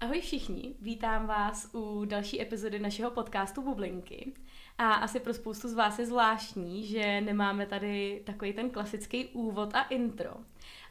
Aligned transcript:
Ahoj 0.00 0.20
všichni, 0.20 0.74
vítám 0.80 1.26
vás 1.26 1.70
u 1.74 2.04
další 2.04 2.42
epizody 2.42 2.78
našeho 2.78 3.10
podcastu 3.10 3.62
Bublinky. 3.62 4.32
A 4.78 4.92
asi 4.92 5.20
pro 5.20 5.34
spoustu 5.34 5.68
z 5.68 5.74
vás 5.74 5.98
je 5.98 6.06
zvláštní, 6.06 6.86
že 6.86 7.20
nemáme 7.20 7.66
tady 7.66 8.22
takový 8.26 8.52
ten 8.52 8.70
klasický 8.70 9.26
úvod 9.26 9.74
a 9.74 9.82
intro. 9.82 10.30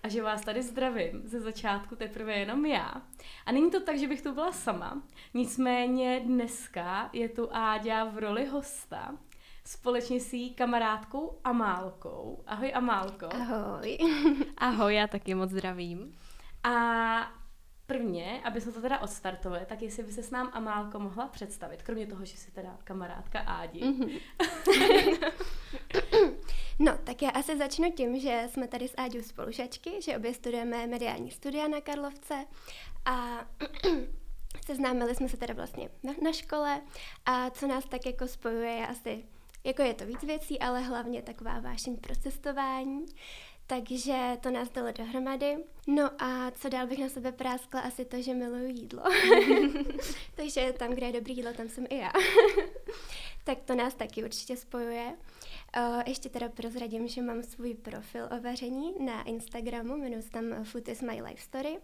A 0.04 0.08
že 0.08 0.24
vás 0.24 0.42
tady 0.42 0.64
zdravím 0.64 1.22
ze 1.24 1.42
začátku 1.42 1.96
teprve 1.96 2.34
jenom 2.34 2.66
já. 2.66 3.02
A 3.46 3.52
není 3.52 3.72
to 3.72 3.82
tak, 3.82 3.98
že 3.98 4.08
bych 4.08 4.22
tu 4.22 4.34
byla 4.34 4.52
sama. 4.52 5.04
Nicméně 5.34 6.22
dneska 6.26 7.10
je 7.14 7.30
tu 7.30 7.50
Áďa 7.52 8.04
v 8.04 8.18
roli 8.18 8.46
hosta 8.46 9.18
společně 9.66 10.20
s 10.20 10.34
její 10.34 10.54
kamarádkou 10.54 11.40
Amálkou. 11.44 12.44
Ahoj 12.48 12.72
Amálko. 12.76 13.30
Ahoj. 13.34 13.98
Ahoj, 14.58 14.96
já 14.96 15.08
taky 15.08 15.36
moc 15.36 15.50
zdravím. 15.50 16.16
A 16.64 17.39
Prvně, 17.90 18.42
aby 18.44 18.62
jsme 18.62 18.72
to 18.72 18.82
teda 18.82 19.00
odstartovali, 19.00 19.66
tak 19.66 19.82
jestli 19.82 20.04
by 20.04 20.12
se 20.12 20.24
s 20.24 20.32
nám 20.32 20.50
Amálko 20.54 21.00
mohla 21.00 21.28
představit, 21.28 21.84
kromě 21.84 22.08
toho, 22.08 22.26
že 22.26 22.38
jsi 22.38 22.52
teda 22.52 22.78
kamarádka 22.84 23.40
Ádi. 23.40 23.80
Mm-hmm. 23.80 24.20
no, 26.80 26.98
tak 27.04 27.22
já 27.22 27.30
asi 27.30 27.58
začnu 27.58 27.92
tím, 27.92 28.20
že 28.20 28.48
jsme 28.50 28.68
tady 28.68 28.88
s 28.88 28.94
Áďou 28.98 29.22
spolužačky, 29.22 30.02
že 30.02 30.18
obě 30.18 30.34
studujeme 30.34 30.88
mediální 30.88 31.32
studia 31.32 31.68
na 31.68 31.82
Karlovce 31.82 32.46
a 33.06 33.46
seznámili 34.66 35.16
jsme 35.16 35.30
se 35.30 35.38
teda 35.38 35.54
vlastně 35.54 35.90
na, 36.04 36.14
na 36.24 36.34
škole 36.34 36.82
a 37.26 37.50
co 37.50 37.68
nás 37.68 37.86
tak 37.86 38.06
jako 38.06 38.28
spojuje 38.28 38.72
je 38.72 38.88
asi, 38.88 39.24
jako 39.64 39.82
je 39.82 39.94
to 39.94 40.06
víc 40.06 40.24
věcí, 40.24 40.60
ale 40.60 40.82
hlavně 40.82 41.22
taková 41.22 41.60
vášeň 41.60 41.98
pro 41.98 42.16
cestování. 42.16 43.06
Takže 43.70 44.38
to 44.42 44.52
nás 44.52 44.70
dalo 44.70 44.92
dohromady. 44.92 45.58
No 45.88 46.10
a 46.24 46.52
co 46.52 46.70
dál 46.70 46.88
bych 46.88 47.00
na 47.00 47.10
sebe 47.10 47.32
práskla, 47.32 47.82
asi 47.82 48.06
to, 48.06 48.22
že 48.22 48.34
miluju 48.34 48.68
jídlo. 48.68 49.04
Takže 50.36 50.74
tam, 50.78 50.92
kde 50.92 51.08
je 51.08 51.14
dobrý 51.14 51.36
jídlo, 51.36 51.54
tam 51.54 51.70
jsem 51.70 51.86
i 51.90 51.98
já. 51.98 52.12
tak 53.44 53.58
to 53.66 53.76
nás 53.76 53.94
taky 53.94 54.24
určitě 54.24 54.58
spojuje. 54.58 55.18
Uh, 55.78 56.02
ještě 56.06 56.30
teda 56.30 56.50
prozradím, 56.50 57.08
že 57.08 57.22
mám 57.22 57.44
svůj 57.44 57.74
profil 57.74 58.30
o 58.38 58.42
vaření 58.42 58.94
na 59.06 59.24
Instagramu, 59.24 59.96
jmenuji 59.96 60.22
se 60.22 60.30
tam 60.30 60.64
Food 60.64 60.88
is 60.88 61.02
my 61.02 61.22
life 61.22 61.42
story. 61.42 61.78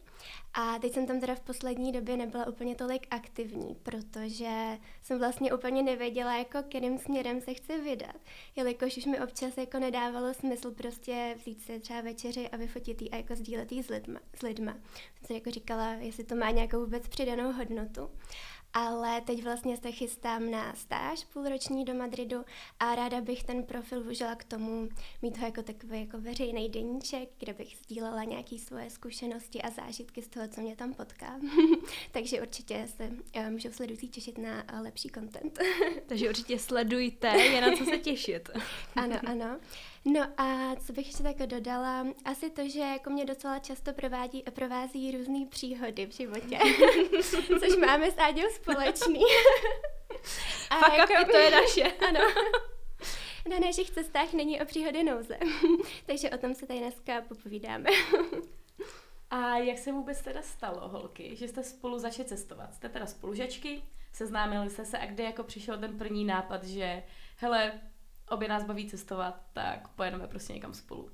A 0.53 0.80
teď 0.80 0.94
jsem 0.94 1.08
tam 1.08 1.19
teda 1.19 1.36
v 1.36 1.39
poslední 1.39 1.92
době 1.92 2.17
nebyla 2.17 2.47
úplně 2.47 2.75
tolik 2.75 3.08
aktivní, 3.09 3.75
protože 3.83 4.77
jsem 5.02 5.19
vlastně 5.19 5.53
úplně 5.53 5.83
nevěděla, 5.83 6.38
jako 6.38 6.64
kterým 6.64 6.97
směrem 6.97 7.42
se 7.42 7.53
chci 7.53 7.81
vydat. 7.81 8.16
Jelikož 8.55 8.97
už 8.97 9.05
mi 9.05 9.19
občas 9.19 9.58
jako 9.58 9.80
nedávalo 9.80 10.33
smysl 10.33 10.72
prostě 10.72 11.36
vzít 11.38 11.61
si 11.61 11.80
třeba 11.80 12.02
večeři 12.02 12.49
a 12.49 12.58
vyfotit 12.58 13.02
a 13.11 13.16
jako 13.16 13.36
sdílet 13.36 13.72
s 13.72 13.89
lidma. 13.89 14.20
S 14.36 14.42
lidma. 14.42 14.72
Jsem 14.72 15.25
si 15.25 15.33
jako 15.33 15.52
říkala, 15.52 15.94
jestli 15.94 16.23
to 16.23 16.36
má 16.36 16.52
nějakou 16.52 16.80
vůbec 16.80 17.08
přidanou 17.08 17.52
hodnotu 17.52 18.09
ale 18.75 19.21
teď 19.21 19.43
vlastně 19.43 19.77
se 19.77 19.91
chystám 19.91 20.51
na 20.51 20.75
stáž 20.75 21.25
půlroční 21.25 21.85
do 21.85 21.93
Madridu 21.93 22.45
a 22.79 22.95
ráda 22.95 23.21
bych 23.21 23.43
ten 23.43 23.63
profil 23.63 24.01
využila 24.01 24.35
k 24.35 24.43
tomu 24.43 24.89
mít 25.21 25.37
ho 25.37 25.45
jako 25.45 25.63
takový 25.63 25.99
jako 25.99 26.17
veřejný 26.17 26.69
deníček, 26.69 27.29
kde 27.39 27.53
bych 27.53 27.77
sdílela 27.77 28.23
nějaké 28.23 28.57
svoje 28.57 28.89
zkušenosti 28.89 29.61
a 29.61 29.69
zážitky 29.69 30.21
z 30.21 30.27
toho, 30.27 30.47
co 30.47 30.61
mě 30.61 30.75
tam 30.75 30.93
potká. 30.93 31.39
Takže 32.11 32.41
určitě 32.41 32.87
se 32.97 33.09
uh, 33.35 33.49
můžou 33.49 33.71
sledující 33.71 34.09
těšit 34.09 34.37
na 34.37 34.63
uh, 34.73 34.81
lepší 34.81 35.09
content. 35.09 35.59
Takže 36.07 36.29
určitě 36.29 36.59
sledujte, 36.59 37.27
je 37.27 37.61
na 37.61 37.77
co 37.77 37.85
se 37.85 37.97
těšit. 37.97 38.49
ano, 38.95 39.19
ano. 39.25 39.59
No 40.08 40.22
a 40.38 40.75
co 40.75 40.94
bych 40.94 41.08
ještě 41.08 41.23
tak 41.23 41.38
dodala, 41.38 42.08
asi 42.25 42.50
to, 42.50 42.70
že 42.70 42.80
jako 42.80 43.09
mě 43.09 43.25
docela 43.25 43.59
často 43.59 43.94
provádí, 43.94 44.44
provází 44.53 45.11
různé 45.11 45.45
příhody 45.50 46.06
v 46.06 46.11
životě, 46.11 46.59
což 47.59 47.78
máme 47.78 48.11
s 48.11 48.17
Áďou 48.17 48.50
společný. 48.56 49.22
a 50.70 50.80
Fakt 50.80 51.09
jako, 51.09 51.31
to 51.31 51.38
je 51.38 51.52
naše. 51.52 51.83
ano. 52.08 52.20
Na 53.50 53.59
našich 53.59 53.89
cestách 53.89 54.33
není 54.33 54.61
o 54.61 54.66
příhody 54.66 55.03
nouze, 55.03 55.38
takže 56.05 56.30
o 56.30 56.38
tom 56.38 56.55
se 56.55 56.67
tady 56.67 56.80
dneska 56.80 57.21
popovídáme. 57.21 57.89
A 59.30 59.58
jak 59.58 59.77
se 59.77 59.92
vůbec 59.92 60.21
teda 60.21 60.42
stalo, 60.42 60.88
holky, 60.88 61.36
že 61.36 61.48
jste 61.48 61.64
spolu 61.64 61.99
začali 61.99 62.30
cestovat? 62.30 62.73
Jste 62.73 62.89
teda 62.89 63.05
spolužačky, 63.05 63.82
seznámili 64.14 64.70
jste 64.70 64.86
se 64.86 64.98
a 64.98 65.05
kde 65.05 65.23
jako 65.23 65.44
přišel 65.44 65.77
ten 65.77 65.98
první 65.98 66.26
nápad, 66.26 66.64
že 66.64 67.04
hele, 67.38 67.82
obě 68.30 68.47
nás 68.49 68.63
baví 68.63 68.89
cestovat, 68.89 69.41
tak 69.53 69.87
pojedeme 69.87 70.27
prostě 70.27 70.53
někam 70.53 70.73
spolu. 70.73 71.09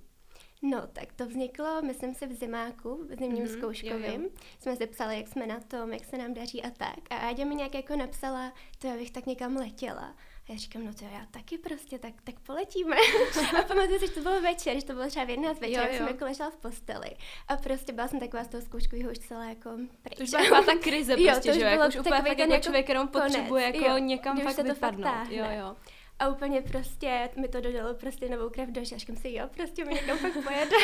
No, 0.63 0.87
tak 0.93 1.13
to 1.13 1.25
vzniklo, 1.25 1.81
myslím 1.81 2.13
si, 2.13 2.27
v 2.27 2.33
zimáku, 2.33 3.05
v 3.09 3.15
zimním 3.15 3.45
mm-hmm, 3.45 3.57
zkouškovým. 3.57 4.21
Jo, 4.21 4.27
jo. 4.27 4.29
Jsme 4.59 4.75
se 4.75 4.87
psali, 4.87 5.17
jak 5.17 5.27
jsme 5.27 5.47
na 5.47 5.59
tom, 5.59 5.93
jak 5.93 6.05
se 6.05 6.17
nám 6.17 6.33
daří 6.33 6.63
a 6.63 6.69
tak. 6.69 6.99
A 7.09 7.15
Áďa 7.15 7.45
mi 7.45 7.55
nějak 7.55 7.73
jako 7.73 7.95
napsala, 7.95 8.53
to 8.79 8.87
já 8.87 8.93
bych 8.93 9.11
tak 9.11 9.25
někam 9.25 9.55
letěla. 9.55 10.15
A 10.49 10.51
já 10.51 10.57
říkám, 10.57 10.85
no 10.85 10.93
to 10.93 11.05
já 11.05 11.25
taky 11.31 11.57
prostě, 11.57 11.99
tak, 11.99 12.13
tak 12.23 12.39
poletíme. 12.39 12.95
a 13.59 13.63
pamatuju 13.63 13.99
si, 13.99 14.07
že 14.07 14.13
to 14.13 14.21
bylo 14.21 14.41
večer, 14.41 14.79
že 14.79 14.85
to 14.85 14.93
bylo 14.93 15.07
třeba 15.07 15.25
v 15.25 15.29
11 15.29 15.59
večer, 15.59 15.83
jak 15.83 15.93
jsem 15.93 16.07
jako 16.07 16.25
ležela 16.25 16.49
v 16.49 16.57
posteli. 16.57 17.09
A 17.47 17.57
prostě 17.57 17.93
byla 17.93 18.07
jsem 18.07 18.19
taková 18.19 18.43
z 18.43 18.47
toho 18.47 18.61
zkouškového 18.61 19.11
už 19.11 19.19
celá 19.19 19.45
jako 19.45 19.69
pryč. 20.01 20.17
To 20.17 20.23
už 20.23 20.47
byla 20.47 20.63
ta 20.63 20.75
krize 20.75 21.15
prostě, 21.25 21.49
jo, 21.49 21.53
to 21.53 21.59
že 21.59 21.65
jo, 21.65 21.67
jako 21.67 21.87
už 21.87 21.95
úplně 21.95 22.21
fakt 22.21 22.39
jako 22.39 22.57
člověk 22.57 22.89
jenom 22.89 23.07
potřebuje 23.07 23.65
jako 23.65 23.85
jo, 23.85 23.97
někam 23.97 24.41
fakt 24.41 24.57
vypadnout. 24.59 25.29
Jo, 25.29 25.45
jo. 25.59 25.75
A 26.21 26.29
úplně 26.29 26.61
prostě 26.61 27.29
mi 27.35 27.47
to 27.47 27.61
dodalo 27.61 27.93
prostě 27.93 28.29
novou 28.29 28.49
krev 28.49 28.69
do 28.69 28.85
říkám 28.85 29.15
si, 29.15 29.33
jo, 29.33 29.49
prostě 29.53 29.85
mi 29.85 29.93
někam 29.93 30.17
fakt 30.17 30.33
pojede. 30.33 30.75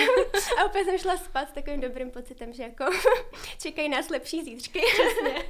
a 0.57 0.65
úplně 0.65 0.85
jsem 0.85 0.97
šla 0.97 1.17
spát 1.17 1.49
s 1.49 1.51
takovým 1.51 1.81
dobrým 1.81 2.11
pocitem, 2.11 2.53
že 2.53 2.63
jako 2.63 2.85
čekají 3.61 3.89
nás 3.89 4.09
lepší 4.09 4.43
zítřky. 4.43 4.81
Přesně. 4.93 5.49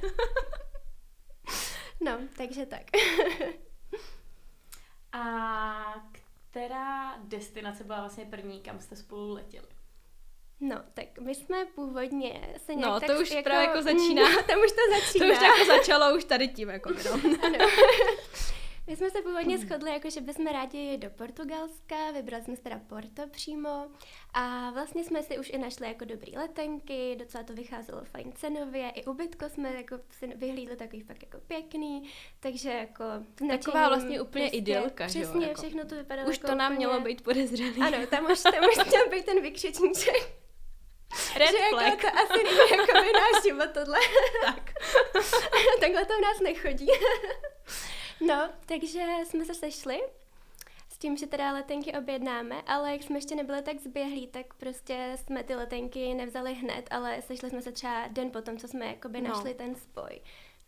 no, 2.00 2.18
takže 2.36 2.66
tak. 2.66 2.82
a 5.12 5.94
která 6.50 7.18
destinace 7.18 7.84
byla 7.84 8.00
vlastně 8.00 8.24
první, 8.24 8.60
kam 8.60 8.80
jste 8.80 8.96
spolu 8.96 9.34
letěli? 9.34 9.68
No, 10.60 10.76
tak 10.94 11.18
my 11.18 11.34
jsme 11.34 11.64
původně 11.74 12.54
se 12.56 12.74
nějak 12.74 12.92
No, 12.92 13.00
tak 13.00 13.10
to 13.10 13.20
už 13.22 13.30
jako, 13.30 13.44
právě 13.44 13.68
jako 13.68 13.82
začíná. 13.82 14.22
to 14.22 14.60
už 14.64 14.72
to 14.72 15.00
začíná. 15.00 15.26
To 15.26 15.32
už 15.32 15.42
jako 15.42 15.64
začalo 15.66 16.16
už 16.16 16.24
tady 16.24 16.48
tím, 16.48 16.68
jako 16.68 16.90
no. 16.90 17.12
ano. 17.42 17.58
My 18.88 18.96
jsme 18.96 19.10
se 19.10 19.22
původně 19.22 19.56
hmm. 19.56 19.66
shodli, 19.66 19.90
jako, 19.90 20.10
že 20.10 20.20
bychom 20.20 20.46
rádi 20.46 20.78
jeli 20.78 20.98
do 20.98 21.10
Portugalska, 21.10 22.10
vybrali 22.10 22.44
jsme 22.44 22.56
se 22.56 22.62
teda 22.62 22.80
Porto 22.88 23.28
přímo 23.30 23.86
a 24.34 24.70
vlastně 24.70 25.04
jsme 25.04 25.22
si 25.22 25.38
už 25.38 25.50
i 25.50 25.58
našli 25.58 25.86
jako 25.86 26.04
dobrý 26.04 26.36
letenky, 26.36 27.16
docela 27.18 27.44
to 27.44 27.54
vycházelo 27.54 28.04
fajn 28.04 28.32
cenově, 28.32 28.90
i 28.90 29.04
ubytko 29.04 29.48
jsme 29.48 29.74
jako 29.74 29.98
si 30.10 30.26
vyhlídli 30.26 30.76
takový 30.76 31.02
fakt 31.02 31.22
jako 31.22 31.38
pěkný, 31.46 32.10
takže 32.40 32.70
jako 32.70 33.04
Taková 33.48 33.88
vlastně 33.88 34.20
úplně 34.20 34.44
prostě, 34.44 34.56
idylka, 34.56 35.06
Přesně, 35.06 35.44
jo? 35.44 35.48
Jako. 35.48 35.62
všechno 35.62 35.84
to 35.84 35.94
vypadalo 35.94 36.28
Už 36.28 36.36
jako 36.36 36.46
to 36.46 36.54
nám 36.54 36.72
úplně... 36.72 36.86
mělo 36.86 37.00
být 37.00 37.22
podezřelý. 37.22 37.82
Ano, 37.82 38.06
tam 38.06 38.30
už, 38.32 38.42
tam 38.42 38.64
už 38.64 38.86
měl 38.86 39.08
být 39.10 39.24
ten 39.24 39.42
vykřičníček. 39.42 40.38
Red 41.36 41.50
že 41.50 41.56
jako 41.56 41.76
flag. 41.76 41.86
Jako 41.86 42.00
to 42.00 42.18
asi 42.18 42.44
není 42.44 42.58
jako 42.70 42.92
by 42.92 43.12
náš 43.12 43.42
život 43.42 43.70
tohle. 43.74 43.98
tak. 44.44 44.70
Takhle 45.80 46.04
to 46.04 46.14
u 46.18 46.20
nás 46.20 46.40
nechodí. 46.42 46.86
No, 48.20 48.48
takže 48.66 49.04
jsme 49.24 49.44
se 49.44 49.54
sešli 49.54 50.00
s 50.88 50.98
tím, 50.98 51.16
že 51.16 51.26
teda 51.26 51.52
letenky 51.52 51.92
objednáme, 51.92 52.62
ale 52.66 52.92
jak 52.92 53.02
jsme 53.02 53.16
ještě 53.16 53.34
nebyli 53.34 53.62
tak 53.62 53.80
zběhlí, 53.80 54.26
tak 54.26 54.54
prostě 54.54 55.16
jsme 55.16 55.42
ty 55.42 55.54
letenky 55.54 56.14
nevzali 56.14 56.54
hned, 56.54 56.88
ale 56.90 57.22
sešli 57.22 57.50
jsme 57.50 57.62
se 57.62 57.72
třeba 57.72 58.08
den 58.08 58.30
potom, 58.30 58.58
co 58.58 58.68
jsme 58.68 58.86
jakoby 58.86 59.20
no. 59.20 59.28
našli 59.28 59.54
ten 59.54 59.74
spoj. 59.74 60.20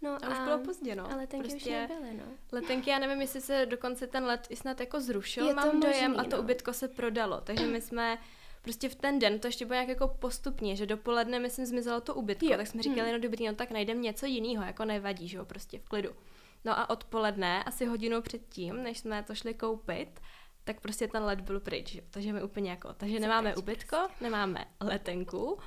No 0.02 0.10
a, 0.10 0.26
a 0.26 0.30
už 0.30 0.38
bylo 0.38 0.58
pozdě, 0.58 0.94
no. 0.94 1.12
A 1.12 1.16
letenky 1.16 1.48
prostě 1.48 1.70
už 1.70 1.90
nebyly, 1.90 2.14
no. 2.14 2.24
Letenky, 2.52 2.90
já 2.90 2.98
nevím, 2.98 3.20
jestli 3.20 3.40
se 3.40 3.66
dokonce 3.66 4.06
ten 4.06 4.24
let 4.24 4.46
i 4.50 4.56
snad 4.56 4.80
jako 4.80 5.00
zrušil, 5.00 5.46
Je 5.46 5.54
mám 5.54 5.80
dojem, 5.80 6.10
možný, 6.10 6.26
a 6.26 6.30
to 6.30 6.36
no. 6.36 6.42
ubytko 6.42 6.72
se 6.72 6.88
prodalo, 6.88 7.40
takže 7.40 7.66
my 7.66 7.80
jsme 7.80 8.18
prostě 8.62 8.88
v 8.88 8.94
ten 8.94 9.18
den 9.18 9.38
to 9.38 9.48
ještě 9.48 9.66
bylo 9.66 9.74
nějak 9.74 9.88
jako 9.88 10.08
postupně, 10.08 10.76
že 10.76 10.86
dopoledne, 10.86 11.38
myslím, 11.38 11.66
zmizelo 11.66 12.00
to 12.00 12.14
ubytko, 12.14 12.46
jo. 12.46 12.56
tak 12.56 12.66
jsme 12.66 12.82
říkali, 12.82 13.10
hmm. 13.10 13.12
no 13.12 13.18
dobrý, 13.18 13.46
no 13.46 13.54
tak 13.54 13.70
najdeme 13.70 14.00
něco 14.00 14.26
jiného, 14.26 14.64
jako 14.64 14.84
nevadí, 14.84 15.28
že 15.28 15.36
jo, 15.36 15.44
prostě 15.44 15.78
v 15.78 15.88
klidu. 15.88 16.10
No 16.64 16.78
a 16.78 16.90
odpoledne, 16.90 17.64
asi 17.64 17.86
hodinu 17.86 18.22
předtím, 18.22 18.82
než 18.82 18.98
jsme 18.98 19.22
to 19.22 19.34
šli 19.34 19.54
koupit, 19.54 20.20
tak 20.64 20.80
prostě 20.80 21.08
ten 21.08 21.22
let 21.22 21.40
byl 21.40 21.60
pryč, 21.60 21.96
takže 22.10 22.32
my 22.32 22.42
úplně 22.42 22.70
jako, 22.70 22.92
takže 22.92 23.20
nemáme 23.20 23.56
ubytko, 23.56 23.96
nemáme 24.20 24.64
letenku, 24.80 25.58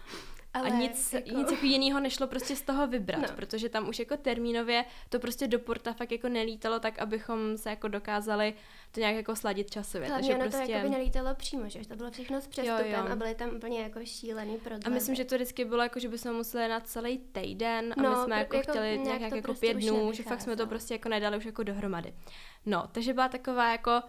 ale 0.54 0.70
a 0.70 0.76
nic, 0.76 1.14
jako... 1.14 1.30
nic 1.30 1.52
jako 1.52 1.66
jiného 1.66 2.00
nešlo 2.00 2.28
prostě 2.28 2.56
z 2.56 2.62
toho 2.62 2.88
vybrat, 2.88 3.22
no. 3.22 3.36
protože 3.36 3.70
tam 3.70 3.90
už 3.90 4.00
jako 4.00 4.18
termínově 4.18 4.86
to 5.10 5.20
prostě 5.20 5.48
do 5.48 5.60
porta 5.60 5.94
fakt 5.94 6.12
jako 6.12 6.30
nelítalo 6.30 6.80
tak, 6.80 7.00
abychom 7.00 7.58
se 7.58 7.70
jako 7.70 7.88
dokázali 7.88 8.54
to 8.92 9.00
nějak 9.00 9.16
jako 9.16 9.36
sladit 9.36 9.72
časově. 9.72 10.08
Hlavně 10.08 10.28
takže 10.28 10.42
ono 10.42 10.50
prostě... 10.50 10.66
to 10.66 10.72
jako 10.72 10.90
by 10.90 10.96
nelítalo 10.96 11.36
přímo, 11.36 11.70
že 11.70 11.88
to 11.88 11.96
bylo 11.96 12.12
všechno 12.12 12.42
s 12.42 12.48
přestupem 12.48 12.86
jo, 12.86 12.98
jo. 12.98 13.12
a 13.12 13.16
byly 13.16 13.36
tam 13.36 13.50
úplně 13.56 13.82
jako 13.82 14.00
šílený 14.06 14.58
prodlevy. 14.58 14.86
A 14.86 14.90
myslím, 14.90 15.16
že 15.16 15.26
to 15.26 15.36
vždycky 15.36 15.66
bylo 15.66 15.84
jako, 15.84 16.00
že 16.00 16.10
bychom 16.10 16.34
museli 16.34 16.68
na 16.68 16.80
celý 16.80 17.18
týden 17.18 17.94
a 17.98 18.02
no, 18.02 18.10
my 18.10 18.16
jsme 18.16 18.40
jako, 18.40 18.56
jako 18.56 18.72
chtěli 18.72 18.88
nějak, 18.88 19.20
nějak 19.20 19.22
jako 19.22 19.42
prostě 19.42 19.66
pět 19.66 19.78
dnů, 19.78 20.14
že 20.14 20.24
fakt 20.24 20.42
jsme 20.42 20.56
to 20.56 20.68
prostě 20.68 20.94
jako 20.94 21.10
nedali 21.10 21.38
už 21.38 21.46
jako 21.46 21.64
dohromady. 21.64 22.14
No, 22.66 22.90
takže 22.92 23.14
byla 23.14 23.30
taková 23.30 23.72
jako 23.72 24.02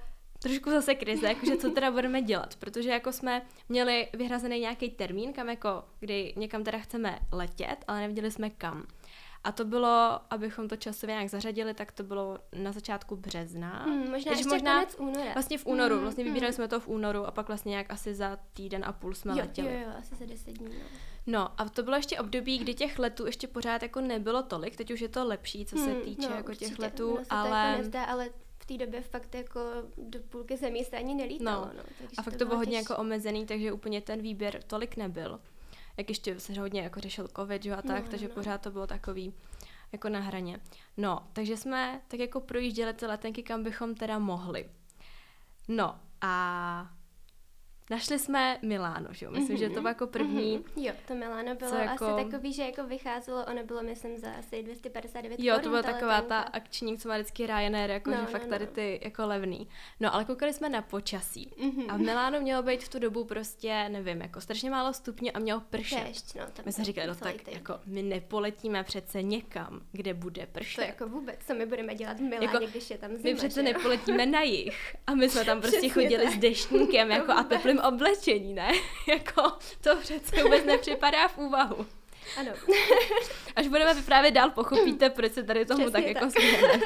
trošku 0.44 0.70
zase 0.70 0.94
krize, 0.94 1.26
jakože 1.26 1.56
co 1.56 1.70
teda 1.70 1.90
budeme 1.90 2.22
dělat, 2.22 2.56
protože 2.56 2.90
jako 2.90 3.12
jsme 3.12 3.42
měli 3.68 4.08
vyhrazený 4.12 4.60
nějaký 4.60 4.90
termín, 4.90 5.32
kam 5.32 5.48
jako, 5.48 5.84
kdy 6.00 6.34
někam 6.36 6.64
teda 6.64 6.78
chceme 6.78 7.18
letět, 7.32 7.84
ale 7.88 8.00
nevěděli 8.00 8.30
jsme 8.30 8.50
kam. 8.50 8.86
A 9.44 9.52
to 9.52 9.64
bylo, 9.64 10.20
abychom 10.30 10.68
to 10.68 10.76
časově 10.76 11.14
nějak 11.14 11.30
zařadili, 11.30 11.74
tak 11.74 11.92
to 11.92 12.02
bylo 12.02 12.38
na 12.52 12.72
začátku 12.72 13.16
března. 13.16 13.84
Hmm, 13.84 13.98
možná 13.98 14.14
Takže 14.14 14.30
ještě 14.30 14.48
možná 14.48 14.74
konec 14.74 14.96
února. 14.98 15.32
Vlastně 15.34 15.58
v 15.58 15.66
únoru, 15.66 15.94
hmm, 15.94 16.02
vlastně 16.02 16.24
vybírali 16.24 16.50
hmm. 16.50 16.54
jsme 16.54 16.68
to 16.68 16.80
v 16.80 16.88
únoru 16.88 17.26
a 17.26 17.30
pak 17.30 17.48
vlastně 17.48 17.70
nějak 17.70 17.92
asi 17.92 18.14
za 18.14 18.38
týden 18.52 18.84
a 18.84 18.92
půl 18.92 19.14
jsme 19.14 19.32
jo, 19.32 19.38
letěli. 19.38 19.74
Jo, 19.74 19.80
jo, 19.80 19.92
asi 19.98 20.14
za 20.14 20.24
deset 20.24 20.52
dní, 20.52 20.68
no. 20.68 20.84
No 21.26 21.60
a 21.60 21.68
to 21.68 21.82
bylo 21.82 21.96
ještě 21.96 22.18
období, 22.18 22.58
kdy 22.58 22.74
těch 22.74 22.98
letů 22.98 23.26
ještě 23.26 23.46
pořád 23.46 23.82
jako 23.82 24.00
nebylo 24.00 24.42
tolik, 24.42 24.76
teď 24.76 24.90
už 24.90 25.00
je 25.00 25.08
to 25.08 25.26
lepší, 25.26 25.64
co 25.66 25.76
se 25.76 25.92
hmm, 25.92 26.00
týče 26.00 26.28
no, 26.28 26.36
jako 26.36 26.48
určitě. 26.48 26.66
těch 26.66 26.78
letů, 26.78 27.18
no, 27.18 27.24
ale... 27.30 27.50
To 27.50 27.56
jako 27.56 27.78
nezdá, 27.78 28.04
ale 28.04 28.28
v 28.64 28.66
té 28.66 28.84
době 28.86 29.02
fakt 29.02 29.34
jako 29.34 29.60
do 29.98 30.20
půlky 30.20 30.56
zemí 30.56 30.84
se 30.84 30.96
ani 30.96 31.14
nelítalo. 31.14 31.66
No. 31.66 31.72
No, 31.76 32.08
a 32.16 32.22
fakt 32.22 32.32
to, 32.34 32.38
to 32.38 32.44
bylo 32.44 32.58
hodně 32.58 32.78
těž... 32.78 32.88
jako 32.88 33.00
omezený, 33.00 33.46
takže 33.46 33.72
úplně 33.72 34.00
ten 34.00 34.22
výběr 34.22 34.62
tolik 34.62 34.96
nebyl. 34.96 35.40
Jak 35.96 36.08
ještě 36.08 36.40
se 36.40 36.60
hodně 36.60 36.80
jako 36.80 37.00
řešil 37.00 37.28
covid, 37.36 37.62
že 37.62 37.76
a 37.76 37.82
tak, 37.82 38.04
no, 38.04 38.10
takže 38.10 38.28
no. 38.28 38.34
pořád 38.34 38.60
to 38.60 38.70
bylo 38.70 38.86
takový 38.86 39.34
jako 39.92 40.08
na 40.08 40.20
hraně. 40.20 40.60
No, 40.96 41.28
takže 41.32 41.56
jsme 41.56 42.00
tak 42.08 42.20
jako 42.20 42.40
projížděli 42.40 42.94
ty 42.94 43.06
letenky, 43.06 43.42
kam 43.42 43.62
bychom 43.62 43.94
teda 43.94 44.18
mohli. 44.18 44.70
No 45.68 46.00
a 46.20 46.90
Našli 47.90 48.18
jsme 48.18 48.58
Miláno, 48.62 49.08
že 49.10 49.26
jo? 49.26 49.32
Myslím, 49.32 49.56
mm-hmm. 49.56 49.60
že 49.60 49.68
to 49.68 49.74
bylo 49.74 49.88
jako 49.88 50.06
první. 50.06 50.58
Mm-hmm. 50.58 50.82
Jo, 50.82 50.92
to 51.08 51.14
Miláno 51.14 51.54
bylo 51.54 51.74
jako... 51.74 52.04
asi 52.06 52.24
takový, 52.24 52.52
že 52.52 52.62
jako 52.62 52.84
vycházelo, 52.84 53.44
ono 53.44 53.64
bylo 53.64 53.82
myslím 53.82 54.18
za 54.18 54.32
asi 54.32 54.62
259 54.62 55.40
Jo, 55.40 55.58
to 55.62 55.68
byla 55.68 55.82
taková 55.82 56.20
ta 56.20 56.40
akční, 56.40 56.98
co 56.98 57.08
má 57.08 57.14
vždycky 57.14 57.46
Ryanair, 57.46 57.90
jako 57.90 58.10
no, 58.10 58.16
že 58.16 58.22
no, 58.22 58.28
fakt 58.28 58.44
no. 58.44 58.50
tady 58.50 58.66
ty 58.66 59.00
jako 59.04 59.26
levný. 59.26 59.68
No, 60.00 60.14
ale 60.14 60.24
koukali 60.24 60.52
jsme 60.52 60.68
na 60.68 60.82
počasí. 60.82 61.50
Mm-hmm. 61.58 61.86
A 61.88 61.96
v 61.96 62.00
Milánu 62.00 62.40
mělo 62.40 62.62
být 62.62 62.84
v 62.84 62.88
tu 62.88 62.98
dobu 62.98 63.24
prostě, 63.24 63.88
nevím, 63.88 64.20
jako 64.20 64.40
strašně 64.40 64.70
málo 64.70 64.92
stupňů 64.92 65.30
a 65.34 65.38
mělo 65.38 65.60
pršet. 65.60 66.04
Dešť, 66.06 66.34
no, 66.34 66.46
my 66.64 66.72
jsme 66.72 66.84
říkali, 66.84 67.06
no 67.06 67.14
tak 67.14 67.42
ty. 67.42 67.54
jako 67.54 67.80
my 67.86 68.02
nepoletíme 68.02 68.84
přece 68.84 69.22
někam, 69.22 69.80
kde 69.92 70.14
bude 70.14 70.46
pršet. 70.46 70.80
To 70.80 70.86
jako 70.86 71.08
vůbec, 71.08 71.36
co 71.46 71.54
my 71.54 71.66
budeme 71.66 71.94
dělat 71.94 72.16
v 72.16 72.20
Miláně, 72.20 72.46
jako, 72.46 72.66
když 72.66 72.90
je 72.90 72.98
tam 72.98 73.10
zima, 73.10 73.22
My 73.24 73.34
přece 73.34 73.62
nepoletíme 73.62 74.26
na 74.26 74.42
jich. 74.42 74.96
A 75.06 75.14
my 75.14 75.28
jsme 75.28 75.44
tam 75.44 75.60
prostě 75.60 75.88
chodili 75.88 76.30
s 76.30 76.38
deštníkem 76.38 77.10
jako 77.10 77.32
a 77.32 77.42
teplým 77.48 77.73
svým 77.74 77.94
oblečení, 77.94 78.54
ne? 78.54 78.72
jako 79.08 79.42
to 79.80 79.96
přece 79.96 80.42
vůbec 80.42 80.64
nepřipadá 80.64 81.28
v 81.28 81.38
úvahu. 81.38 81.86
Ano. 82.38 82.52
Až 83.56 83.68
budeme 83.68 83.94
vyprávět 83.94 84.34
dál, 84.34 84.50
pochopíte, 84.50 85.10
proč 85.10 85.32
se 85.32 85.42
tady 85.42 85.66
tomu 85.66 85.80
Přesně 85.80 85.92
tak, 85.92 86.06
jako 86.06 86.20
tak. 86.20 86.42
jako 86.42 86.56
smějeme. 86.58 86.84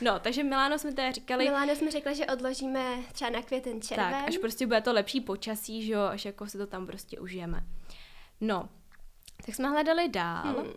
No, 0.00 0.18
takže 0.18 0.42
Miláno 0.42 0.78
jsme 0.78 0.92
teda 0.92 1.12
říkali... 1.12 1.44
Miláno 1.44 1.76
jsme 1.76 1.90
řekli, 1.90 2.14
že 2.14 2.26
odložíme 2.26 2.98
třeba 3.12 3.30
na 3.30 3.42
květen 3.42 3.82
červen. 3.82 4.12
Tak, 4.12 4.28
až 4.28 4.38
prostě 4.38 4.66
bude 4.66 4.80
to 4.80 4.92
lepší 4.92 5.20
počasí, 5.20 5.86
že 5.86 5.92
jo, 5.92 6.00
až 6.02 6.24
jako 6.24 6.46
se 6.46 6.58
to 6.58 6.66
tam 6.66 6.86
prostě 6.86 7.20
užijeme. 7.20 7.64
No, 8.40 8.68
tak 9.46 9.54
jsme 9.54 9.68
hledali 9.68 10.08
dál. 10.08 10.42
Hmm. 10.44 10.72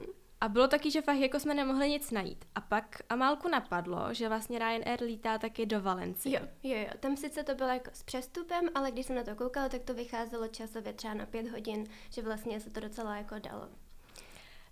A 0.45 0.49
bylo 0.49 0.67
taky, 0.67 0.91
že 0.91 1.01
fakt 1.01 1.17
jako 1.17 1.39
jsme 1.39 1.53
nemohli 1.53 1.89
nic 1.89 2.11
najít. 2.11 2.45
A 2.55 2.61
pak 2.61 3.01
Amálku 3.09 3.47
napadlo, 3.47 4.13
že 4.13 4.29
vlastně 4.29 4.59
Ryanair 4.59 5.03
lítá 5.03 5.37
taky 5.37 5.65
do 5.65 5.81
Valencie. 5.81 6.39
Jo, 6.39 6.47
jo, 6.63 6.77
jo. 6.79 6.87
Tam 6.99 7.17
sice 7.17 7.43
to 7.43 7.55
bylo 7.55 7.69
jako 7.69 7.89
s 7.93 8.03
přestupem, 8.03 8.69
ale 8.75 8.91
když 8.91 9.05
jsem 9.05 9.15
na 9.15 9.23
to 9.23 9.35
koukala, 9.35 9.69
tak 9.69 9.83
to 9.83 9.93
vycházelo 9.93 10.47
časově 10.47 10.93
třeba 10.93 11.13
na 11.13 11.25
pět 11.25 11.47
hodin, 11.51 11.87
že 12.09 12.21
vlastně 12.21 12.59
se 12.59 12.69
to 12.69 12.79
docela 12.79 13.17
jako 13.17 13.35
dalo. 13.39 13.69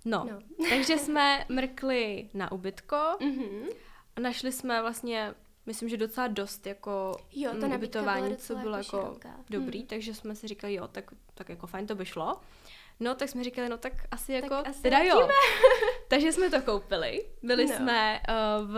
No, 0.05 0.27
no. 0.31 0.39
takže 0.69 0.97
jsme 0.97 1.45
mrkli 1.49 2.29
na 2.33 2.51
ubytko 2.51 2.95
mm-hmm. 2.95 3.67
a 4.15 4.19
našli 4.19 4.51
jsme 4.51 4.81
vlastně 4.81 5.33
myslím, 5.65 5.89
že 5.89 5.97
docela 5.97 6.27
dost 6.27 6.67
jako 6.67 7.17
jo, 7.31 7.51
to 7.59 7.67
ubytování, 7.67 8.37
co 8.37 8.55
bylo 8.55 8.77
jako, 8.77 8.97
jako 8.97 9.43
dobrý, 9.49 9.79
hmm. 9.79 9.87
takže 9.87 10.13
jsme 10.13 10.35
si 10.35 10.47
říkali, 10.47 10.73
jo, 10.73 10.87
tak, 10.87 11.11
tak 11.33 11.49
jako 11.49 11.67
fajn 11.67 11.87
to 11.87 11.95
by 11.95 12.05
šlo. 12.05 12.41
No, 13.03 13.15
tak 13.15 13.29
jsme 13.29 13.43
říkali, 13.43 13.69
no 13.69 13.77
tak 13.77 13.93
asi 14.11 14.33
tak 14.33 14.43
jako, 14.43 14.69
asi 14.69 14.81
teda 14.81 14.99
jo. 14.99 15.29
Takže 16.07 16.31
jsme 16.31 16.49
to 16.49 16.61
koupili. 16.61 17.25
Byli 17.43 17.65
no. 17.65 17.75
jsme 17.75 18.19
uh, 18.29 18.71
v... 18.71 18.77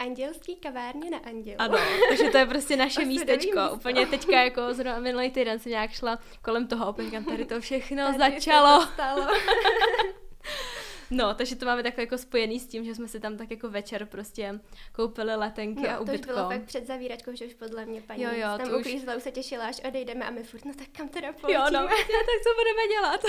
Andělský 0.00 0.56
kavárně 0.56 1.10
na 1.10 1.18
Andělu. 1.18 1.56
Ano, 1.58 1.78
takže 2.08 2.24
to 2.24 2.38
je 2.38 2.46
prostě 2.46 2.76
naše 2.76 3.04
místečko. 3.04 3.60
Místo. 3.60 3.74
Úplně 3.74 4.06
teďka 4.06 4.42
jako 4.42 4.74
zrovna 4.74 4.98
minulý 4.98 5.30
týden 5.30 5.58
jsem 5.58 5.70
nějak 5.70 5.90
šla 5.90 6.18
kolem 6.42 6.66
toho, 6.66 6.90
úplně 6.90 7.24
tady 7.24 7.44
to 7.44 7.60
všechno 7.60 8.06
tady 8.06 8.18
začalo. 8.18 8.86
To 8.86 8.92
stalo. 8.92 9.26
No, 11.10 11.34
takže 11.34 11.56
to 11.56 11.66
máme 11.66 11.82
takhle 11.82 12.02
jako 12.02 12.18
spojený 12.18 12.60
s 12.60 12.66
tím, 12.66 12.84
že 12.84 12.94
jsme 12.94 13.08
si 13.08 13.20
tam 13.20 13.36
tak 13.36 13.50
jako 13.50 13.70
večer 13.70 14.06
prostě 14.06 14.60
koupili 14.92 15.36
letenky 15.36 15.82
no, 15.82 15.90
a 15.90 15.98
ubytko. 15.98 16.26
to 16.26 16.30
už 16.30 16.36
bylo 16.36 16.50
fakt 16.50 16.64
před 16.64 16.86
zavíračkou, 16.86 17.34
že 17.34 17.46
už 17.46 17.54
podle 17.54 17.86
mě 17.86 18.00
paní 18.00 18.22
jo, 18.22 18.30
jo, 18.32 18.48
tam 18.58 18.68
to 18.68 18.78
už... 18.78 18.86
se 19.18 19.30
těšila, 19.30 19.66
až 19.66 19.80
odejdeme 19.88 20.24
a 20.24 20.30
my 20.30 20.42
furt, 20.42 20.64
no 20.64 20.74
tak 20.74 20.88
kam 20.92 21.08
teda 21.08 21.32
poletíme? 21.32 21.54
Jo, 21.54 21.64
no, 21.72 21.88
tak 21.88 22.38
co 22.44 22.50
budeme 22.58 22.88
dělat? 22.88 23.20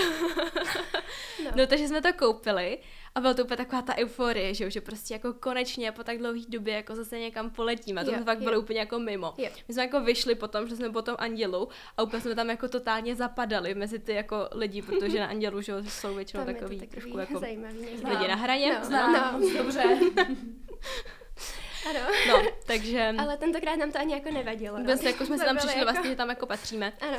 no. 1.43 1.51
no, 1.55 1.67
takže 1.67 1.87
jsme 1.87 2.01
to 2.01 2.13
koupili 2.13 2.79
a 3.19 3.21
byla 3.21 3.33
to 3.33 3.43
úplně 3.43 3.57
taková 3.57 3.81
ta 3.81 3.97
euforie, 3.97 4.53
že, 4.53 4.71
že 4.71 4.81
prostě 4.81 5.13
jako 5.13 5.33
konečně 5.33 5.91
po 5.91 6.03
tak 6.03 6.17
dlouhé 6.17 6.39
době 6.47 6.73
jako 6.73 6.95
zase 6.95 7.19
někam 7.19 7.49
poletíme. 7.49 8.05
To 8.05 8.11
jo, 8.11 8.23
fakt 8.25 8.39
jo. 8.39 8.45
bylo 8.45 8.59
úplně 8.59 8.79
jako 8.79 8.99
mimo. 8.99 9.33
Jo. 9.37 9.49
My 9.67 9.73
jsme 9.73 9.83
jako 9.83 10.01
vyšli 10.01 10.35
potom, 10.35 10.67
že 10.67 10.75
jsme 10.75 10.89
potom 10.89 11.15
Andělu 11.19 11.69
a 11.97 12.03
úplně 12.03 12.21
jsme 12.21 12.35
tam 12.35 12.49
jako 12.49 12.67
totálně 12.67 13.15
zapadali 13.15 13.75
mezi 13.75 13.99
ty 13.99 14.13
jako 14.13 14.49
lidi, 14.51 14.81
protože 14.81 15.19
na 15.19 15.27
Andělu 15.27 15.61
že 15.61 15.73
jsou 15.87 16.15
většinou 16.15 16.45
takový, 16.45 16.79
takový 16.79 16.87
trošku 16.87 17.17
jako 17.17 17.39
zajímavý, 17.39 17.79
lidi 18.09 18.27
na 18.27 18.35
hraně. 18.35 18.79
No, 18.89 19.11
no, 19.11 19.39
no, 19.39 19.53
dobře. 19.57 19.83
Ano. 21.89 21.99
No, 22.27 22.43
takže... 22.65 23.13
Ale 23.17 23.37
tentokrát 23.37 23.75
nám 23.75 23.91
to 23.91 23.99
ani 23.99 24.13
jako 24.13 24.31
nevadilo. 24.31 24.77
No. 24.77 24.83
Bez, 24.85 25.03
jako 25.03 25.25
jsme 25.25 25.37
se 25.37 25.45
tam 25.45 25.57
přišli 25.57 25.79
jako... 25.79 25.91
vlastně, 25.91 26.09
že 26.09 26.15
tam 26.15 26.29
jako 26.29 26.45
patříme. 26.45 26.93
Ano. 27.01 27.17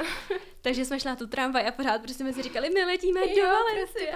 Takže 0.63 0.85
jsme 0.85 1.01
šli 1.01 1.09
na 1.09 1.17
tu 1.17 1.27
tramvaj 1.27 1.69
a 1.69 1.73
pořád 1.73 2.03
prostě 2.03 2.23
jsme 2.23 2.33
si 2.33 2.43
říkali, 2.43 2.71
my 2.71 2.85
letíme 2.85 3.21
do 3.21 3.43
Valencie. 3.43 4.15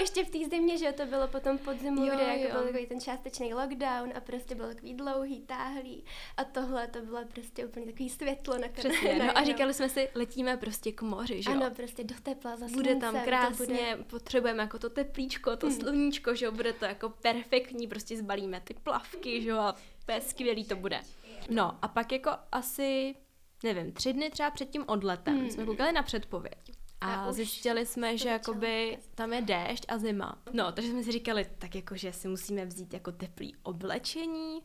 Ještě 0.00 0.24
v 0.24 0.30
té 0.30 0.38
zimě, 0.50 0.78
že 0.78 0.92
to 0.92 1.06
bylo 1.06 1.28
potom 1.28 1.58
podzimu, 1.58 2.04
jo, 2.04 2.14
kde 2.14 2.24
jako 2.24 2.52
byl 2.52 2.66
takový 2.66 2.86
ten 2.86 3.00
částečný 3.00 3.54
lockdown 3.54 4.12
a 4.14 4.20
prostě 4.20 4.54
byl 4.54 4.68
takový 4.68 4.94
dlouhý, 4.94 5.40
táhlý 5.40 6.04
a 6.36 6.44
tohle 6.44 6.86
to 6.88 7.00
bylo 7.00 7.18
prostě 7.32 7.66
úplně 7.66 7.86
takový 7.86 8.10
světlo 8.10 8.58
na 8.58 8.68
Přesně, 8.68 9.14
no 9.14 9.38
a 9.38 9.44
říkali 9.44 9.74
jsme 9.74 9.88
si, 9.88 10.08
letíme 10.14 10.56
prostě 10.56 10.92
k 10.92 11.02
moři, 11.02 11.42
že 11.42 11.50
jo? 11.50 11.56
Ano, 11.56 11.70
prostě 11.76 12.04
do 12.04 12.14
tepla, 12.22 12.56
za 12.56 12.66
Bude 12.66 12.96
tam 12.96 13.20
krásně, 13.20 13.66
bude... 13.66 14.04
potřebujeme 14.06 14.62
jako 14.62 14.78
to 14.78 14.90
teplíčko, 14.90 15.56
to 15.56 15.66
hmm. 15.66 15.76
sluníčko, 15.76 16.34
že 16.34 16.46
jo, 16.46 16.52
bude 16.52 16.72
to 16.72 16.84
jako 16.84 17.08
perfektní, 17.08 17.86
prostě 17.88 18.16
zbalíme 18.16 18.60
ty 18.60 18.74
plavky, 18.90 19.42
že 19.42 19.48
jo, 19.48 19.58
a 19.58 19.74
skvělý 20.20 20.64
to 20.64 20.76
bude. 20.76 21.00
No 21.50 21.78
a 21.82 21.88
pak 21.88 22.12
jako 22.12 22.30
asi 22.52 23.14
nevím, 23.62 23.92
tři 23.92 24.12
dny 24.12 24.30
třeba 24.30 24.50
před 24.50 24.70
tím 24.70 24.84
odletem 24.86 25.38
hmm. 25.38 25.50
jsme 25.50 25.64
koukali 25.64 25.92
na 25.92 26.02
předpověď. 26.02 26.72
A, 27.00 27.14
a 27.14 27.32
zjistili 27.32 27.86
jsme, 27.86 28.16
že 28.16 28.28
jakoby 28.28 28.98
tam 29.14 29.32
je 29.32 29.42
déšť 29.42 29.84
a 29.88 29.98
zima. 29.98 30.38
No, 30.52 30.72
takže 30.72 30.90
jsme 30.90 31.02
si 31.02 31.12
říkali, 31.12 31.46
tak 31.58 31.74
jako, 31.74 31.96
že 31.96 32.12
si 32.12 32.28
musíme 32.28 32.66
vzít 32.66 32.92
jako 32.92 33.12
teplý 33.12 33.56
oblečení. 33.62 34.60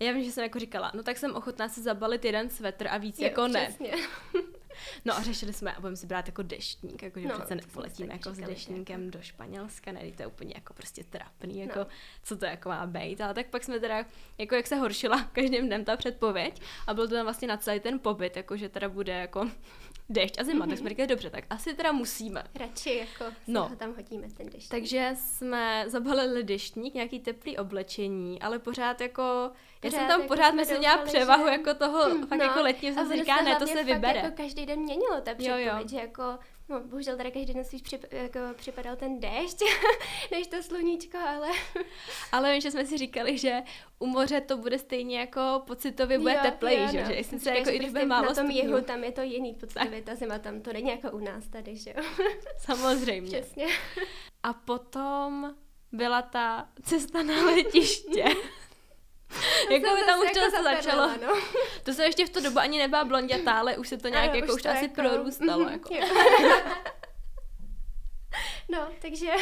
A 0.00 0.04
já 0.04 0.12
vím, 0.12 0.24
že 0.24 0.32
jsem 0.32 0.44
jako 0.44 0.58
říkala, 0.58 0.92
no 0.94 1.02
tak 1.02 1.18
jsem 1.18 1.34
ochotná 1.34 1.68
se 1.68 1.82
zabalit 1.82 2.24
jeden 2.24 2.50
svetr 2.50 2.88
a 2.88 2.98
víc 2.98 3.18
jo, 3.18 3.24
jako 3.24 3.48
ne. 3.48 3.76
No 5.04 5.16
a 5.16 5.22
řešili 5.22 5.52
jsme, 5.52 5.72
a 5.72 5.80
budeme 5.80 5.96
si 5.96 6.06
brát 6.06 6.26
jako 6.26 6.42
deštník, 6.42 7.02
jako 7.02 7.20
že 7.20 7.28
no, 7.28 7.34
přece 7.34 7.54
nepoletíme 7.54 8.12
jako 8.12 8.34
s 8.34 8.38
deštníkem 8.38 9.04
jako. 9.04 9.18
do 9.18 9.22
Španělska, 9.22 9.92
ne, 9.92 10.00
to 10.16 10.22
je 10.22 10.26
úplně 10.26 10.54
jako 10.56 10.74
prostě 10.74 11.04
trapný, 11.04 11.60
jako 11.60 11.78
no. 11.78 11.86
co 12.22 12.36
to 12.36 12.44
jako 12.44 12.68
má 12.68 12.86
být. 12.86 13.20
Ale 13.20 13.34
tak 13.34 13.46
pak 13.46 13.64
jsme 13.64 13.80
teda, 13.80 14.04
jako 14.38 14.54
jak 14.54 14.66
se 14.66 14.76
horšila 14.76 15.22
každým 15.32 15.66
dnem 15.66 15.84
ta 15.84 15.96
předpověď 15.96 16.60
a 16.86 16.94
byl 16.94 17.08
to 17.08 17.14
tam 17.14 17.24
vlastně 17.24 17.48
na 17.48 17.56
celý 17.56 17.80
ten 17.80 17.98
pobyt, 17.98 18.36
jako 18.36 18.56
že 18.56 18.68
teda 18.68 18.88
bude 18.88 19.12
jako 19.12 19.50
dešť 20.08 20.38
a 20.38 20.44
zima, 20.44 20.66
mm-hmm. 20.66 20.68
tak 20.68 20.78
jsme 20.78 20.88
říkali, 20.90 21.06
dobře, 21.06 21.30
tak 21.30 21.44
asi 21.50 21.74
teda 21.74 21.92
musíme. 21.92 22.44
Radši 22.54 22.94
jako 22.96 23.24
no. 23.46 23.68
ho 23.68 23.76
tam 23.76 23.94
hodíme 23.94 24.28
ten 24.30 24.46
dešť. 24.46 24.68
Takže 24.68 25.10
jsme 25.14 25.84
zabalili 25.86 26.44
deštník, 26.44 26.94
nějaký 26.94 27.20
teplý 27.20 27.58
oblečení, 27.58 28.42
ale 28.42 28.58
pořád 28.58 29.00
jako, 29.00 29.50
já 29.82 29.90
jsem 29.90 30.06
tam 30.06 30.20
jako 30.20 30.34
pořád 30.34 30.54
myslím 30.54 30.78
měla 30.78 30.98
převahu 30.98 31.44
že... 31.44 31.50
jako 31.50 31.74
toho, 31.74 32.08
hm, 32.08 32.26
fakt 32.26 32.38
no, 32.38 32.44
jako 32.44 32.62
letního 32.62 32.94
jsem 32.94 33.08
si 33.08 33.16
říká, 33.16 33.42
ne, 33.42 33.56
to 33.56 33.66
se 33.66 33.84
vybere. 33.84 34.20
jako 34.20 34.36
každý 34.36 34.66
den 34.66 34.78
měnilo 34.78 35.20
ta 35.20 35.34
předpověď, 35.34 35.66
jo, 35.66 35.76
jo. 35.80 35.88
že 35.88 35.96
jako 35.96 36.38
No, 36.68 36.80
bohužel 36.80 37.16
teda 37.16 37.30
každý 37.30 37.54
den 37.54 37.64
spíš 37.64 37.82
přip, 37.82 38.04
jako 38.12 38.38
připadal 38.56 38.96
ten 38.96 39.20
déšť, 39.20 39.62
než 40.30 40.46
to 40.46 40.62
sluníčko, 40.62 41.18
ale... 41.18 41.48
ale 42.32 42.52
vím, 42.52 42.60
že 42.60 42.70
jsme 42.70 42.86
si 42.86 42.98
říkali, 42.98 43.38
že 43.38 43.62
u 43.98 44.06
moře 44.06 44.40
to 44.40 44.56
bude 44.56 44.78
stejně 44.78 45.18
jako 45.18 45.62
pocitově 45.66 46.18
bude 46.18 46.38
teplej, 46.42 46.88
že? 46.92 47.02
No. 47.02 47.06
že 47.06 47.18
jsem 47.18 47.38
se 47.38 47.50
jako, 47.50 47.70
i 47.70 47.78
když 47.78 47.90
bude 47.90 48.06
málo 48.06 48.26
Na 48.26 48.34
tom 48.34 48.50
jihu 48.50 48.80
tam 48.80 49.04
je 49.04 49.12
to 49.12 49.22
jiný 49.22 49.54
pocitově, 49.54 50.02
ta 50.02 50.14
zima 50.14 50.38
tam 50.38 50.60
to 50.60 50.72
není 50.72 50.90
jako 50.90 51.10
u 51.10 51.18
nás 51.18 51.48
tady, 51.48 51.76
že 51.76 51.94
jo? 51.96 52.02
Samozřejmě. 52.58 53.40
Přesně. 53.40 53.66
A 54.42 54.52
potom 54.52 55.54
byla 55.92 56.22
ta 56.22 56.68
cesta 56.82 57.22
na 57.22 57.44
letiště. 57.44 58.24
jako 59.70 59.96
by 59.96 60.02
tam 60.06 60.20
už 60.20 60.32
to 60.32 60.38
jako 60.38 60.62
začalo. 60.62 61.10
No. 61.26 61.42
To 61.82 61.92
se 61.92 62.04
ještě 62.04 62.26
v 62.26 62.30
tu 62.30 62.40
dobu 62.40 62.58
ani 62.58 62.78
nebyla 62.78 63.04
blondětá, 63.04 63.52
ale 63.52 63.76
už 63.76 63.88
se 63.88 63.96
to 63.96 64.08
nějak, 64.08 64.30
ano, 64.30 64.38
jako 64.38 64.54
už 64.54 64.62
to 64.62 64.68
asi 64.68 64.84
jako... 64.84 64.94
prorůstalo. 64.94 65.64
Mhm, 65.64 65.72
jako. 65.72 65.94
No, 68.68 68.88
takže... 69.02 69.32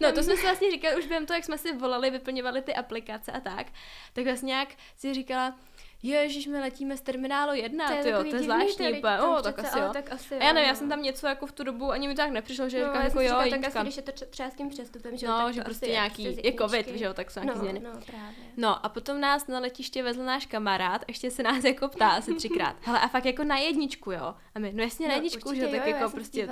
No, 0.00 0.12
to 0.12 0.22
jsme 0.22 0.36
si 0.36 0.42
vlastně 0.42 0.70
říkali 0.70 0.96
už 0.96 1.06
během 1.06 1.26
toho, 1.26 1.36
jak 1.36 1.44
jsme 1.44 1.58
si 1.58 1.72
volali, 1.72 2.10
vyplňovali 2.10 2.62
ty 2.62 2.74
aplikace 2.74 3.32
a 3.32 3.40
tak, 3.40 3.66
tak 4.12 4.24
vlastně 4.24 4.46
nějak 4.46 4.68
si 4.96 5.14
říkala, 5.14 5.54
ježiš, 6.02 6.46
my 6.46 6.60
letíme 6.60 6.96
z 6.96 7.00
terminálu 7.00 7.54
1, 7.54 7.88
to 7.88 7.94
je, 7.94 8.02
tyjo, 8.02 8.24
to 8.24 8.36
je 8.36 8.42
zvláštní 8.42 8.98
úplně, 8.98 9.20
oh, 9.20 9.42
tak 9.42 9.58
asi 9.58 9.78
jo. 9.78 9.90
Tak 9.92 10.12
asi 10.12 10.34
a 10.34 10.44
já 10.44 10.52
nevím, 10.52 10.68
já 10.68 10.74
jsem 10.74 10.88
tam 10.88 11.02
něco 11.02 11.26
jako 11.26 11.46
v 11.46 11.52
tu 11.52 11.64
dobu, 11.64 11.90
ani 11.90 12.08
mi 12.08 12.14
tak 12.14 12.30
nepřišlo, 12.30 12.68
že 12.68 12.80
no, 12.80 12.86
říkám 12.86 13.04
jako 13.04 13.20
jo, 13.20 13.36
tak 13.50 13.64
asi, 13.64 13.78
když 13.78 13.96
je 13.96 14.02
to 14.02 14.12
třeba 14.12 14.50
s 14.50 14.54
tím 14.54 14.68
přestupem, 14.68 15.16
že 15.16 15.26
No, 15.26 15.52
že 15.52 15.60
prostě 15.60 15.86
nějaký, 15.86 16.38
je 16.44 16.52
covid, 16.52 16.88
že 16.88 17.04
jo, 17.04 17.14
tak 17.14 17.30
jsou 17.30 17.40
nějaký 17.40 17.58
no, 17.58 17.60
změny. 17.60 17.80
No, 17.80 17.90
právě. 18.06 18.34
No 18.56 18.86
a 18.86 18.88
potom 18.88 19.20
nás 19.20 19.46
na 19.46 19.58
letiště 19.58 20.02
vezl 20.02 20.24
náš 20.24 20.46
kamarád, 20.46 21.04
ještě 21.08 21.30
se 21.30 21.42
nás 21.42 21.64
jako 21.64 21.88
ptá 21.88 22.08
asi 22.08 22.34
třikrát, 22.34 22.76
hele 22.82 23.00
a 23.00 23.08
fakt 23.08 23.24
jako 23.24 23.44
na 23.44 23.58
jedničku, 23.58 24.12
jo. 24.12 24.34
A 24.54 24.58
my, 24.58 24.72
no 24.72 24.82
jasně 24.82 25.08
na 25.08 25.14
jedničku, 25.14 25.54
že 25.54 25.66
tak 25.66 25.86
jako 25.86 26.10
prostě, 26.10 26.46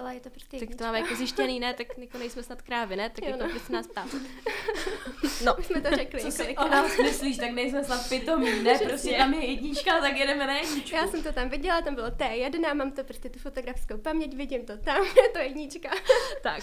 tak 0.58 0.74
to 0.78 0.84
máme 0.84 1.00
jako 1.00 1.14
zjištěný, 1.14 1.60
ne, 1.60 1.74
tak 1.74 1.86
jako 1.98 2.18
nejsme 2.18 2.42
snad 2.42 2.62
krávy, 2.62 2.96
ne, 2.96 3.10
tak 3.10 3.24
jako 3.24 3.44
no. 3.44 3.50
prostě 3.50 3.72
nás 3.72 3.86
ptá. 3.86 4.06
No. 5.44 5.56
Jsme 5.60 5.80
to 5.80 5.96
řekli. 5.96 6.20
Co 6.20 6.30
si 6.30 6.56
o 6.56 6.68
nás 6.68 6.98
myslíš, 6.98 7.36
tak 7.36 7.50
nejsme 7.50 7.84
snad 7.84 8.08
pitomí, 8.08 8.62
ne, 8.62 8.78
prostě 8.78 9.16
tam 9.16 9.34
je 9.36 9.50
jednička, 9.50 10.00
tak 10.00 10.16
jedeme 10.16 10.46
na 10.46 10.58
jedničku. 10.58 10.96
Já 10.96 11.06
jsem 11.06 11.22
to 11.22 11.32
tam 11.32 11.48
viděla, 11.48 11.82
tam 11.82 11.94
bylo 11.94 12.08
T1, 12.08 12.74
mám 12.74 12.92
to 12.92 13.04
prostě 13.04 13.30
tu 13.30 13.38
fotografickou 13.38 13.98
paměť, 13.98 14.34
vidím 14.34 14.66
to 14.66 14.76
tam, 14.76 15.04
je 15.22 15.28
to 15.32 15.38
jednička. 15.38 15.90
tak, 16.42 16.62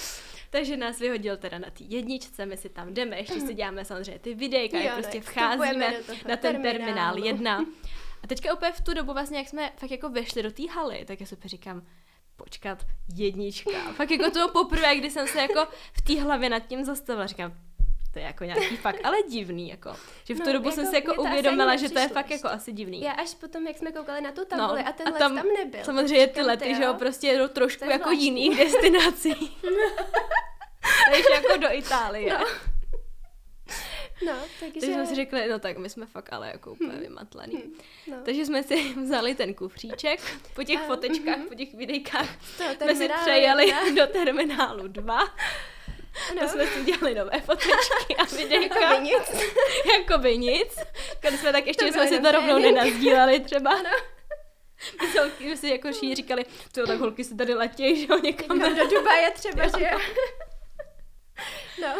takže 0.49 0.77
nás 0.77 0.99
vyhodil 0.99 1.37
teda 1.37 1.57
na 1.59 1.69
té 1.69 1.83
jedničce, 1.83 2.45
my 2.45 2.57
si 2.57 2.69
tam 2.69 2.93
jdeme, 2.93 3.17
ještě 3.17 3.39
si 3.39 3.53
děláme 3.53 3.85
samozřejmě 3.85 4.19
ty 4.19 4.33
videjka, 4.33 4.79
jo, 4.79 4.89
prostě 4.93 5.17
ne, 5.17 5.23
vcházíme 5.23 5.93
na 6.27 6.37
ten 6.37 6.61
terminál 6.61 7.17
jedna. 7.17 7.65
A 8.23 8.27
teďka 8.27 8.53
úplně 8.53 8.71
v 8.71 8.81
tu 8.81 8.93
dobu 8.93 9.13
vlastně, 9.13 9.37
jak 9.37 9.49
jsme 9.49 9.71
fakt 9.77 9.91
jako 9.91 10.09
vešli 10.09 10.43
do 10.43 10.51
té 10.51 10.63
haly, 10.71 11.05
tak 11.05 11.19
já 11.19 11.25
si 11.25 11.37
říkám, 11.45 11.81
počkat, 12.35 12.85
jednička. 13.15 13.71
Fakt 13.93 14.11
jako 14.11 14.31
to 14.31 14.49
poprvé, 14.49 14.95
kdy 14.95 15.11
jsem 15.11 15.27
se 15.27 15.41
jako 15.41 15.67
v 15.93 16.01
té 16.01 16.21
hlavě 16.21 16.49
nad 16.49 16.59
tím 16.59 16.83
zastavila, 16.83 17.27
říkám, 17.27 17.53
to 18.13 18.19
je 18.19 18.25
jako 18.25 18.43
nějaký 18.43 18.77
fakt, 18.77 18.99
ale 19.03 19.17
divný, 19.29 19.69
jako. 19.69 19.95
Že 20.23 20.33
v 20.33 20.39
tu 20.39 20.45
no, 20.45 20.53
dobu 20.53 20.69
jako, 20.69 20.75
jsem 20.75 20.85
si 20.85 20.95
jako 20.95 21.21
uvědomila, 21.21 21.75
že 21.75 21.89
to 21.89 21.99
je 21.99 22.07
fakt 22.07 22.29
jako 22.29 22.47
asi 22.47 22.71
divný. 22.71 23.01
Já 23.01 23.11
až 23.11 23.33
potom, 23.33 23.67
jak 23.67 23.77
jsme 23.77 23.91
koukali 23.91 24.21
na 24.21 24.31
tu 24.31 24.45
tabuli 24.45 24.83
no, 24.83 24.89
a 24.89 24.91
ten 24.91 25.07
a 25.07 25.11
tam, 25.11 25.37
tam 25.37 25.47
nebyl. 25.47 25.83
Samozřejmě 25.83 26.27
ty 26.27 26.41
lety, 26.41 26.75
že 26.75 26.83
jo, 26.83 26.93
prostě 26.93 27.27
jedou 27.27 27.47
trošku 27.47 27.89
jako 27.89 28.11
jiných 28.11 28.57
destinací. 28.63 29.57
Než 31.11 31.25
jako 31.33 31.57
do 31.57 31.67
Itálie. 31.71 32.33
No. 32.33 32.45
No, 34.25 34.33
takže... 34.59 34.79
takže 34.79 34.93
jsme 34.93 35.05
si 35.05 35.15
řekli, 35.15 35.49
no 35.49 35.59
tak 35.59 35.77
my 35.77 35.89
jsme 35.89 36.05
fakt 36.05 36.33
ale 36.33 36.47
jako 36.47 36.71
úplně 36.71 36.91
hmm. 36.91 37.01
vymatlaný. 37.01 37.55
Hmm. 37.55 37.73
No. 38.07 38.17
Takže 38.25 38.45
jsme 38.45 38.63
si 38.63 38.93
vzali 39.03 39.35
ten 39.35 39.53
kufříček, 39.53 40.19
po 40.55 40.63
těch 40.63 40.81
a, 40.81 40.85
fotečkách, 40.85 41.37
mm-hmm. 41.37 41.47
po 41.47 41.55
těch 41.55 41.73
videjkách 41.73 42.27
jsme 42.77 42.95
si 42.95 43.09
přejeli 43.21 43.73
do 43.95 44.07
terminálu 44.07 44.87
2 44.87 45.19
ano. 46.31 46.41
To 46.41 46.47
jsme 46.47 46.67
si 46.67 46.83
dělali 46.83 47.15
nové 47.15 47.41
fotečky 47.41 48.15
a 48.17 48.23
videjka. 48.37 48.79
Jakoby 48.79 49.03
nic. 49.03 49.43
Jakoby 49.97 50.37
nic. 50.37 50.79
Když 51.21 51.39
jsme 51.39 51.51
tak 51.51 51.67
ještě 51.67 51.91
jsme 51.91 52.07
si 52.07 52.19
to 52.19 52.31
rovnou 52.31 52.59
nenazdíleli 52.59 53.39
třeba. 53.39 53.71
Ano. 53.71 53.89
My 55.01 55.07
jsme, 55.07 55.57
si 55.57 55.69
jako 55.69 55.91
všichni 55.91 56.15
říkali, 56.15 56.45
co 56.73 56.87
tak 56.87 56.99
holky 56.99 57.23
si 57.23 57.35
tady 57.35 57.53
letějí, 57.53 58.01
že 58.01 58.07
jo, 58.09 58.19
někam. 58.19 58.57
Někam 58.57 58.75
do 58.75 58.87
Dubaje 58.87 59.31
třeba, 59.31 59.67
že 59.67 59.85
jo. 59.91 59.99
No. 61.81 61.95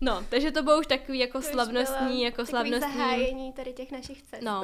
no, 0.00 0.26
takže 0.28 0.50
to 0.50 0.62
bylo 0.62 0.78
už 0.78 0.86
takový 0.86 1.18
jako 1.18 1.40
to 1.40 1.46
slavnostní, 1.46 2.22
jako 2.22 2.46
slavnostní. 2.46 2.92
zahájení 2.92 3.52
tady 3.52 3.72
těch 3.72 3.90
našich 3.90 4.22
cest. 4.22 4.42
No, 4.42 4.62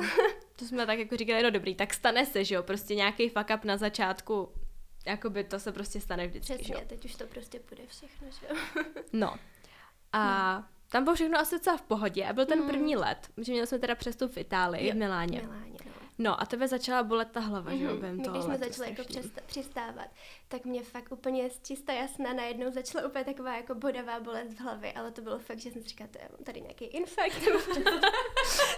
to 0.56 0.64
jsme 0.64 0.86
tak 0.86 0.98
jako 0.98 1.16
říkali, 1.16 1.42
no 1.42 1.50
dobrý, 1.50 1.74
tak 1.74 1.94
stane 1.94 2.26
se, 2.26 2.44
že 2.44 2.54
jo, 2.54 2.62
prostě 2.62 2.94
nějaký 2.94 3.28
fuck 3.28 3.50
up 3.54 3.64
na 3.64 3.76
začátku 3.76 4.52
Jakoby 5.06 5.44
to 5.44 5.60
se 5.60 5.72
prostě 5.72 6.00
stane 6.00 6.26
vždycky, 6.26 6.54
Přesně, 6.54 6.74
že? 6.78 6.84
teď 6.86 7.04
už 7.04 7.14
to 7.14 7.26
prostě 7.26 7.60
půjde 7.60 7.82
všechno, 7.86 8.28
že 8.40 8.46
jo? 8.50 8.82
no. 9.12 9.36
A 10.12 10.54
no. 10.58 10.64
tam 10.88 11.04
bylo 11.04 11.16
všechno 11.16 11.38
asi 11.38 11.54
docela 11.54 11.76
v 11.76 11.82
pohodě 11.82 12.26
a 12.26 12.32
byl 12.32 12.46
ten 12.46 12.60
mm. 12.60 12.68
první 12.68 12.96
let, 12.96 13.28
že 13.36 13.52
měli 13.52 13.66
jsme 13.66 13.78
teda 13.78 13.94
přestup 13.94 14.32
v 14.32 14.36
Itálii, 14.36 14.88
jo, 14.88 14.94
v 14.94 14.96
Miláně. 14.96 15.40
Miláně 15.40 15.78
no. 15.86 15.92
No 16.18 16.40
a 16.42 16.46
tebe 16.46 16.68
začala 16.68 17.02
bolet 17.02 17.30
ta 17.30 17.40
hlava, 17.40 17.70
mm-hmm. 17.70 17.78
že 17.78 17.84
jo, 17.84 17.94
mhm. 17.96 18.18
Když 18.18 18.44
jsme 18.44 18.58
začali 18.58 18.90
jako 18.90 19.02
přistávat, 19.46 20.08
tak 20.52 20.64
mě 20.64 20.82
fakt 20.82 21.12
úplně 21.12 21.50
čista 21.62 21.92
jasná 21.92 22.32
najednou 22.32 22.70
začala 22.70 23.06
úplně 23.06 23.24
taková 23.24 23.56
jako 23.56 23.74
bodavá 23.74 24.20
bolest 24.20 24.52
v 24.52 24.60
hlavě, 24.60 24.92
ale 24.92 25.10
to 25.10 25.20
bylo 25.22 25.38
fakt, 25.38 25.58
že 25.58 25.70
jsem 25.70 25.82
si 25.82 25.88
říkala, 25.88 26.10
to 26.12 26.18
je 26.18 26.44
tady 26.44 26.60
nějaký 26.60 26.84
infekt. 26.84 27.36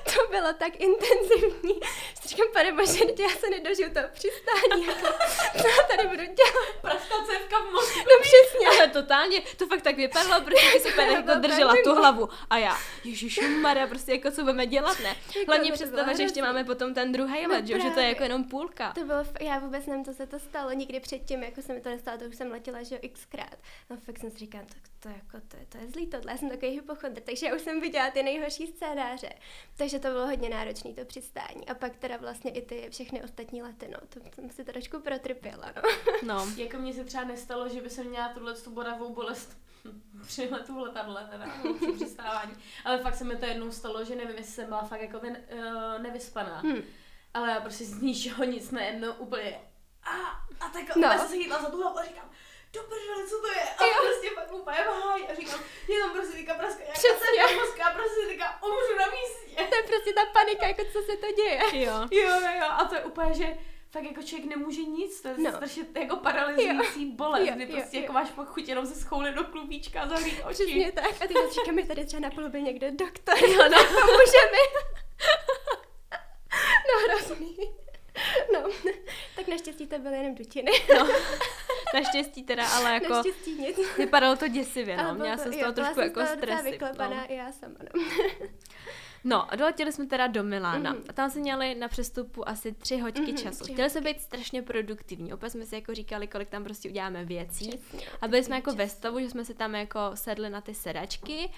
to 0.05 0.21
bylo 0.31 0.53
tak 0.59 0.73
intenzivní. 0.81 1.81
Říkám, 2.27 2.47
pane 2.53 2.73
bože, 2.73 2.99
já 3.23 3.29
se 3.29 3.51
nedožiju 3.51 3.91
toho 3.95 4.07
přistání. 4.13 4.87
Jako, 4.95 5.07
co 5.57 5.97
tady 5.97 6.09
budu 6.09 6.23
dělat? 6.23 6.67
Praská 6.81 7.15
cévka 7.27 7.59
v 7.59 7.73
mozku. 7.73 7.99
No 7.99 8.21
přesně. 8.21 8.67
Ale 8.67 8.89
totálně, 8.89 9.41
to 9.57 9.67
fakt 9.67 9.83
tak 9.83 9.97
vypadalo, 9.97 10.45
protože 10.45 10.81
si 10.81 10.93
úplně 10.93 11.13
jako 11.13 11.35
držela 11.35 11.75
tu 11.85 11.95
hlavu. 11.95 12.29
A 12.51 12.59
já, 12.59 12.77
Maria, 13.61 13.87
prostě 13.87 14.13
jako 14.13 14.31
co 14.31 14.41
budeme 14.41 14.67
dělat, 14.67 15.01
ne? 15.01 15.09
Jako 15.09 15.53
Hlavně 15.53 15.73
představa, 15.73 16.13
že 16.13 16.23
ještě 16.23 16.43
máme 16.43 16.65
potom 16.65 16.95
ten 16.95 17.13
druhý 17.13 17.43
no 17.43 17.49
let, 17.49 17.67
že 17.67 17.91
to 17.95 18.01
je 18.01 18.09
jako 18.09 18.23
jenom 18.23 18.45
půlka. 18.45 18.93
To 18.93 19.05
bylo, 19.05 19.25
já 19.41 19.59
vůbec 19.59 19.87
nevím, 19.87 20.05
co 20.05 20.15
se 20.15 20.27
to 20.27 20.39
stalo, 20.39 20.73
nikdy 20.73 21.01
předtím, 21.01 21.43
jako 21.43 21.63
se 21.65 21.75
mi 21.75 21.81
to 21.81 21.89
nestalo, 21.89 22.19
to 22.19 22.25
už 22.25 22.37
jsem 22.37 22.51
letěla, 22.51 22.83
že 22.83 22.95
jo, 22.95 23.09
xkrát. 23.13 23.59
No 23.91 23.97
fakt 23.97 24.19
jsem 24.19 24.31
si 24.31 24.39
říkala, 24.39 24.65
tak 24.65 24.83
to, 25.01 25.09
jako, 25.09 25.47
to, 25.49 25.57
je, 25.57 25.67
to 25.67 25.79
je 25.79 25.89
zlý 25.89 26.07
tohle, 26.07 26.33
já 26.33 26.39
jsem 26.39 26.51
takový 26.51 26.73
hypochondr, 26.73 27.21
takže 27.21 27.47
já 27.47 27.55
už 27.55 27.63
jsem 27.63 27.81
viděla 27.81 28.11
ty 28.11 28.23
nejhorší 28.23 28.67
scénáře. 28.67 29.33
Takže 29.77 29.99
to 29.99 30.09
bylo 30.09 30.27
hodně 30.27 30.49
náročné 30.49 30.93
to 30.93 31.05
přistání. 31.05 31.69
A 31.69 31.75
pak 31.75 31.97
teda 31.97 32.17
vlastně 32.17 32.51
i 32.51 32.63
ty 32.63 32.89
všechny 32.91 33.23
ostatní 33.23 33.63
lety, 33.63 33.89
no, 33.89 33.99
to 34.09 34.21
jsem 34.35 34.51
si 34.51 34.65
trošku 34.65 35.01
protrpěla, 35.01 35.73
no. 35.77 35.83
no. 36.23 36.47
jako 36.57 36.79
mně 36.79 36.93
se 36.93 37.05
třeba 37.05 37.25
nestalo, 37.25 37.69
že 37.69 37.83
by 37.83 37.91
jsem 37.91 38.07
měla 38.07 38.29
tuhle 38.29 38.55
tu 38.55 38.71
bodavou 38.71 39.15
bolest 39.15 39.59
při 40.27 40.49
letu 40.49 40.75
v 40.75 40.79
letadle, 40.79 41.29
teda, 41.31 41.47
při 41.77 41.93
přistávání. 41.97 42.53
Ale 42.85 42.99
fakt 42.99 43.15
se 43.15 43.25
mi 43.25 43.37
to 43.37 43.47
jednou 43.47 43.73
stalo, 43.73 44.05
že 44.05 44.17
nevím, 44.17 44.37
jestli 44.37 44.53
jsem 44.53 44.67
byla 44.67 44.85
fakt 44.85 45.03
jako 45.03 45.19
ten, 45.19 45.37
uh, 45.53 46.03
nevyspaná. 46.03 46.61
Hmm. 46.61 46.83
Ale 47.35 47.51
já 47.51 47.61
prostě 47.61 47.85
z 47.85 48.03
ničeho 48.03 48.45
nic 48.45 48.71
najednou 48.71 49.13
úplně 49.13 49.61
a, 50.05 50.15
a 50.61 50.69
tak 50.69 50.97
no. 50.97 51.19
jsem 51.19 51.29
se 51.29 51.37
chytla 51.37 51.63
za 51.63 51.71
tu 51.71 51.77
hlavu 51.83 51.99
a 51.99 52.05
říkám, 52.05 52.31
do 52.73 52.83
prdele, 52.83 53.27
co 53.29 53.41
to 53.41 53.49
je? 53.49 53.63
A 53.79 53.85
jo. 53.85 53.93
prostě 54.03 54.31
pak 54.35 54.53
úplně 54.53 54.77
háj 54.77 55.23
a 55.31 55.35
říkám, 55.35 55.61
je 55.89 56.01
tam 56.01 56.11
prostě 56.13 56.37
teďka 56.37 56.55
praska 56.55 56.83
nějaká 56.83 56.99
Přesně. 57.01 57.57
mozka 57.57 57.85
a 57.85 57.95
prostě 57.95 58.21
teďka 58.27 58.63
umřu 58.63 58.95
na 58.99 59.07
místě. 59.07 59.63
To 59.71 59.77
je 59.77 59.83
prostě 59.83 60.13
ta 60.13 60.25
panika, 60.33 60.67
jako 60.67 60.83
co 60.93 61.03
se 61.03 61.17
to 61.17 61.33
děje. 61.33 61.61
Jo. 61.73 62.09
Jo, 62.11 62.31
jo, 62.31 62.51
jo. 62.61 62.67
A 62.71 62.85
to 62.85 62.95
je 62.95 63.05
úplně, 63.05 63.35
že 63.35 63.59
fakt 63.91 64.05
jako 64.05 64.23
člověk 64.23 64.57
nemůže 64.57 64.83
nic, 64.83 65.21
to 65.21 65.29
je 65.29 65.35
no. 65.39 65.51
strašně 65.53 65.85
jako 66.01 66.17
paralyzující 66.17 67.07
bolest, 67.07 67.51
kdy 67.51 67.67
prostě 67.67 67.97
jo, 67.97 68.01
jako 68.03 68.13
máš 68.13 68.31
pak 68.31 68.49
chuť 68.49 68.69
jenom 68.69 68.87
se 68.87 68.95
schoulit 68.95 69.35
do 69.35 69.45
klubíčka 69.45 70.03
a 70.03 70.09
zavřít 70.09 70.43
oči. 70.45 70.65
Přesně 70.65 70.93
tak. 70.93 71.23
A 71.23 71.27
ty 71.27 71.35
říkáme 71.55 71.87
tady 71.87 72.05
třeba 72.05 72.21
na 72.21 72.31
polubě 72.31 72.61
někde 72.61 72.91
doktor, 72.91 73.39
jo, 73.39 73.69
no. 73.69 73.79
pomůže 73.85 74.43
mi. 74.53 74.65
no 76.89 77.01
hrozný. 77.09 77.84
No, 78.53 78.61
tak 79.37 79.49
naštěstí 79.49 79.87
to 79.87 79.99
byly 79.99 80.17
jenom 80.17 80.35
dutiny. 80.35 80.73
No, 80.99 81.09
naštěstí 81.95 82.43
teda, 82.43 82.69
ale 82.69 82.95
jako... 82.95 83.13
Naštěstí 83.13 83.55
nic. 83.55 83.79
Vypadalo 83.99 84.37
to 84.37 84.49
děsivě, 84.49 84.97
no. 84.97 85.15
Měla 85.15 85.37
jsem 85.37 85.53
z 85.53 85.61
toho 85.61 85.73
trošku 85.73 86.01
jako 86.01 86.27
stres. 86.27 86.63
vyklepaná 86.63 87.17
no. 87.17 87.33
i 87.33 87.37
já 87.37 87.53
sama, 87.53 87.75
no. 87.95 88.03
No 89.27 89.53
a 89.53 89.57
doletěli 89.57 89.93
jsme 89.93 90.07
teda 90.07 90.27
do 90.27 90.45
Milána. 90.45 90.95
Mm-hmm. 90.95 91.05
A 91.09 91.13
tam 91.13 91.31
jsme 91.31 91.41
měli 91.41 91.75
na 91.75 91.89
přestupu 91.89 92.49
asi 92.49 92.73
tři 92.73 92.99
hoďky 92.99 93.21
mm-hmm, 93.21 93.43
času. 93.43 93.65
Chtěli 93.65 93.91
jsme 93.91 94.01
být 94.01 94.21
strašně 94.21 94.63
produktivní. 94.63 95.33
Opět 95.33 95.51
jsme 95.51 95.67
si 95.67 95.75
jako 95.75 95.95
říkali, 95.95 96.27
kolik 96.27 96.49
tam 96.49 96.65
prostě 96.65 96.89
uděláme 96.89 97.25
věcí. 97.25 97.69
Přesně, 97.69 98.07
a 98.21 98.29
byli 98.29 98.45
jsme 98.45 98.57
jako 98.57 98.71
čas. 98.71 98.77
ve 98.77 98.89
stavu, 98.89 99.21
že 99.21 99.31
jsme 99.31 99.45
si 99.45 99.55
tam 99.55 99.75
jako 99.75 100.01
sedli 100.15 100.51
na 100.51 100.61
ty 100.61 100.75
sedačky 100.75 101.51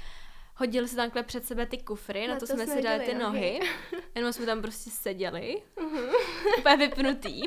hodili 0.57 0.89
se 0.89 0.97
takhle 0.97 1.23
před 1.23 1.47
sebe 1.47 1.67
ty 1.67 1.79
kufry, 1.79 2.27
na, 2.27 2.35
na 2.35 2.41
to, 2.41 2.47
to 2.47 2.53
jsme 2.53 2.67
si 2.67 2.83
dali 2.83 3.05
ty 3.05 3.15
nohy, 3.15 3.61
jenom 4.15 4.33
jsme 4.33 4.47
tam 4.47 4.63
prostě 4.63 4.91
seděli, 4.91 5.63
uh-huh. 5.77 6.11
Úplně 6.59 6.77
vypnutý. 6.77 7.43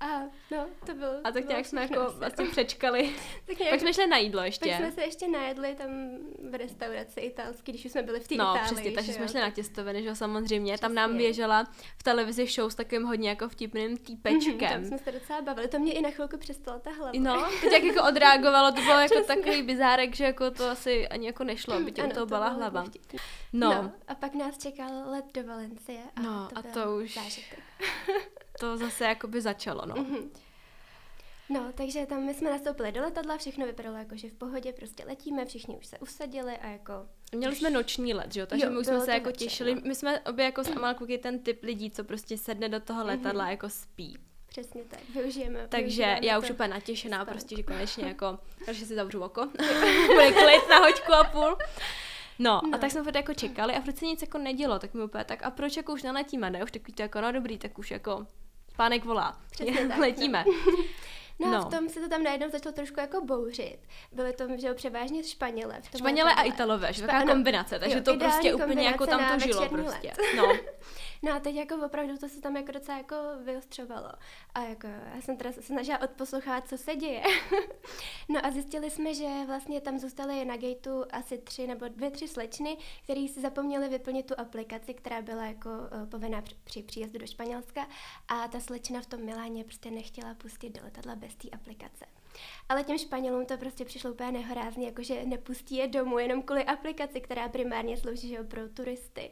A 0.00 0.20
no, 0.50 0.66
to 0.86 0.94
bylo. 0.94 1.12
A 1.24 1.32
tak 1.32 1.48
nějak 1.48 1.66
jsme 1.66 1.82
jako 1.82 2.12
vlastně 2.16 2.46
přečkali. 2.46 3.10
tak 3.46 3.58
nějak, 3.58 3.72
pak 3.72 3.80
jsme 3.80 3.94
šli 3.94 4.06
na 4.06 4.16
jídlo 4.16 4.42
ještě. 4.42 4.68
Pak 4.68 4.78
jsme 4.78 4.92
se 4.92 5.02
ještě 5.02 5.28
najedli 5.28 5.74
tam 5.74 5.90
v 6.50 6.54
restauraci 6.54 7.20
italský, 7.20 7.72
když 7.72 7.84
už 7.84 7.92
jsme 7.92 8.02
byli 8.02 8.20
v 8.20 8.28
té 8.28 8.34
no, 8.34 8.44
Itálii. 8.44 8.60
No, 8.60 8.66
přesně, 8.66 8.92
takže 8.92 9.12
jsme 9.12 9.28
šli 9.28 9.40
na 9.40 9.50
těstoviny, 9.50 10.02
že 10.02 10.14
samozřejmě. 10.14 10.72
Přesně. 10.72 10.88
Tam 10.88 10.94
nám 10.94 11.16
běžela 11.16 11.64
v 11.98 12.02
televizi 12.02 12.46
show 12.46 12.70
s 12.70 12.74
takovým 12.74 13.04
hodně 13.04 13.28
jako 13.28 13.48
vtipným 13.48 13.96
týpečkem. 13.96 14.58
Mm-hmm, 14.58 14.72
tam 14.72 14.84
jsme 14.84 14.98
se 14.98 15.12
docela 15.12 15.42
bavili. 15.42 15.68
To 15.68 15.78
mě 15.78 15.92
i 15.92 16.02
na 16.02 16.10
chvilku 16.10 16.38
přestala 16.38 16.78
ta 16.78 16.90
hlava. 16.90 17.12
No, 17.18 17.48
teď 17.60 17.72
jak 17.72 17.82
jako 17.82 18.08
odreagovalo, 18.08 18.72
to 18.72 18.80
bylo 18.80 18.98
jako 19.00 19.14
přesně. 19.14 19.36
takový 19.36 19.62
bizárek, 19.62 20.16
že 20.16 20.24
jako 20.24 20.50
to 20.50 20.68
asi 20.68 21.08
ani 21.08 21.26
jako 21.26 21.44
nešlo, 21.44 21.80
by 21.80 21.92
tě 21.92 22.02
to 22.02 22.26
byla 22.26 22.48
hlava. 22.48 22.84
No. 23.52 23.74
no. 23.74 23.92
A 24.08 24.14
pak 24.14 24.34
nás 24.34 24.58
čekal 24.58 25.10
let 25.10 25.24
do 25.34 25.42
Valencie. 25.42 26.00
A 26.16 26.20
no, 26.22 26.48
to 26.54 26.58
a 26.58 26.62
to 26.62 26.96
už... 26.96 27.18
to 28.60 28.76
zase 28.76 29.04
jakoby 29.04 29.40
začalo, 29.40 29.86
no. 29.86 29.94
Mm-hmm. 29.94 30.28
No, 31.48 31.72
takže 31.74 32.06
tam 32.06 32.22
my 32.22 32.34
jsme 32.34 32.50
nastoupili 32.50 32.92
do 32.92 33.00
letadla, 33.00 33.36
všechno 33.36 33.66
vypadalo 33.66 33.96
jako, 33.96 34.16
že 34.16 34.28
v 34.28 34.32
pohodě, 34.32 34.72
prostě 34.72 35.04
letíme, 35.04 35.44
všichni 35.44 35.76
už 35.76 35.86
se 35.86 35.98
usadili 35.98 36.56
a 36.56 36.68
jako... 36.68 36.92
Měli 37.34 37.56
jsme 37.56 37.70
noční 37.70 38.14
let, 38.14 38.32
že 38.32 38.40
jo, 38.40 38.46
takže 38.46 38.66
jo, 38.66 38.72
my 38.72 38.78
už 38.78 38.86
jsme 38.86 39.00
se 39.00 39.12
jako 39.12 39.26
noče, 39.26 39.38
těšili. 39.38 39.74
No. 39.74 39.80
My 39.84 39.94
jsme 39.94 40.20
obě 40.20 40.44
jako 40.44 40.64
s 40.64 40.70
Amalkou 40.70 41.06
ten 41.22 41.38
typ 41.38 41.62
lidí, 41.62 41.90
co 41.90 42.04
prostě 42.04 42.38
sedne 42.38 42.68
do 42.68 42.80
toho 42.80 43.04
letadla 43.04 43.44
mm-hmm. 43.44 43.50
jako 43.50 43.68
spí. 43.68 44.18
Přesně 44.46 44.84
tak, 44.84 45.00
využijeme. 45.14 45.68
Takže 45.68 45.86
využijeme 45.86 46.26
já 46.26 46.38
už 46.38 46.50
úplně 46.50 46.68
natěšená, 46.68 47.16
spánku. 47.16 47.30
prostě, 47.32 47.56
že 47.56 47.62
konečně 47.62 48.06
jako, 48.06 48.38
takže 48.66 48.86
si 48.86 48.94
zavřu 48.94 49.22
oko, 49.22 49.46
bude 50.06 50.32
klid 50.32 50.68
na 50.70 50.78
hoďku 50.78 51.12
a 51.12 51.24
půl. 51.24 51.56
No, 52.38 52.60
no, 52.64 52.74
a 52.74 52.78
tak 52.78 52.90
jsme 52.90 53.02
furt 53.02 53.14
jako 53.14 53.34
čekali 53.34 53.74
a 53.74 53.80
furt 53.80 53.98
se 53.98 54.04
nic 54.04 54.22
jako 54.22 54.38
nedělo, 54.38 54.78
tak 54.78 54.94
mi 54.94 55.02
úplně 55.02 55.24
tak 55.24 55.42
a 55.42 55.50
proč 55.50 55.76
jako 55.76 55.92
už 55.92 56.02
neletíme, 56.02 56.50
ne? 56.50 56.64
Už 56.64 56.70
takový 56.70 56.92
to 56.92 57.02
jako, 57.02 57.20
no 57.20 57.32
dobrý, 57.32 57.58
tak 57.58 57.78
už 57.78 57.90
jako 57.90 58.26
pánek 58.80 59.04
volá. 59.04 59.36
Přesně 59.50 59.88
tak, 59.88 59.98
letíme. 59.98 60.44
No. 60.46 60.52
No, 61.40 61.50
no, 61.50 61.60
v 61.60 61.70
tom 61.70 61.88
se 61.88 62.00
to 62.00 62.08
tam 62.08 62.22
najednou 62.22 62.50
začalo 62.50 62.72
trošku 62.72 63.00
jako 63.00 63.20
bouřit. 63.20 63.78
Byly 64.12 64.32
to, 64.32 64.44
že 64.56 64.74
převážně 64.74 65.24
Španěle. 65.24 65.80
V 65.80 65.98
Španěle 65.98 66.34
a 66.34 66.42
Italové, 66.42 66.92
že 66.92 67.06
taková 67.06 67.32
kombinace, 67.32 67.78
takže 67.78 67.96
jo, 67.96 68.02
to 68.02 68.16
prostě 68.16 68.54
úplně 68.54 68.86
jako 68.86 69.06
tam 69.06 69.32
to 69.32 69.38
žilo 69.38 69.68
prostě. 69.68 70.12
No. 70.36 70.52
No 71.22 71.32
a 71.32 71.40
teď 71.40 71.54
jako 71.54 71.74
opravdu 71.86 72.18
to 72.18 72.28
se 72.28 72.40
tam 72.40 72.56
jako 72.56 72.72
docela 72.72 72.98
jako 72.98 73.16
vyostřovalo. 73.44 74.10
A 74.54 74.62
jako 74.62 74.86
já 74.86 75.20
jsem 75.20 75.36
teda 75.36 75.52
se 75.52 75.62
snažila 75.62 76.00
odposlouchat, 76.00 76.68
co 76.68 76.78
se 76.78 76.96
děje. 76.96 77.22
no 78.28 78.46
a 78.46 78.50
zjistili 78.50 78.90
jsme, 78.90 79.14
že 79.14 79.28
vlastně 79.46 79.80
tam 79.80 79.98
zůstaly 79.98 80.44
na 80.44 80.56
gateu 80.56 81.04
asi 81.12 81.38
tři 81.38 81.66
nebo 81.66 81.88
dvě, 81.88 82.10
tři 82.10 82.28
slečny, 82.28 82.76
které 83.04 83.28
si 83.28 83.40
zapomněly 83.40 83.88
vyplnit 83.88 84.26
tu 84.26 84.34
aplikaci, 84.40 84.94
která 84.94 85.22
byla 85.22 85.44
jako 85.44 85.70
uh, 85.70 86.08
povinná 86.08 86.42
při, 86.42 86.54
při 86.64 86.82
příjezdu 86.82 87.18
do 87.18 87.26
Španělska 87.26 87.88
a 88.28 88.48
ta 88.48 88.60
slečna 88.60 89.00
v 89.00 89.06
tom 89.06 89.24
Miláně 89.24 89.64
prostě 89.64 89.90
nechtěla 89.90 90.34
pustit 90.34 90.70
do 90.70 90.84
letadla 90.84 91.16
bez 91.16 91.29
té 91.34 91.48
aplikace. 91.48 92.04
Ale 92.68 92.84
těm 92.84 92.98
Španělům 92.98 93.46
to 93.46 93.56
prostě 93.56 93.84
přišlo 93.84 94.10
úplně 94.10 94.32
nehorázný, 94.32 94.84
jakože 94.86 95.26
nepustí 95.26 95.76
je 95.76 95.88
domů 95.88 96.18
jenom 96.18 96.42
kvůli 96.42 96.64
aplikaci, 96.64 97.20
která 97.20 97.48
primárně 97.48 97.96
slouží 97.96 98.36
pro 98.48 98.68
turisty 98.68 99.30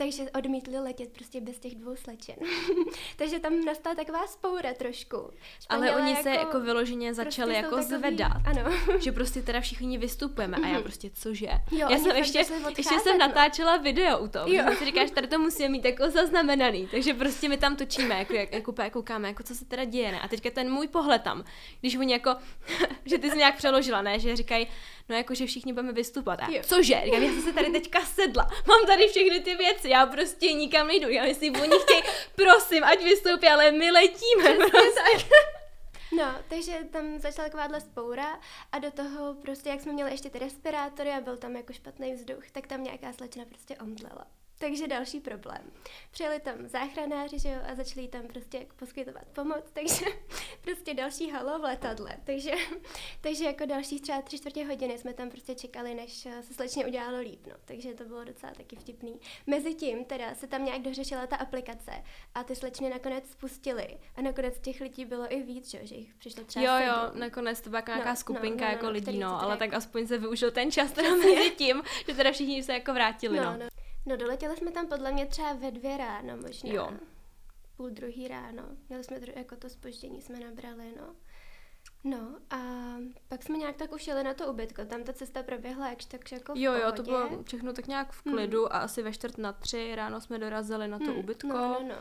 takže 0.00 0.30
odmítli 0.30 0.78
letět 0.78 1.12
prostě 1.12 1.40
bez 1.40 1.58
těch 1.58 1.74
dvou 1.74 1.96
slečen. 1.96 2.34
takže 3.16 3.38
tam 3.38 3.64
nastala 3.64 3.94
taková 3.94 4.26
spoura 4.26 4.74
trošku. 4.74 5.30
Španělé 5.60 5.90
Ale 5.90 6.02
oni 6.02 6.10
jako, 6.10 6.22
se 6.22 6.30
jako 6.30 6.60
vyloženě 6.60 7.14
prostě 7.14 7.24
začali 7.24 7.52
prostě 7.52 7.64
jako 7.64 7.76
takový, 7.76 7.98
zvedat. 7.98 8.42
Ano. 8.44 8.70
že 9.00 9.12
prostě 9.12 9.42
teda 9.42 9.60
všichni 9.60 9.98
vystupujeme 9.98 10.56
a 10.56 10.66
já 10.66 10.74
mhm. 10.74 10.82
prostě 10.82 11.10
cože. 11.14 11.50
Jo, 11.70 11.88
já 11.90 11.98
jsem 11.98 12.16
ještě, 12.16 12.38
ještě 12.76 13.00
jsem 13.00 13.18
no. 13.18 13.26
natáčela 13.26 13.76
video 13.76 14.18
u 14.18 14.28
toho. 14.28 14.52
Jo. 14.52 14.64
si 14.78 14.84
říkáš, 14.84 15.10
tady 15.10 15.26
to 15.26 15.38
musíme 15.38 15.68
mít 15.68 15.84
jako 15.84 16.10
zaznamenaný. 16.10 16.88
Takže 16.90 17.14
prostě 17.14 17.48
my 17.48 17.56
tam 17.56 17.76
točíme, 17.76 18.18
jako, 18.18 18.34
jak, 18.34 18.52
jako, 18.52 18.74
jako 18.78 18.92
koukáme, 18.92 19.28
jako 19.28 19.42
co 19.42 19.54
se 19.54 19.64
teda 19.64 19.84
děje. 19.84 20.12
Ne? 20.12 20.20
A 20.20 20.28
teďka 20.28 20.50
ten 20.50 20.70
můj 20.70 20.88
pohled 20.88 21.22
tam, 21.22 21.44
když 21.80 21.96
oni 21.96 22.12
jako, 22.12 22.36
že 23.04 23.18
ty 23.18 23.30
jsi 23.30 23.36
nějak 23.36 23.56
přeložila, 23.56 24.02
ne? 24.02 24.18
Že 24.18 24.36
říkají, 24.36 24.66
no 25.08 25.16
jako, 25.16 25.34
že 25.34 25.46
všichni 25.46 25.72
budeme 25.72 25.92
vystupovat. 25.92 26.40
A 26.42 26.46
cože? 26.62 27.00
Říkám, 27.04 27.22
já 27.22 27.32
jsem 27.32 27.42
se 27.42 27.52
tady 27.52 27.70
teďka 27.70 28.00
sedla, 28.00 28.50
mám 28.68 28.86
tady 28.86 29.08
všechny 29.08 29.40
ty 29.40 29.54
věci, 29.54 29.89
já 29.90 30.06
prostě 30.06 30.52
nikam 30.52 30.86
nejdu. 30.86 31.08
Já 31.08 31.22
myslím, 31.22 31.60
oni 31.60 31.78
chtějí, 31.82 32.02
prosím, 32.34 32.84
ať 32.84 33.02
vystoupí, 33.02 33.48
ale 33.48 33.70
my 33.70 33.90
letíme. 33.90 34.54
Prostě. 34.54 35.26
No, 36.16 36.34
takže 36.48 36.72
tam 36.90 37.18
začala 37.18 37.48
takováhle 37.48 37.80
spoura 37.80 38.40
a 38.72 38.78
do 38.78 38.90
toho 38.90 39.34
prostě, 39.34 39.68
jak 39.68 39.80
jsme 39.80 39.92
měli 39.92 40.10
ještě 40.10 40.30
ty 40.30 40.38
respirátory 40.38 41.10
a 41.10 41.20
byl 41.20 41.36
tam 41.36 41.56
jako 41.56 41.72
špatný 41.72 42.14
vzduch, 42.14 42.50
tak 42.52 42.66
tam 42.66 42.84
nějaká 42.84 43.12
slečna 43.12 43.44
prostě 43.44 43.76
omdlela. 43.76 44.26
Takže 44.60 44.88
další 44.88 45.20
problém. 45.20 45.72
Přijeli 46.10 46.40
tam 46.40 46.68
záchranáři, 46.68 47.38
že 47.38 47.48
jo, 47.48 47.58
a 47.72 47.74
začali 47.74 48.08
tam 48.08 48.26
prostě 48.26 48.66
poskytovat 48.76 49.24
pomoc, 49.32 49.64
takže 49.72 50.04
prostě 50.60 50.94
další 50.94 51.30
halo 51.30 51.58
v 51.58 51.62
letadle. 51.62 52.16
Takže, 52.24 52.50
takže 53.20 53.44
jako 53.44 53.66
další 53.66 54.00
třeba 54.00 54.22
tři 54.22 54.38
čtvrtě 54.38 54.64
hodiny 54.64 54.98
jsme 54.98 55.12
tam 55.12 55.30
prostě 55.30 55.54
čekali, 55.54 55.94
než 55.94 56.12
se 56.40 56.54
slečně 56.54 56.86
udělalo 56.86 57.20
líp, 57.20 57.46
no. 57.46 57.54
Takže 57.64 57.94
to 57.94 58.04
bylo 58.04 58.24
docela 58.24 58.52
taky 58.52 58.76
vtipný. 58.76 59.20
Mezitím 59.46 60.04
teda 60.04 60.34
se 60.34 60.46
tam 60.46 60.64
nějak 60.64 60.82
dořešila 60.82 61.26
ta 61.26 61.36
aplikace 61.36 61.92
a 62.34 62.44
ty 62.44 62.56
slečny 62.56 62.90
nakonec 62.90 63.30
spustily. 63.30 63.98
A 64.16 64.22
nakonec 64.22 64.60
těch 64.60 64.80
lidí 64.80 65.04
bylo 65.04 65.32
i 65.32 65.42
víc, 65.42 65.70
že, 65.70 65.86
že 65.86 65.94
jich 65.94 66.14
přišlo 66.14 66.44
třeba 66.44 66.80
Jo, 66.80 66.86
jo, 66.86 67.10
nakonec 67.14 67.60
to 67.60 67.70
byla 67.70 67.82
nějaká 67.86 68.10
no, 68.10 68.16
skupinka 68.16 68.64
no, 68.64 68.70
no, 68.70 68.72
jako 68.72 68.86
no, 68.86 68.92
lidí, 68.92 69.18
no, 69.18 69.42
ale 69.42 69.56
tak 69.56 69.74
aspoň 69.74 70.06
se 70.06 70.18
využil 70.18 70.50
ten 70.50 70.70
čas 70.70 70.92
teda 70.92 71.14
mezi 71.14 71.50
tím, 71.50 71.82
že 72.06 72.14
teda 72.14 72.32
všichni 72.32 72.62
se 72.62 72.72
jako 72.72 72.92
vrátili, 72.94 73.36
no. 73.36 73.44
no. 73.44 73.56
no. 73.58 73.70
No 74.06 74.16
doletěli 74.16 74.56
jsme 74.56 74.70
tam 74.70 74.86
podle 74.86 75.12
mě 75.12 75.26
třeba 75.26 75.52
ve 75.52 75.70
dvě 75.70 75.96
ráno 75.96 76.36
možná. 76.36 76.72
Jo. 76.72 76.90
Půl 77.76 77.90
druhý 77.90 78.28
ráno. 78.28 78.62
Měli 78.88 79.04
jsme 79.04 79.20
jako 79.36 79.56
to 79.56 79.68
spoždění 79.68 80.22
jsme 80.22 80.40
nabrali, 80.40 80.94
no. 80.96 81.14
No 82.04 82.38
a 82.50 82.58
pak 83.28 83.42
jsme 83.42 83.58
nějak 83.58 83.76
tak 83.76 83.92
už 83.92 84.06
jeli 84.06 84.24
na 84.24 84.34
to 84.34 84.46
ubytko. 84.46 84.84
Tam 84.84 85.02
ta 85.02 85.12
cesta 85.12 85.42
proběhla 85.42 85.88
jakž 85.88 86.04
tak 86.04 86.32
jako 86.32 86.54
v 86.54 86.56
Jo, 86.56 86.74
jo, 86.74 86.92
to 86.92 87.02
bylo 87.02 87.42
všechno 87.42 87.72
tak 87.72 87.86
nějak 87.86 88.12
v 88.12 88.22
klidu 88.22 88.58
hmm. 88.58 88.72
a 88.72 88.78
asi 88.78 89.02
ve 89.02 89.12
čtvrt 89.12 89.38
na 89.38 89.52
tři 89.52 89.92
ráno 89.94 90.20
jsme 90.20 90.38
dorazili 90.38 90.88
na 90.88 90.98
to 90.98 91.04
hmm. 91.04 91.18
ubytko. 91.18 91.48
No, 91.48 91.56
no, 91.56 91.88
no. 91.88 91.94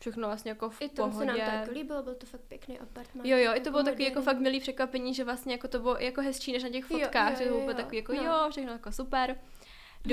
Všechno 0.00 0.28
vlastně 0.28 0.50
jako 0.50 0.70
v 0.70 0.82
I 0.82 0.88
to 0.88 0.94
pohodě. 0.94 1.18
se 1.18 1.24
nám 1.24 1.36
to 1.36 1.56
jako 1.56 1.72
líbilo, 1.72 2.02
byl 2.02 2.14
to 2.14 2.26
fakt 2.26 2.40
pěkný 2.40 2.78
apartment. 2.78 3.28
Jo, 3.28 3.36
jo, 3.36 3.52
i 3.54 3.60
to 3.60 3.70
bylo 3.70 3.82
takový 3.82 4.04
jako 4.04 4.22
fakt 4.22 4.38
milý 4.38 4.60
překvapení, 4.60 5.14
že 5.14 5.24
vlastně 5.24 5.52
jako 5.52 5.68
to 5.68 5.78
bylo 5.78 5.96
jako 5.98 6.20
hezčí 6.20 6.52
než 6.52 6.62
na 6.62 6.68
těch 6.68 6.84
fotkách, 6.84 7.40
jo, 7.40 7.46
jo, 7.46 7.54
jo, 7.54 7.54
že 7.54 7.60
to 7.60 7.64
bylo 7.64 7.76
takový 7.76 7.96
jako 7.96 8.12
no. 8.12 8.22
jo, 8.22 8.50
všechno 8.50 8.72
jako 8.72 8.92
super. 8.92 9.36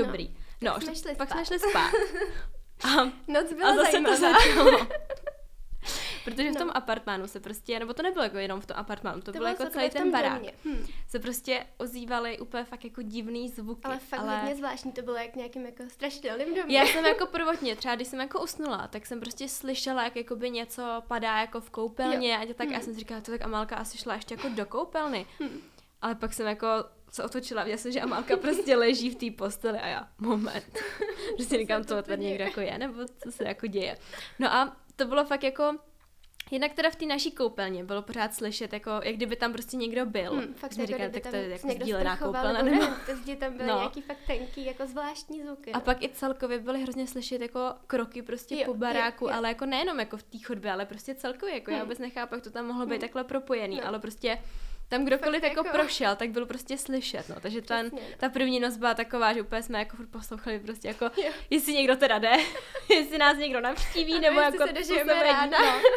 Dobrý. 0.03 0.27
No. 0.27 0.35
No, 0.61 0.73
pak 0.73 0.83
jsme 0.83 0.95
šli 0.95 1.15
pak 1.15 1.29
spát. 1.29 1.45
jsme 1.45 1.45
šli 1.45 1.69
spát. 1.69 1.91
A, 2.83 3.03
Noc 3.27 3.53
byla 3.53 3.71
a 3.71 3.75
zase 3.75 3.91
zajímavá. 3.91 4.15
to 4.15 4.21
začalo. 4.21 4.87
Protože 6.23 6.51
v 6.51 6.55
tom 6.55 6.67
no. 6.67 6.77
apartmánu 6.77 7.27
se 7.27 7.39
prostě, 7.39 7.79
nebo 7.79 7.93
to 7.93 8.03
nebylo 8.03 8.23
jako 8.23 8.37
jenom 8.37 8.61
v 8.61 8.65
tom 8.65 8.77
apartmánu, 8.77 9.21
to, 9.21 9.31
to 9.31 9.37
bylo 9.37 9.47
jako 9.47 9.65
celý 9.65 9.89
ten 9.89 10.11
barák. 10.11 10.41
Hmm. 10.65 10.85
Se 11.07 11.19
prostě 11.19 11.65
ozývaly 11.77 12.39
úplně 12.39 12.63
fakt 12.63 12.83
jako 12.83 13.01
divný 13.01 13.49
zvuky. 13.49 13.81
Ale 13.83 13.99
fakt 13.99 14.19
ale... 14.19 14.37
hodně 14.37 14.55
zvláštní, 14.55 14.91
to 14.91 15.01
bylo 15.01 15.17
jak 15.17 15.35
nějakým 15.35 15.65
jako 15.65 15.83
strašidelným 15.89 16.55
domě. 16.55 16.77
Já 16.77 16.85
jsem 16.85 17.05
jako 17.05 17.25
prvotně, 17.31 17.75
třeba 17.75 17.95
když 17.95 18.07
jsem 18.07 18.19
jako 18.19 18.43
usnula, 18.43 18.87
tak 18.87 19.05
jsem 19.05 19.19
prostě 19.19 19.49
slyšela, 19.49 20.03
jak 20.03 20.15
jakoby 20.15 20.49
něco 20.49 21.03
padá 21.07 21.37
jako 21.37 21.61
v 21.61 21.69
koupelně 21.69 22.33
jo. 22.33 22.39
a 22.51 22.53
tak 22.53 22.67
hmm. 22.67 22.75
já 22.75 22.81
jsem 22.81 22.93
si 22.93 22.99
říkala, 22.99 23.21
to 23.21 23.31
tak 23.31 23.41
Amalka 23.41 23.75
asi 23.75 23.97
šla 23.97 24.15
ještě 24.15 24.33
jako 24.33 24.49
do 24.49 24.65
koupelny. 24.65 25.25
Hmm. 25.39 25.61
Ale 26.01 26.15
pak 26.15 26.33
jsem 26.33 26.47
jako 26.47 26.67
se 27.15 27.23
otočila, 27.23 27.63
viděla 27.63 27.77
jsem, 27.77 27.91
že 27.91 28.01
Amálka 28.01 28.37
prostě 28.37 28.75
leží 28.75 29.09
v 29.09 29.15
té 29.15 29.37
posteli 29.37 29.79
a 29.79 29.87
já, 29.87 30.07
moment, 30.17 30.79
prostě 31.35 31.57
říkám, 31.57 31.83
to 31.83 32.01
tady 32.01 32.23
někdo 32.23 32.43
jako 32.43 32.61
je, 32.61 32.77
nebo 32.77 33.05
co 33.23 33.31
se 33.31 33.43
jako 33.43 33.67
děje. 33.67 33.97
No 34.39 34.53
a 34.53 34.77
to 34.95 35.05
bylo 35.05 35.25
fakt 35.25 35.43
jako, 35.43 35.75
Jednak 36.51 36.73
teda 36.73 36.89
v 36.89 36.95
té 36.95 37.05
naší 37.05 37.31
koupelně 37.31 37.83
bylo 37.83 38.01
pořád 38.01 38.33
slyšet, 38.33 38.73
jako, 38.73 38.89
jak 39.03 39.15
kdyby 39.15 39.35
tam 39.35 39.53
prostě 39.53 39.77
někdo 39.77 40.05
byl. 40.05 40.31
Hmm, 40.31 40.53
fakt 40.53 40.73
jsme 40.73 40.87
říkali, 40.87 41.09
tak 41.09 41.27
to 41.27 41.35
je 41.35 41.49
jako 41.49 41.69
sdílená 41.69 42.17
koupelna. 42.17 42.61
Nebo, 42.61 42.81
nebo... 42.81 42.93
Ty 43.05 43.15
zdi 43.15 43.35
tam 43.35 43.57
byly 43.57 43.69
no. 43.69 43.77
nějaký 43.77 44.01
fakt 44.01 44.17
tenký, 44.27 44.65
jako 44.65 44.87
zvláštní 44.87 45.43
zvuky. 45.43 45.71
A 45.71 45.79
pak 45.79 46.03
i 46.03 46.09
celkově 46.09 46.59
byly 46.59 46.81
hrozně 46.81 47.07
slyšet 47.07 47.41
jako 47.41 47.73
kroky 47.87 48.21
prostě 48.21 48.55
jo, 48.55 48.65
po 48.65 48.73
baráku, 48.73 49.25
jo, 49.25 49.31
jo. 49.31 49.37
ale 49.37 49.49
jako 49.49 49.65
nejenom 49.65 49.99
jako 49.99 50.17
v 50.17 50.23
té 50.23 50.37
chodbě, 50.45 50.71
ale 50.71 50.85
prostě 50.85 51.15
celkově, 51.15 51.53
jako 51.53 51.71
hmm. 51.71 51.77
já 51.77 51.83
vůbec 51.83 51.99
nechápu, 51.99 52.35
jak 52.35 52.43
to 52.43 52.51
tam 52.51 52.65
mohlo 52.65 52.85
být 52.85 52.91
hmm. 52.91 53.01
takhle 53.01 53.23
propojený, 53.23 53.75
no. 53.75 53.87
ale 53.87 53.99
prostě 53.99 54.37
tam 54.87 55.05
kdokoliv 55.05 55.43
jako, 55.43 55.59
jako 55.65 55.77
prošel, 55.77 56.15
tak 56.15 56.29
byl 56.29 56.45
prostě 56.45 56.77
slyšet, 56.77 57.29
no. 57.29 57.35
Takže 57.39 57.61
ten, 57.61 57.89
no. 57.93 57.99
ta 58.17 58.29
první 58.29 58.59
noc 58.59 58.77
byla 58.77 58.93
taková, 58.93 59.33
že 59.33 59.41
úplně 59.41 59.63
jsme 59.63 59.79
jako 59.79 59.97
furt 59.97 60.09
poslouchali 60.09 60.59
prostě 60.59 60.87
jako, 60.87 61.05
jo. 61.05 61.31
jestli 61.49 61.73
někdo 61.73 61.95
teda 61.95 62.19
jde, 62.19 62.33
jestli 62.89 63.17
nás 63.17 63.37
někdo 63.37 63.61
navštíví, 63.61 64.19
nebo 64.19 64.39
jako 64.39 64.67
se 64.67 64.73
dožijeme 64.73 65.23
ráda. 65.23 65.61
No. 65.61 65.81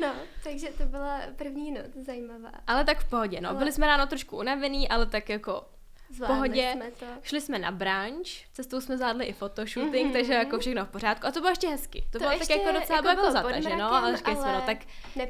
No, 0.00 0.14
takže 0.44 0.68
to 0.78 0.84
byla 0.84 1.20
první 1.36 1.70
noc 1.70 1.86
zajímavá. 2.06 2.50
Ale 2.66 2.84
tak 2.84 2.98
v 2.98 3.10
pohodě, 3.10 3.40
no. 3.40 3.48
Ale... 3.48 3.58
Byli 3.58 3.72
jsme 3.72 3.86
ráno 3.86 4.06
trošku 4.06 4.38
unavený, 4.38 4.88
ale 4.88 5.06
tak 5.06 5.28
jako 5.28 5.64
Zvládli 6.12 6.36
pohodě. 6.36 6.72
Jsme 6.72 6.90
to. 6.90 7.06
Šli 7.22 7.40
jsme 7.40 7.58
na 7.58 7.70
branč, 7.70 8.44
cestou 8.52 8.80
jsme 8.80 8.96
zvládli 8.96 9.24
i 9.24 9.32
fotoshooting, 9.32 10.08
mm-hmm. 10.08 10.12
takže 10.12 10.34
jako 10.34 10.58
všechno 10.58 10.84
v 10.84 10.88
pořádku. 10.88 11.26
A 11.26 11.30
to 11.30 11.40
bylo 11.40 11.50
ještě 11.50 11.68
hezky. 11.68 12.04
To, 12.10 12.18
to 12.18 12.18
bylo 12.18 12.38
tak 12.38 12.50
jako 12.50 12.72
docela 12.72 12.96
jako, 12.96 13.08
jako 13.08 13.30
zata, 13.30 13.60
že 13.60 13.76
no? 13.76 13.92
Ale 13.92 14.16
říkali 14.16 14.36
jsme, 14.36 14.52
no 14.52 14.62
tak, 14.66 14.78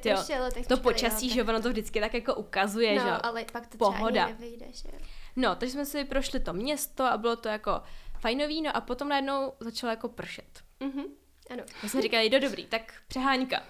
tyjo, 0.01 0.17
tak 0.55 0.67
to 0.67 0.77
počasí, 0.77 1.29
jo, 1.29 1.35
že 1.35 1.45
ono 1.45 1.63
to 1.63 1.69
vždycky 1.69 2.01
tak 2.01 2.15
jako 2.15 2.35
ukazuje, 2.35 2.95
no, 2.95 3.05
že 3.05 3.11
ale 3.11 3.45
pak 3.53 3.67
to 3.67 3.79
pohoda. 3.79 4.27
Nevyjde, 4.27 4.67
že? 4.73 4.89
No, 5.37 5.57
takže 5.57 5.73
jsme 5.73 5.85
si 5.85 6.05
prošli 6.05 6.41
to 6.41 6.53
město 6.53 7.05
a 7.05 7.17
bylo 7.17 7.37
to 7.37 7.49
jako 7.49 7.83
fajnový, 8.21 8.63
no 8.63 8.77
a 8.77 8.81
potom 8.81 9.09
najednou 9.09 9.53
začalo 9.61 9.91
jako 9.91 10.09
pršet. 10.09 10.61
Mm-hmm. 10.81 11.05
Ano. 11.51 11.63
My 11.83 11.89
jsme 11.89 12.03
říkali, 12.03 12.31
do 12.31 12.41
dobrý, 12.41 12.67
tak 12.67 12.93
přeháňka. 13.09 13.63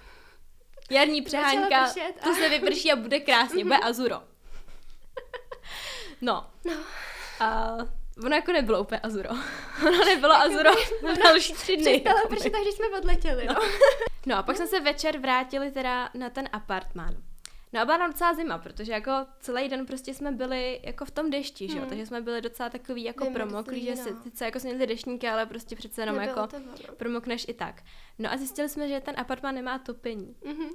Jarní 0.91 1.23
přeháňka, 1.23 1.93
to 2.25 2.35
se 2.35 2.49
vyprší 2.49 2.93
a 2.93 2.97
bude 2.97 3.21
krásně, 3.21 3.65
bude 3.65 3.79
azuro. 3.79 4.23
No. 6.23 6.47
No. 6.65 6.73
A 7.41 7.77
ono 8.25 8.37
jako 8.37 8.53
nebylo 8.53 8.81
úplně 8.81 9.01
Azuro. 9.01 9.31
ono 9.87 10.05
nebylo 10.05 10.35
Azuro 10.35 10.71
na 11.03 11.15
další 11.25 11.53
tři 11.53 11.77
dny. 11.77 12.01
Přestalo 12.01 12.29
pršet, 12.29 12.53
když 12.63 12.75
jsme 12.75 12.99
odletěli, 12.99 13.47
no. 13.47 13.55
no. 14.27 14.37
a 14.37 14.43
pak 14.43 14.57
jsme 14.57 14.67
se 14.67 14.81
večer 14.81 15.19
vrátili 15.19 15.71
teda 15.71 16.11
na 16.15 16.31
ten 16.31 16.49
apartmán. 16.53 17.17
No 17.73 17.81
a 17.81 17.85
byla 17.85 17.97
nám 17.97 18.11
docela 18.11 18.35
zima, 18.35 18.59
protože 18.59 18.93
jako 18.93 19.13
celý 19.41 19.69
den 19.69 19.87
prostě 19.87 20.15
jsme 20.15 20.33
byli 20.33 20.81
jako 20.83 21.05
v 21.05 21.11
tom 21.11 21.31
dešti, 21.31 21.67
hmm. 21.67 21.73
že 21.75 21.79
jo, 21.79 21.87
takže 21.89 22.07
jsme 22.07 22.21
byli 22.21 22.41
docela 22.41 22.69
takový 22.69 23.05
jako 23.05 23.31
promoklí, 23.31 23.85
že 23.85 23.95
no. 23.95 24.23
sice 24.23 24.45
jako 24.45 24.61
jsme 24.61 24.71
měli 24.71 24.87
deštníky, 24.87 25.29
ale 25.29 25.47
prostě 25.47 25.77
přece 25.77 26.03
jenom 26.03 26.17
Nebylo 26.17 26.41
jako 26.41 26.57
promokneš 26.97 27.45
i 27.49 27.55
tak. 27.55 27.83
No 28.19 28.33
a 28.33 28.37
zjistili 28.37 28.69
jsme, 28.69 28.89
že 28.89 29.01
ten 29.01 29.15
apartmán 29.19 29.55
nemá 29.55 29.79
topení. 29.79 30.37
Mm-hmm. 30.43 30.71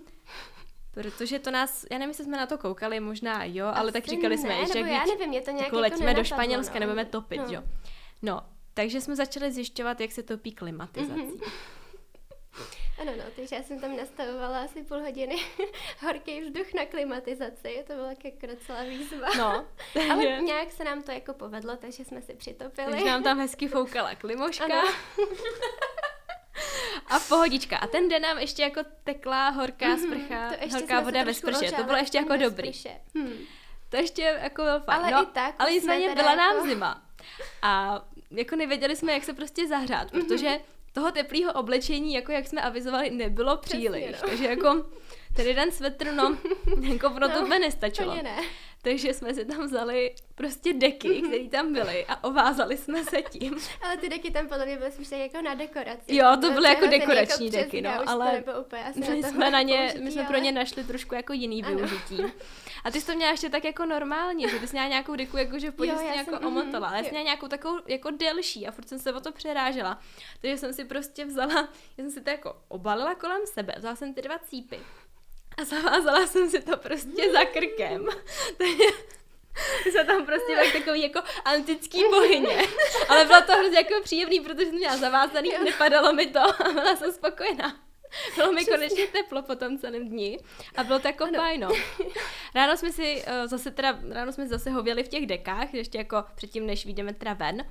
Protože 1.02 1.40
to 1.40 1.52
nás, 1.52 1.86
já 1.92 1.98
nevím, 1.98 2.10
jestli 2.10 2.24
jsme 2.24 2.38
na 2.38 2.46
to 2.46 2.58
koukali, 2.58 3.00
možná 3.00 3.44
jo, 3.44 3.66
ale 3.66 3.90
Asi 3.90 3.92
tak 3.92 4.06
říkali 4.06 4.36
ne, 4.36 4.42
jsme, 4.42 4.66
že 4.74 4.80
já 4.80 5.06
nevím, 5.06 5.34
je 5.34 5.42
to 5.42 5.52
nějak 5.52 5.66
jako 5.66 5.80
letíme 5.80 6.14
do 6.14 6.24
Španělska, 6.24 6.74
no. 6.74 6.80
nebudeme 6.80 7.06
topit, 7.06 7.38
no. 7.38 7.54
jo. 7.54 7.64
No, 8.22 8.42
takže 8.74 9.02
jsme 9.02 9.16
začali 9.16 9.52
zjišťovat, 9.52 10.02
jak 10.02 10.12
se 10.12 10.24
topí 10.24 10.52
klimatizací. 10.52 11.22
Mm-hmm. 11.22 11.52
Ano, 13.02 13.12
no, 13.18 13.24
takže 13.36 13.56
já 13.56 13.64
jsem 13.64 13.80
tam 13.80 13.98
nastavovala 13.98 14.62
asi 14.62 14.84
půl 14.84 15.00
hodiny 15.00 15.36
horký 16.02 16.42
vzduch 16.42 16.74
na 16.74 16.86
klimatizaci, 16.86 17.84
to 17.88 17.94
bylo 17.94 18.08
jako 18.08 18.48
docela 18.48 18.84
výzva. 18.84 19.28
No, 19.38 19.66
ale 20.12 20.26
nějak 20.26 20.72
se 20.72 20.84
nám 20.84 21.04
to 21.04 21.12
jako 21.12 21.34
povedlo, 21.34 21.76
takže 21.76 22.06
jsme 22.06 22.22
si 22.22 22.34
přitopili. 22.34 22.92
Takže 22.92 23.06
nám 23.06 23.24
tam 23.24 23.40
hezky 23.40 23.68
foukala 23.68 24.16
klimoška. 24.16 24.68
A 27.08 27.20
pohodička. 27.20 27.78
A 27.78 27.88
ten 27.88 28.10
den 28.10 28.22
nám 28.22 28.38
ještě 28.38 28.62
jako 28.62 28.82
tekla 29.04 29.50
horká 29.50 29.86
mm-hmm, 29.86 30.08
sprcha, 30.08 30.52
horká 30.72 31.00
voda 31.00 31.24
ve 31.24 31.34
sprše. 31.34 31.72
To 31.72 31.84
bylo 31.84 31.98
ještě 31.98 32.18
jako 32.18 32.38
dobrý. 32.38 32.72
Hmm. 33.16 33.34
To 33.90 33.98
ještě 33.98 34.22
jako 34.22 34.64
bylo 34.64 34.80
fajn. 34.80 35.00
Ale 35.02 35.12
no, 35.12 35.24
i 35.24 35.26
tak 35.26 35.56
ale 35.60 35.72
nicméně 35.72 36.16
byla 36.16 36.32
jako... 36.32 36.42
nám 36.42 36.70
zima. 36.70 37.02
A 37.62 38.02
jako 38.32 38.56
nevěděli 38.56 38.96
jsme, 38.96 39.14
jak 39.14 39.24
se 39.24 39.34
prostě 39.34 39.68
zahřát, 39.68 40.12
mm-hmm. 40.12 40.28
protože 40.28 40.60
toho 40.94 41.12
teplého 41.12 41.54
oblečení, 41.54 42.14
jako 42.14 42.32
jak 42.32 42.48
jsme 42.48 42.62
avizovali, 42.62 43.10
nebylo 43.10 43.58
příliš. 43.58 44.06
Přesně, 44.06 44.22
no. 44.24 44.30
Takže 44.30 44.46
jako 44.46 44.86
ten 45.36 45.48
jeden 45.48 45.72
svetr, 45.72 46.14
no, 46.14 46.38
jako 46.82 47.10
pro 47.10 47.28
no, 47.28 47.34
to 47.34 47.48
by 47.48 47.60
nestačilo. 47.60 48.16
Ne. 48.16 48.38
Takže 48.88 49.14
jsme 49.14 49.34
si 49.34 49.46
tam 49.46 49.66
vzali 49.66 50.16
prostě 50.36 50.74
deky, 50.74 51.10
mm-hmm. 51.10 51.28
které 51.28 51.50
tam 51.50 51.74
byly 51.74 52.06
a 52.06 52.24
ovázali 52.24 52.78
jsme 52.78 53.04
se 53.04 53.22
tím. 53.22 53.58
ale 53.82 53.98
ty 53.98 54.10
deky 54.10 54.32
tam 54.32 54.48
podle 54.48 54.66
mě 54.66 54.78
byly 54.78 54.92
spíš 54.92 55.12
jako 55.12 55.42
na 55.42 55.54
dekoraci. 55.54 56.16
Jo, 56.16 56.38
to 56.42 56.52
byly 56.52 56.70
jako 56.70 56.88
dekorační 56.88 57.46
jako 57.46 57.58
deky, 57.58 57.82
no, 57.82 58.10
ale 58.10 58.44
úplně, 58.62 58.84
my 58.96 59.24
jsme 59.24 59.52
na 59.52 59.62
ně, 59.62 59.94
my 60.00 60.12
jsme 60.12 60.22
ale... 60.22 60.30
pro 60.30 60.38
ně 60.38 60.52
našli 60.52 60.84
trošku 60.84 61.16
jako 61.16 61.34
jiný 61.34 61.64
ano. 61.64 61.76
využití. 61.76 62.18
A 62.84 62.92
ty 62.92 63.02
jsi 63.02 63.08
to 63.08 63.16
měla 63.16 63.32
ještě 63.32 63.50
tak 63.50 63.66
jako 63.66 63.86
normálně, 63.86 64.50
že 64.50 64.60
ty 64.60 64.68
jsi 64.68 64.74
měla 64.74 64.88
nějakou 64.88 65.16
deku, 65.16 65.38
jako 65.38 65.60
že 65.60 65.72
pojď 65.72 65.92
jsi 65.98 66.06
jako 66.06 66.36
mm, 66.40 66.48
omotala, 66.48 66.88
ale 66.88 67.04
jsi 67.04 67.10
měla 67.10 67.24
nějakou 67.24 67.48
takovou 67.48 67.80
jako 67.88 68.12
delší 68.12 68.68
a 68.68 68.72
furt 68.72 68.90
jsem 68.90 69.00
se 69.00 69.14
o 69.14 69.20
to 69.20 69.32
přerážela. 69.32 70.00
Takže 70.42 70.58
jsem 70.58 70.74
si 70.74 70.86
prostě 70.86 71.26
vzala, 71.26 71.70
já 71.98 72.04
jsem 72.04 72.12
si 72.12 72.22
to 72.22 72.30
jako 72.30 72.56
obalila 72.68 73.16
kolem 73.16 73.42
sebe, 73.46 73.76
vzala 73.78 73.96
jsem 73.96 74.14
ty 74.14 74.22
dva 74.22 74.40
cípy 74.40 74.80
a 75.58 75.64
zavázala 75.64 76.28
jsem 76.28 76.50
si 76.50 76.62
to 76.62 76.78
prostě 76.78 77.32
za 77.32 77.46
krkem. 77.46 78.08
Takže 78.58 78.84
jsme 79.92 80.06
tam 80.06 80.26
prostě 80.26 80.56
byli 80.56 80.72
takový 80.72 81.02
jako 81.02 81.20
antický 81.46 82.04
bohyně. 82.04 82.62
Ale 83.10 83.26
bylo 83.26 83.42
to 83.42 83.54
hrozně 83.54 83.78
jako 83.78 83.94
příjemný, 84.04 84.40
protože 84.40 84.66
jsem 84.66 84.76
měla 84.76 84.98
zavázaný 84.98 85.52
nepadalo 85.64 86.14
mi 86.14 86.26
to 86.26 86.40
a 86.40 86.70
byla 86.74 86.96
jsem 86.96 87.12
spokojená. 87.12 87.80
Bylo 88.36 88.52
mi 88.52 88.66
konečně 88.66 89.08
teplo 89.08 89.42
po 89.42 89.56
tom 89.56 89.78
celém 89.78 90.10
dni 90.10 90.40
a 90.76 90.84
bylo 90.84 91.00
to 91.00 91.08
jako 91.08 91.24
ano. 91.24 91.40
fajn. 91.40 91.62
No. 91.62 91.70
Ráno 92.56 92.78
jsme 92.78 92.92
si 92.92 93.24
uh, 93.28 93.48
zase 93.48 93.72
teda, 93.72 94.00
ráno 94.12 94.32
jsme 94.32 94.48
zase 94.48 94.70
hověli 94.70 95.04
v 95.04 95.08
těch 95.08 95.28
dekách, 95.28 95.74
ještě 95.74 95.98
jako 95.98 96.24
předtím, 96.36 96.66
než 96.66 96.86
vyjdeme 96.86 97.14
teda 97.14 97.34
ven. 97.34 97.66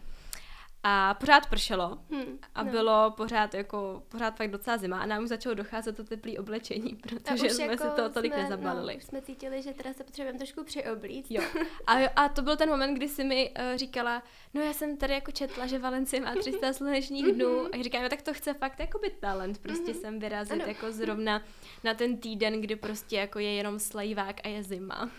A 0.82 1.14
pořád 1.14 1.46
pršelo 1.46 1.98
hmm, 2.10 2.38
a 2.54 2.62
no. 2.62 2.70
bylo 2.70 3.10
pořád 3.16 3.54
jako, 3.54 4.02
pořád 4.08 4.36
fakt 4.36 4.50
docela 4.50 4.76
zima 4.76 4.98
a 4.98 5.06
nám 5.06 5.22
už 5.22 5.28
začalo 5.28 5.54
docházet 5.54 5.96
to 5.96 6.04
teplé 6.04 6.32
oblečení, 6.38 6.96
protože 7.02 7.50
jsme 7.50 7.64
jako 7.66 7.84
si 7.84 7.90
to 7.96 8.08
tolik 8.08 8.32
jsme, 8.32 8.42
nezabalili. 8.42 8.94
No, 8.94 9.00
jsme 9.00 9.22
cítili, 9.22 9.62
že 9.62 9.74
teda 9.74 9.92
se 9.92 10.04
potřebujeme 10.04 10.38
trošku 10.38 10.64
přioblít. 10.64 11.26
Jo. 11.30 11.42
A, 11.86 11.92
a 12.16 12.28
to 12.28 12.42
byl 12.42 12.56
ten 12.56 12.68
moment, 12.68 12.94
kdy 12.94 13.08
si 13.08 13.24
mi 13.24 13.50
uh, 13.50 13.76
říkala, 13.76 14.22
no 14.54 14.62
já 14.62 14.72
jsem 14.72 14.96
tady 14.96 15.14
jako 15.14 15.30
četla, 15.30 15.66
že 15.66 15.78
Valencie 15.78 16.20
má 16.22 16.34
300 16.34 16.72
slunečních 16.72 17.32
dnů 17.32 17.62
mhm. 17.62 17.68
a 17.72 17.82
říkám, 17.82 18.02
no 18.02 18.08
tak 18.08 18.22
to 18.22 18.34
chce 18.34 18.54
fakt 18.54 18.80
jako 18.80 18.98
být 18.98 19.18
talent, 19.20 19.58
prostě 19.58 19.92
mm-hmm. 19.92 20.00
sem 20.00 20.18
vyrazit 20.18 20.52
ano. 20.52 20.64
jako 20.66 20.92
zrovna 20.92 21.42
na 21.84 21.94
ten 21.94 22.16
týden, 22.16 22.60
kdy 22.60 22.76
prostě 22.76 23.16
jako 23.16 23.38
je 23.38 23.54
jenom 23.54 23.78
slejvák 23.78 24.36
a 24.44 24.48
je 24.48 24.62
zima. 24.62 25.10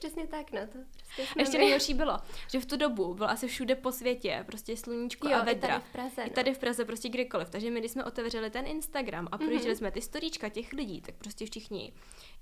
Přesně 0.00 0.26
tak, 0.26 0.52
no 0.52 0.60
to 0.60 0.78
prostě 0.92 1.32
jsme 1.32 1.42
Ještě 1.42 1.58
nejhorší 1.58 1.94
bylo, 1.94 2.18
že 2.50 2.60
v 2.60 2.66
tu 2.66 2.76
dobu 2.76 3.14
bylo 3.14 3.30
asi 3.30 3.48
všude 3.48 3.74
po 3.74 3.92
světě 3.92 4.44
prostě 4.46 4.76
sluníčko 4.76 5.28
jo, 5.28 5.38
a 5.40 5.44
vedra. 5.44 5.68
I 5.68 5.80
tady 5.80 5.84
v 5.88 5.92
Praze. 5.92 6.20
No. 6.20 6.26
I 6.26 6.30
tady 6.30 6.54
v 6.54 6.58
Praze 6.58 6.84
prostě 6.84 7.08
kdykoliv. 7.08 7.50
Takže 7.50 7.70
my, 7.70 7.80
když 7.80 7.92
jsme 7.92 8.04
otevřeli 8.04 8.50
ten 8.50 8.66
Instagram 8.66 9.28
a 9.32 9.38
projížděli 9.38 9.74
mm-hmm. 9.74 9.78
jsme 9.78 9.90
ty 9.90 10.02
storíčka 10.02 10.48
těch 10.48 10.72
lidí, 10.72 11.00
tak 11.00 11.14
prostě 11.14 11.46
všichni, 11.46 11.92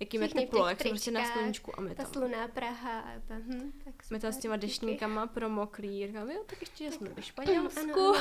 jak 0.01 0.15
jim 0.15 0.23
je 0.23 0.29
teplo, 0.29 0.69
jak 0.69 0.83
jsou 0.83 0.89
prostě 0.89 1.11
na 1.11 1.33
sluníčku 1.33 1.79
a 1.79 1.81
my 1.81 1.95
tam. 1.95 2.07
Ta 2.07 2.13
sluná 2.13 2.49
Praha. 2.49 3.01
A 3.01 3.13
hm, 3.29 3.73
tak 3.85 3.95
my 4.11 4.21
tam 4.21 4.33
s 4.33 4.39
těma 4.39 4.57
dešníkama 4.57 5.27
promoklí. 5.27 6.07
Říkám, 6.07 6.31
jo, 6.31 6.43
tak 6.47 6.61
ještě 6.61 6.91
jsme 6.91 7.09
ve 7.09 7.23
Španělsku. 7.23 8.15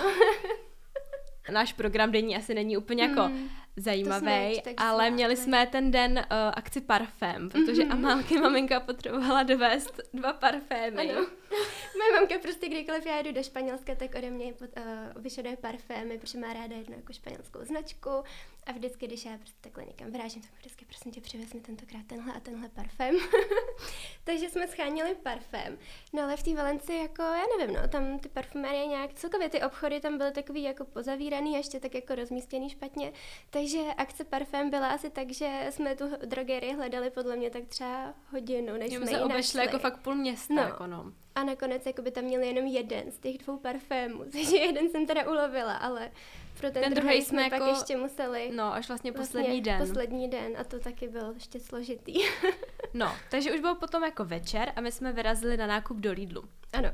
Náš 1.51 1.73
program 1.73 2.11
denní 2.11 2.35
asi 2.35 2.53
není 2.53 2.77
úplně 2.77 3.03
jako 3.03 3.21
mm, 3.21 3.49
zajímavý, 3.77 4.61
ale 4.77 5.09
měli 5.09 5.37
jsme 5.37 5.67
ten 5.67 5.91
den 5.91 6.11
uh, 6.17 6.23
akci 6.53 6.81
parfém, 6.81 7.49
protože 7.49 7.83
mm-hmm. 7.83 7.91
Amálky 7.91 8.39
maminka 8.39 8.79
potřebovala 8.79 9.43
dovést 9.43 10.01
dva 10.13 10.33
parfémy. 10.33 11.11
Ano. 11.11 11.21
Moje 11.97 12.19
mamka 12.19 12.35
prostě 12.41 12.69
kdykoliv 12.69 13.05
já 13.05 13.21
jdu 13.21 13.31
do 13.31 13.43
Španělska, 13.43 13.95
tak 13.95 14.15
ode 14.15 14.29
mě 14.29 14.53
uh, 14.53 14.67
vyšaduje 15.15 15.57
parfémy, 15.57 16.17
protože 16.17 16.37
má 16.37 16.53
ráda 16.53 16.75
jednu 16.75 16.95
jako 16.95 17.13
španělskou 17.13 17.59
značku 17.63 18.09
a 18.67 18.71
vždycky, 18.71 19.07
když 19.07 19.25
já 19.25 19.37
prostě 19.37 19.57
takhle 19.61 19.85
někam 19.85 20.11
vrážím, 20.11 20.41
tak 20.41 20.51
vždycky 20.59 20.85
prosím 20.85 21.11
tě 21.11 21.21
přivez 21.21 21.53
mi 21.53 21.61
tentokrát 21.61 22.05
tenhle 22.07 22.33
a 22.33 22.39
tenhle 22.39 22.69
parfém. 22.69 23.15
Takže 24.23 24.49
jsme 24.49 24.67
schánili 24.67 25.15
parfém. 25.15 25.77
No 26.13 26.23
ale 26.23 26.37
v 26.37 26.43
té 26.43 26.53
Valenci 26.55 26.93
jako, 26.93 27.21
já 27.21 27.43
nevím, 27.57 27.75
no, 27.75 27.87
tam 27.87 28.19
ty 28.19 28.29
parfumérie 28.29 28.87
nějak, 28.87 29.13
celkově 29.13 29.49
ty 29.49 29.61
obchody 29.61 29.99
tam 29.99 30.17
byly 30.17 30.31
takový 30.31 30.63
jako 30.63 30.85
pozavíraný 30.85 31.55
a 31.55 31.57
ještě 31.57 31.79
tak 31.79 31.95
jako 31.95 32.15
rozmístěný 32.15 32.69
špatně. 32.69 33.13
Takže 33.49 33.66
akce 33.97 34.23
parfém 34.23 34.69
byla 34.69 34.87
asi 34.87 35.09
tak, 35.09 35.31
že 35.31 35.67
jsme 35.69 35.95
tu 35.95 36.05
drogerii 36.25 36.73
hledali 36.73 37.09
podle 37.09 37.35
mě 37.35 37.49
tak 37.49 37.63
třeba 37.65 38.13
hodinu, 38.31 38.77
než 38.77 38.93
jsme, 38.93 39.07
jsme 39.07 39.17
ji 39.17 39.23
obešli 39.23 39.61
jako 39.61 39.79
fakt 39.79 39.97
půl 39.97 40.15
města. 40.15 40.53
No. 40.53 40.61
Jako 40.61 40.87
no. 40.87 41.11
A 41.35 41.43
nakonec 41.43 41.85
jako 41.85 42.01
by 42.01 42.11
tam 42.11 42.23
měl 42.23 42.41
jenom 42.41 42.65
jeden 42.65 43.11
z 43.11 43.19
těch 43.19 43.37
dvou 43.37 43.57
parfémů, 43.57 44.23
takže 44.31 44.57
jeden 44.57 44.89
jsem 44.89 45.05
teda 45.05 45.29
ulovila, 45.29 45.73
ale 45.73 46.11
pro 46.59 46.71
ten, 46.71 46.83
ten 46.83 46.93
druhý 46.93 47.21
jsme 47.21 47.41
jako, 47.41 47.57
pak 47.57 47.67
ještě 47.67 47.97
museli. 47.97 48.51
No, 48.55 48.73
až 48.73 48.87
vlastně, 48.87 49.11
vlastně 49.11 49.39
poslední 49.39 49.61
den. 49.61 49.79
Poslední 49.79 50.29
den 50.29 50.53
a 50.57 50.63
to 50.63 50.79
taky 50.79 51.07
byl 51.07 51.31
ještě 51.33 51.59
složitý. 51.59 52.13
no, 52.93 53.15
takže 53.31 53.53
už 53.53 53.59
byl 53.59 53.75
potom 53.75 54.03
jako 54.03 54.25
večer 54.25 54.73
a 54.75 54.81
my 54.81 54.91
jsme 54.91 55.11
vyrazili 55.11 55.57
na 55.57 55.67
nákup 55.67 55.97
do 55.97 56.11
Lidlu. 56.11 56.43
Ano. 56.73 56.89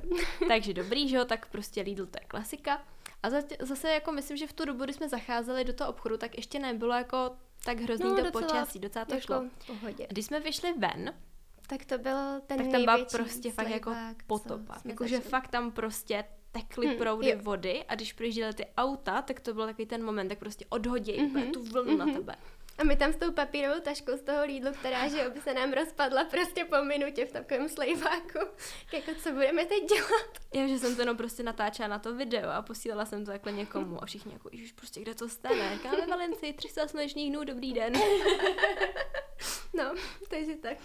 takže 0.48 0.74
dobrý, 0.74 1.10
že 1.10 1.16
jo, 1.16 1.26
tak 1.26 1.46
prostě 1.46 1.82
Lidl 1.82 2.06
to 2.06 2.18
je 2.22 2.26
klasika. 2.28 2.82
A 3.24 3.30
zase 3.60 3.90
jako 3.90 4.12
myslím, 4.12 4.38
že 4.38 4.48
v 4.48 4.54
tu 4.54 4.66
dobu, 4.66 4.84
kdy 4.84 4.94
jsme 4.94 5.10
zacházeli 5.10 5.64
do 5.64 5.74
toho 5.74 5.90
obchodu, 5.90 6.18
tak 6.18 6.38
ještě 6.38 6.60
nebylo 6.60 6.94
jako 6.94 7.32
tak 7.66 7.80
hrozný 7.80 8.10
no, 8.10 8.16
to 8.16 8.24
docela, 8.24 8.48
počasí, 8.48 8.80
docela 8.80 9.06
to 9.06 9.14
jako 9.14 9.26
šlo. 9.26 9.44
Pohodě. 9.68 10.08
Když 10.10 10.26
jsme 10.26 10.40
vyšli 10.40 10.74
ven, 10.74 11.14
tak 11.68 11.86
to 11.86 11.98
byl 11.98 12.42
ten 12.48 12.58
tak 12.58 12.68
tam 12.68 12.82
byla 12.82 13.06
prostě 13.12 13.52
fakt 13.52 13.70
jako 13.70 13.96
potopa. 14.28 14.78
Jakože 14.86 15.20
fakt 15.20 15.48
tam 15.48 15.72
prostě 15.72 16.24
tekly 16.52 16.88
hmm, 16.88 16.98
proudy 16.98 17.30
jo. 17.30 17.38
vody 17.42 17.84
a 17.88 17.96
když 17.96 18.14
projížděly 18.14 18.54
ty 18.54 18.66
auta, 18.78 19.22
tak 19.22 19.40
to 19.40 19.54
byl 19.54 19.66
takový 19.66 19.86
ten 19.86 20.04
moment, 20.04 20.30
tak 20.30 20.40
prostě 20.40 20.66
odhodí 20.70 21.14
mm-hmm. 21.14 21.52
tu 21.52 21.64
vlnu 21.64 21.94
mm-hmm. 21.94 21.98
na 21.98 22.06
mhm. 22.06 22.14
tebe. 22.16 22.36
A 22.78 22.84
my 22.84 22.96
tam 22.96 23.14
s 23.14 23.16
tou 23.16 23.32
papírovou 23.32 23.80
taškou 23.80 24.18
z 24.18 24.22
toho 24.22 24.46
lídlu, 24.46 24.72
která 24.72 25.08
že 25.08 25.30
by 25.30 25.42
se 25.42 25.54
nám 25.54 25.74
rozpadla 25.74 26.24
prostě 26.24 26.66
po 26.66 26.84
minutě 26.84 27.26
v 27.26 27.32
takovém 27.32 27.70
slejváku. 27.70 28.40
Jako 28.94 29.12
co 29.24 29.32
budeme 29.32 29.66
teď 29.66 29.84
dělat? 29.90 30.38
Já, 30.54 30.68
že 30.68 30.80
jsem 30.80 30.96
to 30.96 31.02
jenom 31.02 31.18
prostě 31.18 31.44
natáčela 31.44 31.88
na 31.88 32.00
to 32.00 32.16
video 32.16 32.50
a 32.50 32.62
posílala 32.62 33.06
jsem 33.06 33.26
to 33.26 33.32
takhle 33.32 33.52
někomu 33.52 34.04
a 34.04 34.06
všichni 34.06 34.34
jako, 34.34 34.50
už 34.64 34.72
prostě 34.72 35.02
kde 35.02 35.16
to 35.16 35.30
stane? 35.30 35.80
Káme 35.84 36.08
Valenci, 36.08 36.54
300 36.54 36.88
slunečních 36.88 37.32
dnů, 37.32 37.44
dobrý 37.44 37.74
den. 37.74 37.94
no, 39.74 39.96
takže 40.30 40.56
tak. 40.56 40.78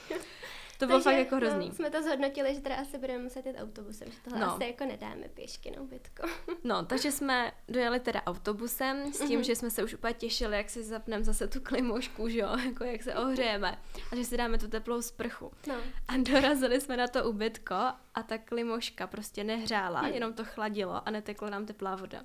To 0.79 0.87
bylo 0.87 1.01
fakt 1.01 1.15
jako 1.15 1.37
hrozný. 1.37 1.69
No, 1.69 1.75
jsme 1.75 1.91
to 1.91 2.03
zhodnotili, 2.03 2.55
že 2.55 2.61
teda 2.61 2.77
asi 2.77 2.99
budeme 2.99 3.23
muset 3.23 3.47
jít 3.47 3.57
autobusem, 3.57 4.11
že 4.11 4.19
tohle 4.25 4.41
no. 4.41 4.53
asi 4.53 4.65
jako 4.65 4.85
nedáme 4.85 5.29
pěšky 5.29 5.71
na 5.71 5.83
ubytko. 5.83 6.29
no, 6.65 6.85
takže 6.85 7.13
jsme 7.13 7.53
dojeli 7.69 8.01
teda 8.01 8.23
autobusem 8.27 9.13
s 9.13 9.19
tím, 9.19 9.41
mm-hmm. 9.41 9.45
že 9.45 9.57
jsme 9.57 9.71
se 9.71 9.85
už 9.85 9.95
úplně 9.95 10.15
těšili, 10.15 10.57
jak 10.57 10.71
si 10.71 10.83
zapneme 10.83 11.25
zase 11.25 11.49
tu 11.49 11.61
klimošku, 11.61 12.29
že 12.29 12.39
jo, 12.39 12.49
jako 12.67 12.85
jak 12.85 13.03
se 13.03 13.15
ohřejeme 13.15 13.79
a 14.13 14.17
že 14.17 14.25
si 14.25 14.37
dáme 14.37 14.59
tu 14.59 14.69
teplou 14.69 15.03
sprchu. 15.03 15.53
No. 15.67 15.75
A 16.09 16.17
dorazili 16.17 16.81
jsme 16.81 16.97
na 16.97 17.09
to 17.09 17.31
ubytko 17.31 17.75
a 18.15 18.23
ta 18.27 18.39
klimoška 18.39 19.07
prostě 19.07 19.45
nehřála, 19.45 20.03
mm. 20.03 20.09
jenom 20.09 20.33
to 20.33 20.45
chladilo 20.45 21.09
a 21.09 21.11
netekla 21.11 21.51
nám 21.51 21.67
teplá 21.67 21.97
voda. 21.97 22.23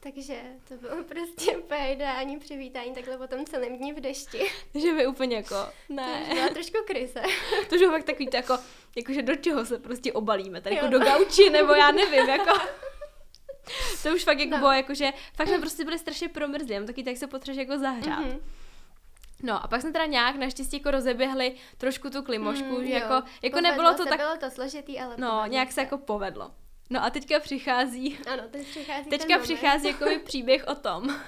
Takže 0.00 0.40
to 0.68 0.74
bylo 0.74 1.04
prostě 1.08 1.56
úplně 1.56 1.92
ideální 1.92 2.38
přivítání 2.38 2.94
takhle 2.94 3.18
po 3.18 3.26
tom 3.26 3.44
celém 3.44 3.76
dní 3.76 3.92
v 3.92 4.00
dešti. 4.00 4.50
že 4.74 4.94
by 4.94 5.06
úplně 5.06 5.36
jako, 5.36 5.54
ne. 5.88 6.24
To 6.28 6.34
byla 6.34 6.48
trošku 6.48 6.78
krize. 6.86 7.22
to 7.68 7.76
už 7.76 7.82
fakt 7.90 8.04
takový 8.04 8.28
to 8.28 8.36
jako, 8.36 8.58
jakože 8.96 9.22
do 9.22 9.36
čeho 9.36 9.64
se 9.66 9.78
prostě 9.78 10.12
obalíme, 10.12 10.60
tak 10.60 10.72
jako 10.72 10.86
do 10.86 10.98
gauči, 10.98 11.50
nebo 11.50 11.72
já 11.72 11.90
nevím, 11.90 12.28
jako. 12.28 12.58
to 14.02 14.14
už 14.14 14.24
fakt 14.24 14.38
jako 14.38 14.50
no. 14.50 14.58
bylo, 14.58 14.72
jakože, 14.72 15.12
fakt 15.36 15.48
jsme 15.48 15.58
prostě 15.58 15.84
byli 15.84 15.98
strašně 15.98 16.28
promrzlí, 16.28 16.86
taky 16.86 17.04
tak 17.04 17.16
se 17.16 17.26
potřebuješ 17.26 17.68
jako 17.68 17.80
zahrát. 17.80 18.24
Mm-hmm. 18.24 18.40
No 19.42 19.64
a 19.64 19.68
pak 19.68 19.80
jsme 19.80 19.92
teda 19.92 20.06
nějak 20.06 20.36
naštěstí 20.36 20.76
jako 20.76 20.90
rozeběhli 20.90 21.54
trošku 21.76 22.10
tu 22.10 22.22
klimošku, 22.22 22.78
mm, 22.78 22.86
že 22.86 22.92
jo. 22.92 22.98
jako, 22.98 23.26
jako 23.42 23.60
nebylo 23.60 23.94
to 23.94 24.02
se, 24.02 24.08
tak... 24.08 24.18
Bylo 24.18 24.36
to 24.36 24.50
složitý, 24.50 25.00
ale 25.00 25.14
No, 25.18 25.44
nějak 25.46 25.72
se 25.72 25.80
jako 25.80 25.98
povedlo. 25.98 26.50
No 26.90 27.04
a 27.04 27.10
teďka 27.10 27.40
přichází... 27.40 28.18
Ano, 28.32 28.42
teď 28.50 28.66
přichází 28.66 29.10
Teďka 29.10 29.38
přichází 29.38 29.86
jako 30.00 30.06
příběh 30.24 30.66
o 30.66 30.74
tom, 30.74 31.20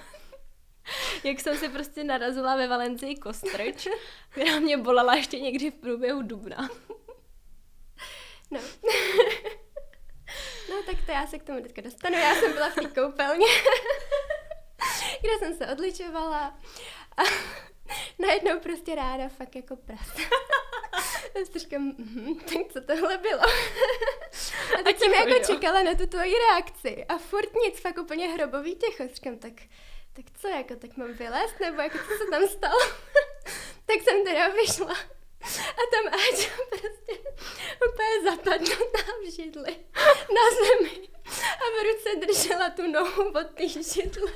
jak 1.24 1.40
jsem 1.40 1.56
si 1.56 1.68
prostě 1.68 2.04
narazila 2.04 2.56
ve 2.56 2.68
Valencii 2.68 3.16
kostrč, 3.16 3.86
která 4.28 4.60
mě 4.60 4.76
bolela 4.76 5.14
ještě 5.14 5.40
někdy 5.40 5.70
v 5.70 5.74
průběhu 5.74 6.22
dubna. 6.22 6.68
No. 8.50 8.60
no 10.70 10.82
tak 10.86 10.96
to 11.06 11.12
já 11.12 11.26
se 11.26 11.38
k 11.38 11.42
tomu 11.42 11.62
teďka 11.62 11.82
dostanu. 11.82 12.16
Já 12.16 12.34
jsem 12.34 12.52
byla 12.52 12.70
v 12.70 12.74
té 12.74 12.88
koupelně, 13.00 13.46
kde 15.20 15.28
kde 15.36 15.38
jsem 15.38 15.54
se 15.54 15.66
odličovala 15.72 16.58
a 17.16 17.22
najednou 18.18 18.60
prostě 18.60 18.94
ráda 18.94 19.28
fakt 19.28 19.56
jako 19.56 19.76
prasa. 19.76 20.22
A 21.34 21.44
si 21.52 21.58
říkám, 21.58 21.82
mm, 21.82 22.34
tak 22.38 22.72
co 22.72 22.80
tohle 22.80 23.18
bylo? 23.18 23.42
A 24.78 24.82
teď 24.84 24.98
jsem 24.98 25.12
jako 25.12 25.44
čekala 25.46 25.82
na 25.82 25.94
tu 25.94 26.06
tvoji 26.06 26.34
reakci 26.38 27.04
a 27.08 27.18
furt 27.18 27.54
nic, 27.54 27.80
fakt 27.80 27.98
úplně 27.98 28.28
hrobový 28.28 28.76
těcho. 28.76 29.04
Říkám, 29.14 29.38
tak, 29.38 29.52
tak 30.12 30.24
co, 30.40 30.48
jako, 30.48 30.76
tak 30.76 30.96
mám 30.96 31.12
vylézt, 31.12 31.60
nebo 31.60 31.82
jako 31.82 31.98
co 31.98 32.24
se 32.24 32.30
tam 32.30 32.48
stalo? 32.48 32.80
tak 33.86 34.02
jsem 34.02 34.24
teda 34.24 34.48
vyšla. 34.48 34.96
A 35.70 35.82
tam 35.92 36.14
Áďa 36.14 36.80
prostě 36.80 37.12
úplně 37.88 38.30
zapadnutá 38.30 39.12
v 39.22 39.30
židli 39.30 39.76
na 40.34 40.44
zemi 40.56 41.08
a 41.36 41.64
v 41.70 41.82
ruce 41.84 42.26
držela 42.26 42.70
tu 42.70 42.86
nohu 42.86 43.30
od 43.30 43.50
té 43.54 43.68
židle. 43.68 44.32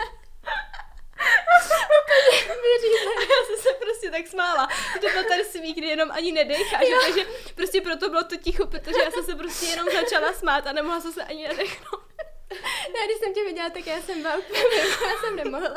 Já 3.30 3.46
jsem 3.46 3.56
se 3.58 3.74
prostě 4.04 4.22
tak 4.22 4.30
smála. 4.30 4.68
To 5.00 5.08
byl 5.08 5.24
ten 5.24 5.44
smích, 5.44 5.76
kdy 5.76 5.86
jenom 5.86 6.10
ani 6.10 6.32
nedecháš. 6.32 6.84
Takže 7.06 7.26
prostě 7.54 7.80
proto 7.80 8.08
bylo 8.08 8.24
to 8.24 8.36
ticho, 8.36 8.66
protože 8.66 9.00
já 9.04 9.10
jsem 9.10 9.24
se 9.24 9.34
prostě 9.34 9.66
jenom 9.66 9.88
začala 9.92 10.32
smát 10.32 10.66
a 10.66 10.72
nemohla 10.72 11.00
jsem 11.00 11.12
se 11.12 11.24
ani 11.24 11.48
nadechnout. 11.48 12.04
Ne, 12.92 13.06
když 13.06 13.18
jsem 13.18 13.34
tě 13.34 13.44
viděla, 13.44 13.70
tak 13.70 13.86
já 13.86 14.02
jsem 14.02 14.22
byla 14.22 14.36
úplně 14.36 14.60
já 15.08 15.20
jsem 15.20 15.36
nemohla. 15.36 15.74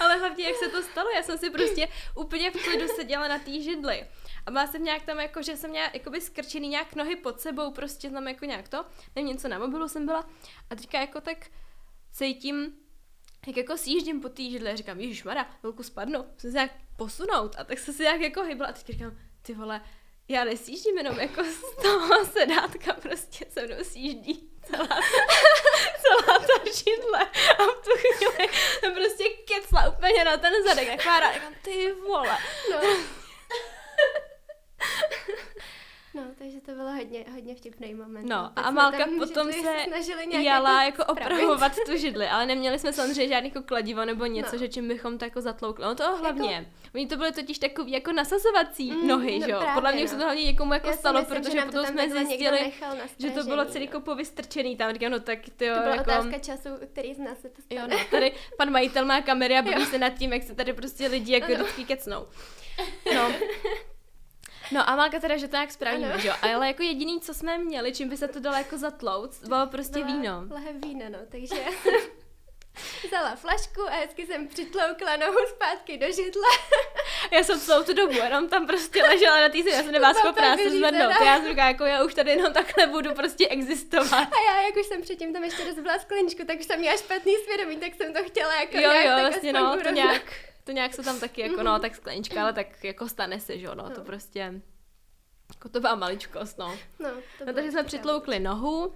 Ale 0.00 0.16
hlavně, 0.16 0.44
jak 0.44 0.56
se 0.56 0.68
to 0.68 0.82
stalo, 0.82 1.10
já 1.10 1.22
jsem 1.22 1.38
si 1.38 1.50
prostě 1.50 1.88
úplně 2.16 2.50
v 2.50 2.62
klidu 2.62 2.88
seděla 2.88 3.28
na 3.28 3.38
té 3.38 3.60
židli. 3.60 4.06
A 4.46 4.50
byla 4.50 4.66
jsem 4.66 4.84
nějak 4.84 5.02
tam 5.02 5.20
jako, 5.20 5.42
že 5.42 5.56
jsem 5.56 5.70
měla 5.70 5.90
jakoby 5.94 6.20
skrčený 6.20 6.68
nějak 6.68 6.94
nohy 6.94 7.16
pod 7.16 7.40
sebou, 7.40 7.70
prostě 7.70 8.10
tam 8.10 8.28
jako 8.28 8.44
nějak 8.44 8.68
to, 8.68 8.84
nevím, 9.16 9.32
něco 9.32 9.48
na 9.48 9.58
mobilu 9.58 9.88
jsem 9.88 10.06
byla. 10.06 10.30
A 10.70 10.74
teďka 10.74 11.00
jako 11.00 11.20
tak 11.20 11.38
cítím, 12.12 12.72
jak 13.46 13.56
jako 13.56 13.76
sjíždím 13.76 14.20
po 14.20 14.28
té 14.28 14.42
židli 14.42 14.70
a 14.70 14.76
říkám, 14.76 15.00
Ježíš 15.00 15.24
Mara, 15.24 15.50
velkou 15.62 15.82
spadnu, 15.82 16.18
musím 16.18 16.50
se 16.50 16.54
nějak 16.54 16.70
posunout. 16.96 17.56
A 17.58 17.64
tak 17.64 17.78
se 17.78 17.92
si 17.92 18.02
nějak 18.02 18.20
jako 18.20 18.42
hybla 18.42 18.66
a 18.66 18.72
teď 18.72 18.86
říkám, 18.86 19.18
ty 19.42 19.54
vole, 19.54 19.80
já 20.28 20.44
nesjíždím 20.44 20.98
jenom 20.98 21.20
jako 21.20 21.44
z 21.44 21.82
toho 21.82 22.24
sedátka, 22.24 22.92
prostě 22.92 23.46
se 23.48 23.66
mnou 23.66 23.84
sjíždí 23.84 24.50
celá, 24.62 24.86
celá 26.02 26.38
ta 26.38 26.64
židle 26.64 27.26
a 27.58 27.62
v 27.62 27.84
tu 27.84 27.90
chvíli 27.90 28.48
jsem 28.80 28.94
prostě 28.94 29.24
kecla 29.24 29.88
úplně 29.88 30.24
na 30.24 30.36
ten 30.36 30.52
zadek, 30.68 30.88
jak 30.88 31.02
Klára, 31.02 31.32
říkám, 31.32 31.54
ty 31.62 31.92
vole. 31.92 32.38
No. 32.70 32.80
No, 36.14 36.22
takže 36.38 36.60
to 36.60 36.72
bylo 36.72 36.92
hodně, 36.92 37.24
hodně 37.32 37.54
vtipný 37.54 37.94
moment. 37.94 38.28
No, 38.28 38.36
a 38.56 38.60
Amálka 38.60 39.04
potom 39.18 39.52
se 39.52 40.38
jala 40.38 40.84
jako 40.84 41.04
opravovat 41.04 41.72
tu 41.86 41.96
židli, 41.96 42.28
ale 42.28 42.46
neměli 42.46 42.78
jsme 42.78 42.92
samozřejmě 42.92 43.28
žádný 43.28 43.48
jako 43.54 43.62
kladivo 43.62 44.04
nebo 44.04 44.26
něco, 44.26 44.52
no. 44.52 44.58
že 44.58 44.68
čím 44.68 44.88
bychom 44.88 45.18
to 45.18 45.24
jako 45.24 45.40
zatloukli. 45.40 45.84
No 45.84 45.94
to 45.94 46.16
hlavně. 46.16 46.52
Jako... 46.52 46.70
Oni 46.94 47.06
to 47.06 47.16
byly 47.16 47.32
totiž 47.32 47.58
takový 47.58 47.92
jako 47.92 48.12
nasazovací 48.12 48.92
mm, 48.92 49.06
nohy, 49.06 49.38
no, 49.38 49.46
že 49.46 49.52
jo? 49.52 49.60
Podle 49.74 49.92
mě 49.92 50.02
no. 50.02 50.08
se 50.08 50.16
to 50.16 50.22
hlavně 50.22 50.44
někomu 50.44 50.72
jako 50.72 50.88
Já 50.88 50.96
stalo, 50.96 51.20
myslím, 51.20 51.42
protože 51.42 51.62
potom 51.62 51.86
jsme 51.86 52.10
zjistili, 52.10 52.72
že 53.18 53.30
to 53.30 53.44
bylo 53.44 53.64
celý 53.64 53.84
jako 53.84 54.00
povystrčený 54.00 54.76
tam. 54.76 54.92
Říkám, 54.92 55.12
no 55.12 55.20
tak 55.20 55.38
ty 55.56 55.66
jo, 55.66 55.74
To 55.74 55.80
byla 55.80 55.94
jako... 55.94 56.10
otázka 56.10 56.38
času, 56.38 56.68
který 56.92 57.14
z 57.14 57.18
nás 57.18 57.40
se 57.40 57.48
to 57.48 57.62
stane. 57.62 57.80
Jo, 57.80 57.86
no, 57.90 58.04
tady 58.10 58.34
pan 58.56 58.70
majitel 58.70 59.04
má 59.04 59.20
kamery 59.20 59.58
a 59.58 59.62
baví 59.70 59.86
se 59.86 59.98
nad 59.98 60.10
tím, 60.10 60.32
jak 60.32 60.42
se 60.42 60.54
tady 60.54 60.72
prostě 60.72 61.06
lidi 61.06 61.32
jako 61.32 61.54
vždycky 61.54 61.84
kecnou. 61.84 62.26
No, 63.14 63.32
No 64.72 64.88
a 64.90 64.96
Malka 64.96 65.20
teda, 65.20 65.36
že 65.36 65.48
to 65.48 65.56
nějak 65.56 65.70
spravíme, 65.72 66.18
že 66.18 66.28
jo? 66.28 66.34
Ale 66.42 66.66
jako 66.66 66.82
jediný, 66.82 67.20
co 67.20 67.34
jsme 67.34 67.58
měli, 67.58 67.92
čím 67.92 68.08
by 68.08 68.16
se 68.16 68.28
to 68.28 68.40
dalo 68.40 68.56
jako 68.56 68.78
zatlouc, 68.78 69.48
bylo 69.48 69.66
prostě 69.66 69.98
Byla 69.98 70.06
víno. 70.06 70.44
Lehe 70.50 70.72
víno, 70.72 71.04
no, 71.08 71.18
takže 71.30 71.64
vzala 73.06 73.36
flašku 73.36 73.82
a 73.88 73.90
hezky 73.90 74.26
jsem 74.26 74.48
přitloukla 74.48 75.16
nohu 75.16 75.38
zpátky 75.48 75.98
do 75.98 76.06
židle. 76.06 76.42
já 77.32 77.44
jsem 77.44 77.60
celou 77.60 77.84
tu 77.84 77.92
dobu 77.92 78.12
jenom 78.12 78.48
tam 78.48 78.66
prostě 78.66 79.02
ležela 79.02 79.40
na 79.40 79.48
té 79.48 79.58
já 79.58 79.82
jsem 79.82 79.92
nebyla 79.92 80.14
schopná 80.14 80.56
se 80.56 80.70
zvednout. 80.70 81.14
Já 81.24 81.36
jsem 81.36 81.48
říkala, 81.48 81.68
jako 81.68 81.84
já 81.84 82.04
už 82.04 82.14
tady 82.14 82.30
jenom 82.30 82.52
takhle 82.52 82.86
budu 82.86 83.14
prostě 83.14 83.48
existovat. 83.48 84.12
A 84.12 84.40
já, 84.46 84.62
jak 84.62 84.76
už 84.76 84.86
jsem 84.86 85.02
předtím 85.02 85.32
tam 85.32 85.44
ještě 85.44 85.64
rozbila 85.64 85.98
skleničku, 85.98 86.44
tak 86.46 86.58
už 86.60 86.66
jsem 86.66 86.78
měla 86.80 86.96
špatný 86.96 87.34
svědomí, 87.44 87.76
tak 87.76 87.94
jsem 87.94 88.12
to 88.12 88.24
chtěla 88.24 88.54
jako 88.54 88.78
Jo, 88.78 88.92
jo, 88.92 89.10
vlastně 89.20 89.52
no, 89.52 89.78
to 89.82 89.90
nějak 89.90 90.49
to 90.64 90.72
nějak 90.72 90.94
se 90.94 91.02
tam 91.02 91.20
taky 91.20 91.40
jako, 91.40 91.62
no, 91.62 91.78
tak 91.78 91.94
sklenička, 91.94 92.42
ale 92.42 92.52
tak 92.52 92.84
jako 92.84 93.08
stane 93.08 93.40
se, 93.40 93.58
že 93.58 93.66
jo, 93.66 93.74
no, 93.74 93.84
no. 93.88 93.94
to 93.94 94.00
prostě, 94.00 94.62
jako 95.54 95.68
to 95.68 95.80
byla 95.80 95.94
maličkost, 95.94 96.58
no. 96.58 96.76
No, 96.98 97.10
to 97.38 97.44
no 97.46 97.52
takže 97.52 97.70
jsme 97.70 97.84
přitloukli 97.84 98.40
nohu, 98.40 98.92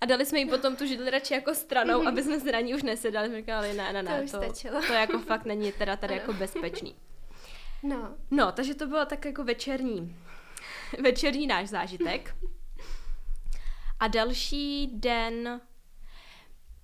a 0.00 0.06
dali 0.06 0.26
jsme 0.26 0.38
jí 0.38 0.46
potom 0.48 0.76
tu 0.76 0.86
židli 0.86 1.10
radši 1.10 1.34
jako 1.34 1.54
stranou, 1.54 2.00
mm-hmm. 2.00 2.08
aby 2.08 2.22
jsme 2.22 2.40
se 2.40 2.52
na 2.52 2.60
ní 2.60 2.74
už 2.74 2.82
nesedali. 2.82 3.28
Jsme 3.28 3.36
říkali, 3.36 3.72
ne, 3.72 3.92
ne, 3.92 4.02
ne, 4.02 4.24
to, 4.30 4.40
to, 4.40 4.86
to 4.86 4.92
jako 4.92 5.18
fakt 5.18 5.44
není 5.44 5.72
teda 5.72 5.96
tady 5.96 6.14
jako 6.14 6.32
bezpečný. 6.32 6.96
No. 7.82 8.14
No, 8.30 8.52
takže 8.52 8.74
to 8.74 8.86
bylo 8.86 9.06
tak 9.06 9.24
jako 9.24 9.44
večerní, 9.44 10.16
večerní 11.02 11.46
náš 11.46 11.68
zážitek. 11.68 12.34
A 14.00 14.08
další 14.08 14.86
den 14.86 15.60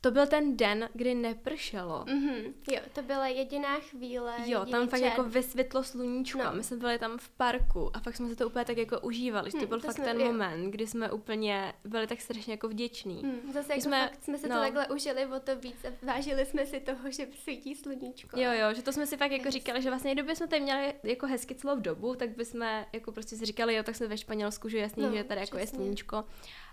to 0.02 0.10
byl 0.10 0.26
ten 0.26 0.56
den, 0.56 0.88
kdy 0.94 1.14
nepršelo. 1.14 2.04
Mm-hmm. 2.04 2.52
Jo, 2.72 2.80
to 2.92 3.02
byla 3.02 3.26
jediná 3.26 3.80
chvíle. 3.80 4.34
Jo, 4.44 4.66
tam 4.66 4.88
fakt 4.88 5.00
čer. 5.00 5.08
jako 5.08 5.24
vysvětlo 5.24 5.84
sluníčko. 5.84 6.38
No. 6.38 6.52
My 6.52 6.62
jsme 6.62 6.76
byli 6.76 6.98
tam 6.98 7.18
v 7.18 7.28
parku 7.28 7.90
a 7.96 8.00
fakt 8.00 8.16
jsme 8.16 8.28
se 8.28 8.36
to 8.36 8.46
úplně 8.46 8.64
tak 8.64 8.76
jako 8.76 9.00
užívali. 9.00 9.50
Hmm, 9.50 9.60
to 9.60 9.66
byl 9.66 9.80
to 9.80 9.86
fakt 9.86 9.96
jsme, 9.96 10.04
ten 10.04 10.20
jo. 10.20 10.26
moment, 10.26 10.70
kdy 10.70 10.86
jsme 10.86 11.12
úplně 11.12 11.72
byli 11.84 12.06
tak 12.06 12.20
strašně 12.20 12.52
jako 12.52 12.68
vděční. 12.68 13.22
Hmm, 13.22 13.52
zase 13.52 13.72
jako 13.72 13.82
jsme, 13.82 14.08
fakt 14.08 14.24
jsme 14.24 14.38
se 14.38 14.48
no. 14.48 14.56
to 14.56 14.60
takhle 14.60 14.88
užili 14.88 15.26
o 15.26 15.40
to 15.40 15.56
víc 15.56 15.84
a 15.84 16.06
vážili 16.06 16.46
jsme 16.46 16.66
si 16.66 16.80
toho, 16.80 17.10
že 17.10 17.26
svítí 17.42 17.74
sluníčko. 17.74 18.40
Jo, 18.40 18.52
jo, 18.52 18.74
že 18.74 18.82
to 18.82 18.92
jsme 18.92 19.06
si 19.06 19.16
fakt 19.16 19.32
jako 19.32 19.44
yes. 19.44 19.54
říkali, 19.54 19.82
že 19.82 19.88
vlastně 19.88 20.12
kdyby 20.12 20.36
jsme 20.36 20.46
tady 20.46 20.62
měli 20.62 20.94
jako 21.02 21.26
hezky 21.26 21.54
celou 21.54 21.80
dobu, 21.80 22.14
tak 22.14 22.36
bychom 22.36 22.62
jako 22.92 23.12
prostě 23.12 23.36
si 23.36 23.46
říkali, 23.46 23.74
jo, 23.74 23.82
tak 23.82 23.96
jsme 23.96 24.06
ve 24.06 24.18
Španělsku, 24.18 24.68
že 24.68 24.78
jasný, 24.78 25.02
no, 25.02 25.12
že 25.16 25.24
tady 25.24 25.40
jako 25.40 25.58
je 25.58 25.66
sluníčko. 25.66 26.24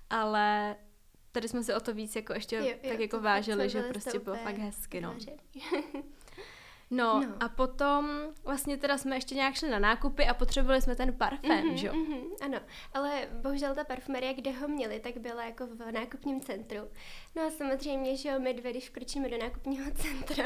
Ale 0.09 0.75
tady 1.31 1.47
jsme 1.47 1.63
si 1.63 1.73
o 1.73 1.79
to 1.79 1.93
víc 1.93 2.15
jako 2.15 2.33
ještě 2.33 2.55
jo, 2.55 2.65
jo, 2.65 2.89
tak 2.89 2.99
jako 2.99 3.19
vážili, 3.19 3.69
že 3.69 3.81
prostě 3.81 4.19
bylo 4.19 4.35
fakt 4.35 4.57
hezky, 4.57 5.01
no. 5.01 5.15
No, 6.91 7.21
no 7.21 7.35
a 7.39 7.49
potom 7.49 8.09
vlastně 8.43 8.77
teda 8.77 8.97
jsme 8.97 9.15
ještě 9.15 9.35
nějak 9.35 9.55
šli 9.55 9.69
na 9.69 9.79
nákupy 9.79 10.25
a 10.27 10.33
potřebovali 10.33 10.81
jsme 10.81 10.95
ten 10.95 11.13
parfém, 11.13 11.65
mm-hmm, 11.65 11.73
že 11.73 11.87
jo? 11.87 11.93
Mm-hmm, 11.93 12.23
ano, 12.41 12.59
ale 12.93 13.27
bohužel 13.41 13.75
ta 13.75 13.83
parfumerie, 13.83 14.33
kde 14.33 14.51
ho 14.51 14.67
měli, 14.67 14.99
tak 14.99 15.17
byla 15.17 15.45
jako 15.45 15.67
v 15.67 15.91
nákupním 15.91 16.41
centru. 16.41 16.77
No 17.35 17.41
a 17.41 17.49
samozřejmě, 17.49 18.17
že 18.17 18.29
jo, 18.29 18.39
my 18.39 18.53
dvě, 18.53 18.71
když 18.71 18.89
vkročíme 18.89 19.29
do 19.29 19.37
nákupního 19.37 19.91
centra, 19.95 20.45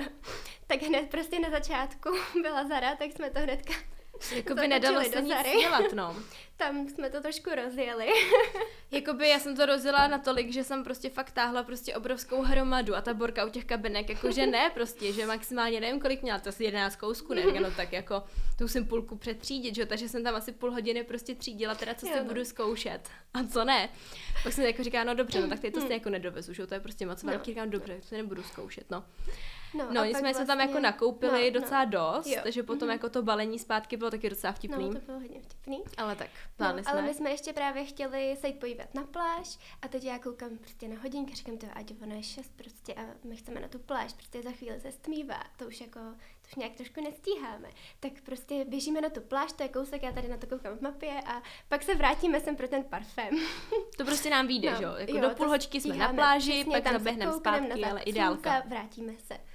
tak 0.67 0.82
hned 0.82 1.10
prostě 1.10 1.39
na 1.39 1.50
začátku 1.50 2.10
byla 2.41 2.67
Zara, 2.67 2.96
tak 2.96 3.12
jsme 3.12 3.30
to 3.30 3.39
hnedka 3.39 3.74
Jakoby 4.36 4.67
nedalo 4.67 5.04
se 5.04 5.21
nic 5.21 5.34
dělat, 5.62 5.93
no. 5.93 6.15
Tam 6.58 6.89
jsme 6.89 7.10
to 7.10 7.21
trošku 7.21 7.49
rozjeli. 7.56 8.08
Jakoby 8.91 9.30
já 9.30 9.39
jsem 9.39 9.56
to 9.56 9.65
rozjela 9.65 10.08
natolik, 10.08 10.54
že 10.54 10.63
jsem 10.63 10.84
prostě 10.84 11.10
fakt 11.10 11.32
táhla 11.32 11.63
prostě 11.63 11.95
obrovskou 11.95 12.41
hromadu 12.41 12.95
a 12.95 13.02
ta 13.02 13.13
borka 13.13 13.45
u 13.45 13.49
těch 13.49 13.65
kabinek, 13.65 14.10
jakože 14.10 14.47
ne 14.47 14.69
prostě, 14.73 15.13
že 15.13 15.26
maximálně 15.26 15.80
nevím 15.80 15.99
kolik 15.99 16.21
měla, 16.21 16.39
to 16.39 16.49
asi 16.49 16.63
11 16.63 16.95
kousků, 16.95 17.34
ne, 17.34 17.43
no 17.62 17.71
tak 17.71 17.93
jako 17.93 18.23
to 18.58 18.63
musím 18.63 18.86
půlku 18.86 19.15
přetřídit, 19.15 19.76
že 19.76 19.86
takže 19.86 20.10
jsem 20.10 20.23
tam 20.23 20.36
asi 20.36 20.52
půl 20.52 20.71
hodiny 20.71 21.04
prostě 21.04 21.36
třídila, 21.36 21.76
teda 21.76 21.93
co 21.93 22.06
si 22.06 22.15
no. 22.15 22.26
budu 22.26 22.45
zkoušet 22.45 23.10
a 23.34 23.43
co 23.43 23.63
ne. 23.63 23.89
Pak 24.43 24.54
jsem 24.54 24.65
jako 24.65 24.84
říká, 24.84 25.04
no 25.04 25.15
dobře, 25.15 25.41
no 25.41 25.47
tak 25.47 25.60
teď 25.60 25.73
to 25.73 25.82
si 25.82 25.93
jako 25.93 26.10
nedovezu, 26.10 26.54
že 26.54 26.67
to 26.67 26.73
je 26.73 26.80
prostě 26.80 27.06
moc 27.06 27.23
velký, 27.23 27.52
no. 27.52 27.54
říkám, 27.54 27.69
dobře, 27.69 28.02
to 28.10 28.15
nebudu 28.15 28.43
zkoušet, 28.43 28.91
no. 28.91 29.04
No, 29.74 29.86
no 29.86 30.06
nicméně 30.06 30.12
vlastně... 30.12 30.34
jsme 30.34 30.46
tam 30.46 30.60
jako 30.60 30.80
nakoupili 30.80 31.52
no, 31.52 31.60
docela 31.60 31.86
no. 31.86 31.92
dost, 31.92 32.28
jo. 32.28 32.40
takže 32.44 32.64
potom 32.64 32.88
mm-hmm. 32.88 32.92
jako 32.92 33.10
to 33.10 33.24
balení 33.24 33.60
zpátky 33.60 33.98
bylo 33.98 34.12
taky 34.12 34.30
docela 34.30 34.54
vtipný. 34.54 34.90
No, 34.90 34.94
to 34.94 35.00
bylo 35.00 35.20
hodně 35.20 35.42
vtipný. 35.42 35.84
Ale 35.98 36.16
tak, 36.16 36.30
no, 36.60 36.68
jsme. 36.74 36.82
Ale 36.92 37.02
my 37.02 37.14
jsme 37.14 37.32
ještě 37.32 37.54
právě 37.54 37.86
chtěli 37.86 38.38
se 38.42 38.48
jít 38.48 38.60
podívat 38.60 38.94
na 38.94 39.04
pláž 39.04 39.58
a 39.82 39.88
teď 39.88 40.04
já 40.04 40.20
koukám 40.20 40.58
prostě 40.58 40.88
na 40.88 41.02
hodinky, 41.02 41.36
říkám 41.36 41.58
to, 41.58 41.68
ať 41.74 41.94
ono 42.02 42.16
je 42.16 42.24
šest 42.24 42.52
prostě 42.56 42.94
a 42.94 43.02
my 43.24 43.36
chceme 43.36 43.60
na 43.60 43.68
tu 43.68 43.80
pláž, 43.80 44.14
prostě 44.14 44.42
za 44.42 44.52
chvíli 44.52 44.80
se 44.80 44.92
stmívá, 44.92 45.44
to 45.58 45.66
už 45.66 45.82
jako, 45.82 46.00
to 46.00 46.48
už 46.48 46.56
nějak 46.56 46.76
trošku 46.76 47.02
nestíháme. 47.02 47.70
Tak 48.00 48.12
prostě 48.26 48.66
běžíme 48.66 49.02
na 49.02 49.10
tu 49.10 49.22
pláž, 49.22 49.52
to 49.52 49.64
je 49.64 49.70
kousek, 49.70 50.04
já 50.04 50.12
tady 50.12 50.28
na 50.28 50.38
to 50.38 50.48
koukám 50.48 50.78
v 50.78 50.82
mapě 50.82 51.22
a 51.26 51.42
pak 51.68 51.84
se 51.84 51.96
vrátíme 51.96 52.40
sem 52.40 52.56
pro 52.56 52.68
ten 52.68 52.84
parfém. 52.84 53.30
to 53.98 54.06
prostě 54.06 54.30
nám 54.30 54.48
vyjde, 54.48 54.72
no, 54.72 54.78
že 54.78 54.84
jo? 54.84 54.94
Jako 54.98 55.16
jo, 55.16 55.22
do 55.22 55.36
půl 55.36 55.48
hoďky 55.48 55.82
jsme 55.82 55.96
na 55.96 56.14
pláži, 56.14 56.66
pak 56.72 56.92
zaběhneme 56.92 57.34
zpátky, 57.34 57.86
ale 57.86 58.02
ideálka. 58.02 58.64
vrátíme 58.68 59.14
se. 59.18 59.53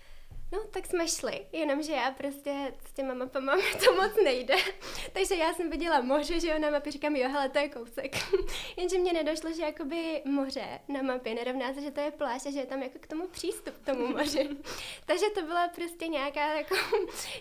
No, 0.52 0.58
tak 0.70 0.86
jsme 0.86 1.08
šli, 1.08 1.46
jenomže 1.52 1.92
já 1.92 2.10
prostě 2.10 2.74
s 2.88 2.92
těma 2.92 3.14
mapama 3.14 3.52
to 3.84 3.94
moc 3.94 4.12
nejde. 4.24 4.54
Takže 5.12 5.34
já 5.34 5.54
jsem 5.54 5.70
viděla 5.70 6.00
moře, 6.00 6.40
že 6.40 6.48
jo, 6.48 6.58
na 6.58 6.70
mapě 6.70 6.92
říkám, 6.92 7.16
jo, 7.16 7.28
hele, 7.28 7.48
to 7.48 7.58
je 7.58 7.68
kousek. 7.68 8.16
Jenže 8.76 8.98
mě 8.98 9.12
nedošlo, 9.12 9.52
že 9.52 9.62
jakoby 9.62 10.22
moře 10.24 10.80
na 10.88 11.02
mapě 11.02 11.34
nerovná 11.34 11.74
se, 11.74 11.82
že 11.82 11.90
to 11.90 12.00
je 12.00 12.10
pláž 12.10 12.46
a 12.46 12.50
že 12.50 12.58
je 12.58 12.66
tam 12.66 12.82
jako 12.82 12.98
k 13.00 13.06
tomu 13.06 13.28
přístup 13.28 13.74
k 13.74 13.86
tomu 13.86 14.08
moři. 14.08 14.48
Takže 15.06 15.26
to 15.34 15.42
byla 15.42 15.68
prostě 15.68 16.08
nějaká 16.08 16.54
jako 16.54 16.74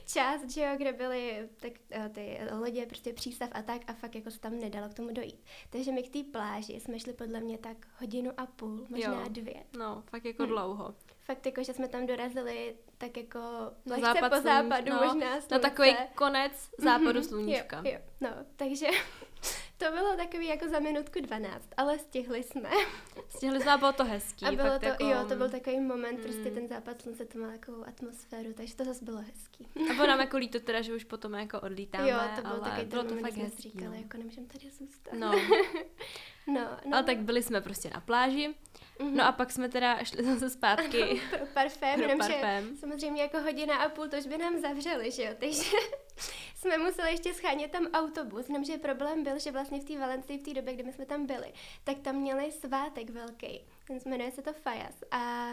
část, 0.06 0.50
že 0.50 0.62
jo, 0.62 0.70
kde 0.78 0.94
byly 0.94 1.50
tak, 1.62 1.72
eh, 1.92 2.10
ty 2.10 2.40
lodě, 2.60 2.86
prostě 2.86 3.14
přístav 3.14 3.50
a 3.52 3.62
tak 3.62 3.82
a 3.88 3.94
fakt 3.94 4.16
jako 4.16 4.32
se 4.32 4.40
tam 4.40 4.60
nedalo 4.60 4.90
k 4.90 4.94
tomu 4.94 5.10
dojít. 5.12 5.44
Takže 5.70 5.92
my 5.92 6.04
k 6.04 6.14
té 6.14 6.24
pláži 6.32 6.80
jsme 6.80 7.00
šli 7.00 7.14
podle 7.14 7.40
mě 7.40 7.58
tak 7.58 7.78
hodinu 8.00 8.32
a 8.38 8.46
půl, 8.46 8.86
možná 8.90 9.22
jo. 9.22 9.26
dvě. 9.30 9.64
No, 9.78 10.04
fakt 10.10 10.26
jako 10.26 10.44
hm. 10.44 10.48
dlouho 10.48 10.96
fakt 11.28 11.46
jako, 11.46 11.64
že 11.64 11.74
jsme 11.74 11.88
tam 11.88 12.06
dorazili 12.06 12.76
tak 12.98 13.18
jako 13.18 13.40
lehce 13.86 14.02
západ 14.02 14.34
po 14.34 14.42
západu 14.42 14.90
no, 14.90 14.96
možná 14.96 15.32
slunce. 15.32 15.54
Na 15.56 15.60
takový 15.60 15.96
konec 16.16 16.70
západu 16.78 17.20
mm-hmm, 17.20 17.28
sluníčka. 17.28 17.78
Jo, 17.86 17.92
jo, 17.92 18.00
no, 18.22 18.30
takže 18.56 18.88
to 19.78 19.92
bylo 19.92 20.16
takový 20.16 20.48
jako 20.48 20.70
za 20.70 20.80
minutku 20.80 21.20
12, 21.22 21.70
ale 21.78 22.00
stihli 22.00 22.44
jsme. 22.44 22.70
Stihli 23.30 23.62
jsme 23.62 23.72
a 23.72 23.78
bylo 23.78 23.94
to 23.94 24.04
hezký. 24.04 24.46
A 24.46 24.52
bylo 24.52 24.80
to, 24.80 24.86
jako... 24.86 25.06
jo, 25.06 25.26
to 25.30 25.36
byl 25.36 25.50
takový 25.50 25.80
moment, 25.80 26.18
mm. 26.18 26.24
prostě 26.24 26.52
ten 26.52 26.68
západ 26.68 27.02
slunce 27.02 27.26
to 27.26 27.40
má 27.40 27.52
takovou 27.52 27.88
atmosféru, 27.88 28.54
takže 28.54 28.76
to 28.76 28.86
zase 28.86 29.06
bylo 29.06 29.18
hezký. 29.18 29.68
A 29.92 29.94
bylo 29.94 30.08
nám 30.08 30.20
jako 30.28 30.38
líto 30.38 30.60
teda, 30.60 30.82
že 30.82 30.96
už 30.96 31.04
potom 31.04 31.34
jako 31.34 31.60
odlítáme, 31.62 32.10
jo, 32.10 32.20
to 32.36 32.42
bylo 32.42 32.60
takový 32.60 32.86
bylo 32.86 33.04
to 33.04 33.16
fakt 33.16 33.34
hezký. 33.34 33.62
říkali, 33.62 33.88
no. 33.88 33.94
jako 33.94 34.18
nemůžeme 34.18 34.48
tady 34.48 34.70
zůstat. 34.72 35.14
No. 35.14 35.32
no, 36.48 36.68
no. 36.86 36.94
Ale 36.94 37.04
tak 37.04 37.18
byli 37.18 37.44
jsme 37.44 37.62
prostě 37.62 37.90
na 37.94 38.00
pláži, 38.02 38.56
Mm-hmm. 39.00 39.16
No 39.16 39.26
a 39.26 39.32
pak 39.32 39.52
jsme 39.52 39.70
teda 39.70 40.04
šli 40.04 40.24
zase 40.24 40.50
zpátky. 40.50 41.22
pro 41.30 41.46
parfém, 41.54 42.02
pro 42.02 42.18
parfém. 42.18 42.78
samozřejmě 42.78 43.22
jako 43.22 43.42
hodina 43.42 43.76
a 43.76 43.90
půl, 43.90 44.08
to 44.08 44.18
už 44.18 44.26
by 44.28 44.38
nám 44.38 44.60
zavřeli, 44.60 45.12
že 45.12 45.24
jo, 45.24 45.32
takže 45.40 45.78
jsme 46.56 46.78
museli 46.78 47.12
ještě 47.12 47.34
schánět 47.34 47.72
tam 47.72 47.88
autobus, 47.94 48.50
jenomže 48.50 48.78
problém 48.78 49.24
byl, 49.24 49.40
že 49.40 49.52
vlastně 49.52 49.80
v 49.80 49.84
té 49.84 50.00
Valencii, 50.00 50.40
v 50.40 50.44
té 50.44 50.54
době, 50.54 50.74
kdy 50.74 50.84
my 50.84 50.94
jsme 50.94 51.06
tam 51.06 51.26
byli, 51.26 51.54
tak 51.84 51.98
tam 51.98 52.16
měli 52.16 52.52
svátek 52.52 53.10
velký, 53.10 53.62
ten 53.88 54.00
jmenuje 54.06 54.32
se 54.32 54.42
to 54.42 54.54
Fajas 54.54 55.04
a 55.12 55.50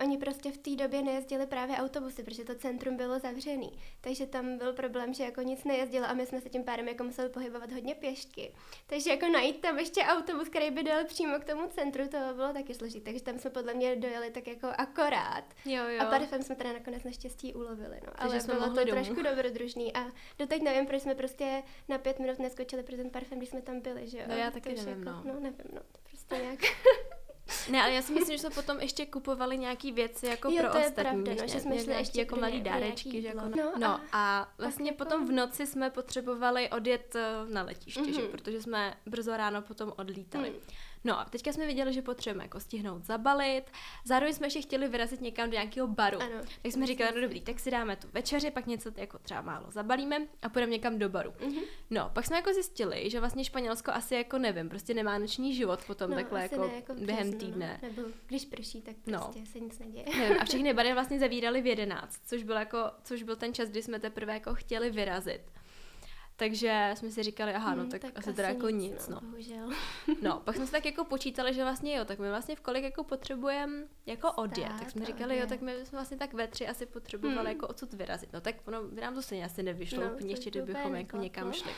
oni 0.00 0.18
prostě 0.18 0.52
v 0.52 0.58
té 0.58 0.76
době 0.76 1.02
nejezdili 1.02 1.46
právě 1.46 1.76
autobusy, 1.76 2.22
protože 2.22 2.44
to 2.44 2.54
centrum 2.54 2.96
bylo 2.96 3.18
zavřený. 3.18 3.72
Takže 4.00 4.26
tam 4.26 4.58
byl 4.58 4.72
problém, 4.72 5.14
že 5.14 5.24
jako 5.24 5.42
nic 5.42 5.64
nejezdilo 5.64 6.06
a 6.06 6.14
my 6.14 6.26
jsme 6.26 6.40
se 6.40 6.48
tím 6.48 6.64
pádem 6.64 6.88
jako 6.88 7.04
museli 7.04 7.28
pohybovat 7.28 7.72
hodně 7.72 7.94
pěšky. 7.94 8.54
Takže 8.86 9.10
jako 9.10 9.28
najít 9.28 9.60
tam 9.60 9.78
ještě 9.78 10.00
autobus, 10.02 10.48
který 10.48 10.70
by 10.70 10.82
dojel 10.82 11.04
přímo 11.04 11.38
k 11.38 11.44
tomu 11.44 11.68
centru, 11.68 12.08
to 12.08 12.18
bylo 12.34 12.52
taky 12.52 12.74
složité. 12.74 13.04
Takže 13.04 13.24
tam 13.24 13.38
jsme 13.38 13.50
podle 13.50 13.74
mě 13.74 13.96
dojeli 13.96 14.30
tak 14.30 14.46
jako 14.46 14.68
akorát. 14.78 15.44
Jo, 15.64 15.84
jo. 15.88 16.02
A 16.02 16.04
parfém 16.04 16.42
jsme 16.42 16.54
teda 16.54 16.72
nakonec 16.72 17.04
naštěstí 17.04 17.54
ulovili. 17.54 18.00
No. 18.06 18.12
Ale 18.16 18.40
jsme 18.40 18.54
bylo 18.54 18.68
to 18.68 18.84
domů. 18.84 18.90
trošku 18.90 19.22
dobrodružný 19.22 19.96
a 19.96 20.06
doteď 20.38 20.62
nevím, 20.62 20.86
proč 20.86 21.02
jsme 21.02 21.14
prostě 21.14 21.62
na 21.88 21.98
pět 21.98 22.18
minut 22.18 22.38
neskočili 22.38 22.82
pro 22.82 22.96
ten 22.96 23.10
parfém, 23.10 23.38
když 23.38 23.50
jsme 23.50 23.62
tam 23.62 23.80
byli, 23.80 24.08
že 24.08 24.18
jo. 24.18 24.24
No 24.28 24.36
já 24.36 24.50
taky 24.50 24.68
nevím, 24.68 24.88
jako, 24.88 25.04
no. 25.04 25.22
no. 25.24 25.40
nevím, 25.40 25.70
no, 25.72 25.80
to 25.80 25.98
prostě 26.10 26.34
nějak. 26.34 26.60
Ne, 27.70 27.82
ale 27.82 27.92
já 27.92 28.02
si 28.02 28.12
myslím, 28.12 28.36
že 28.36 28.40
jsme 28.40 28.50
potom 28.50 28.80
ještě 28.80 29.06
kupovali 29.06 29.58
nějaké 29.58 29.92
věci 29.92 30.26
jako 30.26 30.50
jo, 30.50 30.56
pro 30.60 30.72
to 30.72 30.78
ostatní. 30.78 31.24
pravda, 31.24 31.42
no, 31.42 31.48
že 31.48 31.60
jsme 31.60 31.78
šli 31.78 31.94
ještě 31.94 32.20
jako 32.20 32.36
malý 32.36 32.60
dárečky. 32.60 33.22
Že 33.22 33.28
jako, 33.28 33.40
no, 33.56 33.72
no, 33.78 34.00
a 34.12 34.52
vlastně 34.58 34.90
jako... 34.90 35.04
potom 35.04 35.26
v 35.26 35.32
noci 35.32 35.66
jsme 35.66 35.90
potřebovali 35.90 36.70
odjet 36.70 37.16
eh, 37.16 37.52
na 37.52 37.62
letiště, 37.62 38.00
mm-hmm. 38.00 38.14
že? 38.14 38.22
Mhm. 38.22 38.30
protože 38.30 38.62
jsme 38.62 38.96
brzo 39.06 39.36
ráno 39.36 39.62
potom 39.62 39.92
odlítali. 39.96 40.50
Mm. 40.50 40.56
No 41.06 41.20
a 41.20 41.24
teďka 41.24 41.52
jsme 41.52 41.66
viděli, 41.66 41.92
že 41.92 42.02
potřebujeme 42.02 42.44
jako 42.44 42.60
stihnout 42.60 43.04
zabalit. 43.04 43.70
Zároveň 44.04 44.34
jsme 44.34 44.46
ještě 44.46 44.62
chtěli 44.62 44.88
vyrazit 44.88 45.20
někam 45.20 45.50
do 45.50 45.54
nějakého 45.54 45.86
baru. 45.86 46.22
Ano, 46.22 46.40
tak 46.62 46.72
jsme 46.72 46.86
říkali, 46.86 47.10
no 47.14 47.20
dobrý, 47.20 47.40
tak 47.40 47.60
si 47.60 47.70
dáme 47.70 47.96
tu 47.96 48.08
večeři, 48.12 48.50
pak 48.50 48.66
něco 48.66 48.90
jako 48.96 49.18
třeba 49.18 49.42
málo 49.42 49.66
zabalíme 49.70 50.26
a 50.42 50.48
půjdeme 50.48 50.72
někam 50.72 50.98
do 50.98 51.08
baru. 51.08 51.30
Mm-hmm. 51.30 51.62
No, 51.90 52.10
pak 52.12 52.26
jsme 52.26 52.36
jako 52.36 52.52
zjistili, 52.52 53.10
že 53.10 53.20
vlastně 53.20 53.44
Španělsko 53.44 53.90
asi 53.90 54.14
jako 54.14 54.38
nevím, 54.38 54.68
prostě 54.68 54.94
nemá 54.94 55.18
noční 55.18 55.54
život 55.54 55.80
potom 55.86 56.10
no, 56.10 56.16
takhle 56.16 56.42
jako, 56.42 56.66
ne, 56.66 56.74
jako 56.74 56.94
během 56.94 57.30
no. 57.30 57.38
týdne. 57.38 57.80
No. 57.82 57.88
Nebo 57.88 58.02
když 58.26 58.44
prší, 58.44 58.82
tak 58.82 58.96
no. 59.06 59.18
prostě 59.18 59.40
no. 59.40 59.46
se 59.46 59.60
nic 59.60 59.78
neděje. 59.78 60.04
Nevím, 60.18 60.36
a 60.40 60.44
všechny 60.44 60.74
bary 60.74 60.92
vlastně 60.92 61.18
zavírali 61.18 61.62
v 61.62 61.66
11, 61.66 62.20
což 62.26 62.42
byl 62.42 62.56
jako, 62.56 62.78
což 63.04 63.22
byl 63.22 63.36
ten 63.36 63.54
čas, 63.54 63.68
kdy 63.68 63.82
jsme 63.82 64.00
teprve 64.00 64.34
jako 64.34 64.54
chtěli 64.54 64.90
vyrazit. 64.90 65.42
Takže 66.38 66.90
jsme 66.94 67.10
si 67.10 67.22
říkali, 67.22 67.54
aha, 67.54 67.74
no 67.74 67.82
hmm, 67.82 67.90
tak, 67.90 68.00
tak 68.00 68.18
asi 68.18 68.34
teda 68.34 68.48
jako 68.48 68.68
nic, 68.68 68.92
nic 68.92 69.08
no. 69.08 69.20
Bohužel. 69.20 69.70
No, 70.22 70.40
pak 70.44 70.56
jsme 70.56 70.66
si 70.66 70.72
tak 70.72 70.84
jako 70.84 71.04
počítali, 71.04 71.54
že 71.54 71.62
vlastně 71.62 71.96
jo, 71.96 72.04
tak 72.04 72.18
my 72.18 72.28
vlastně 72.28 72.56
v 72.56 72.60
kolik 72.60 72.84
jako 72.84 73.04
potřebujeme 73.04 73.86
jako 74.06 74.32
odjet. 74.32 74.72
Tak 74.78 74.90
jsme 74.90 75.04
říkali, 75.06 75.24
odjet. 75.24 75.40
jo, 75.40 75.46
tak 75.48 75.60
my 75.60 75.72
jsme 75.72 75.98
vlastně 75.98 76.16
tak 76.16 76.34
ve 76.34 76.48
tři 76.48 76.68
asi 76.68 76.86
potřebovali 76.86 77.38
hmm. 77.38 77.46
jako 77.46 77.66
odsud 77.66 77.92
vyrazit. 77.92 78.32
No 78.32 78.40
tak 78.40 78.54
ono, 78.64 78.82
by 78.82 79.00
nám 79.00 79.14
to 79.14 79.22
stejně 79.22 79.44
asi 79.44 79.62
nevyšlo 79.62 80.04
no, 80.04 80.14
úplně 80.14 80.32
ještě, 80.32 80.50
kdybychom 80.50 80.94
jako 80.94 81.16
někam 81.16 81.52
šli. 81.52 81.70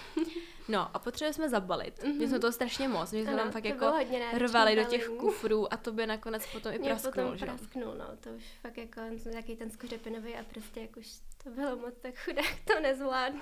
No 0.68 0.96
a 0.96 0.98
potřebovali 0.98 1.34
jsme 1.34 1.48
zabalit. 1.48 1.98
Mm-hmm. 1.98 2.28
jsme 2.28 2.38
to 2.38 2.52
strašně 2.52 2.88
moc, 2.88 3.12
my 3.12 3.22
jsme 3.22 3.36
tam 3.36 3.50
fakt 3.50 3.64
jako 3.64 3.92
rvali 4.32 4.76
do 4.76 4.84
těch 4.84 5.08
kufrů 5.08 5.72
a 5.72 5.76
to 5.76 5.92
by 5.92 6.06
nakonec 6.06 6.52
potom 6.52 6.72
i 6.72 6.78
prasknul, 6.78 7.12
potom 7.12 7.38
prasknul, 7.38 7.94
no, 7.94 8.06
to 8.20 8.30
už 8.30 8.44
fakt 8.62 8.78
jako 8.78 9.00
nějaký 9.30 9.56
ten 9.56 9.70
skořepinový 9.70 10.34
a 10.34 10.42
prostě 10.42 10.80
jak 10.80 10.96
už 10.96 11.06
to 11.48 11.54
bylo 11.54 11.76
moc 11.76 11.94
tak 12.00 12.18
chudák, 12.18 12.54
to 12.64 12.80
nezvládnu. 12.80 13.40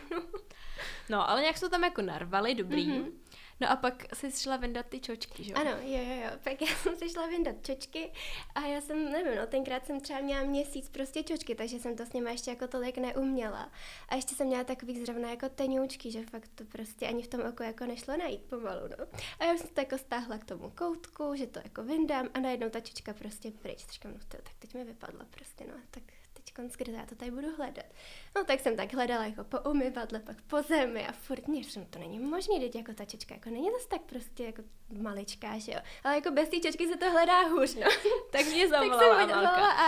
No, 1.08 1.30
ale 1.30 1.40
nějak 1.40 1.58
jsme 1.58 1.68
tam 1.68 1.84
jako 1.84 2.02
narvali, 2.02 2.54
dobrý. 2.54 2.88
Mm-hmm. 2.88 3.12
No 3.60 3.70
a 3.70 3.76
pak 3.76 4.14
si 4.14 4.32
šla 4.32 4.56
vyndat 4.56 4.86
ty 4.86 5.00
čočky, 5.00 5.44
že 5.44 5.54
Ano, 5.54 5.70
jo, 5.70 5.98
jo, 5.98 6.14
jo. 6.24 6.30
Pak 6.44 6.62
já 6.62 6.76
jsem 6.76 6.96
si 6.96 7.10
šla 7.10 7.26
vyndat 7.26 7.66
čočky 7.66 8.12
a 8.54 8.60
já 8.60 8.80
jsem, 8.80 9.12
nevím, 9.12 9.36
no, 9.36 9.46
tenkrát 9.46 9.86
jsem 9.86 10.00
třeba 10.00 10.20
měla 10.20 10.42
měsíc 10.42 10.88
prostě 10.88 11.22
čočky, 11.22 11.54
takže 11.54 11.78
jsem 11.78 11.96
to 11.96 12.06
s 12.06 12.12
nimi 12.12 12.30
ještě 12.30 12.50
jako 12.50 12.68
tolik 12.68 12.98
neuměla. 12.98 13.72
A 14.08 14.14
ještě 14.14 14.34
jsem 14.34 14.46
měla 14.46 14.64
takový 14.64 15.04
zrovna 15.04 15.30
jako 15.30 15.48
tenoučky, 15.48 16.10
že 16.10 16.26
fakt 16.26 16.50
to 16.54 16.64
prostě 16.64 17.06
ani 17.06 17.22
v 17.22 17.28
tom 17.28 17.40
oku 17.40 17.62
jako 17.62 17.86
nešlo 17.86 18.16
najít 18.16 18.42
pomalu, 18.42 18.88
no. 18.98 19.06
A 19.40 19.44
já 19.44 19.56
jsem 19.56 19.68
to 19.68 19.80
jako 19.80 19.98
stáhla 19.98 20.38
k 20.38 20.44
tomu 20.44 20.70
koutku, 20.70 21.34
že 21.34 21.46
to 21.46 21.60
jako 21.64 21.82
vyndám 21.82 22.28
a 22.34 22.40
najednou 22.40 22.70
ta 22.70 22.80
čočka 22.80 23.14
prostě 23.14 23.50
pryč. 23.50 23.86
Říkám, 23.86 24.12
no 24.12 24.18
to, 24.28 24.36
tak 24.36 24.52
teď 24.58 24.74
mi 24.74 24.84
vypadla 24.84 25.26
prostě, 25.30 25.64
no, 25.64 25.74
tak 25.90 26.02
kde 26.76 26.92
já 26.92 27.06
to 27.06 27.14
tady 27.14 27.30
budu 27.30 27.56
hledat. 27.56 27.84
No 28.36 28.44
tak 28.44 28.60
jsem 28.60 28.76
tak 28.76 28.94
hledala 28.94 29.24
jako 29.24 29.44
po 29.44 29.70
umyvadle, 29.70 30.20
pak 30.20 30.36
po 30.42 30.62
zemi 30.62 31.06
a 31.06 31.12
furt 31.12 31.48
mě 31.48 31.64
říkám, 31.64 31.84
to 31.84 31.98
není 31.98 32.18
možný, 32.18 32.60
teď 32.60 32.74
jako 32.74 32.92
ta 32.92 33.04
čečka, 33.04 33.34
jako 33.34 33.50
není 33.50 33.70
zase 33.72 33.88
tak 33.88 34.00
prostě 34.00 34.44
jako 34.44 34.62
maličká, 35.02 35.58
že 35.58 35.72
jo. 35.72 35.78
Ale 36.04 36.14
jako 36.14 36.30
bez 36.30 36.48
té 36.48 36.60
čečky 36.60 36.88
se 36.88 36.96
to 36.96 37.10
hledá 37.10 37.40
hůř, 37.40 37.74
no. 37.74 37.86
tak 38.30 38.46
mě 38.46 38.68
zavolala 38.68 39.26
tak 39.26 39.30
jsem 39.30 39.46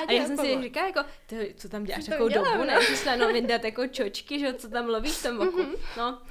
A 0.09 0.13
já 0.13 0.27
jsem 0.27 0.37
si 0.39 0.63
říkala, 0.63 0.87
jako, 0.87 1.05
ty, 1.27 1.55
co 1.59 1.69
tam 1.69 1.85
děláš 1.85 2.09
jako 2.09 2.29
dobu, 2.29 2.65
ne? 2.65 2.79
Přišla 2.79 3.17
no 3.17 3.33
vyndat 3.33 3.65
jako 3.65 3.87
čočky, 3.87 4.39
že 4.39 4.47
jo, 4.47 4.53
co 4.53 4.69
tam 4.69 4.87
lovíš 4.87 5.13
v 5.13 5.23
tom 5.23 5.41
oku. 5.41 5.59
Mm-hmm. 5.59 5.79
No. 5.97 6.23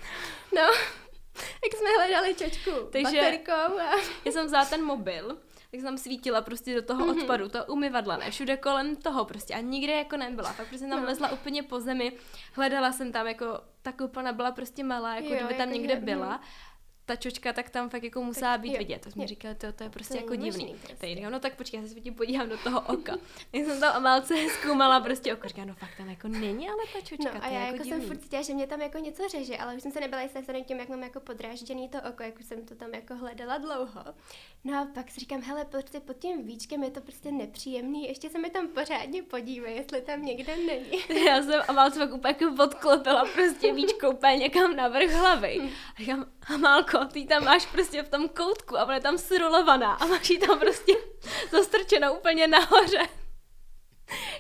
No. 0.56 0.62
Jak 1.64 1.76
jsme 1.78 1.90
hledali 1.98 2.36
čočku 2.36 2.72
Takže 2.92 3.22
baterkou 3.22 3.80
a... 3.80 3.96
já 4.26 4.32
jsem 4.32 4.46
vzala 4.46 4.66
ten 4.66 4.84
mobil 4.84 5.38
tak 5.72 5.80
jsem 5.80 5.84
tam 5.84 5.98
svítila 5.98 6.42
prostě 6.42 6.76
do 6.76 6.82
toho 6.82 7.06
mm-hmm. 7.06 7.22
odpadu, 7.22 7.50
to 7.50 7.66
umyvadla, 7.66 8.18
ne, 8.18 8.32
všude 8.32 8.58
kolem 8.58 8.96
toho 8.96 9.26
prostě 9.26 9.54
a 9.54 9.60
nikde 9.60 9.94
jako 9.94 10.18
nebyla, 10.18 10.54
tak 10.54 10.68
prostě 10.68 10.88
tam 10.88 11.00
no. 11.00 11.06
lezla 11.06 11.32
úplně 11.32 11.64
po 11.64 11.80
zemi, 11.80 12.12
hledala 12.54 12.92
jsem 12.92 13.12
tam 13.12 13.28
jako, 13.28 13.60
ta 13.82 13.92
koupelna 13.92 14.34
byla 14.34 14.52
prostě 14.52 14.84
malá, 14.84 15.16
jako 15.16 15.28
jo, 15.28 15.36
kdyby 15.36 15.54
tam 15.54 15.70
jako 15.70 15.74
někde 15.74 15.94
je, 15.94 16.00
byla 16.00 16.30
mhm 16.30 16.44
ta 17.08 17.16
čočka 17.16 17.54
tak 17.54 17.70
tam 17.70 17.90
fakt 17.90 18.04
jako 18.04 18.24
musela 18.24 18.52
tak, 18.52 18.62
být 18.62 18.72
jo, 18.72 18.78
vidět. 18.78 19.02
To 19.02 19.12
jsme 19.12 19.28
říkali, 19.28 19.56
to, 19.56 19.72
to 19.72 19.84
je 19.84 19.90
prostě 19.90 20.14
to 20.14 20.20
jako 20.20 20.34
je 20.34 20.38
divný. 20.38 20.66
Prostě. 20.66 20.96
Tak 20.96 21.10
říkám, 21.10 21.32
no 21.32 21.40
tak 21.40 21.56
počkej, 21.56 21.82
já 21.82 21.88
se 21.88 22.02
tím 22.02 22.14
podívám 22.14 22.50
do 22.50 22.58
toho 22.58 22.82
oka. 22.82 23.18
tak 23.52 23.62
jsem 23.62 23.80
tam 23.80 23.96
Amálce 23.96 24.36
zkoumala 24.50 25.00
prostě 25.00 25.34
oko. 25.34 25.48
Říkám, 25.48 25.68
no 25.68 25.76
fakt 25.76 25.98
tam 25.98 26.10
jako 26.10 26.28
není, 26.28 26.70
ale 26.70 26.78
ta 26.94 27.02
čočka, 27.02 27.34
no, 27.34 27.44
a 27.44 27.48
já 27.48 27.60
jako, 27.60 27.76
jako 27.76 27.84
jsem 27.84 28.02
furt 28.02 28.22
cítila, 28.22 28.42
že 28.42 28.54
mě 28.54 28.68
tam 28.68 28.82
jako 28.82 28.98
něco 28.98 29.24
řeže, 29.28 29.58
ale 29.58 29.76
už 29.76 29.82
jsem 29.82 29.92
se 29.92 30.00
nebyla 30.00 30.22
jistá 30.22 30.42
tím, 30.68 30.80
jak 30.80 30.90
mám 30.90 31.04
jako 31.04 31.20
podrážděný 31.20 31.90
to 31.90 31.98
oko, 32.10 32.24
jak 32.24 32.40
už 32.40 32.46
jsem 32.46 32.66
to 32.66 32.76
tam 32.76 32.94
jako 32.94 33.16
hledala 33.16 33.58
dlouho. 33.58 34.04
No 34.64 34.78
a 34.78 34.88
pak 34.94 35.12
si 35.12 35.20
říkám, 35.20 35.42
hele, 35.42 35.66
prostě 35.66 36.00
pod 36.00 36.18
tím 36.18 36.46
víčkem 36.46 36.84
je 36.84 36.92
to 36.92 37.02
prostě 37.02 37.32
nepříjemný, 37.32 38.08
ještě 38.08 38.30
se 38.30 38.40
mi 38.40 38.50
tam 38.50 38.68
pořádně 38.68 39.24
podívej, 39.24 39.76
jestli 39.76 40.02
tam 40.02 40.26
někde 40.26 40.58
není. 40.58 41.24
já 41.26 41.44
jsem 41.44 41.62
Amálce 41.68 42.00
pak 42.00 42.14
úplně 42.14 42.36
jako 42.40 42.56
podklopila 42.56 43.26
prostě 43.34 43.74
víčko 43.74 44.12
úplně 44.12 44.36
někam 44.36 44.76
na 44.76 44.88
vrch 44.88 45.12
hlavy. 45.12 45.60
Hm. 45.62 45.70
A 45.96 46.00
říkám, 46.00 46.26
Amálko, 46.54 47.06
ty 47.06 47.26
tam 47.26 47.44
máš 47.44 47.66
prostě 47.66 48.04
v 48.04 48.10
tom 48.10 48.30
koutku 48.30 48.78
a 48.78 48.84
ona 48.84 48.96
je 48.96 49.02
tam 49.02 49.18
srolovaná 49.18 49.94
a 49.94 50.06
máš 50.06 50.30
ji 50.30 50.38
tam 50.38 50.60
prostě 50.60 50.94
zastrčenou 51.52 52.14
úplně 52.14 52.48
nahoře. 52.48 53.08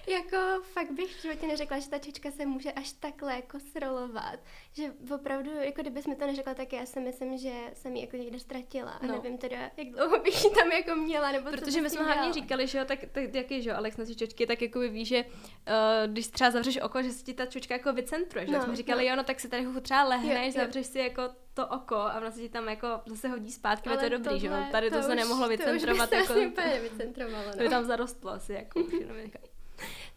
Jako 0.08 0.38
fakt 0.62 0.92
bych 0.92 1.16
v 1.16 1.22
životě 1.22 1.48
neřekla, 1.48 1.80
že 1.80 1.90
ta 1.90 1.98
čečka 1.98 2.32
se 2.32 2.46
může 2.46 2.72
až 2.72 2.92
takhle 2.92 3.36
jako 3.36 3.60
srolovat. 3.60 4.40
Že 4.74 4.94
opravdu, 5.16 5.52
jako 5.52 5.82
kdybys 5.82 6.08
mi 6.08 6.16
to 6.16 6.28
neřekla, 6.28 6.54
tak 6.54 6.74
já 6.74 6.86
si 6.86 7.00
myslím, 7.00 7.38
že 7.38 7.52
jsem 7.74 7.96
ji 7.96 8.02
jako 8.02 8.18
někde 8.18 8.40
ztratila. 8.40 8.92
A 8.92 9.06
no. 9.06 9.14
nevím 9.14 9.38
teda, 9.38 9.58
jak 9.78 9.88
dlouho 9.88 10.20
bych 10.20 10.44
ji 10.44 10.50
tam 10.50 10.72
jako 10.72 10.96
měla, 10.96 11.32
nebo 11.32 11.50
Protože 11.50 11.82
my 11.82 11.90
jsme 11.90 12.04
hlavně 12.04 12.34
říkali, 12.34 12.68
že 12.68 12.78
jo, 12.78 12.86
tak, 12.86 13.00
tak 13.12 13.34
jak 13.34 13.52
je, 13.52 13.62
že 13.62 13.70
jo, 13.70 13.76
Alex 13.76 13.98
nosí 13.98 14.16
čočky, 14.16 14.48
tak 14.48 14.62
jako 14.62 14.80
ví, 14.80 15.06
že 15.06 15.24
uh, 15.26 16.12
když 16.12 16.28
třeba 16.28 16.52
zavřeš 16.52 16.78
oko, 16.82 17.04
že 17.04 17.12
se 17.12 17.24
ti 17.24 17.34
ta 17.34 17.46
čočka 17.46 17.76
jako 17.76 17.94
vycentruje. 17.94 18.46
Že? 18.46 18.52
No, 18.52 18.62
jsme 18.62 18.76
říkali, 18.76 19.04
no. 19.04 19.10
jo, 19.10 19.16
no 19.16 19.24
tak 19.24 19.40
si 19.40 19.50
tady 19.50 19.68
třeba 19.82 20.04
lehneš, 20.04 20.56
jo, 20.56 20.62
zavřeš 20.62 20.86
jo. 20.88 20.92
si 20.92 21.00
jako 21.00 21.22
to 21.54 21.68
oko 21.68 21.96
a 21.96 22.20
vlastně 22.20 22.44
ti 22.44 22.50
tam 22.50 22.70
jako 22.70 22.88
zase 23.06 23.28
hodí 23.28 23.52
zpátky, 23.52 23.90
ale 23.90 23.98
to 23.98 24.04
je 24.04 24.10
dobrý, 24.10 24.24
tohle, 24.24 24.40
že 24.40 24.48
jo, 24.48 24.54
tady 24.72 24.90
to, 24.90 24.96
to 24.96 25.04
se 25.04 25.10
už, 25.10 25.16
nemohlo 25.16 25.50
vycentrovat. 25.50 26.10
To 26.10 26.16
už 26.16 26.30
jako, 26.30 26.34
úplně 26.34 26.80
vycentrovalo, 26.80 27.46
no. 27.46 27.52
To 27.52 27.58
by 27.58 27.70
tam 27.70 27.86
zarostlo 27.86 28.32
asi, 28.32 28.54
jako 28.54 28.80
už 28.80 28.94
jenom 28.94 29.18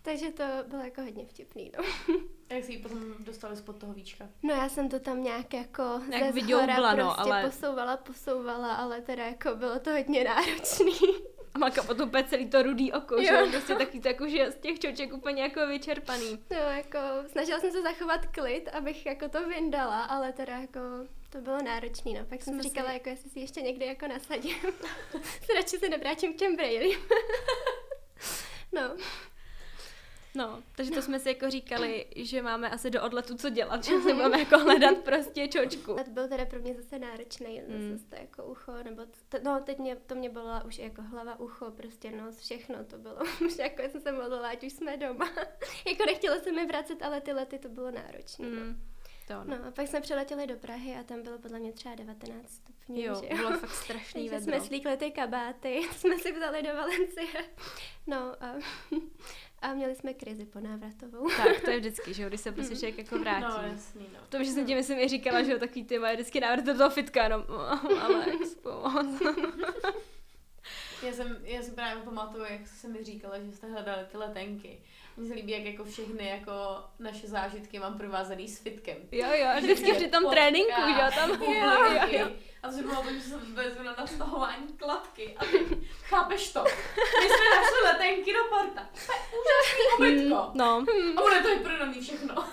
takže 0.03 0.31
to 0.31 0.45
bylo 0.67 0.83
jako 0.83 1.03
hodně 1.03 1.27
vtipný, 1.27 1.73
no. 1.79 1.85
A 2.51 2.55
jak 2.55 2.65
jsi 2.65 2.73
ji 2.73 2.79
potom 2.79 3.15
dostali 3.19 3.57
spod 3.57 3.77
toho 3.77 3.93
víčka? 3.93 4.29
No 4.43 4.55
já 4.55 4.69
jsem 4.69 4.89
to 4.89 5.01
tam 5.01 5.23
nějak 5.23 5.55
jako 5.55 5.83
Jak 6.11 6.35
ze 6.35 6.41
zhora 6.41 6.95
no, 6.95 7.05
prostě 7.05 7.33
ale... 7.33 7.45
posouvala, 7.45 7.97
posouvala, 7.97 8.75
ale 8.75 9.01
teda 9.01 9.27
jako 9.27 9.55
bylo 9.55 9.79
to 9.79 9.91
hodně 9.91 10.25
náročný. 10.25 10.95
A 11.55 11.59
Maka 11.59 11.83
potom 11.83 12.09
úplně 12.09 12.25
celý 12.25 12.51
to 12.51 12.63
rudý 12.63 12.93
oko, 12.93 13.15
jo. 13.15 13.23
že 13.23 13.51
prostě 13.51 13.75
taky 13.75 14.01
tak 14.01 14.21
už 14.21 14.33
je 14.33 14.51
z 14.51 14.57
těch 14.57 14.79
čoček 14.79 15.13
úplně 15.13 15.43
jako 15.43 15.67
vyčerpaný. 15.67 16.39
No 16.51 16.57
jako 16.57 16.99
snažila 17.27 17.61
jsem 17.61 17.73
se 17.73 17.83
zachovat 17.83 18.27
klid, 18.27 18.69
abych 18.69 19.07
jako 19.07 19.29
to 19.29 19.49
vyndala, 19.49 20.03
ale 20.03 20.33
teda 20.33 20.59
jako 20.59 20.81
to 21.31 21.39
bylo 21.41 21.63
náročné, 21.63 22.13
no. 22.13 22.27
Pak 22.27 22.43
jsem 22.43 22.63
říkala, 22.63 22.89
si... 22.89 22.95
jako 22.95 23.09
jestli 23.09 23.31
si 23.31 23.41
ještě 23.41 23.63
někdy 23.63 23.87
jako 23.87 24.09
nasadím. 24.09 24.57
se 25.47 25.53
radši 25.55 25.79
se 25.79 25.89
nevrátím 25.89 26.35
k 26.35 26.37
těm 26.37 26.57
brejlím. 26.57 26.99
no. 28.73 28.97
No, 30.35 30.63
takže 30.77 30.91
to 30.91 31.03
jsme 31.03 31.19
si 31.19 31.29
jako 31.29 31.51
říkali, 31.51 32.07
že 32.17 32.43
máme 32.43 32.71
asi 32.71 32.91
do 32.91 33.03
odletu 33.03 33.37
co 33.37 33.51
dělat, 33.51 33.85
že 33.85 34.01
si 34.01 34.15
budeme 34.15 34.39
jako 34.39 34.59
hledat 34.59 34.99
prostě 34.99 35.49
čočku. 35.49 35.97
To 36.05 36.11
byl 36.11 36.29
teda 36.29 36.45
pro 36.45 36.59
mě 36.59 36.75
zase 36.75 36.99
náročný, 36.99 37.63
mm. 37.69 37.93
zase 37.93 38.05
to 38.11 38.17
jako 38.17 38.45
ucho, 38.45 38.73
nebo 38.83 39.03
to, 39.29 39.39
no 39.43 39.61
teď 39.65 39.79
mě, 39.79 39.97
to 39.97 40.15
mě 40.15 40.31
byla 40.31 40.65
už 40.65 40.79
jako 40.79 41.03
hlava, 41.03 41.41
ucho, 41.41 41.71
prostě 41.71 42.11
nos, 42.11 42.39
všechno 42.39 42.85
to 42.85 42.99
bylo. 42.99 43.17
Už 43.47 43.59
jako 43.59 43.83
jsem 43.83 44.01
se 44.01 44.13
modlila, 44.13 44.49
ať 44.49 44.65
už 44.65 44.73
jsme 44.73 44.97
doma. 44.97 45.31
jako 45.87 46.05
nechtěla 46.07 46.41
se 46.41 46.53
mi 46.53 46.67
vracet, 46.67 47.03
ale 47.03 47.21
ty 47.21 47.33
lety 47.33 47.59
to 47.59 47.69
bylo 47.69 47.91
náročné. 47.91 48.49
No. 48.49 48.65
Mm. 48.65 48.83
To 49.31 49.45
no. 49.45 49.59
no 49.59 49.67
a 49.69 49.71
pak 49.71 49.89
jsme 49.89 50.01
přiletěli 50.01 50.47
do 50.47 50.57
Prahy 50.57 50.97
a 51.01 51.03
tam 51.03 51.23
bylo 51.23 51.39
podle 51.39 51.59
mě 51.59 51.73
třeba 51.73 51.95
19 51.95 52.51
stupňů. 52.51 53.01
Jo, 53.03 53.23
že? 53.23 53.35
bylo 53.37 53.59
fakt 53.59 53.71
strašný 53.71 54.29
vedro. 54.29 54.45
jsme 54.45 54.61
slíkli 54.61 54.97
ty 54.97 55.11
kabáty, 55.11 55.81
jsme 55.93 56.19
si 56.19 56.33
vzali 56.33 56.63
do 56.63 56.75
Valencie. 56.75 57.45
No 58.07 58.17
a, 58.45 58.55
a 59.63 59.75
měli 59.75 59.95
jsme 59.95 60.15
krizi 60.15 60.45
po 60.45 60.61
návratovou. 60.61 61.29
Tak, 61.37 61.61
to 61.65 61.71
je 61.71 61.79
vždycky, 61.79 62.15
že 62.15 62.23
jo, 62.23 62.29
když 62.29 62.41
se 62.41 62.53
prostě 62.53 62.77
člověk 62.77 62.99
jako 62.99 63.19
vrátí. 63.19 63.63
No, 63.63 63.69
jasný, 63.73 64.07
no. 64.13 64.21
To, 64.29 64.45
že 64.45 64.51
jsem 64.51 64.67
ti 64.67 64.75
myslím 64.75 64.99
i 64.99 65.09
říkala, 65.09 65.43
že 65.43 65.53
jo, 65.53 65.59
takový 65.59 65.85
ty 65.85 65.99
moje 65.99 66.15
vždycky 66.15 66.41
návrat 66.41 66.65
do 66.65 66.77
toho 66.77 66.91
fitka, 66.91 67.29
no, 67.29 67.45
ale 68.03 68.27
já 71.03 71.13
jsem, 71.13 71.39
já 71.43 71.63
jsem 71.63 71.75
právě 71.75 72.03
pamatuju, 72.03 72.45
jak 72.45 72.67
se 72.67 72.89
mi 72.89 73.05
říkala, 73.05 73.39
že 73.39 73.53
jste 73.53 73.67
hledali 73.67 74.07
ty 74.11 74.17
letenky. 74.17 74.81
Mně 75.21 75.29
se 75.29 75.35
líbí, 75.35 75.53
jak 75.53 75.63
jako 75.63 75.85
všechny 75.85 76.29
jako 76.29 76.53
naše 76.99 77.27
zážitky 77.27 77.79
mám 77.79 77.99
provázaný 77.99 78.49
s 78.49 78.59
fitkem. 78.59 78.97
Jo, 79.13 79.27
jo, 79.35 79.49
vždycky 79.61 79.93
při 79.93 80.09
tom 80.09 80.31
tréninku, 80.31 80.81
jo, 80.81 81.11
tam. 81.15 81.31
Jo, 81.31 81.85
jo, 81.85 82.19
jo. 82.19 82.29
A 82.63 82.71
to 82.71 82.77
bylo 82.77 83.03
to, 83.03 83.13
že 83.13 83.21
jsem 83.21 83.55
vezmu 83.55 83.83
na 83.83 83.95
nastahování 83.99 84.69
kladky 84.77 85.37
a 85.37 85.45
chápeš 86.03 86.53
to? 86.53 86.65
My 87.21 87.27
jsme 87.27 87.57
našli 87.57 87.83
letenky 87.85 88.33
do 88.33 88.39
porta. 88.49 88.89
To 89.07 89.13
je 89.13 89.19
úžasný 89.41 89.85
obytko. 89.97 90.37
Hmm, 90.37 90.53
no. 90.55 90.85
A 91.17 91.23
bude 91.23 91.41
to 91.43 91.49
vyprodaný 91.49 92.01
všechno. 92.01 92.35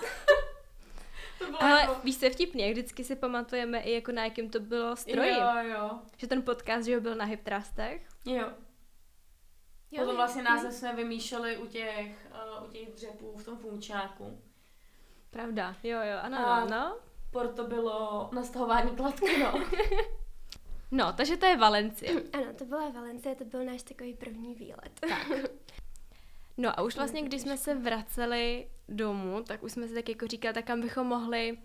Ale 1.60 1.80
jako... 1.80 1.96
víš, 2.04 2.18
co 2.18 2.24
je 2.24 2.30
vtipně, 2.30 2.72
vždycky 2.72 3.04
si 3.04 3.16
pamatujeme 3.16 3.80
i 3.80 3.92
jako 3.92 4.12
na 4.12 4.24
jakém 4.24 4.50
to 4.50 4.60
bylo 4.60 4.96
stroji. 4.96 5.34
Jo, 5.34 5.50
jo. 5.62 5.90
Že 6.16 6.26
ten 6.26 6.42
podcast, 6.42 6.86
že 6.86 7.00
byl 7.00 7.14
na 7.14 7.24
Hyptrastech. 7.24 8.02
Jo. 8.24 8.48
Jo, 9.90 9.98
Potom 9.98 10.16
vlastně 10.16 10.42
název 10.42 10.74
jsme 10.74 10.96
vymýšleli 10.96 11.56
u 11.56 11.66
těch, 11.66 12.30
uh, 12.58 12.68
u 12.68 12.70
těch 12.70 12.92
dřepů 12.92 13.36
v 13.36 13.44
tom 13.44 13.58
funkčáku. 13.58 14.42
Pravda, 15.30 15.76
jo, 15.82 15.98
jo, 15.98 16.18
ano, 16.22 16.38
A 16.38 16.64
no. 16.64 16.96
Porto 17.30 17.64
bylo 17.66 18.28
nastahování 18.32 18.96
kladky, 18.96 19.38
no. 19.42 19.64
no, 20.90 21.12
takže 21.12 21.36
to 21.36 21.46
je 21.46 21.56
Valencie. 21.56 22.22
Ano, 22.32 22.46
to 22.58 22.64
byla 22.64 22.88
Valencie, 22.90 23.34
to 23.34 23.44
byl 23.44 23.64
náš 23.64 23.82
takový 23.82 24.14
první 24.14 24.54
výlet. 24.54 25.00
Tak. 25.00 25.28
No 26.60 26.80
a 26.80 26.82
už 26.82 26.96
vlastně, 26.96 27.22
když 27.22 27.42
jsme 27.42 27.58
se 27.58 27.74
vraceli 27.74 28.68
domů, 28.88 29.42
tak 29.42 29.62
už 29.62 29.72
jsme 29.72 29.88
si 29.88 29.94
tak 29.94 30.08
jako 30.08 30.26
říkali, 30.26 30.54
tak 30.54 30.64
kam 30.64 30.80
bychom 30.80 31.06
mohli 31.06 31.58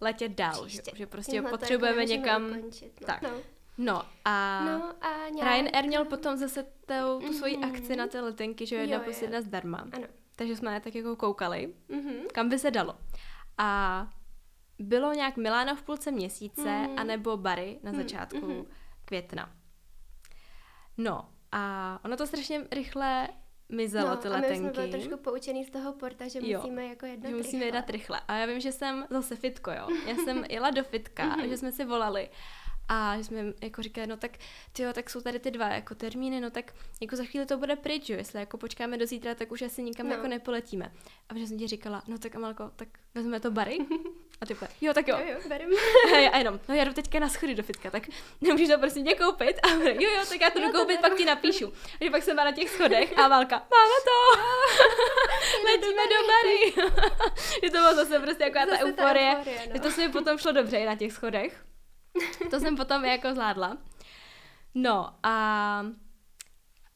letět 0.00 0.32
dál, 0.32 0.68
že, 0.68 0.82
že 0.94 1.06
prostě 1.06 1.42
potřebujeme 1.42 2.02
jako 2.02 2.12
někam... 2.12 2.46
Ukončit, 2.58 3.00
no. 3.00 3.06
Tak. 3.06 3.22
No. 3.22 3.30
No 3.78 4.02
a, 4.24 4.64
no 4.64 4.94
a 5.00 5.28
nějak... 5.28 5.50
Ryanair 5.50 5.84
měl 5.84 6.04
potom 6.04 6.36
zase 6.36 6.66
tou, 6.86 7.20
tu 7.26 7.32
svoji 7.32 7.56
mm-hmm. 7.56 7.68
akci 7.68 7.96
na 7.96 8.06
ty 8.06 8.20
letenky, 8.20 8.66
že 8.66 8.76
jedna 8.76 9.00
plus 9.00 9.22
jedna 9.22 9.40
zdarma. 9.40 9.78
Ano. 9.92 10.06
Takže 10.36 10.56
jsme 10.56 10.80
tak 10.80 10.94
jako 10.94 11.16
koukali, 11.16 11.74
mm-hmm. 11.90 12.26
kam 12.32 12.48
by 12.48 12.58
se 12.58 12.70
dalo. 12.70 12.96
A 13.58 14.08
bylo 14.78 15.12
nějak 15.12 15.36
Milána 15.36 15.74
v 15.74 15.82
půlce 15.82 16.10
měsíce, 16.10 16.62
mm-hmm. 16.62 16.94
anebo 16.96 17.36
Bary 17.36 17.78
na 17.82 17.92
začátku 17.92 18.38
mm-hmm. 18.38 18.66
května. 19.04 19.52
No 20.98 21.28
a 21.52 22.00
ono 22.04 22.16
to 22.16 22.26
strašně 22.26 22.66
rychle 22.72 23.28
mizelo 23.68 24.10
no, 24.10 24.16
ty 24.16 24.28
letenky. 24.28 24.48
a 24.48 24.50
my 24.50 24.58
jsme 24.58 24.70
byli 24.70 24.90
trošku 24.90 25.16
poučený 25.16 25.64
z 25.64 25.70
toho 25.70 25.92
porta, 25.92 26.28
že 26.28 26.38
jo, 26.42 26.58
musíme 26.58 26.86
jako 26.86 27.06
jednat 27.06 27.28
že 27.28 27.36
musíme 27.36 27.64
jednat 27.64 27.90
rychle. 27.90 28.20
A 28.28 28.36
já 28.36 28.46
vím, 28.46 28.60
že 28.60 28.72
jsem 28.72 29.06
zase 29.10 29.36
fitko, 29.36 29.70
jo. 29.70 29.88
Já 30.06 30.14
jsem 30.14 30.44
jela 30.50 30.70
do 30.70 30.84
fitka, 30.84 31.36
mm-hmm. 31.36 31.48
že 31.48 31.56
jsme 31.56 31.72
si 31.72 31.84
volali 31.84 32.30
a 32.88 33.14
jsme 33.14 33.44
jako 33.62 33.82
říkali, 33.82 34.06
no 34.06 34.16
tak 34.16 34.30
tyjo, 34.72 34.92
tak 34.92 35.10
jsou 35.10 35.20
tady 35.20 35.38
ty 35.38 35.50
dva 35.50 35.68
jako 35.68 35.94
termíny, 35.94 36.40
no 36.40 36.50
tak 36.50 36.74
jako 37.00 37.16
za 37.16 37.24
chvíli 37.24 37.46
to 37.46 37.58
bude 37.58 37.76
pryč, 37.76 38.08
jo, 38.08 38.16
jestli 38.16 38.40
jako 38.40 38.58
počkáme 38.58 38.98
do 38.98 39.06
zítra, 39.06 39.34
tak 39.34 39.52
už 39.52 39.62
asi 39.62 39.82
nikam 39.82 40.06
no. 40.08 40.12
jako 40.12 40.26
nepoletíme. 40.26 40.92
A 41.28 41.38
že 41.38 41.46
jsem 41.46 41.58
ti 41.58 41.66
říkala, 41.66 42.02
no 42.08 42.18
tak 42.18 42.34
Amalko, 42.34 42.70
tak 42.76 42.88
vezmeme 43.14 43.40
to 43.40 43.50
bary? 43.50 43.78
A 44.40 44.46
ty 44.46 44.56
jo, 44.80 44.94
tak 44.94 45.08
jo. 45.08 45.18
Jo, 45.18 45.38
jo, 46.08 46.30
a 46.32 46.38
jenom, 46.38 46.60
no 46.68 46.74
já 46.74 46.84
jdu 46.84 46.92
teďka 46.92 47.18
na 47.18 47.28
schody 47.28 47.54
do 47.54 47.62
fitka, 47.62 47.90
tak 47.90 48.02
nemůžeš 48.40 48.68
to 48.68 48.78
prostě 48.78 49.00
mě 49.00 49.14
koupit? 49.14 49.56
A 49.62 49.68
jo, 49.68 50.10
jo, 50.16 50.24
tak 50.28 50.40
já 50.40 50.50
to 50.50 50.60
jdu 50.60 50.72
koupit, 50.72 51.00
pak 51.00 51.16
ti 51.16 51.24
napíšu. 51.24 51.72
A 52.00 52.10
pak 52.10 52.22
jsem 52.22 52.36
byla 52.36 52.44
na 52.44 52.52
těch 52.52 52.70
schodech 52.70 53.18
a 53.18 53.24
Amalka, 53.24 53.56
máme 53.56 53.96
to! 54.04 54.40
Letíme 55.70 56.02
do 56.06 56.26
bary! 56.26 56.90
že 57.62 57.70
to 57.70 57.78
bylo 57.78 57.94
zase 57.94 58.20
prostě 58.20 58.44
jako 58.44 58.70
ta 58.70 58.78
euforie. 58.78 59.36
No. 59.74 59.80
to 59.80 59.90
se 59.90 60.06
mi 60.06 60.12
potom 60.12 60.38
šlo 60.38 60.52
dobře 60.52 60.76
i 60.76 60.86
na 60.86 60.96
těch 60.96 61.12
schodech. 61.12 61.64
To 62.50 62.60
jsem 62.60 62.76
potom 62.76 63.04
jako 63.04 63.32
zvládla. 63.32 63.78
No 64.74 65.14
a 65.22 65.86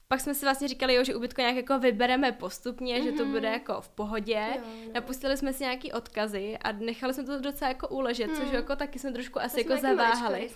pak 0.08 0.20
jsme 0.20 0.34
si 0.34 0.46
vlastně 0.46 0.68
říkali, 0.68 0.94
jo, 0.94 1.04
že 1.04 1.14
ubytko 1.14 1.40
nějak 1.40 1.56
jako 1.56 1.78
vybereme 1.78 2.32
postupně, 2.32 2.98
mm-hmm. 2.98 3.04
že 3.04 3.12
to 3.12 3.24
mhm. 3.24 3.32
bude 3.32 3.48
jako 3.48 3.80
v 3.80 3.88
pohodě. 3.88 4.46
Jo, 4.56 4.62
jo. 4.84 4.90
Napustili 4.94 5.36
jsme 5.36 5.52
si 5.52 5.62
nějaký 5.62 5.92
odkazy 5.92 6.58
a 6.58 6.72
nechali 6.72 7.14
jsme 7.14 7.24
to 7.24 7.40
docela 7.40 7.68
jako 7.68 7.88
uležet, 7.88 8.26
mm. 8.26 8.36
což 8.36 8.52
jako 8.52 8.76
taky 8.76 8.98
jsme 8.98 9.12
trošku 9.12 9.40
asi 9.40 9.64
to 9.64 9.72
jako 9.72 9.82
zaváhali. 9.82 10.50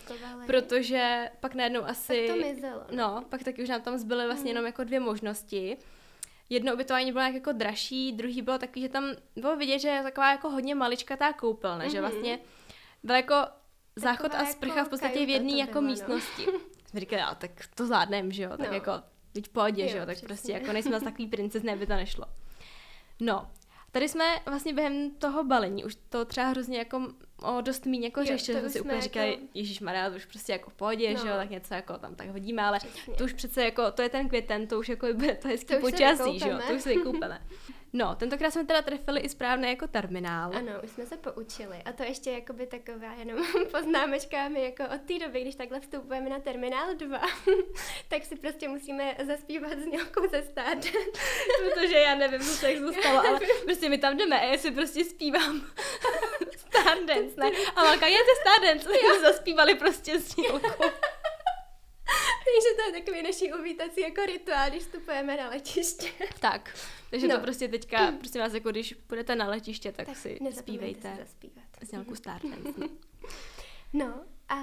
Protože 0.46 1.30
pak 1.40 1.54
najednou 1.54 1.84
asi... 1.84 2.26
Tak 2.28 2.36
to 2.36 2.42
mizelo. 2.42 2.84
No. 2.90 2.96
no, 2.96 3.24
pak 3.28 3.42
taky 3.42 3.62
už 3.62 3.68
nám 3.68 3.80
tam 3.80 3.98
zbyly 3.98 4.26
vlastně 4.26 4.42
mm. 4.42 4.48
jenom 4.48 4.66
jako 4.66 4.84
dvě 4.84 5.00
možnosti. 5.00 5.76
Jedno 6.50 6.74
ubytování 6.74 7.12
bylo 7.12 7.22
nějak 7.22 7.34
jako 7.34 7.52
dražší, 7.52 8.12
druhý 8.12 8.42
bylo 8.42 8.58
takový, 8.58 8.82
že 8.82 8.88
tam 8.88 9.04
bylo 9.36 9.56
vidět, 9.56 9.78
že 9.78 9.88
je 9.88 10.02
taková 10.02 10.30
jako 10.30 10.50
hodně 10.50 10.74
maličkatá 10.74 11.32
koupelna, 11.32 11.84
mm-hmm. 11.84 11.90
že 11.90 12.00
mhm. 12.00 12.10
vlastně 12.10 12.38
byl 13.02 13.16
jako 13.16 13.34
záchod 13.96 14.34
a 14.34 14.46
sprcha 14.46 14.76
jako 14.76 14.86
v 14.86 14.90
podstatě 14.90 15.26
v 15.26 15.28
jedné 15.28 15.52
jako 15.52 15.72
bylo, 15.72 15.82
no. 15.82 15.88
místnosti. 15.88 16.46
No. 16.52 16.60
Jsme 16.94 17.00
říkali, 17.00 17.22
tak 17.38 17.50
to 17.74 17.86
zvládnem, 17.86 18.32
že 18.32 18.42
jo, 18.42 18.50
tak 18.50 18.68
no. 18.68 18.74
jako, 18.74 18.92
teď 19.32 19.48
pohodě, 19.48 19.88
že 19.88 19.98
jo, 19.98 20.06
tak 20.06 20.16
přesně. 20.16 20.28
prostě 20.28 20.52
jako 20.52 20.72
nejsme 20.72 21.00
z 21.00 21.02
takový 21.02 21.26
princezny, 21.26 21.72
aby 21.72 21.86
to 21.86 21.92
nešlo. 21.92 22.24
No, 23.20 23.50
tady 23.92 24.08
jsme 24.08 24.24
vlastně 24.46 24.72
během 24.72 25.10
toho 25.10 25.44
balení, 25.44 25.84
už 25.84 25.96
to 26.08 26.24
třeba 26.24 26.48
hrozně 26.48 26.78
jako 26.78 27.12
o 27.44 27.60
dost 27.60 27.86
míň 27.86 28.04
jako 28.04 28.24
řešili, 28.24 28.60
jsme 28.60 28.70
si 28.70 28.80
úplně 28.80 28.94
jako... 28.94 29.04
říkali, 29.04 29.38
Ježíš 29.54 29.80
Maria, 29.80 30.10
to 30.10 30.16
už 30.16 30.24
prostě 30.24 30.52
jako 30.52 30.70
v 30.70 30.74
pohodě, 30.74 31.14
no. 31.14 31.22
že 31.22 31.28
jo, 31.28 31.34
tak 31.36 31.50
něco 31.50 31.74
jako 31.74 31.98
tam 31.98 32.14
tak 32.14 32.28
hodíme, 32.28 32.62
ale 32.62 32.78
Přesně. 32.78 33.14
to 33.14 33.24
už 33.24 33.32
přece 33.32 33.64
jako, 33.64 33.90
to 33.90 34.02
je 34.02 34.08
ten 34.08 34.28
květen, 34.28 34.66
to 34.66 34.78
už 34.78 34.88
jako 34.88 35.06
bude 35.14 35.34
to 35.34 35.48
hezký 35.48 35.74
počasí, 35.76 36.38
že 36.38 36.48
jo, 36.48 36.58
to 36.68 36.74
už 36.74 36.82
si 36.82 36.88
vykoupeme. 36.88 37.40
No, 37.94 38.14
tentokrát 38.14 38.50
jsme 38.50 38.64
teda 38.64 38.82
trefili 38.82 39.20
i 39.20 39.28
správné 39.28 39.68
jako 39.68 39.86
terminál. 39.86 40.56
Ano, 40.56 40.72
už 40.84 40.90
jsme 40.90 41.06
se 41.06 41.16
poučili. 41.16 41.76
A 41.84 41.92
to 41.92 42.02
ještě 42.02 42.30
jakoby 42.30 42.66
taková 42.66 43.12
jenom 43.18 43.46
poznámečka 43.70 44.48
mi 44.48 44.64
jako 44.64 44.84
od 44.94 45.00
té 45.00 45.18
doby, 45.18 45.40
když 45.40 45.54
takhle 45.54 45.80
vstupujeme 45.80 46.30
na 46.30 46.38
terminál 46.38 46.94
2, 46.94 47.20
tak 48.08 48.24
si 48.24 48.36
prostě 48.36 48.68
musíme 48.68 49.16
zaspívat 49.26 49.78
s 49.78 49.86
nějakou 49.86 50.28
ze 50.28 50.42
Stardance. 50.42 50.88
Protože 51.74 51.94
já 51.94 52.14
nevím, 52.14 52.40
co 52.40 52.46
se 52.46 52.72
jak 52.72 52.82
zůstalo, 52.82 53.18
ale 53.28 53.40
prostě 53.64 53.88
my 53.88 53.98
tam 53.98 54.16
jdeme 54.16 54.40
a 54.40 54.44
já 54.44 54.58
si 54.58 54.70
prostě 54.70 55.04
zpívám 55.04 55.62
Stardance, 56.56 57.31
ne? 57.36 57.50
A 57.76 57.82
Malka, 57.82 58.06
je 58.06 58.18
to 58.18 58.40
Stardance, 58.40 58.88
a 58.88 58.92
jsme 58.92 59.20
zaspívali 59.20 59.74
prostě 59.74 60.20
s 60.20 60.36
Nílkou. 60.36 60.84
Takže 62.44 62.76
to 62.76 62.82
je 62.82 63.00
takový 63.00 63.22
naší 63.22 63.52
uvítací 63.52 64.00
jako 64.00 64.26
rituál, 64.26 64.70
když 64.70 64.82
vstupujeme 64.82 65.36
na 65.36 65.48
letiště. 65.48 66.08
Tak, 66.40 66.78
takže 67.10 67.28
no. 67.28 67.34
to 67.36 67.40
prostě 67.42 67.68
teďka, 67.68 68.12
prostě 68.12 68.38
vás 68.38 68.54
jako 68.54 68.70
když 68.70 68.94
půjdete 69.06 69.36
na 69.36 69.48
letiště, 69.48 69.92
tak, 69.92 70.06
tak 70.06 70.16
si 70.16 70.38
zpívejte. 70.50 71.26
S 71.82 71.90
nějakou 71.90 72.14
Stardance. 72.14 72.80
No. 72.80 72.88
no 73.92 74.24
a 74.48 74.56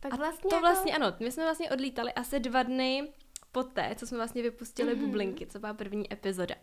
pak 0.00 0.14
a 0.14 0.16
vlastně 0.16 0.50
to 0.50 0.56
jako... 0.56 0.66
vlastně 0.66 0.92
ano, 0.94 1.16
my 1.20 1.32
jsme 1.32 1.44
vlastně 1.44 1.70
odlítali 1.70 2.12
asi 2.12 2.40
dva 2.40 2.62
dny 2.62 3.12
poté, 3.52 3.94
co 3.96 4.06
jsme 4.06 4.16
vlastně 4.16 4.42
vypustili 4.42 4.94
mm-hmm. 4.94 5.06
bublinky, 5.06 5.46
co 5.46 5.58
byla 5.58 5.74
první 5.74 6.12
epizoda. 6.12 6.54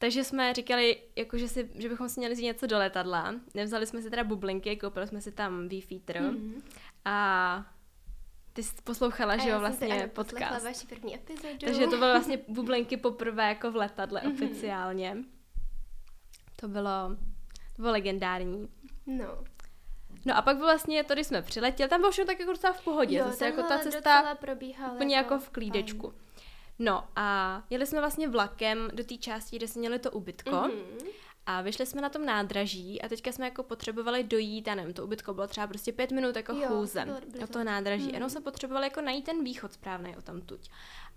Takže 0.00 0.24
jsme 0.24 0.54
říkali, 0.54 0.96
jako, 1.16 1.38
že, 1.38 1.48
si, 1.48 1.70
že 1.74 1.88
bychom 1.88 2.08
si 2.08 2.20
měli 2.20 2.34
vzít 2.34 2.44
něco 2.44 2.66
do 2.66 2.78
letadla. 2.78 3.34
Nevzali 3.54 3.86
jsme 3.86 4.02
si 4.02 4.10
teda 4.10 4.24
bublinky, 4.24 4.76
koupili 4.76 5.06
jsme 5.06 5.20
si 5.20 5.32
tam 5.32 5.68
Beefeater. 5.68 6.16
Mm-hmm. 6.16 6.62
A 7.04 7.66
ty 8.52 8.62
jsi 8.62 8.74
poslouchala, 8.84 9.36
že 9.36 9.48
jo, 9.48 9.60
vlastně 9.60 10.10
podcast. 10.14 10.64
vaši 10.64 10.86
první 10.86 11.14
epizodu. 11.14 11.58
Takže 11.58 11.80
to 11.80 11.96
bylo 11.96 12.10
vlastně 12.10 12.38
bublenky 12.48 12.96
poprvé 12.96 13.48
jako 13.48 13.70
v 13.70 13.76
letadle 13.76 14.20
mm-hmm. 14.20 14.32
oficiálně. 14.32 15.16
To 16.56 16.68
bylo, 16.68 17.16
to 17.76 17.82
bylo 17.82 17.92
legendární. 17.92 18.68
No. 19.06 19.44
No 20.26 20.36
a 20.36 20.42
pak 20.42 20.58
vlastně 20.58 21.04
to, 21.04 21.14
když 21.14 21.26
jsme 21.26 21.42
přiletěli, 21.42 21.88
tam 21.88 22.00
bylo 22.00 22.12
všechno 22.12 22.26
tak 22.26 22.40
jako 22.40 22.52
docela 22.52 22.72
v 22.72 22.84
pohodě. 22.84 23.16
Jo, 23.16 23.24
Zase 23.24 23.44
jako 23.44 23.62
ta 23.62 23.78
cesta 23.78 24.36
úplně 24.92 25.16
jako, 25.16 25.34
jako 25.34 25.44
v 25.44 25.50
klídečku. 25.50 26.10
Fajn. 26.10 26.29
No 26.82 27.04
a 27.16 27.62
jeli 27.70 27.86
jsme 27.86 28.00
vlastně 28.00 28.28
vlakem 28.28 28.88
do 28.92 29.04
té 29.04 29.16
části, 29.16 29.56
kde 29.56 29.68
jsme 29.68 29.80
měli 29.80 29.98
to 29.98 30.10
ubytko. 30.10 30.50
Mm-hmm. 30.50 31.06
A 31.46 31.60
vyšli 31.62 31.86
jsme 31.86 32.00
na 32.00 32.08
tom 32.08 32.24
nádraží 32.26 33.02
a 33.02 33.08
teďka 33.08 33.32
jsme 33.32 33.44
jako 33.44 33.62
potřebovali 33.62 34.24
dojít, 34.24 34.68
a 34.68 34.74
nevím, 34.74 34.94
to 34.94 35.04
ubytko 35.04 35.34
bylo 35.34 35.46
třeba 35.46 35.66
prostě 35.66 35.92
pět 35.92 36.10
minut 36.12 36.36
jako 36.36 36.52
jo, 36.52 36.68
chůze 36.68 37.06
od 37.44 37.50
toho 37.50 37.64
nádraží. 37.64 38.04
Mm. 38.04 38.14
Jenom 38.14 38.30
jsme 38.30 38.40
potřebovali 38.40 38.86
jako 38.86 39.00
najít 39.00 39.24
ten 39.24 39.44
východ 39.44 39.72
správný 39.72 40.16
o 40.16 40.22
tam 40.22 40.40
tuď. 40.40 40.68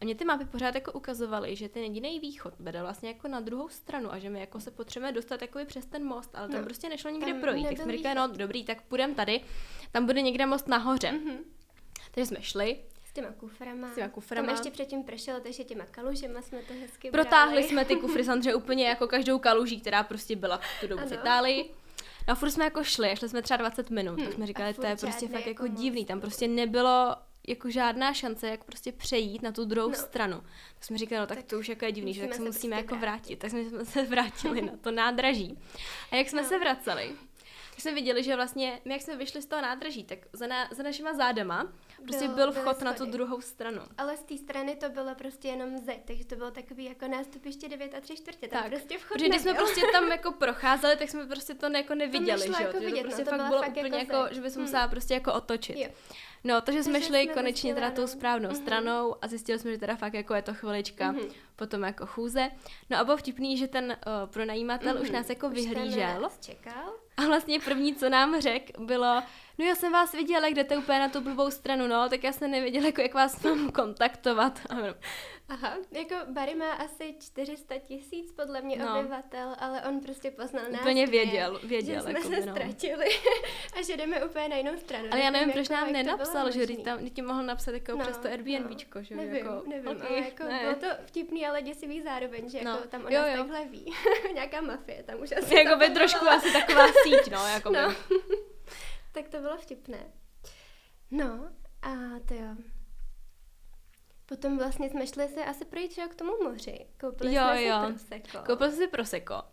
A 0.01 0.05
mě 0.05 0.16
ty 0.16 0.26
mapy 0.26 0.45
pořád 0.45 0.76
jako 0.76 0.91
ukazovaly, 0.91 1.55
že 1.55 1.70
ten 1.70 1.84
jediný 1.84 2.20
východ 2.20 2.53
vede 2.59 2.82
vlastně 2.82 3.09
jako 3.09 3.28
na 3.28 3.39
druhou 3.39 3.70
stranu 3.70 4.14
a 4.14 4.20
že 4.20 4.30
my 4.30 4.39
jako 4.39 4.59
se 4.59 4.72
potřebujeme 4.72 5.16
dostat 5.16 5.41
jako 5.41 5.59
přes 5.66 5.86
ten 5.86 6.05
most, 6.05 6.36
ale 6.36 6.47
tam 6.47 6.59
no, 6.59 6.66
prostě 6.66 6.89
nešlo 6.89 7.09
nikde 7.09 7.34
projít. 7.34 7.68
Tak 7.68 7.78
jsme 7.78 7.97
říkali, 7.97 8.16
no 8.16 8.28
dobrý, 8.28 8.64
tak 8.64 8.82
půjdeme 8.82 9.16
tady, 9.16 9.41
tam 9.91 10.05
bude 10.05 10.22
někde 10.22 10.45
most 10.45 10.68
nahoře. 10.68 11.11
Mm-hmm. 11.11 11.38
Takže 12.11 12.26
jsme 12.26 12.41
šli, 12.41 12.80
těma 13.14 13.32
kuframa. 13.32 13.91
S 13.91 13.95
těma 13.95 14.09
kuframa. 14.09 14.45
Tam 14.45 14.55
ještě 14.55 14.72
předtím 14.72 15.03
pršelo, 15.03 15.39
takže 15.39 15.64
těma 15.64 15.86
kalužema 15.86 16.41
jsme 16.41 16.61
to 16.61 16.74
hezky 16.82 17.11
Protáhli 17.11 17.53
brali. 17.53 17.68
jsme 17.68 17.86
ty 17.86 17.95
kufry 18.01 18.24
samozřejmě 18.24 18.55
úplně 18.55 18.88
jako 18.88 19.07
každou 19.07 19.39
kaluží, 19.39 19.82
která 19.82 20.03
prostě 20.03 20.36
byla 20.36 20.57
v 20.57 20.82
tu 20.82 20.88
dobu 20.88 21.07
v 21.07 21.14
Itálii. 21.14 21.70
No 22.28 22.32
a 22.32 22.36
furt 22.36 22.51
jsme 22.51 22.64
jako 22.64 22.84
šli, 22.84 23.11
a 23.11 23.16
šli 23.16 23.30
jsme 23.30 23.41
třeba 23.41 23.57
20 23.57 23.89
minut, 23.89 24.16
hmm, 24.16 24.26
tak 24.26 24.34
jsme 24.34 24.47
říkali, 24.47 24.74
to 24.74 24.86
je 24.86 24.95
prostě 24.95 25.28
fakt 25.28 25.47
jako, 25.47 25.66
jako 25.66 25.68
divný, 25.68 26.05
tam 26.05 26.22
prostě 26.22 26.47
nebylo 26.47 27.16
jako 27.47 27.70
žádná 27.70 28.14
šance, 28.14 28.47
jak 28.47 28.64
prostě 28.64 28.91
přejít 28.91 29.41
na 29.41 29.51
tu 29.51 29.66
druhou 29.66 29.89
no. 29.89 29.95
stranu. 29.95 30.41
Tak 30.76 30.84
jsme 30.84 30.97
říkali, 30.97 31.20
no 31.20 31.28
tak, 31.28 31.38
tak 31.38 31.45
to 31.47 31.59
už 31.59 31.70
jako 31.70 31.86
je 31.86 31.91
divný, 31.91 32.14
že 32.14 32.22
tak 32.22 32.34
se 32.34 32.41
musíme 32.41 32.76
jako 32.76 32.95
vrátit. 32.95 33.01
vrátit. 33.01 33.39
Tak 33.39 33.51
jsme 33.51 33.86
se 33.86 34.03
vrátili 34.09 34.61
na 34.61 34.74
to 34.82 34.91
nádraží. 34.91 35.59
A 36.11 36.16
jak 36.16 36.30
jsme 36.30 36.41
no. 36.41 36.47
se 36.47 36.59
vraceli, 36.59 37.16
tak 37.70 37.82
jsme 37.82 37.93
viděli, 37.93 38.24
že 38.24 38.36
vlastně 38.36 38.82
my, 38.86 38.93
jak 38.93 39.01
jsme 39.01 39.16
vyšli 39.16 39.41
z 39.41 39.45
toho 39.45 39.61
nádraží, 39.61 40.03
tak 40.03 40.20
za, 40.34 40.47
na, 40.47 40.70
za 40.72 40.84
našima 40.84 41.14
zádama 41.14 41.74
prostě 42.02 42.28
byl, 42.28 42.36
byl 42.36 42.52
vchod 42.52 42.82
na 42.82 42.94
tu 42.94 43.06
druhou 43.06 43.41
stranu. 43.41 43.82
Ale 43.98 44.18
z 44.18 44.24
té 44.24 44.38
strany 44.38 44.76
to 44.76 44.89
bylo 44.89 45.16
prostě 45.16 45.48
jenom 45.48 45.78
zeď, 45.78 46.02
takže 46.06 46.26
to 46.26 46.36
bylo 46.36 46.52
takový 46.52 46.86
jako 46.86 47.08
nástupiště 47.08 47.70
9 47.70 47.96
a 47.96 48.02
3 48.02 48.16
čtvrtě, 48.16 48.48
tam 48.48 48.62
tak, 48.62 48.72
prostě 48.72 48.98
vchod 48.98 49.14
Protože 49.14 49.30
když 49.30 49.41
jsme 49.41 49.54
prostě 49.54 49.82
tam 49.91 50.12
jako 50.12 50.32
procházeli, 50.32 50.98
tak 50.98 51.10
jsme 51.10 51.26
prostě 51.26 51.54
to 51.54 51.78
jako 51.78 51.96
neviděli, 51.96 52.41
že 52.41 52.48
jo? 52.48 52.68
Jako 52.68 52.80
vidět, 52.80 53.02
to 53.02 53.08
prostě 53.08 53.24
no, 53.24 53.32
to 53.32 53.38
fakt 53.38 53.48
bylo 53.48 53.62
úplně 53.68 53.98
jako, 53.98 54.16
jako 54.16 54.34
že 54.34 54.41
bys 54.41 54.56
hmm. 54.56 54.64
musela 54.64 54.88
prostě 54.88 55.14
jako 55.14 55.34
otočit. 55.34 55.78
Jo. 55.78 55.88
No, 56.44 56.62
takže 56.62 56.84
jsme 56.84 57.02
šli 57.02 57.24
jsme 57.24 57.34
konečně 57.34 57.74
teda 57.74 57.91
tou 57.91 58.08
správnou 58.08 58.50
mm-hmm. 58.50 58.62
stranou 58.62 59.16
a 59.22 59.28
zjistili 59.28 59.60
jsme, 59.60 59.72
že 59.72 59.78
teda 59.78 59.96
fakt 59.96 60.14
jako 60.14 60.34
je 60.34 60.41
to 60.41 60.54
chvilička 60.54 61.12
mm-hmm. 61.12 61.32
potom 61.56 61.84
jako 61.84 62.06
chůze. 62.06 62.50
No 62.89 62.98
a 62.98 63.04
bylo 63.04 63.18
vtipný, 63.18 63.58
že 63.58 63.68
ten 63.68 63.86
uh, 63.86 64.30
pronajímatel 64.30 64.96
mm-hmm. 64.96 65.02
už 65.02 65.10
nás 65.10 65.30
jako 65.30 65.48
už 65.48 65.54
vyhlížel. 65.54 66.22
Nás 66.22 66.39
čekal. 66.39 66.94
A 67.18 67.26
vlastně 67.26 67.60
první, 67.60 67.96
co 67.96 68.10
nám 68.10 68.41
řekl, 68.41 68.86
bylo, 68.86 69.24
no 69.58 69.66
já 69.66 69.76
jsem 69.76 69.91
vás 69.91 70.12
viděla, 70.12 70.47
jdete 70.47 70.78
úplně 70.78 70.99
na 70.99 71.10
tu 71.10 71.22
blbou 71.22 71.51
stranu, 71.51 71.88
no, 71.88 72.10
tak 72.10 72.24
já 72.24 72.32
jsem 72.32 72.51
nevěděla, 72.51 72.86
jako 72.86 73.01
jak 73.01 73.14
vás 73.14 73.43
mám 73.43 73.72
kontaktovat. 73.72 74.60
Aha, 75.49 75.78
jako 75.91 76.16
Barry 76.28 76.56
má 76.56 76.72
asi 76.72 77.16
400 77.20 77.78
tisíc 77.80 78.32
podle 78.32 78.62
mě 78.62 78.78
no. 78.78 78.99
obyvatel, 78.99 79.56
ale 79.60 79.82
on 79.82 79.99
prostě 79.99 80.32
poznal 80.32 80.66
nás 80.72 80.82
Úplně 80.82 81.08
věděl, 81.08 81.60
věděl. 81.64 81.95
Že 81.95 82.01
jsme 82.01 82.12
jako 82.12 82.28
se 82.28 82.45
no. 82.45 82.56
ztratili 82.56 83.06
a 83.80 83.82
že 83.82 83.97
jdeme 83.97 84.26
úplně 84.26 84.49
na 84.49 84.56
jinou 84.56 84.78
stranu. 84.78 85.08
Ale 85.12 85.22
já 85.22 85.30
nevím, 85.30 85.51
proč 85.51 85.70
nám 85.70 85.91
nenapsal, 85.91 86.51
že 86.51 86.68
tam 86.68 87.10
ti 87.10 87.22
mohl 87.22 87.43
napsat 87.43 87.72
jako 87.72 87.91
no, 87.91 87.97
přes 87.97 88.18
to 88.18 88.28
Airbnbčko, 88.28 88.99
no. 88.99 89.06
že 89.06 89.16
nevím, 89.16 89.36
jako, 89.36 89.64
nevím, 89.68 89.88
okay, 89.88 90.08
ale 90.08 90.20
jako 90.20 90.43
ne. 90.43 90.60
bylo 90.62 90.76
to 90.76 90.88
vtipný, 91.06 91.47
ale 91.47 91.62
děsivý 91.62 92.01
zároveň, 92.01 92.49
že 92.49 92.62
no. 92.64 92.72
jako 92.72 92.88
tam 92.88 93.06
on 93.06 93.14
jo, 93.14 93.22
jo. 93.26 93.38
takhle 93.38 93.66
ví. 93.66 93.93
Nějaká 94.34 94.62
mafie 94.62 95.04
tam 95.04 95.22
už 95.22 95.32
asi 95.32 95.56
Jako 95.56 95.76
by 95.76 95.89
trošku 95.89 96.26
asi 96.26 96.54
taková 96.54 96.88
síť, 97.04 97.32
no, 97.32 97.47
jako 97.47 97.70
no. 97.70 97.93
Tak 99.14 99.30
to 99.30 99.39
bylo 99.39 99.57
vtipné. 99.57 99.99
No, 101.11 101.49
a 101.82 101.89
to 102.28 102.34
jo. 102.34 102.55
Potom 104.26 104.57
vlastně 104.57 104.89
jsme 104.89 105.07
šli 105.07 105.28
se 105.28 105.45
asi 105.45 105.66
projít 105.66 105.99
k 106.09 106.16
tomu 106.16 106.32
moři. 106.43 106.86
Koupili 106.99 107.34
jo, 107.34 107.43
jsme 107.43 107.64
jo. 107.64 107.76
si 107.97 108.20
proseko. 108.20 108.45
Koupili 108.45 108.72
jsme 108.72 108.78
si 108.78 108.88
proseko. 108.88 109.43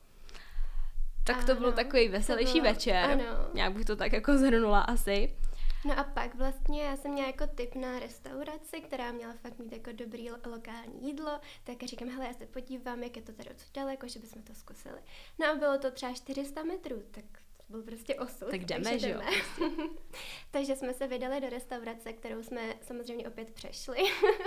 Tak 1.26 1.36
ano, 1.36 1.46
to 1.46 1.54
byl 1.54 1.72
takový 1.72 2.08
veselější 2.08 2.61
bylo, 2.61 2.72
večer. 2.72 3.11
Ano. 3.11 3.50
Nějak 3.54 3.72
bych 3.72 3.84
to 3.84 3.96
tak 3.96 4.12
jako 4.12 4.38
zhrnula 4.38 4.80
asi. 4.80 5.36
No 5.84 5.98
a 5.98 6.04
pak 6.04 6.34
vlastně 6.34 6.82
já 6.82 6.96
jsem 6.96 7.11
měla 7.11 7.26
jako 7.26 7.46
tip 7.46 7.74
na 7.74 7.98
restauraci, 7.98 8.80
která 8.80 9.12
měla 9.12 9.32
fakt 9.32 9.58
mít 9.58 9.72
jako 9.72 9.90
dobrý 9.92 10.30
lokální 10.30 11.08
jídlo, 11.08 11.40
tak 11.64 11.82
říkám, 11.82 12.08
hele, 12.08 12.26
já 12.26 12.32
se 12.32 12.46
podívám, 12.46 13.02
jak 13.02 13.16
je 13.16 13.22
to 13.22 13.32
tady 13.32 13.50
odsud 13.50 13.74
daleko, 13.74 14.08
že 14.08 14.20
bychom 14.20 14.42
to 14.42 14.54
zkusili. 14.54 15.00
No 15.38 15.46
a 15.46 15.54
bylo 15.54 15.78
to 15.78 15.90
třeba 15.90 16.12
400 16.12 16.62
metrů, 16.62 17.02
tak 17.11 17.24
byl 17.70 17.82
prostě 17.82 18.14
osud. 18.14 18.50
Tak 18.50 18.64
jdeme, 18.64 18.98
že 18.98 19.10
jo? 19.10 19.20
takže 20.50 20.76
jsme 20.76 20.94
se 20.94 21.06
vydali 21.06 21.40
do 21.40 21.48
restaurace, 21.48 22.12
kterou 22.12 22.42
jsme 22.42 22.60
samozřejmě 22.80 23.28
opět 23.28 23.50
přešli. 23.50 23.96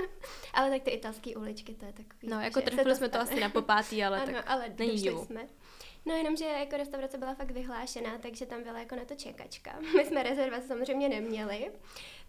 ale 0.54 0.70
tak 0.70 0.84
ty 0.84 0.92
italské 0.92 1.36
uličky, 1.36 1.74
to 1.74 1.86
je 1.86 1.94
takový. 1.94 2.30
No, 2.30 2.42
jako 2.42 2.62
trefili 2.62 2.96
jsme 2.96 3.10
to 3.10 3.20
asi 3.20 3.40
na 3.40 3.50
popátý, 3.50 4.04
ale 4.04 4.18
ano, 4.24 4.34
tak 4.34 4.44
ale 4.48 4.74
není 4.80 5.00
jsme. 5.00 5.48
No 6.06 6.16
jenomže 6.16 6.46
jako 6.46 6.78
restaurace 6.78 7.18
byla 7.18 7.36
fakt 7.36 7.52
vyhlášená, 7.52 8.18
takže 8.18 8.46
tam 8.46 8.64
byla 8.64 8.80
jako 8.80 8.96
na 8.96 9.06
to 9.06 9.16
čekačka. 9.16 9.80
My 9.96 10.06
jsme 10.06 10.24
rezervaci 10.24 10.68
samozřejmě 10.68 11.10
neměli, 11.10 11.72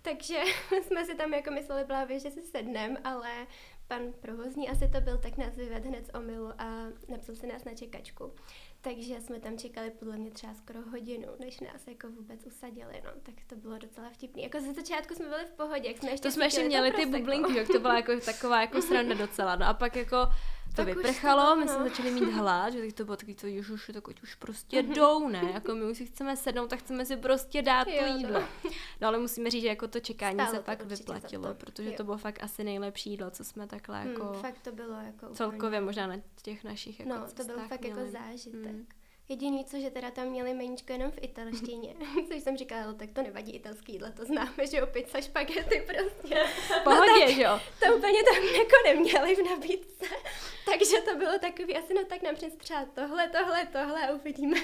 takže 0.02 0.38
jsme 0.82 1.04
si 1.04 1.14
tam 1.14 1.34
jako 1.34 1.50
mysleli 1.50 1.84
právě, 1.84 2.20
že 2.20 2.30
si 2.30 2.42
sednem, 2.42 2.96
ale 3.04 3.46
pan 3.88 4.12
provozní 4.20 4.68
asi 4.68 4.88
to 4.88 5.00
byl, 5.00 5.18
tak 5.18 5.36
nás 5.36 5.56
vyvedl 5.56 5.88
hned 5.88 6.06
z 6.06 6.14
omilu 6.14 6.52
a 6.58 6.86
napsal 7.08 7.34
si 7.34 7.46
nás 7.46 7.64
na 7.64 7.74
čekačku. 7.74 8.32
Takže 8.84 9.20
jsme 9.20 9.40
tam 9.40 9.58
čekali 9.58 9.90
podle 9.90 10.16
mě 10.16 10.30
třeba 10.30 10.54
skoro 10.54 10.80
hodinu, 10.90 11.28
než 11.38 11.60
nás 11.60 11.86
jako 11.86 12.08
vůbec 12.08 12.46
usadili, 12.46 13.02
no, 13.04 13.10
tak 13.22 13.34
to 13.46 13.56
bylo 13.56 13.78
docela 13.78 14.10
vtipný. 14.10 14.42
Jako 14.42 14.60
ze 14.60 14.72
začátku 14.72 15.14
jsme 15.14 15.28
byli 15.28 15.44
v 15.44 15.52
pohodě, 15.52 15.88
jak 15.88 15.98
jsme 15.98 16.10
ještě 16.10 16.28
To 16.28 16.32
jsme 16.32 16.44
ještě 16.44 16.64
měli 16.64 16.92
ty 16.92 17.06
bublinky, 17.06 17.56
jak 17.56 17.66
to 17.66 17.78
byla 17.78 17.96
jako 17.96 18.12
taková 18.24 18.60
jako 18.60 18.82
sranda 18.82 19.14
docela, 19.14 19.56
no 19.56 19.66
a 19.66 19.74
pak 19.74 19.96
jako 19.96 20.16
to 20.74 20.84
tak 20.84 20.96
vyprchalo, 20.96 21.42
to, 21.42 21.56
my 21.56 21.68
jsme 21.68 21.78
no. 21.78 21.84
začali 21.84 22.10
mít 22.10 22.32
hlad, 22.32 22.72
že 22.72 22.92
to 22.92 23.04
bylo 23.04 23.16
takový 23.16 23.34
to, 23.34 23.46
ježuši, 23.46 23.92
tak 23.92 24.08
už 24.22 24.34
prostě 24.34 24.82
mm-hmm. 24.82 24.94
jdou, 24.94 25.28
ne? 25.28 25.50
Jako 25.54 25.74
my 25.74 25.84
už 25.84 25.96
si 25.96 26.06
chceme 26.06 26.36
sednout, 26.36 26.70
tak 26.70 26.78
chceme 26.78 27.06
si 27.06 27.16
prostě 27.16 27.62
dát 27.62 27.88
jo, 27.88 27.94
to 27.98 28.18
jídlo. 28.18 28.40
No. 28.40 28.70
no 29.00 29.08
ale 29.08 29.18
musíme 29.18 29.50
říct, 29.50 29.62
že 29.62 29.68
jako 29.68 29.88
to 29.88 30.00
čekání 30.00 30.34
Stálo 30.34 30.50
se 30.50 30.62
pak 30.62 30.84
vyplatilo, 30.84 31.48
to. 31.48 31.54
protože 31.54 31.90
jo. 31.90 31.96
to 31.96 32.04
bylo 32.04 32.18
fakt 32.18 32.42
asi 32.42 32.64
nejlepší 32.64 33.10
jídlo, 33.10 33.30
co 33.30 33.44
jsme 33.44 33.66
takhle 33.66 34.00
hmm, 34.00 34.12
jako... 34.12 34.24
Hmm, 34.24 34.40
fakt 34.40 34.60
to 34.60 34.72
bylo 34.72 35.00
jako 35.00 35.34
Celkově 35.34 35.80
možná 35.80 36.06
na 36.06 36.16
těch 36.42 36.64
našich 36.64 37.00
jako 37.00 37.12
No, 37.12 37.26
to 37.34 37.44
bylo 37.44 37.58
fakt 37.58 37.84
jako 37.84 38.00
měli. 38.00 38.12
jako 38.12 38.28
zážitek. 38.30 38.70
Hmm. 38.70 38.86
Jediný, 39.28 39.64
co, 39.64 39.80
že 39.80 39.90
teda 39.90 40.10
tam 40.10 40.26
měli 40.26 40.54
meníčko 40.54 40.92
jenom 40.92 41.10
v 41.10 41.18
italštině. 41.22 41.94
Což 42.28 42.42
jsem 42.42 42.56
říkala, 42.56 42.92
tak 42.92 43.10
to 43.12 43.22
nevadí 43.22 43.52
italský 43.52 43.92
jídlo, 43.92 44.12
to 44.12 44.24
známe, 44.24 44.66
že 44.70 44.76
jo, 44.76 44.86
pizza, 44.86 45.20
špagety 45.20 45.86
prostě. 45.86 46.44
Pohodě, 46.84 47.26
no, 47.26 47.32
že 47.32 47.42
jo. 47.42 47.60
To 47.80 47.96
úplně 47.96 48.18
tam 48.24 48.44
jako 48.44 48.76
neměli 48.84 49.36
v 49.36 49.50
nabídce. 49.50 50.06
Takže 50.64 50.96
to 51.00 51.16
bylo 51.16 51.38
takový, 51.38 51.76
asi 51.76 51.94
no 51.94 52.04
tak 52.04 52.22
nám 52.22 52.34
třeba 52.58 52.84
tohle, 52.94 53.28
tohle, 53.28 53.66
tohle 53.66 54.08
a 54.08 54.14
uvidíme, 54.14 54.56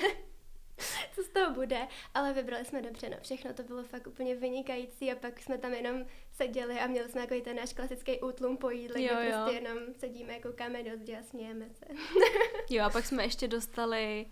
co 1.14 1.22
z 1.22 1.28
toho 1.28 1.54
bude. 1.54 1.86
Ale 2.14 2.32
vybrali 2.32 2.64
jsme 2.64 2.82
dobře, 2.82 3.08
no 3.08 3.16
všechno 3.22 3.54
to 3.54 3.62
bylo 3.62 3.82
fakt 3.82 4.06
úplně 4.06 4.34
vynikající 4.34 5.12
a 5.12 5.16
pak 5.16 5.40
jsme 5.40 5.58
tam 5.58 5.72
jenom 5.74 6.04
seděli 6.32 6.78
a 6.78 6.86
měli 6.86 7.08
jsme 7.08 7.20
takový 7.20 7.42
ten 7.42 7.56
náš 7.56 7.72
klasický 7.72 8.20
útlum 8.20 8.56
po 8.56 8.70
jídle, 8.70 9.02
jo, 9.02 9.08
kde 9.14 9.30
jo. 9.30 9.32
prostě 9.36 9.54
jenom 9.54 9.78
sedíme, 9.98 10.40
koukáme 10.40 10.82
do 10.82 10.96
zdi 10.96 11.16
a 11.16 11.22
smějeme 11.22 11.66
se. 11.70 11.84
jo 12.70 12.84
a 12.84 12.90
pak 12.90 13.06
jsme 13.06 13.24
ještě 13.24 13.48
dostali 13.48 14.26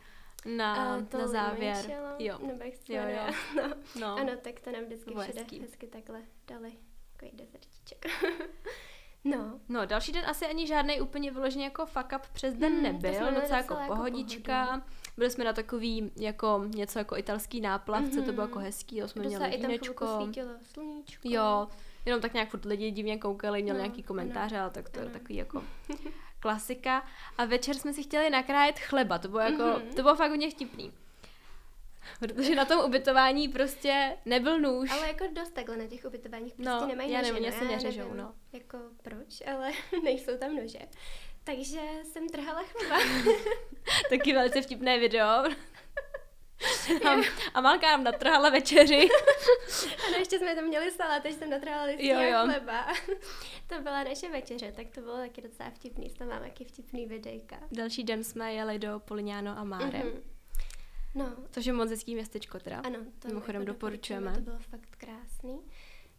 na, 0.47 1.03
to 1.03 1.19
na 1.19 1.27
závěr. 1.27 1.77
Jo. 2.19 2.39
Nebo 2.47 2.65
jak 2.65 2.89
jo, 2.89 3.03
jo. 3.09 3.35
No. 3.57 3.75
no. 4.01 4.17
Ano, 4.17 4.33
tak 4.43 4.61
to 4.61 4.71
nám 4.71 4.85
vždycky 4.85 5.11
všude 5.11 5.25
hezky. 5.25 5.59
hezky 5.59 5.87
takhle 5.87 6.23
dali. 6.47 6.73
Takový 7.13 7.31
dezertíček. 7.35 8.07
No. 9.25 9.61
No, 9.69 9.87
další 9.87 10.13
den 10.13 10.25
asi 10.27 10.47
ani 10.47 10.67
žádný 10.67 11.01
úplně 11.01 11.31
vyložený 11.31 11.65
jako 11.65 11.87
fuck 11.87 12.13
up 12.17 12.23
přes 12.33 12.55
den 12.55 12.73
hmm, 12.73 12.83
nebyl, 12.83 13.11
docela, 13.11 13.31
docela 13.31 13.59
jako 13.59 13.77
pohodička. 13.87 14.59
Jako 14.59 14.83
Byli 15.17 15.31
jsme 15.31 15.45
na 15.45 15.53
takový 15.53 16.13
jako 16.17 16.65
něco 16.67 16.99
jako 16.99 17.17
italský 17.17 17.61
náplavce, 17.61 18.11
mm-hmm. 18.11 18.25
to 18.25 18.33
bylo 18.33 18.47
jako 18.47 18.59
hezký, 18.59 19.01
to 19.01 19.09
jsme 19.09 19.25
docela 19.25 19.47
měli 19.47 19.63
vínečko. 19.63 20.07
svítilo 20.23 20.51
sluníčko. 20.63 21.29
Jo, 21.29 21.69
jenom 22.07 22.21
tak 22.21 22.35
nějak 22.35 22.51
furt 22.51 22.65
lidi 22.65 22.91
divně 22.91 23.19
koukali, 23.19 23.63
měli 23.63 23.79
no, 23.79 23.85
nějaký 23.85 24.03
komentáře, 24.03 24.59
ale 24.59 24.71
tak 24.71 24.89
to 24.89 25.01
ano. 25.01 25.09
je 25.09 25.13
takový 25.13 25.37
jako 25.37 25.65
klasika. 26.41 27.07
A 27.39 27.45
večer 27.45 27.77
jsme 27.77 27.93
si 27.93 28.03
chtěli 28.03 28.31
nakrájet 28.31 28.79
chleba, 28.79 29.19
to 29.19 29.29
bylo 29.29 29.41
jako, 29.41 29.63
mm-hmm. 29.63 29.95
to 29.95 30.03
bylo 30.03 30.17
fakt 30.17 30.31
hodně 30.31 30.51
vtipný. 30.51 30.93
Protože 32.19 32.55
na 32.55 32.65
tom 32.65 32.85
ubytování 32.85 33.49
prostě 33.49 34.17
nebyl 34.25 34.61
nůž. 34.61 34.91
Ale 34.91 35.07
jako 35.07 35.25
dost 35.33 35.51
takhle 35.51 35.77
na 35.77 35.87
těch 35.87 36.05
ubytováních 36.05 36.55
prostě 36.55 36.71
no, 36.71 36.87
nemají 36.87 37.11
já 37.11 37.23
nevím, 37.23 37.53
se 37.53 37.65
neřežou, 37.65 38.15
no. 38.15 38.35
Jako 38.53 38.79
proč, 39.03 39.43
ale 39.55 39.73
nejsou 40.03 40.37
tam 40.39 40.57
nože. 40.57 40.79
Takže 41.45 41.81
jsem 42.05 42.29
trhala 42.29 42.63
chleba. 42.63 42.97
Taky 44.11 44.33
velice 44.33 44.63
vtipné 44.63 44.99
video. 44.99 45.45
A, 47.09 47.15
a 47.55 47.61
Malka 47.61 47.87
nám 47.87 48.05
natrhala 48.05 48.51
večeři. 48.51 49.09
Ano, 50.09 50.17
ještě 50.19 50.39
jsme 50.39 50.55
tam 50.55 50.65
měli 50.65 50.91
salát, 50.91 51.23
takže 51.23 51.39
jsem 51.39 51.51
natrhala 51.51 51.85
listí 51.85 52.09
jo, 52.09 52.21
jo. 52.21 52.39
chleba. 52.45 52.87
to 53.67 53.81
byla 53.83 54.05
naše 54.05 54.29
večeře, 54.29 54.73
tak 54.73 54.87
to 54.95 55.01
bylo 55.01 55.17
taky 55.17 55.43
docela 55.43 55.71
vtipný. 55.71 56.11
To 56.11 56.25
mám 56.25 56.43
taky 56.43 56.65
vtipný 56.65 57.07
videjka. 57.07 57.57
Další 57.73 58.05
den 58.05 58.25
jsme 58.25 58.53
jeli 58.53 58.79
do 58.79 59.01
Polignano 59.05 59.59
a 59.59 59.65
Máre. 59.65 59.99
Mm-hmm. 59.99 60.23
No. 61.15 61.37
Což 61.51 61.67
je 61.67 61.73
moc 61.73 61.91
hezký 61.91 62.15
městečko 62.15 62.61
teda. 62.61 62.81
Ano, 62.81 62.99
to 63.19 63.29
Mimochodem 63.29 63.63
jako 63.63 63.73
doporučujeme. 63.73 64.33
To 64.33 64.41
bylo 64.41 64.59
fakt 64.59 64.97
krásný. 64.99 65.61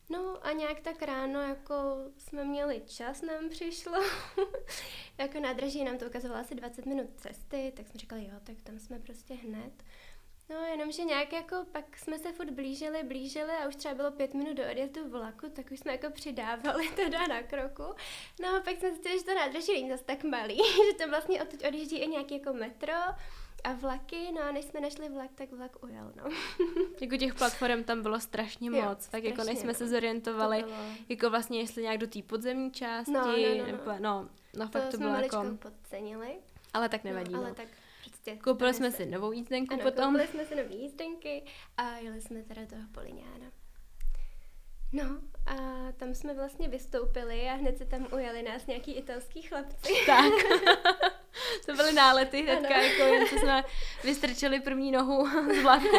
No 0.09 0.45
a 0.45 0.51
nějak 0.51 0.79
tak 0.79 1.01
ráno 1.01 1.41
jako 1.41 1.73
jsme 2.17 2.43
měli 2.43 2.81
čas, 2.85 3.21
nám 3.21 3.49
přišlo. 3.49 4.03
jako 5.17 5.39
nádraží 5.39 5.83
nám 5.83 5.97
to 5.97 6.05
ukazovalo 6.05 6.41
asi 6.41 6.55
20 6.55 6.85
minut 6.85 7.09
cesty, 7.17 7.73
tak 7.75 7.87
jsme 7.87 7.99
říkali, 7.99 8.23
jo, 8.23 8.39
tak 8.43 8.55
tam 8.63 8.79
jsme 8.79 8.99
prostě 8.99 9.33
hned. 9.33 9.83
No, 10.49 10.65
jenomže 10.65 11.03
nějak 11.03 11.33
jako 11.33 11.55
pak 11.71 11.97
jsme 11.97 12.19
se 12.19 12.31
furt 12.31 12.49
blížili, 12.49 13.03
blížili 13.03 13.51
a 13.51 13.67
už 13.67 13.75
třeba 13.75 13.93
bylo 13.93 14.11
pět 14.11 14.33
minut 14.33 14.57
do 14.57 14.63
odjezdu 14.71 15.09
vlaku, 15.09 15.49
tak 15.49 15.71
už 15.71 15.79
jsme 15.79 15.91
jako 15.91 16.09
přidávali 16.09 16.89
teda 16.95 17.27
na 17.27 17.43
kroku. 17.43 17.83
No 18.41 18.55
a 18.55 18.59
pak 18.59 18.79
jsme 18.79 18.89
zjistili, 18.89 19.19
že 19.19 19.25
to 19.25 19.35
nádraží 19.35 19.73
není 19.73 19.89
zase 19.89 20.03
tak 20.03 20.23
malý, 20.23 20.57
že 20.91 21.03
to 21.03 21.09
vlastně 21.09 21.41
odtud 21.41 21.63
odjíždí 21.67 21.97
i 21.97 22.07
nějaký 22.07 22.33
jako 22.33 22.53
metro 22.53 22.93
a 23.63 23.73
vlaky, 23.73 24.31
no 24.35 24.41
a 24.41 24.51
než 24.51 24.65
jsme 24.65 24.79
našli 24.79 25.09
vlak, 25.09 25.31
tak 25.35 25.51
vlak 25.51 25.83
ujel, 25.83 26.11
no. 26.15 26.23
jako 27.01 27.17
těch 27.17 27.35
platform 27.35 27.83
tam 27.83 28.01
bylo 28.01 28.19
strašně 28.19 28.69
moc, 28.69 28.79
jo, 28.79 28.89
tak 28.89 29.01
strašně, 29.03 29.29
jako 29.29 29.43
než 29.43 29.59
jsme 29.59 29.73
se 29.73 29.87
zorientovali, 29.87 30.65
jako 31.09 31.29
vlastně 31.29 31.59
jestli 31.59 31.83
nějak 31.83 31.97
do 31.97 32.07
té 32.07 32.21
podzemní 32.21 32.71
části, 32.71 33.11
no, 33.11 33.25
no, 33.25 33.37
no, 33.37 33.55
no. 33.57 33.65
nebo 33.65 33.91
no, 33.99 34.29
no 34.55 34.67
fakt 34.67 34.85
to, 34.85 34.91
to 34.91 34.97
bylo 34.97 35.13
jako... 35.13 35.45
podcenili. 35.59 36.39
Ale 36.73 36.89
tak 36.89 37.03
nevadí, 37.03 37.33
no. 37.33 37.39
Ale 37.39 37.53
tak 37.53 37.67
prostě... 38.23 38.43
Koupili 38.43 38.73
jsme 38.73 38.91
si 38.91 39.05
novou 39.05 39.31
jízdenku 39.31 39.73
ano, 39.73 39.83
potom. 39.83 40.05
koupili 40.05 40.27
jsme 40.27 40.45
si 40.45 40.55
nové 40.55 40.75
jízdenky 40.75 41.43
a 41.77 41.97
jeli 41.97 42.21
jsme 42.21 42.43
teda 42.43 42.65
toho 42.65 42.81
Poliňána. 42.91 43.51
No 44.91 45.03
a 45.45 45.55
tam 45.97 46.13
jsme 46.13 46.33
vlastně 46.33 46.67
vystoupili 46.67 47.49
a 47.49 47.53
hned 47.53 47.77
se 47.77 47.85
tam 47.85 48.07
ujeli 48.13 48.43
nás 48.43 48.67
nějaký 48.67 48.93
italský 48.93 49.41
chlapci. 49.41 49.93
Tak. 50.05 50.33
to 51.65 51.73
byly 51.73 51.93
nálety 51.93 52.41
hnedka, 52.41 52.75
ano. 52.75 52.83
jako 52.83 53.01
jen 53.03 53.27
co 53.27 53.35
jsme 53.35 53.63
vystrčili 54.03 54.59
první 54.59 54.91
nohu 54.91 55.27
z 55.27 55.61
vlaku. 55.61 55.87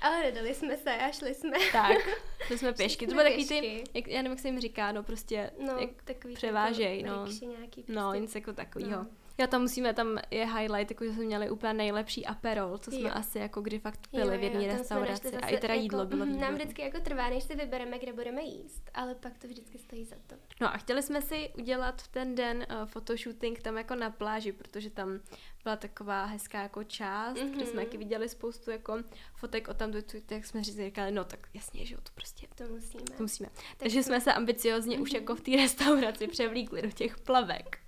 Ale 0.00 0.22
nedali 0.22 0.54
jsme 0.54 0.76
se 0.76 0.96
a 0.96 1.10
šli 1.10 1.34
jsme. 1.34 1.58
Tak, 1.72 1.98
to 2.48 2.58
jsme 2.58 2.72
pěšky. 2.72 3.06
to 3.06 3.14
bylo 3.14 3.24
takový 3.24 3.48
ty, 3.48 3.84
jak, 3.94 4.08
já 4.08 4.16
nevím, 4.16 4.32
jak 4.32 4.40
se 4.40 4.48
jim 4.48 4.60
říká, 4.60 4.92
no 4.92 5.02
prostě 5.02 5.50
no, 5.58 5.78
jak 5.78 6.02
takový 6.04 6.34
převážej, 6.34 7.00
jako 7.00 7.16
no. 7.16 7.26
Nějaký 7.26 7.82
prostě. 7.82 8.00
No, 8.00 8.14
nic 8.14 8.34
jako 8.34 8.52
takovýho. 8.52 8.90
No. 8.90 9.06
Já 9.38 9.46
tam 9.46 9.62
musíme, 9.62 9.94
tam 9.94 10.18
je 10.30 10.46
highlight, 10.46 10.90
jako 10.90 11.04
že 11.04 11.12
jsme 11.12 11.24
měli 11.24 11.50
úplně 11.50 11.72
nejlepší 11.72 12.26
aperol, 12.26 12.78
co 12.78 12.90
jsme 12.90 13.08
jo. 13.08 13.10
asi 13.12 13.38
jako 13.38 13.60
kdy 13.60 13.78
fakt 13.78 14.06
pili 14.06 14.34
jo, 14.34 14.40
v 14.40 14.42
jedné 14.42 14.66
restauraci. 14.66 15.36
A 15.36 15.48
i 15.48 15.58
teda 15.58 15.74
jako, 15.74 15.82
jídlo 15.82 16.06
bylo 16.06 16.24
výborné. 16.24 16.46
Nám 16.46 16.54
vždycky 16.54 16.82
jako 16.82 17.00
trvá, 17.00 17.30
než 17.30 17.44
si 17.44 17.54
vybereme, 17.54 17.98
kde 17.98 18.12
budeme 18.12 18.42
jíst, 18.42 18.90
ale 18.94 19.14
pak 19.14 19.38
to 19.38 19.48
vždycky 19.48 19.78
stojí 19.78 20.04
za 20.04 20.16
to. 20.26 20.34
No 20.60 20.74
a 20.74 20.76
chtěli 20.76 21.02
jsme 21.02 21.22
si 21.22 21.50
udělat 21.58 22.02
v 22.02 22.08
ten 22.08 22.34
den 22.34 22.66
uh, 22.70 22.86
fotoshooting 22.86 23.62
tam 23.62 23.78
jako 23.78 23.94
na 23.94 24.10
pláži, 24.10 24.52
protože 24.52 24.90
tam 24.90 25.20
byla 25.62 25.76
taková 25.76 26.24
hezká 26.24 26.62
jako 26.62 26.84
část, 26.84 27.36
mm-hmm. 27.36 27.50
kde 27.50 27.66
jsme 27.66 27.84
taky 27.84 27.96
mhm. 27.96 27.98
viděli 27.98 28.28
spoustu 28.28 28.70
jako 28.70 28.98
fotek 29.34 29.68
o 29.68 29.74
tam, 29.74 29.92
tak 30.26 30.46
jsme 30.46 30.64
říkali, 30.64 31.12
no 31.12 31.24
tak 31.24 31.48
jasně, 31.54 31.86
že 31.86 31.94
jo, 31.94 32.00
to 32.02 32.10
prostě. 32.14 32.46
To 32.54 32.64
musíme. 32.64 33.04
To 33.16 33.22
musíme. 33.22 33.48
Tak 33.48 33.64
Takže 33.76 34.02
jsme 34.02 34.20
se 34.20 34.32
ambiciozně 34.32 34.96
mm-hmm. 34.96 35.02
už 35.02 35.12
jako 35.12 35.36
v 35.36 35.40
té 35.40 35.50
restauraci 35.56 36.26
převlíkli 36.26 36.82
do 36.82 36.90
těch 36.90 37.18
plavek. 37.18 37.85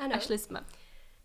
Ano. 0.00 0.14
A 0.16 0.18
šli 0.18 0.38
jsme. 0.38 0.60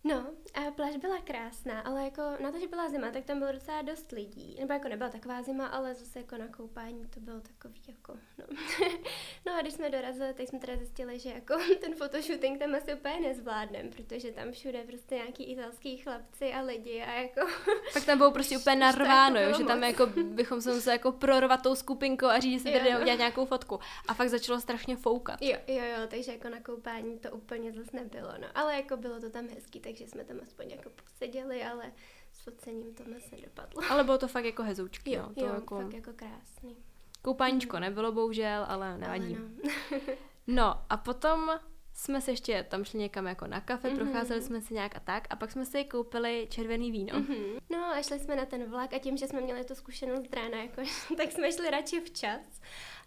No, 0.08 0.26
a 0.54 0.72
pláž 0.72 0.96
byla 0.96 1.18
krásná, 1.22 1.80
ale 1.80 2.04
jako 2.04 2.22
na 2.40 2.52
to, 2.52 2.60
že 2.60 2.68
byla 2.68 2.90
zima, 2.90 3.12
tak 3.12 3.26
tam 3.26 3.40
bylo 3.40 3.52
docela 3.52 3.82
dost 3.82 4.12
lidí. 4.12 4.56
Nebo 4.60 4.74
jako 4.74 4.88
nebyla 4.88 5.10
taková 5.10 5.42
zima, 5.42 5.68
ale 5.68 5.96
zase 5.96 6.20
jako 6.20 6.38
na 6.38 6.48
koupání 6.48 7.08
to 7.10 7.20
bylo 7.20 7.42
takový 7.42 7.82
jako, 7.88 8.14
no. 8.38 8.46
no 9.46 9.54
a 9.54 9.62
když 9.62 9.74
jsme 9.74 9.90
dorazili, 9.90 10.34
tak 10.34 10.48
jsme 10.48 10.60
teda 10.60 10.78
zjistili, 10.78 11.20
že 11.20 11.30
jako 11.30 11.54
ten 11.82 11.96
fotoshooting 11.96 12.60
tam 12.60 12.76
asi 12.76 12.94
úplně 12.94 13.20
nezvládnem, 13.20 13.90
protože 13.90 14.32
tam 14.32 14.52
všude 14.52 14.84
prostě 14.84 15.16
nějaký 15.16 15.44
italský 15.44 15.98
chlapci 15.98 16.54
a 16.54 16.62
lidi 16.62 17.02
a 17.02 17.14
jako... 17.14 17.42
Pak 17.94 18.06
tam 18.06 18.18
bylo 18.18 18.32
prostě 18.32 18.58
úplně 18.58 18.76
narváno, 18.76 19.40
jo, 19.40 19.58
že 19.58 19.64
tam 19.64 19.84
jako 19.84 20.06
bychom 20.24 20.62
se 20.62 20.74
museli 20.74 20.94
jako 20.94 21.12
prorvat 21.12 21.62
tou 21.62 21.76
skupinkou 21.76 22.26
a 22.26 22.40
říct, 22.40 22.64
že 22.64 22.70
si 22.70 22.78
tady 22.78 22.94
no. 22.94 23.00
udělat 23.02 23.18
nějakou 23.18 23.46
fotku. 23.46 23.80
A 24.08 24.14
fakt 24.14 24.30
začalo 24.30 24.60
strašně 24.60 24.96
foukat. 24.96 25.42
Jo, 25.42 25.58
jo, 25.68 25.84
jo, 25.84 26.08
takže 26.08 26.32
jako 26.32 26.50
na 26.50 26.60
koupání 26.60 27.20
to 27.20 27.32
úplně 27.32 27.72
zase 27.72 27.98
nebylo, 27.98 28.34
no. 28.42 28.48
Ale 28.56 28.76
jako 28.76 28.98
bylo 28.98 29.20
to 29.20 29.30
tam 29.30 29.48
hezký, 29.48 29.80
tak 29.80 29.95
takže 29.96 30.12
jsme 30.12 30.24
tam 30.24 30.38
aspoň 30.42 30.70
jako 30.70 30.90
poseděli, 30.90 31.64
ale 31.64 31.92
s 32.32 32.40
focením 32.40 32.94
to 32.94 33.04
moc 33.04 33.32
nedopadlo. 33.32 33.82
Ale 33.90 34.04
bylo 34.04 34.18
to 34.18 34.28
fakt 34.28 34.46
jako 34.46 34.64
hezoučky, 34.64 35.12
jo, 35.12 35.22
no. 35.28 35.34
To 35.34 35.46
jo, 35.46 35.54
jako... 35.54 35.82
fakt 35.82 35.94
jako 35.94 36.14
krásný. 36.16 36.78
Koupáníčko 37.22 37.78
mm. 37.78 37.82
nebylo 37.82 38.12
bohužel, 38.12 38.66
ale 38.68 38.98
nevadí. 38.98 39.38
Ale 39.38 39.50
no. 39.64 40.14
no 40.48 40.82
a 40.90 40.98
potom 40.98 41.50
jsme 41.94 42.22
se 42.22 42.32
ještě 42.32 42.66
tam 42.70 42.84
šli 42.84 43.00
někam 43.00 43.26
jako 43.26 43.48
na 43.48 43.62
kafe, 43.62 43.90
mm-hmm. 43.90 43.96
procházeli 43.96 44.42
jsme 44.42 44.62
se 44.62 44.74
nějak 44.74 44.96
a 44.96 45.00
tak 45.00 45.28
a 45.30 45.36
pak 45.36 45.52
jsme 45.52 45.66
si 45.66 45.84
koupili 45.84 46.48
červený 46.50 46.92
víno. 46.92 47.20
Mm-hmm. 47.20 47.60
No 47.70 47.86
a 47.86 48.02
šli 48.02 48.20
jsme 48.20 48.36
na 48.36 48.46
ten 48.46 48.70
vlak 48.70 48.94
a 48.94 49.00
tím, 49.00 49.18
že 49.18 49.28
jsme 49.28 49.42
měli 49.42 49.64
tu 49.64 49.76
zkušenost 49.76 50.34
rána, 50.34 50.58
jako, 50.58 50.82
tak 51.18 51.32
jsme 51.32 51.52
šli 51.52 51.70
radši 51.70 52.02
včas. 52.02 52.62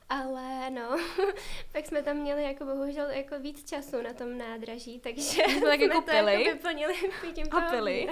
Ale 0.09 0.71
no, 0.71 0.97
pak 1.73 1.87
jsme 1.87 2.03
tam 2.03 2.17
měli 2.17 2.43
jako 2.43 2.65
bohužel 2.65 3.07
jako 3.11 3.39
víc 3.39 3.71
času 3.71 4.03
na 4.03 4.13
tom 4.13 4.39
nádraží, 4.39 5.01
takže 5.01 5.43
jsme, 5.49 5.61
tak 5.61 5.81
jako 5.81 5.95
to 5.95 6.11
pili. 6.11 6.33
jako 6.33 6.57
vyplnili 6.57 6.95
pitím 7.21 7.47
a 7.51 7.61
pili. 7.61 8.09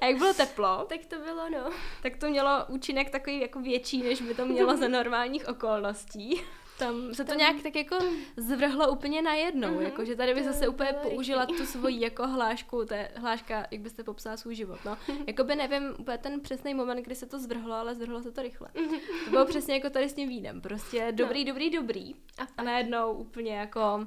A 0.00 0.06
jak 0.06 0.16
bylo 0.16 0.34
teplo? 0.34 0.86
Tak 0.88 1.06
to 1.06 1.18
bylo, 1.18 1.50
no. 1.50 1.70
Tak 2.02 2.16
to 2.16 2.30
mělo 2.30 2.64
účinek 2.68 3.10
takový 3.10 3.40
jako 3.40 3.60
větší, 3.60 4.02
než 4.02 4.22
by 4.22 4.34
to 4.34 4.46
mělo 4.46 4.76
za 4.76 4.88
normálních 4.88 5.48
okolností. 5.48 6.40
Tam 6.78 7.14
se 7.14 7.24
to 7.24 7.28
tam... 7.28 7.38
nějak 7.38 7.62
tak 7.62 7.76
jako 7.76 7.96
zvrhlo 8.36 8.92
úplně 8.92 9.22
najednou, 9.22 9.68
mm-hmm. 9.68 9.80
jako 9.80 10.04
že 10.04 10.16
tady 10.16 10.34
by 10.34 10.44
zase 10.44 10.68
úplně 10.68 10.92
použila 10.92 11.46
tu 11.46 11.66
svoji 11.66 12.00
jako 12.00 12.26
hlášku, 12.26 12.84
to 12.84 12.94
je 12.94 13.10
hláška, 13.16 13.66
jak 13.70 13.80
byste 13.80 14.04
popsala 14.04 14.36
svůj 14.36 14.54
život, 14.54 14.78
no. 14.84 14.98
Jakoby 15.26 15.56
nevím 15.56 15.94
úplně 15.98 16.18
ten 16.18 16.40
přesný 16.40 16.74
moment, 16.74 17.02
kdy 17.02 17.14
se 17.14 17.26
to 17.26 17.38
zvrhlo, 17.38 17.74
ale 17.74 17.94
zvrhlo 17.94 18.22
se 18.22 18.32
to 18.32 18.42
rychle. 18.42 18.68
Mm-hmm. 18.74 19.00
To 19.24 19.30
bylo 19.30 19.44
přesně 19.44 19.74
jako 19.74 19.90
tady 19.90 20.08
s 20.08 20.14
tím 20.14 20.28
vínem, 20.28 20.60
prostě 20.60 21.12
dobrý, 21.12 21.44
no. 21.44 21.52
dobrý, 21.52 21.70
dobrý 21.70 22.14
a, 22.14 22.46
a 22.56 22.62
najednou 22.62 23.12
úplně 23.12 23.56
jako... 23.56 24.06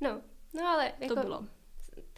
No, 0.00 0.20
no 0.54 0.68
ale 0.68 0.92
jako... 1.00 1.14
To 1.14 1.20
bylo 1.20 1.44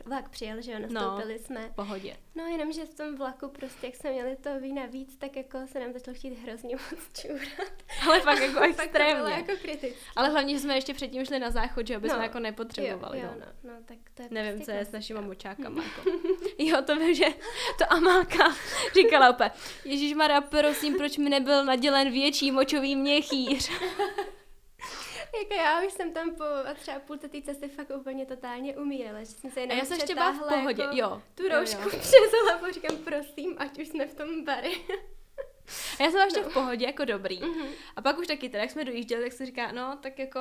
vlak 0.04 0.28
přijel, 0.28 0.62
že 0.62 0.72
jo, 0.72 0.78
nastoupili 0.78 1.32
no, 1.32 1.44
jsme. 1.44 1.68
v 1.68 1.74
pohodě. 1.74 2.16
No 2.34 2.46
jenom, 2.46 2.72
že 2.72 2.84
v 2.84 2.94
tom 2.94 3.16
vlaku 3.16 3.48
prostě, 3.48 3.86
jak 3.86 3.96
jsme 3.96 4.12
měli 4.12 4.36
to 4.36 4.60
vína 4.60 4.86
víc, 4.86 5.16
tak 5.16 5.36
jako 5.36 5.58
se 5.66 5.80
nám 5.80 5.92
začalo 5.92 6.14
chtít 6.14 6.34
hrozně 6.34 6.76
moc 6.76 7.20
čůrat. 7.20 7.72
Ale 8.06 8.20
fakt 8.20 8.40
jako 8.40 8.60
extrémně. 8.64 9.14
to 9.14 9.24
bylo 9.24 9.36
jako 9.36 9.52
kritické. 9.62 10.00
Ale 10.16 10.28
hlavně, 10.28 10.54
že 10.54 10.60
jsme 10.60 10.74
ještě 10.74 10.94
předtím 10.94 11.24
šli 11.24 11.38
na 11.38 11.50
záchod, 11.50 11.86
že 11.86 11.96
aby 11.96 12.08
no, 12.08 12.14
jsme 12.14 12.22
jako 12.22 12.38
nepotřebovali. 12.38 13.18
Jo, 13.18 13.24
jo, 13.24 13.34
no. 13.40 13.72
no, 13.72 13.78
tak 13.84 13.98
to 14.14 14.22
je 14.22 14.28
Nevím, 14.30 14.52
prostě 14.52 14.72
co 14.72 14.78
je 14.78 14.84
s 14.84 14.92
našimi 14.92 15.20
močákama. 15.26 15.82
Jako. 15.82 16.10
jo, 16.58 16.82
to 16.86 16.96
vím, 16.96 17.14
že 17.14 17.26
to 17.78 17.92
Amálka 17.92 18.54
říkala 18.94 19.30
úplně, 19.30 19.50
Ježíš 19.84 20.14
Mara, 20.14 20.40
prosím, 20.40 20.94
proč 20.94 21.18
mi 21.18 21.30
nebyl 21.30 21.64
nadělen 21.64 22.10
větší 22.10 22.50
močový 22.50 22.96
měchýř? 22.96 23.70
Jako 25.38 25.54
já 25.54 25.86
už 25.86 25.92
jsem 25.92 26.12
tam 26.12 26.34
po 26.34 26.44
třeba 26.74 26.98
půl 26.98 27.18
té 27.18 27.42
cesty 27.42 27.68
fakt 27.68 27.90
úplně 27.90 28.26
totálně 28.26 28.76
umírala, 28.76 29.18
že 29.18 29.26
jsem 29.26 29.50
se 29.50 29.60
jenom 29.60 29.76
A 29.76 29.78
já 29.78 29.84
jsem 29.84 29.96
ještě 29.96 30.14
byla 30.14 30.32
v 30.32 30.38
pohodě, 30.38 30.82
jako 30.82 30.96
jo. 30.96 31.22
Tu 31.34 31.48
roušku 31.48 31.82
jo, 31.82 31.90
jo. 31.92 31.98
přes 32.00 32.32
hlavu, 32.44 32.72
říkám 32.72 32.96
prosím, 32.96 33.54
ať 33.58 33.78
už 33.78 33.88
jsme 33.88 34.06
v 34.06 34.14
tom 34.14 34.44
bary. 34.44 34.72
A 36.00 36.02
já 36.02 36.10
jsem 36.10 36.20
ještě 36.20 36.42
no. 36.42 36.50
v 36.50 36.52
pohodě, 36.52 36.86
jako 36.86 37.04
dobrý. 37.04 37.40
Mm-hmm. 37.40 37.68
A 37.96 38.02
pak 38.02 38.18
už 38.18 38.26
taky, 38.26 38.48
teda, 38.48 38.62
jak 38.62 38.70
jsme 38.70 38.84
dojížděli, 38.84 39.22
tak 39.22 39.32
se 39.32 39.46
říká, 39.46 39.72
no, 39.72 39.98
tak 40.02 40.18
jako 40.18 40.40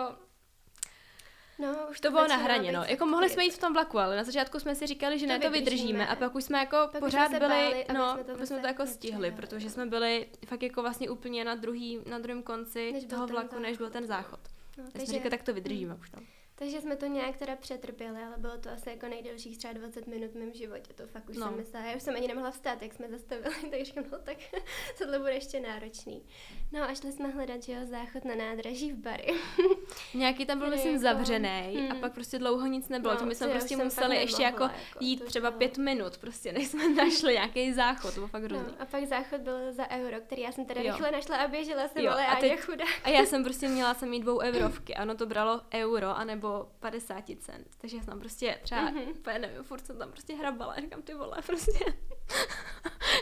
No, 1.59 1.87
už 1.91 1.99
to, 1.99 2.07
to 2.07 2.11
bylo 2.11 2.27
na 2.27 2.35
hraně, 2.35 2.71
no. 2.71 2.83
Jako 2.83 3.05
mohli 3.05 3.29
jsme 3.29 3.43
jít 3.43 3.53
v 3.53 3.57
tom 3.57 3.73
vlaku, 3.73 3.99
ale 3.99 4.15
na 4.15 4.23
začátku 4.23 4.59
jsme 4.59 4.75
si 4.75 4.87
říkali, 4.87 5.19
že 5.19 5.25
to 5.25 5.33
ne, 5.33 5.39
to 5.39 5.49
vydržíme. 5.49 6.07
A 6.07 6.15
pak 6.15 6.35
už 6.35 6.43
jsme 6.43 6.59
jako 6.59 6.77
pak 6.91 6.99
pořád 6.99 7.31
byli, 7.31 7.39
báli, 7.39 7.85
no, 7.93 8.13
jsme 8.13 8.23
to, 8.23 8.45
jsme 8.45 8.59
to 8.59 8.67
jako 8.67 8.85
stihli, 8.85 9.31
protože 9.31 9.69
jsme 9.69 9.85
byli 9.85 10.27
fakt 10.45 10.63
jako 10.63 10.81
vlastně 10.81 11.09
úplně 11.09 11.43
na, 11.45 11.55
druhý, 11.55 11.99
na 12.05 12.19
druhém 12.19 12.43
konci 12.43 12.91
než 12.91 13.05
toho 13.05 13.27
vlaku, 13.27 13.47
záchod. 13.47 13.61
než 13.61 13.77
byl 13.77 13.89
ten 13.89 14.07
záchod. 14.07 14.39
No, 14.77 14.91
takže... 14.91 15.13
říkali, 15.13 15.29
tak 15.29 15.43
to 15.43 15.53
vydržíme 15.53 15.95
už, 15.95 16.11
no. 16.11 16.21
Takže 16.61 16.81
jsme 16.81 16.95
to 16.95 17.05
nějak 17.05 17.37
teda 17.37 17.55
přetrpěli, 17.55 18.23
ale 18.23 18.37
bylo 18.37 18.57
to 18.57 18.69
asi 18.69 18.89
jako 18.89 19.07
nejdelších 19.07 19.57
třeba 19.57 19.73
20 19.73 20.07
minut 20.07 20.31
v 20.31 20.35
mém 20.35 20.53
životě. 20.53 20.93
To 20.93 21.07
fakt 21.07 21.29
už 21.29 21.37
no. 21.37 21.47
jsem 21.47 21.57
myslela. 21.57 21.85
Já 21.85 21.95
už 21.95 22.03
jsem 22.03 22.15
ani 22.15 22.27
nemohla 22.27 22.51
vstát, 22.51 22.81
jak 22.81 22.93
jsme 22.93 23.07
zastavili, 23.09 23.55
takže 23.71 23.93
no 23.95 24.19
tak 24.23 24.37
tohle 24.97 25.19
bude 25.19 25.33
ještě 25.33 25.59
náročný. 25.59 26.23
No 26.71 26.83
a 26.83 26.93
šli 26.93 27.11
jsme 27.11 27.27
hledat, 27.27 27.63
že 27.63 27.73
jo, 27.73 27.79
záchod 27.85 28.25
na 28.25 28.35
nádraží 28.35 28.91
v 28.91 28.95
Bary. 28.95 29.33
Nějaký 30.13 30.45
tam 30.45 30.59
byl, 30.59 30.69
myslím, 30.69 30.91
jako... 30.91 31.01
zavřený 31.01 31.75
hmm. 31.77 31.91
a 31.91 31.95
pak 31.95 32.13
prostě 32.13 32.39
dlouho 32.39 32.67
nic 32.67 32.89
nebylo. 32.89 33.13
No, 33.13 33.19
to 33.19 33.25
my 33.25 33.35
jsme 33.35 33.47
prostě 33.47 33.77
museli 33.77 34.15
ještě 34.15 34.43
jako, 34.43 34.63
jako 34.63 34.75
jít 34.99 35.25
třeba 35.25 35.51
bylo... 35.51 35.57
pět 35.57 35.77
minut, 35.77 36.17
prostě 36.17 36.53
než 36.53 36.67
jsme 36.67 36.89
našli 36.89 37.33
nějaký 37.33 37.73
záchod, 37.73 38.13
to 38.13 38.19
bylo 38.19 38.27
fakt 38.27 38.43
hrozný. 38.43 38.67
No, 38.67 38.81
a 38.81 38.85
pak 38.85 39.05
záchod 39.05 39.41
byl 39.41 39.73
za 39.73 39.89
euro, 39.89 40.21
který 40.21 40.41
já 40.41 40.51
jsem 40.51 40.65
teda 40.65 40.81
jo. 40.81 40.87
rychle 40.87 41.11
našla 41.11 41.37
a 41.37 41.47
běžela 41.47 41.87
jsem, 41.87 42.03
jo, 42.03 42.11
ale 42.11 42.27
a, 42.27 42.35
teď... 42.35 42.59
chudá. 42.59 42.85
A 43.03 43.09
já 43.09 43.25
jsem 43.25 43.43
prostě 43.43 43.67
měla 43.67 43.95
mít 44.05 44.19
dvou 44.19 44.39
eurovky, 44.39 44.95
ano, 44.95 45.15
to 45.15 45.25
bralo 45.25 45.61
euro, 45.73 46.17
anebo 46.17 46.50
50 46.79 47.23
cent. 47.39 47.67
Takže 47.77 47.97
já 47.97 48.03
jsem 48.03 48.19
prostě 48.19 48.59
třeba, 48.63 48.91
mm-hmm. 48.91 49.09
úplně 49.09 49.39
nevím, 49.39 49.63
furt 49.63 49.85
jsem 49.85 49.97
tam 49.97 50.11
prostě 50.11 50.35
hrabala. 50.35 50.75
Říkám, 50.75 51.01
ty 51.01 51.13
vole, 51.13 51.37
prostě, 51.45 51.79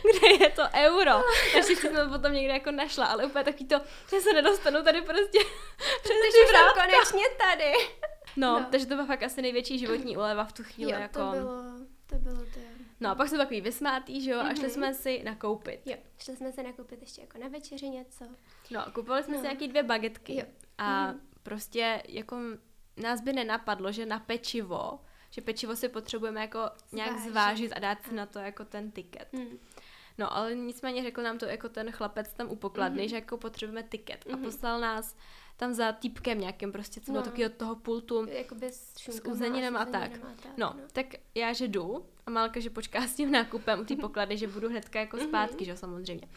kde 0.04 0.46
je 0.46 0.50
to 0.50 0.62
euro? 0.76 1.12
Takže 1.54 1.76
jsem 1.76 1.96
to 1.96 2.10
potom 2.10 2.34
někde 2.34 2.54
jako 2.54 2.72
našla, 2.72 3.06
ale 3.06 3.26
úplně 3.26 3.44
taky 3.44 3.66
to, 3.66 3.82
že 4.10 4.22
se 4.22 4.34
nedostanu 4.34 4.84
tady 4.84 5.02
prostě 5.02 5.40
přes 6.04 6.18
ty 6.32 6.56
konečně 6.74 7.26
tady. 7.38 7.74
No, 8.36 8.60
no, 8.60 8.68
takže 8.72 8.86
to 8.86 8.96
byla 8.96 9.08
fakt 9.08 9.24
asi 9.24 9.42
největší 9.42 9.80
životní 9.80 10.18
úleva 10.18 10.46
v 10.46 10.54
tu 10.54 10.64
chvíli. 10.64 10.92
Jo, 10.92 11.00
jako... 11.00 11.20
to 11.20 11.32
bylo, 11.32 11.64
to 12.06 12.16
bylo 12.16 12.46
to. 12.46 12.60
No 13.00 13.10
a 13.10 13.16
pak 13.16 13.30
jsme 13.30 13.38
takový 13.38 13.62
vysmátý, 13.62 14.22
že 14.22 14.32
jo, 14.32 14.40
a 14.40 14.54
šli 14.54 14.68
mm-hmm. 14.68 14.74
jsme 14.74 14.94
si 14.94 15.24
nakoupit. 15.24 15.82
Jo, 15.86 15.96
šli 16.18 16.36
jsme 16.36 16.52
si 16.52 16.64
nakoupit 16.64 17.02
ještě 17.02 17.22
jako 17.22 17.38
na 17.38 17.48
večeři 17.48 17.90
něco. 17.90 18.26
No, 18.72 18.86
kupovali 18.94 19.24
jsme 19.24 19.34
no. 19.34 19.40
si 19.40 19.44
nějaký 19.44 19.68
dvě 19.68 19.84
bagetky. 19.84 20.36
Jo. 20.36 20.46
A 20.78 21.08
mm-hmm. 21.08 21.20
prostě 21.44 22.04
jako 22.08 22.38
nás 23.02 23.22
by 23.22 23.34
nenapadlo, 23.34 23.92
že 23.92 24.06
na 24.06 24.20
pečivo, 24.20 25.00
že 25.30 25.42
pečivo 25.42 25.76
si 25.76 25.90
potřebujeme 25.90 26.42
jako 26.42 26.60
nějak 26.92 27.12
zvážit, 27.12 27.32
zvážit 27.32 27.74
a 27.76 27.80
dát 27.80 28.04
si 28.04 28.14
na 28.16 28.26
to 28.26 28.40
jako 28.40 28.66
ten 28.66 28.92
tiket. 28.92 29.34
Mm. 29.34 29.60
No, 30.20 30.38
ale 30.38 30.56
nicméně 30.56 31.04
řekl 31.04 31.22
nám 31.22 31.38
to 31.38 31.46
jako 31.46 31.70
ten 31.70 31.92
chlapec 31.92 32.34
tam 32.34 32.50
u 32.50 32.56
pokladny, 32.56 33.04
mm-hmm. 33.04 33.10
že 33.10 33.16
jako 33.16 33.38
potřebujeme 33.38 33.84
tiket 33.84 34.26
mm-hmm. 34.26 34.34
a 34.34 34.36
mhm. 34.36 34.46
poslal 34.46 34.80
nás 34.80 35.16
tam 35.58 35.74
za 35.74 35.92
týpkem 35.92 36.40
nějakým 36.40 36.72
prostě, 36.72 37.02
co 37.02 37.12
no. 37.12 37.22
taky 37.22 37.46
od 37.46 37.54
toho 37.54 37.76
pultu 37.76 38.26
Jakoby 38.26 38.70
s, 38.70 38.94
s 38.96 39.26
uzeninem 39.26 39.78
a, 39.78 39.80
a 39.80 39.86
tak. 39.86 40.12
A 40.16 40.28
tak 40.44 40.58
no, 40.58 40.74
no, 40.78 40.84
tak 40.94 41.06
já 41.36 41.54
že 41.54 41.68
jdu 41.68 42.06
a 42.26 42.32
Malka, 42.32 42.60
že 42.60 42.70
počká 42.70 43.08
s 43.08 43.16
tím 43.16 43.32
nákupem 43.32 43.80
u 43.80 43.84
té 43.84 43.96
poklady, 44.02 44.38
že 44.38 44.48
budu 44.48 44.70
hnedka 44.70 45.00
jako 45.00 45.18
mhm. 45.18 45.28
zpátky, 45.28 45.66
že 45.66 45.78
samozřejmě. 45.78 46.28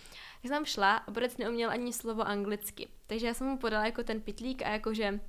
Tak 0.42 0.48
jsem 0.48 0.64
šla 0.64 0.96
a 0.96 1.10
Borec 1.10 1.36
neuměl 1.36 1.70
ani 1.70 1.92
slovo 1.92 2.22
anglicky, 2.22 2.88
takže 3.06 3.26
já 3.26 3.34
jsem 3.34 3.46
mu 3.46 3.58
podala 3.58 3.86
jako 3.86 4.02
ten 4.02 4.20
pitlík 4.20 4.62
a 4.62 4.68
jakože 4.68 5.20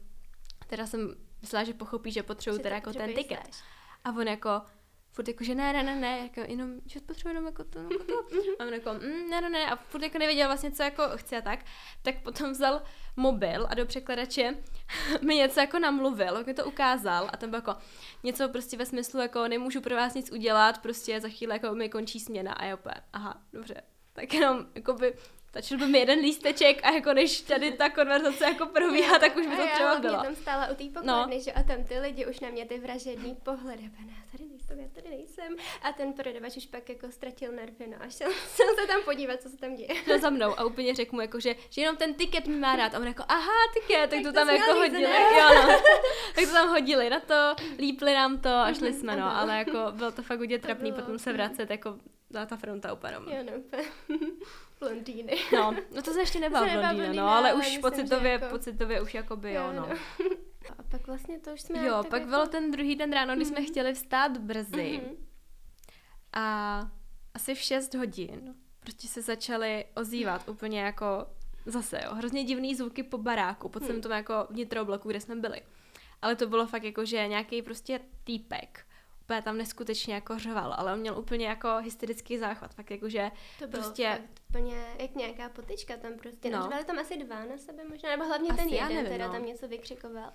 teda 0.73 0.87
jsem 0.87 1.15
myslela, 1.41 1.63
že 1.63 1.73
pochopí, 1.73 2.11
že 2.11 2.23
potřebuju 2.23 2.61
teda 2.61 2.75
jako 2.75 2.93
ten 2.93 3.13
tiket. 3.13 3.49
A 4.03 4.09
on 4.09 4.27
jako, 4.27 4.61
furt 5.11 5.27
jako, 5.27 5.43
že 5.43 5.55
ne, 5.55 5.73
ne, 5.73 5.83
ne, 5.83 5.95
ne, 5.95 6.19
jako 6.19 6.51
jenom, 6.51 6.75
že 6.85 6.99
potřebuji 6.99 7.29
jenom 7.29 7.45
jako 7.45 7.63
to, 7.63 7.79
jako 7.79 8.03
to. 8.03 8.13
A 8.59 8.65
on 8.65 8.73
jako, 8.73 8.93
mm, 8.93 9.29
ne, 9.29 9.41
ne, 9.41 9.49
ne, 9.49 9.71
a 9.71 9.75
furt 9.75 10.03
jako 10.03 10.17
nevěděl 10.17 10.47
vlastně, 10.47 10.71
co 10.71 10.83
jako 10.83 11.03
chce 11.15 11.37
a 11.37 11.41
tak, 11.41 11.59
tak 12.01 12.23
potom 12.23 12.51
vzal 12.51 12.81
mobil 13.15 13.67
a 13.69 13.73
do 13.75 13.85
překladače 13.85 14.55
mi 15.21 15.35
něco 15.35 15.59
jako 15.59 15.79
namluvil, 15.79 16.37
jak 16.37 16.47
mi 16.47 16.53
to 16.53 16.65
ukázal. 16.65 17.29
A 17.33 17.37
tam 17.37 17.49
bylo 17.49 17.57
jako 17.57 17.75
něco 18.23 18.49
prostě 18.49 18.77
ve 18.77 18.85
smyslu 18.85 19.19
jako 19.19 19.47
nemůžu 19.47 19.81
pro 19.81 19.95
vás 19.95 20.13
nic 20.13 20.31
udělat, 20.31 20.81
prostě 20.81 21.21
za 21.21 21.29
chvíli 21.29 21.53
jako 21.53 21.75
mi 21.75 21.89
končí 21.89 22.19
směna. 22.19 22.53
A 22.53 22.73
opět, 22.73 23.01
aha, 23.13 23.41
dobře, 23.53 23.81
tak 24.13 24.33
jenom 24.33 24.65
by 24.99 25.13
Stačil 25.53 25.77
by 25.77 25.87
mi 25.87 25.99
jeden 25.99 26.19
lísteček 26.19 26.79
a 26.83 26.91
jako 26.91 27.13
než 27.13 27.41
tady 27.41 27.71
ta 27.71 27.89
konverzace 27.89 28.45
jako 28.45 28.65
probíhá, 28.65 29.19
tak 29.19 29.35
už 29.37 29.47
by 29.47 29.55
to 29.55 29.67
třeba 29.73 29.99
bylo. 29.99 30.13
Já 30.13 30.23
tam 30.23 30.35
stála 30.35 30.67
u 30.67 30.75
té 30.75 30.83
pokladny, 30.83 31.35
no. 31.35 31.41
že 31.41 31.51
a 31.51 31.63
tam 31.63 31.83
ty 31.83 31.99
lidi 31.99 32.25
už 32.25 32.39
na 32.39 32.49
mě 32.49 32.65
ty 32.65 32.79
vražedný 32.79 33.35
pohledy, 33.43 33.83
já 33.83 34.31
tady 34.31 34.49
nejsem, 34.49 34.79
já 34.79 34.87
tady 34.93 35.09
nejsem. 35.09 35.55
A 35.81 35.91
ten 35.91 36.13
prodavač 36.13 36.57
už 36.57 36.65
pak 36.65 36.89
jako 36.89 37.11
ztratil 37.11 37.51
nervy, 37.51 37.87
no 37.87 37.97
a 37.99 38.09
šel 38.09 38.31
jsem 38.47 38.67
se 38.79 38.87
tam 38.87 39.01
podívat, 39.05 39.41
co 39.41 39.49
se 39.49 39.57
tam 39.57 39.75
děje. 39.75 39.89
No 40.07 40.19
za 40.19 40.29
mnou 40.29 40.59
a 40.59 40.65
úplně 40.65 40.95
řekl 40.95 41.15
mu 41.15 41.21
jako, 41.21 41.39
že, 41.39 41.55
že 41.69 41.81
jenom 41.81 41.97
ten 41.97 42.13
tiket 42.13 42.47
mi 42.47 42.55
má 42.55 42.75
rád. 42.75 42.95
A 42.95 42.99
on 42.99 43.07
jako, 43.07 43.23
aha, 43.27 43.51
tiket, 43.73 44.09
tak, 44.09 44.09
tak 44.09 44.19
to, 44.19 44.29
to 44.29 44.33
tam 44.33 44.49
jako 44.49 44.73
hodili. 44.73 45.03
Jo, 45.03 45.49
no. 45.55 45.67
tak 46.35 46.45
to 46.45 46.51
tam 46.51 46.69
hodili 46.69 47.09
na 47.09 47.19
to, 47.19 47.55
lípli 47.77 48.13
nám 48.13 48.37
to 48.37 48.49
a 48.49 48.73
šli 48.73 48.89
mhm, 48.89 48.99
jsme, 48.99 49.15
no, 49.15 49.37
ale 49.37 49.57
jako 49.57 49.91
bylo 49.91 50.11
to 50.11 50.21
fakt 50.21 50.39
hodně 50.39 50.59
trapný, 50.59 50.93
potom 50.93 51.19
se 51.19 51.33
vracet 51.33 51.69
jako 51.69 51.97
na 52.31 52.45
ta 52.45 52.55
fronta 52.55 52.93
úplně. 52.93 53.13
Jo, 53.13 53.43
no, 53.43 53.79
Blondýny. 54.89 55.37
No, 55.53 55.75
no 55.95 56.01
to 56.01 56.13
se 56.13 56.19
ještě 56.19 56.39
nebyla 56.39 56.61
blondýna, 56.61 57.13
no, 57.13 57.29
ale, 57.29 57.51
ale 57.51 57.53
už 57.53 57.65
myslím, 57.65 57.81
pocitově, 57.81 58.31
jako... 58.31 58.45
pocitově 58.49 59.01
už 59.01 59.13
jako 59.13 59.35
by 59.35 59.53
jo, 59.53 59.73
no. 59.73 59.87
no. 59.89 59.95
A 60.79 60.83
pak 60.83 61.07
vlastně 61.07 61.39
to 61.39 61.53
už 61.53 61.61
jsme... 61.61 61.85
Jo, 61.85 62.03
pak 62.09 62.19
jako... 62.19 62.29
byl 62.29 62.47
ten 62.47 62.71
druhý 62.71 62.95
den 62.95 63.13
ráno, 63.13 63.35
kdy 63.35 63.45
mm-hmm. 63.45 63.47
jsme 63.47 63.59
mhm. 63.59 63.67
chtěli 63.67 63.93
vstát 63.93 64.37
brzy. 64.37 65.01
Mm-hmm. 65.03 65.15
A 66.33 66.79
asi 67.33 67.55
v 67.55 67.59
6 67.59 67.93
hodin 67.93 68.55
prostě 68.79 69.07
se 69.07 69.21
začaly 69.21 69.85
ozývat 69.95 70.49
úplně 70.49 70.81
jako 70.81 71.25
zase, 71.65 72.01
jo, 72.05 72.15
hrozně 72.15 72.43
divný 72.43 72.75
zvuky 72.75 73.03
po 73.03 73.17
baráku, 73.17 73.69
po 73.69 73.79
celém 73.79 73.95
hmm. 73.95 74.01
tom 74.01 74.11
jako 74.11 74.47
vnitrobloku, 74.49 75.09
kde 75.09 75.19
jsme 75.19 75.35
byli. 75.35 75.61
Ale 76.21 76.35
to 76.35 76.47
bylo 76.47 76.67
fakt 76.67 76.83
jako, 76.83 77.05
že 77.05 77.27
nějaký 77.27 77.61
prostě 77.61 77.99
týpek 78.23 78.85
úplně 79.23 79.41
tam 79.41 79.57
neskutečně 79.57 80.13
jako 80.13 80.39
řval, 80.39 80.73
ale 80.77 80.93
on 80.93 80.99
měl 80.99 81.19
úplně 81.19 81.47
jako 81.47 81.77
hysterický 81.77 82.37
záchvat, 82.37 82.73
fakt 82.73 82.91
jako, 82.91 83.09
že 83.09 83.31
to 83.59 83.67
bylo 83.67 83.83
prostě... 83.83 84.21
úplně 84.49 84.85
jak 84.99 85.15
nějaká 85.15 85.49
potička 85.49 85.97
tam 85.97 86.13
prostě, 86.17 86.49
no. 86.49 86.69
tam 86.85 86.99
asi 86.99 87.17
dva 87.17 87.45
na 87.45 87.57
sebe 87.57 87.83
možná, 87.89 88.09
nebo 88.09 88.25
hlavně 88.25 88.49
asi 88.49 88.57
ten 88.57 88.69
jeden 88.69 88.87
nevím, 88.95 89.11
teda 89.11 89.27
no. 89.27 89.33
tam 89.33 89.45
něco 89.45 89.67
vykřikoval. 89.67 90.33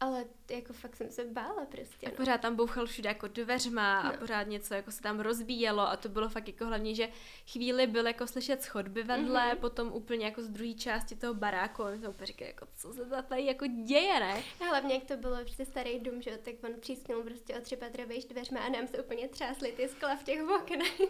Ale 0.00 0.24
jako 0.50 0.72
fakt 0.72 0.96
jsem 0.96 1.10
se 1.10 1.24
bála 1.24 1.66
prostě. 1.66 2.06
A 2.06 2.10
no. 2.10 2.16
pořád 2.16 2.40
tam 2.40 2.56
bouchal 2.56 2.86
všude 2.86 3.08
jako 3.08 3.26
dveřma 3.28 4.02
no. 4.02 4.14
a 4.14 4.16
pořád 4.16 4.42
něco 4.42 4.74
jako 4.74 4.90
se 4.90 5.02
tam 5.02 5.20
rozbíjelo 5.20 5.82
a 5.82 5.96
to 5.96 6.08
bylo 6.08 6.28
fakt 6.28 6.48
jako 6.48 6.66
hlavně, 6.66 6.94
že 6.94 7.08
chvíli 7.52 7.86
byl 7.86 8.06
jako 8.06 8.26
slyšet 8.26 8.62
schodby 8.62 9.02
vedle, 9.02 9.40
mm-hmm. 9.40 9.58
potom 9.58 9.92
úplně 9.92 10.24
jako 10.24 10.42
z 10.42 10.48
druhé 10.48 10.74
části 10.74 11.16
toho 11.16 11.34
baráku 11.34 11.82
a 11.82 11.90
my 11.90 11.98
jsme 11.98 12.08
úplně 12.08 12.26
říkali, 12.26 12.50
jako 12.50 12.66
co 12.74 12.92
se 12.92 13.22
tady 13.28 13.44
jako 13.44 13.66
děje, 13.66 14.20
ne? 14.20 14.42
A 14.60 14.64
hlavně 14.64 14.94
jak 14.94 15.04
to 15.04 15.16
bylo 15.16 15.36
prostě 15.36 15.64
starý 15.64 16.00
dům, 16.00 16.22
že 16.22 16.38
tak 16.38 16.54
on 16.64 16.80
přísnul 16.80 17.22
prostě 17.22 17.54
o 17.54 17.60
tři 17.60 17.76
patra 17.76 18.04
dveřma 18.28 18.60
a 18.60 18.68
nám 18.68 18.86
se 18.86 19.02
úplně 19.02 19.28
třásly 19.28 19.72
ty 19.72 19.88
skla 19.88 20.16
v 20.16 20.24
těch 20.24 20.42
oknech. 20.48 21.00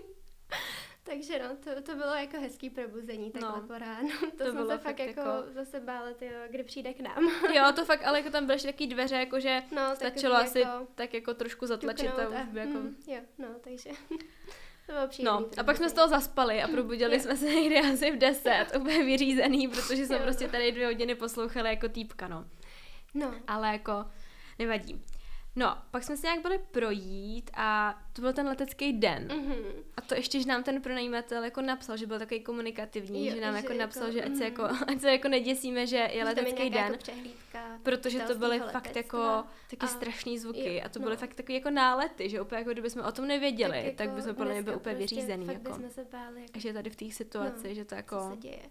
Takže 1.09 1.38
no, 1.38 1.56
to, 1.56 1.82
to 1.82 1.96
bylo 1.96 2.14
jako 2.14 2.40
hezký 2.40 2.70
probuzení 2.70 3.30
takhle 3.30 3.61
no, 3.61 3.66
po 3.66 3.78
ránu. 3.78 4.09
To, 4.38 4.44
to 4.44 4.52
jsem 4.52 4.66
se 4.66 4.78
fakt 4.78 4.98
jako, 4.98 5.20
jako 5.20 5.52
zase 5.52 5.80
bála, 5.80 6.12
tyjo, 6.12 6.32
kdy 6.50 6.64
přijde 6.64 6.94
k 6.94 7.00
nám. 7.00 7.30
jo, 7.54 7.72
to 7.74 7.84
fakt, 7.84 8.02
ale 8.06 8.18
jako 8.18 8.30
tam 8.30 8.46
byly 8.46 8.59
taky 8.59 8.86
dveře, 8.86 9.14
jakože 9.14 9.62
no, 9.76 9.96
stačilo 9.96 10.36
asi 10.36 10.61
jako 10.61 10.86
tak 10.94 11.14
jako 11.14 11.34
trošku 11.34 11.66
zatlačit 11.66 12.11
a 12.18 12.44
by 12.44 12.61
jako... 12.61 12.78
Mm, 12.78 12.96
jo, 13.06 13.20
no, 13.38 13.48
takže... 13.61 13.90
To 14.86 14.92
bylo 14.92 15.09
příjemný, 15.09 15.40
no, 15.40 15.61
a 15.61 15.64
pak 15.64 15.76
jsme 15.76 15.88
z 15.88 15.92
toho 15.92 16.09
zaspali 16.09 16.62
a 16.62 16.68
probudili 16.68 17.20
jsme 17.20 17.36
se 17.36 17.44
někdy 17.44 17.80
asi 17.80 18.11
v 18.11 18.18
deset, 18.18 18.66
úplně 18.76 19.04
vyřízený, 19.04 19.68
protože 19.68 20.06
jsme 20.06 20.18
prostě 20.18 20.48
tady 20.48 20.72
dvě 20.72 20.86
hodiny 20.86 21.14
poslouchali 21.14 21.68
jako 21.68 21.88
týpka, 21.88 22.28
no. 22.28 22.44
No. 23.14 23.34
Ale 23.46 23.68
jako 23.68 24.04
nevadí. 24.59 25.02
No, 25.59 25.78
pak 25.90 26.04
jsme 26.04 26.16
se 26.16 26.26
nějak 26.26 26.42
byli 26.42 26.59
projít 26.59 27.50
a 27.54 27.98
to 28.12 28.22
byl 28.22 28.32
ten 28.32 28.46
letecký 28.46 28.92
den. 28.92 29.28
Mm-hmm. 29.28 29.82
A 29.96 30.00
to 30.00 30.14
ještě, 30.14 30.40
že 30.40 30.46
nám 30.46 30.62
ten 30.62 30.82
pronajímatel 30.82 31.44
jako 31.44 31.62
napsal, 31.62 31.96
že 31.96 32.06
byl 32.06 32.18
takový 32.18 32.40
komunikativní, 32.40 33.26
jo, 33.26 33.34
že 33.34 33.40
nám 33.40 33.54
že 33.54 33.62
jako 33.62 33.72
napsal, 33.72 34.02
jako, 34.02 34.12
že 34.12 34.24
ať 34.24 34.36
se, 34.36 34.44
jako, 34.44 34.62
mm. 34.62 34.78
ať 34.86 35.00
se 35.00 35.12
jako 35.12 35.28
neděsíme, 35.28 35.86
že 35.86 35.96
je 35.96 36.11
že 36.12 36.24
letecký 36.24 36.70
den. 36.70 36.98
Jako 37.54 37.59
protože 37.82 38.20
to 38.20 38.34
byly 38.34 38.61
fakt 38.61 38.96
jako 38.96 39.44
taky 39.70 39.86
a, 39.86 39.86
strašný 39.86 40.38
zvuky 40.38 40.74
jo, 40.74 40.82
a 40.84 40.88
to 40.88 40.98
byly 40.98 41.11
no. 41.11 41.16
fakt 41.16 41.34
takový 41.34 41.54
jako 41.54 41.70
nálety, 41.70 42.28
že 42.28 42.40
úplně 42.40 42.59
jako 42.59 42.70
kdyby 42.70 42.90
jsme 42.90 43.02
o 43.02 43.12
tom 43.12 43.26
nevěděli, 43.26 43.72
tak, 43.72 43.84
jako 43.84 43.96
tak 43.96 44.11
bychom 44.11 44.34
podle 44.34 44.52
mě 44.52 44.62
byli 44.62 44.76
úplně 44.76 44.96
prostě 44.96 45.14
vyřízený. 45.14 45.46
Jako. 45.46 45.78
se 45.88 46.04
báli. 46.12 46.42
Jako, 46.42 46.59
že 46.59 46.72
tady 46.72 46.90
v 46.90 46.96
té 46.96 47.11
situaci, 47.11 47.68
no, 47.68 47.74
že 47.74 47.84
to 47.84 47.94
jako... 47.94 48.16
Co 48.16 48.30
se 48.30 48.36
děje. 48.36 48.62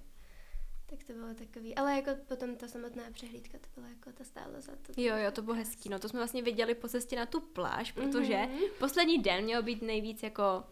Tak 0.90 1.04
to 1.04 1.14
bylo 1.14 1.34
takový, 1.34 1.76
ale 1.76 1.96
jako 1.96 2.12
potom 2.28 2.56
ta 2.56 2.68
samotná 2.68 3.04
přehlídka, 3.14 3.58
to 3.58 3.68
bylo 3.76 3.88
jako, 3.88 4.12
ta 4.12 4.24
stála 4.24 4.62
za 4.62 4.72
to. 4.72 5.02
Jo, 5.02 5.16
jo, 5.16 5.32
to 5.32 5.42
bylo 5.42 5.56
hezký, 5.56 5.90
no 5.90 6.00
to 6.00 6.10
jsme 6.10 6.20
vlastně 6.20 6.42
viděli 6.42 6.76
po 6.76 6.88
cestě 6.88 7.16
na 7.16 7.26
tu 7.26 7.40
pláž, 7.40 7.92
protože 7.92 8.34
mm-hmm. 8.34 8.70
poslední 8.80 9.18
den 9.18 9.44
měl 9.44 9.64
být 9.64 9.82
nejvíc 9.82 10.24
jako 10.24 10.64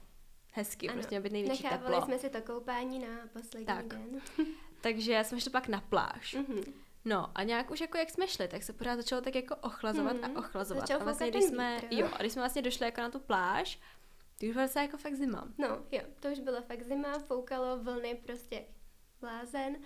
hezky, 0.54 0.88
ano, 0.88 0.94
prostě 0.96 1.10
měl 1.10 1.22
být 1.22 1.32
největší 1.32 1.64
nechávali 1.64 1.94
teplo. 1.94 2.06
jsme 2.06 2.20
si 2.20 2.30
to 2.30 2.42
koupání 2.42 3.00
na 3.00 3.08
poslední 3.34 3.66
tak. 3.66 3.88
den. 3.88 4.22
Takže 4.82 5.24
jsme 5.24 5.42
šli 5.42 5.52
pak 5.52 5.68
na 5.68 5.82
pláž. 5.82 6.36
Mm-hmm. 6.36 6.74
No 7.06 7.32
a 7.36 7.44
nějak 7.44 7.72
už 7.72 7.82
jako 7.82 7.98
jak 7.98 8.10
jsme 8.10 8.28
šli, 8.28 8.48
tak 8.48 8.64
se 8.64 8.74
pořád 8.74 8.96
začalo 8.96 9.22
tak 9.22 9.36
jako 9.36 9.56
ochlazovat 9.56 10.18
mm-hmm. 10.18 10.36
a 10.36 10.40
ochlazovat. 10.40 10.88
Začal 10.88 11.02
a 11.02 11.04
vlastně 11.04 11.30
když 11.30 11.44
jsme, 11.44 11.80
vítr. 11.82 11.96
jo, 11.96 12.10
a 12.14 12.18
když 12.18 12.34
jsme 12.34 12.42
vlastně 12.42 12.62
došli 12.62 12.86
jako 12.86 13.02
na 13.02 13.10
tu 13.10 13.20
pláž, 13.20 13.80
to 14.40 14.46
už 14.46 14.54
byla 14.54 14.68
jako 14.76 14.98
fakt 14.98 15.16
zima. 15.16 15.48
No 15.58 15.68
jo, 15.92 16.02
to 16.20 16.28
už 16.28 16.40
bylo 16.40 16.62
fakt 16.62 16.84
zima, 16.84 17.20
foukalo 17.20 17.80
vlny 17.80 18.16
prostě 18.16 18.66
blázen. 19.22 19.78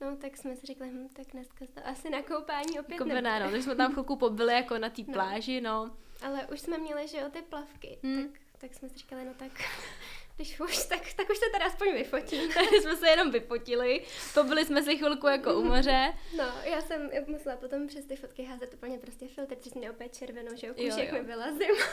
No, 0.00 0.16
tak 0.16 0.36
jsme 0.36 0.56
si 0.56 0.66
řekli, 0.66 0.88
hm, 0.88 1.08
tak 1.16 1.26
dneska 1.32 1.64
to 1.74 1.86
asi 1.86 2.10
na 2.10 2.22
koupání 2.22 2.80
opět 2.80 2.94
jako 2.94 3.04
nebude. 3.04 3.50
No, 3.50 3.62
jsme 3.62 3.74
tam 3.74 3.92
chvilku 3.92 4.16
pobyli 4.16 4.54
jako 4.54 4.78
na 4.78 4.90
té 4.90 5.02
no. 5.06 5.12
pláži, 5.12 5.60
no. 5.60 5.96
Ale 6.22 6.46
už 6.46 6.60
jsme 6.60 6.78
měli, 6.78 7.08
že 7.08 7.18
jo, 7.18 7.28
ty 7.30 7.42
plavky, 7.42 7.98
hmm. 8.02 8.22
tak, 8.22 8.40
tak 8.58 8.74
jsme 8.74 8.88
si 8.88 8.98
říkali, 8.98 9.24
no 9.24 9.34
tak 9.34 9.52
když 10.36 10.60
už, 10.60 10.86
tak, 10.86 11.12
tak 11.16 11.30
už 11.30 11.38
se 11.38 11.44
teda 11.52 11.66
aspoň 11.66 11.92
vyfotím. 11.92 12.52
Takže 12.52 12.76
jsme 12.82 12.96
se 12.96 13.08
jenom 13.08 13.30
vyfotili, 13.30 14.04
pobyli 14.34 14.64
jsme 14.64 14.82
si 14.82 14.96
chvilku 14.96 15.26
jako 15.26 15.54
u 15.54 15.64
moře. 15.64 16.14
No, 16.36 16.44
já 16.64 16.80
jsem 16.80 17.10
musela 17.26 17.56
potom 17.56 17.86
přes 17.86 18.04
ty 18.04 18.16
fotky 18.16 18.44
házet 18.44 18.74
úplně 18.74 18.98
prostě 18.98 19.28
filtr, 19.28 19.54
protože 19.54 19.70
mě 19.74 19.90
opět 19.90 20.16
červenou, 20.16 20.56
že 20.56 20.66
jo, 20.66 20.74
kůžek 20.74 21.12
mi 21.12 21.22
byla 21.22 21.52
zima. 21.52 21.86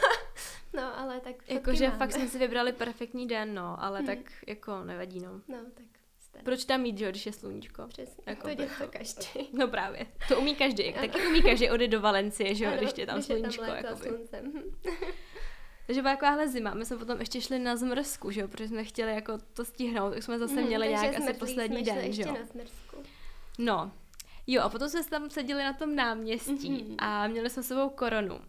no, 0.73 0.99
ale 0.99 1.19
tak 1.19 1.35
Jakože 1.47 1.89
fakt 1.89 2.11
jsme 2.11 2.27
si 2.27 2.37
vybrali 2.37 2.73
perfektní 2.73 3.27
den, 3.27 3.53
no, 3.53 3.83
ale 3.83 3.97
hmm. 3.97 4.07
tak 4.07 4.17
jako 4.47 4.83
nevadí, 4.83 5.19
no. 5.19 5.41
No, 5.47 5.57
tak 5.73 5.85
proč 6.43 6.65
tam 6.65 6.85
jít, 6.85 6.97
že 6.97 7.09
když 7.09 7.25
je 7.25 7.33
sluníčko? 7.33 7.87
Přesně, 7.87 8.23
jako 8.25 8.47
to 8.47 8.53
dělá 8.53 8.69
to, 8.79 8.87
každý. 8.87 9.49
No 9.53 9.67
právě, 9.67 10.07
to 10.27 10.39
umí 10.39 10.55
každý. 10.55 10.93
Ano. 10.93 11.07
Taky 11.07 11.27
umí 11.27 11.41
každý 11.41 11.69
odejít 11.69 11.91
do 11.91 12.01
Valencie, 12.01 12.55
že 12.55 12.65
jo, 12.65 12.71
když 12.77 12.89
je 12.97 13.05
tam 13.05 13.15
když 13.15 13.25
sluníčko. 13.25 13.63
Je 13.63 13.83
tam 13.83 13.97
sluncem. 13.97 14.53
Takže 15.87 16.01
byla 16.01 16.13
takováhle 16.13 16.47
zima. 16.47 16.73
My 16.73 16.85
jsme 16.85 16.97
potom 16.97 17.19
ještě 17.19 17.41
šli 17.41 17.59
na 17.59 17.75
zmrzku, 17.75 18.31
že 18.31 18.41
jo, 18.41 18.47
protože 18.47 18.67
jsme 18.67 18.83
chtěli 18.83 19.15
jako 19.15 19.37
to 19.53 19.65
stihnout, 19.65 20.13
tak 20.13 20.23
jsme 20.23 20.39
zase 20.39 20.55
hmm, 20.55 20.65
měli 20.65 20.89
nějak 20.89 21.17
asi 21.17 21.33
poslední 21.33 21.83
den, 21.83 22.13
že 22.13 22.21
jo. 22.21 22.33
Na 22.33 22.45
zmrzku. 22.45 23.03
No, 23.57 23.91
Jo, 24.47 24.61
a 24.61 24.69
potom 24.69 24.89
jsme 24.89 25.03
tam 25.03 25.29
seděli 25.29 25.63
na 25.63 25.73
tom 25.73 25.95
náměstí 25.95 26.71
mm-hmm. 26.71 26.95
a 26.97 27.27
měli 27.27 27.49
jsme 27.49 27.63
sebou 27.63 27.89
koronu. 27.89 28.39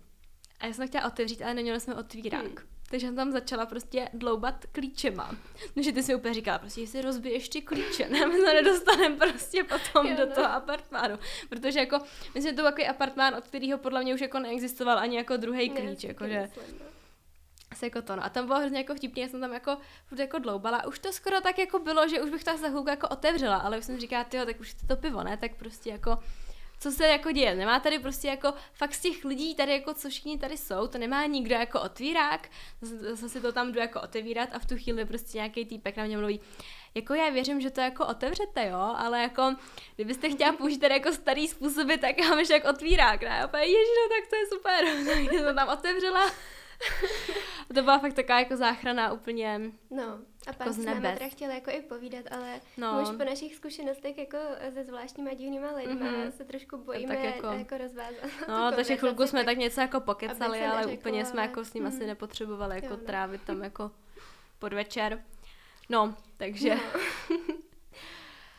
A 0.61 0.66
já 0.66 0.72
jsem 0.72 0.89
chtěla 0.89 1.07
otevřít, 1.07 1.43
ale 1.43 1.55
neměli 1.55 1.80
jsme 1.80 1.95
otvírák. 1.95 2.45
Mm. 2.45 2.74
Takže 2.91 3.07
jsem 3.07 3.16
tam 3.16 3.32
začala 3.32 3.66
prostě 3.66 4.09
dloubat 4.12 4.66
klíčema. 4.72 5.37
No, 5.76 5.82
že 5.82 5.93
ty 5.93 6.03
si 6.03 6.14
úplně 6.14 6.35
říkala, 6.35 6.59
prostě, 6.59 6.80
jestli 6.80 7.03
rozbiješ 7.03 7.49
ty 7.49 7.62
klíče, 7.62 8.09
ne, 8.09 8.26
my 8.26 8.35
se 8.35 8.55
nedostaneme 8.55 9.16
prostě 9.16 9.64
potom 9.64 10.07
jo, 10.07 10.16
do 10.16 10.26
no. 10.26 10.35
toho 10.35 10.47
apartmánu. 10.47 11.18
Protože 11.49 11.80
jako, 11.80 11.99
myslím, 12.35 12.53
že 12.53 12.57
to 12.57 12.62
takový 12.62 12.87
apartmán, 12.87 13.35
od 13.35 13.45
kterého 13.45 13.78
podle 13.78 14.03
mě 14.03 14.14
už 14.14 14.20
jako 14.20 14.39
neexistoval 14.39 14.99
ani 14.99 15.16
jako 15.16 15.37
druhý 15.37 15.70
klíč, 15.70 16.03
ne, 16.03 16.09
jako 16.09 16.28
že... 16.28 16.49
asi 17.70 17.85
jako 17.85 18.03
to, 18.03 18.16
no. 18.16 18.24
A 18.24 18.28
tam 18.28 18.47
bylo 18.47 18.59
hrozně 18.59 18.78
jako 18.78 18.95
vtipně, 18.95 19.22
já 19.22 19.28
jsem 19.28 19.41
tam 19.41 19.53
jako 19.53 19.76
furt 20.07 20.18
jako 20.18 20.39
dloubala. 20.39 20.87
Už 20.87 20.99
to 20.99 21.12
skoro 21.12 21.41
tak 21.41 21.59
jako 21.59 21.78
bylo, 21.78 22.09
že 22.09 22.20
už 22.20 22.30
bych 22.30 22.45
to 22.45 22.57
za 22.57 22.68
chvilku 22.68 22.89
jako 22.89 23.09
otevřela, 23.09 23.57
ale 23.57 23.78
už 23.78 23.85
jsem 23.85 24.01
říkala, 24.01 24.24
tyjo, 24.24 24.47
tak 24.47 24.61
už 24.61 24.74
to 24.89 24.97
pivo, 24.97 25.22
ne? 25.22 25.37
Tak 25.37 25.55
prostě 25.55 25.91
jako 25.91 26.18
co 26.81 26.91
se 26.91 27.07
jako 27.07 27.33
děje. 27.33 27.55
Nemá 27.55 27.81
tady 27.81 27.99
prostě 27.99 28.29
jako 28.29 28.55
fakt 28.72 28.95
z 28.95 29.01
těch 29.01 29.25
lidí 29.25 29.55
tady 29.55 29.72
jako, 29.72 29.95
co 29.95 30.09
všichni 30.09 30.39
tady 30.39 30.57
jsou, 30.57 30.87
to 30.87 30.99
nemá 30.99 31.27
nikdo 31.27 31.55
jako 31.55 31.81
otvírák, 31.81 32.49
zase 32.81 33.29
si 33.29 33.41
to 33.41 33.53
tam 33.53 33.72
jdu 33.72 33.81
jako 33.81 34.01
otevírat 34.01 34.49
a 34.53 34.59
v 34.59 34.66
tu 34.66 34.77
chvíli 34.77 35.05
prostě 35.05 35.39
nějaký 35.39 35.64
týpek 35.64 35.97
na 35.97 36.05
mě 36.05 36.18
mluví, 36.18 36.41
jako 36.95 37.14
já 37.14 37.31
věřím, 37.31 37.61
že 37.61 37.70
to 37.70 37.81
jako 37.81 38.07
otevřete, 38.07 38.66
jo, 38.66 38.95
ale 38.97 39.22
jako 39.22 39.55
kdybyste 39.95 40.31
chtěla 40.31 40.53
použít 40.53 40.79
tady 40.79 40.95
jako 40.95 41.12
starý 41.12 41.49
způsoby, 41.49 41.95
tak 41.95 42.18
ještě 42.39 42.55
jak 42.55 42.64
otvírák, 42.64 43.22
ne? 43.22 43.43
A 43.43 43.59
ježiš, 43.59 43.77
no 43.77 44.16
tak 44.16 44.31
to 44.31 44.37
je 44.37 44.47
super, 44.47 44.85
tak 45.31 45.47
to 45.47 45.55
tam 45.55 45.68
otevřela 45.68 46.31
to 47.75 47.83
byla 47.83 47.99
fakt 47.99 48.14
taková 48.14 48.39
jako 48.39 48.57
záchrana 48.57 49.12
úplně 49.12 49.61
No, 49.91 50.05
a 50.47 50.53
pak 50.53 50.61
jako 50.61 50.72
s 50.72 50.79
náma 50.79 51.01
teda 51.12 51.29
chtěla 51.29 51.55
jako 51.55 51.70
i 51.70 51.83
povídat, 51.83 52.25
ale 52.31 52.61
no. 52.77 53.03
už 53.03 53.16
po 53.16 53.25
našich 53.25 53.55
zkušenostech 53.55 54.18
jako 54.18 54.39
se 54.75 54.85
zvláštníma 54.85 55.35
divnýma 55.35 55.72
lidma 55.72 56.07
mm-hmm. 56.07 56.31
se 56.31 56.45
trošku 56.45 56.77
bojíme 56.77 57.16
tak 57.16 57.25
jako, 57.25 57.47
jako 57.47 57.79
rozvázat. 57.79 58.31
No, 58.49 58.72
takže 58.72 58.97
chvilku 58.97 59.27
jsme 59.27 59.45
tak 59.45 59.59
něco 59.59 59.81
jako 59.81 60.01
pokecali, 60.01 60.61
ale 60.64 60.77
neřeklo, 60.77 60.99
úplně 60.99 61.25
jsme 61.25 61.43
jako 61.43 61.64
s 61.64 61.75
ním 61.75 61.83
mm. 61.83 61.89
asi 61.89 61.99
mhm. 61.99 62.07
nepotřebovali 62.07 62.75
jako 62.75 62.95
jo, 62.95 62.97
no. 63.01 63.07
trávit 63.07 63.43
tam 63.43 63.62
jako 63.62 63.91
podvečer. 64.59 65.22
No, 65.89 66.14
takže... 66.37 66.75
No. 67.31 67.37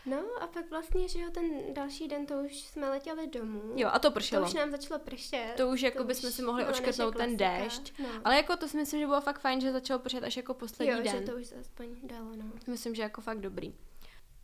No 0.06 0.18
a 0.42 0.48
pak 0.48 0.70
vlastně, 0.70 1.10
že 1.10 1.20
jo, 1.20 1.30
ten 1.32 1.74
další 1.74 2.08
den 2.08 2.26
to 2.26 2.34
už 2.34 2.60
jsme 2.60 2.90
letěli 2.90 3.28
domů. 3.28 3.74
Jo, 3.76 3.90
a 3.92 4.00
to 4.00 4.12
pršelo. 4.12 4.42
To 4.42 4.48
už 4.48 4.54
nám 4.54 4.72
začalo 4.72 5.00
pršet. 5.00 5.54
To 5.58 5.70
už 5.70 5.82
jako 5.82 6.04
bychom 6.04 6.32
si 6.32 6.42
mohli 6.42 6.66
očkrtnout 6.66 7.18
ten 7.18 7.38
déšť. 7.38 8.00
No. 8.00 8.10
Ale 8.24 8.36
jako 8.36 8.56
to 8.56 8.68
si 8.68 8.78
myslím, 8.78 9.00
že 9.00 9.08
bylo 9.08 9.22
fakt 9.22 9.40
fajn, 9.40 9.62
že 9.62 9.72
začalo 9.72 10.00
pršet 10.00 10.24
až 10.24 10.38
jako 10.38 10.54
poslední 10.54 10.94
jo, 10.94 11.04
den. 11.04 11.16
Jo, 11.16 11.20
že 11.20 11.26
to 11.26 11.38
už 11.38 11.54
aspoň 11.62 11.88
dalo, 12.04 12.36
no. 12.36 12.46
Myslím, 12.68 12.96
že 12.96 13.02
jako 13.02 13.22
fakt 13.22 13.42
dobrý. 13.42 13.76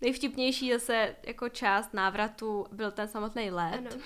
Nejvtipnější 0.02 0.72
zase 0.74 1.16
jako 1.24 1.50
část 1.50 1.94
návratu 1.94 2.66
byl 2.72 2.92
ten 2.92 3.08
samotný 3.08 3.52
let. 3.52 3.78
Ano. 3.78 4.02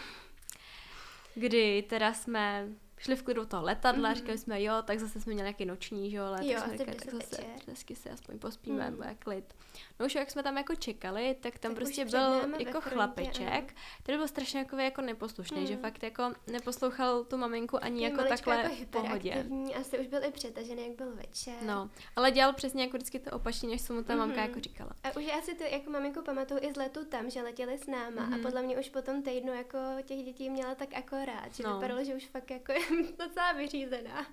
Kdy 1.36 1.86
teda 1.90 2.14
jsme 2.14 2.68
šli 2.98 3.16
v 3.16 3.24
klidu 3.24 3.46
toho 3.46 3.64
letadla, 3.64 4.10
mm. 4.10 4.16
říkali 4.16 4.38
jsme 4.38 4.64
jo, 4.64 4.74
tak 4.86 5.00
zase 5.00 5.22
jsme 5.22 5.34
měli 5.34 5.46
nějaký 5.46 5.66
noční, 5.66 6.12
že 6.12 6.18
jo, 6.18 6.24
ale 6.26 6.48
jo, 6.48 6.54
tak 6.54 6.64
jsme 6.66 6.78
říkali, 6.78 6.96
tak 6.96 7.12
zase 7.12 7.44
hezky 7.68 7.96
se 7.96 8.10
aspoň 8.10 8.40
pospíme, 8.40 8.90
mm. 8.90 8.96
bude 8.96 9.16
klid. 9.20 9.54
No 10.00 10.06
už 10.06 10.16
jak 10.16 10.32
jsme 10.32 10.44
tam 10.44 10.58
jako 10.58 10.76
čekali, 10.76 11.36
tak 11.40 11.60
tam 11.60 11.72
tak 11.72 11.78
prostě 11.78 12.06
byl 12.06 12.60
jako 12.60 12.82
chlapeček, 12.82 13.76
který 14.04 14.18
byl 14.18 14.28
strašně 14.28 14.60
jako, 14.60 14.78
jako 14.78 15.02
neposlušný, 15.02 15.60
mm. 15.60 15.68
že 15.68 15.78
fakt 15.78 16.04
jako 16.04 16.34
neposlouchal 16.48 17.24
tu 17.24 17.38
maminku 17.38 17.84
ani 17.84 18.04
jako 18.04 18.24
takhle 18.24 18.56
jako 18.56 18.76
v 18.76 18.86
pohodě. 18.86 19.46
Asi 19.80 20.00
už 20.00 20.08
byl 20.08 20.24
i 20.24 20.32
přetažený, 20.32 20.88
jak 20.88 20.96
byl 20.96 21.16
večer. 21.16 21.54
No, 21.62 21.90
ale 22.16 22.32
dělal 22.32 22.54
přesně 22.54 22.84
jako 22.84 22.98
vždycky 22.98 23.20
to 23.20 23.32
opačně, 23.32 23.70
než 23.70 23.82
se 23.82 23.94
mu 23.94 24.04
ta 24.04 24.14
mm. 24.14 24.20
mamka 24.20 24.42
jako 24.42 24.60
říkala. 24.60 24.92
A 25.04 25.18
už 25.18 25.24
já 25.24 25.42
si 25.42 25.56
to 25.56 25.64
jako 25.64 25.90
maminku 25.90 26.22
pamatuju 26.22 26.60
i 26.64 26.74
z 26.74 26.76
letu 26.76 27.06
tam, 27.06 27.30
že 27.30 27.42
letěli 27.42 27.78
s 27.78 27.88
náma 27.88 28.26
mm. 28.26 28.34
a 28.34 28.38
mhm. 28.38 28.42
podle 28.42 28.62
mě 28.62 28.80
už 28.80 28.90
po 28.90 29.02
tom 29.02 29.24
týdnu 29.24 29.54
jako 29.54 29.78
těch 30.04 30.24
dětí 30.24 30.50
měla 30.50 30.76
tak 30.76 30.94
akorát, 30.94 31.56
že 31.56 31.64
no. 31.64 31.74
vypadalo, 31.74 32.04
že 32.04 32.16
už 32.16 32.28
fakt 32.28 32.52
jako 32.52 32.74
docela 33.20 33.52
vyřízená. 33.52 34.26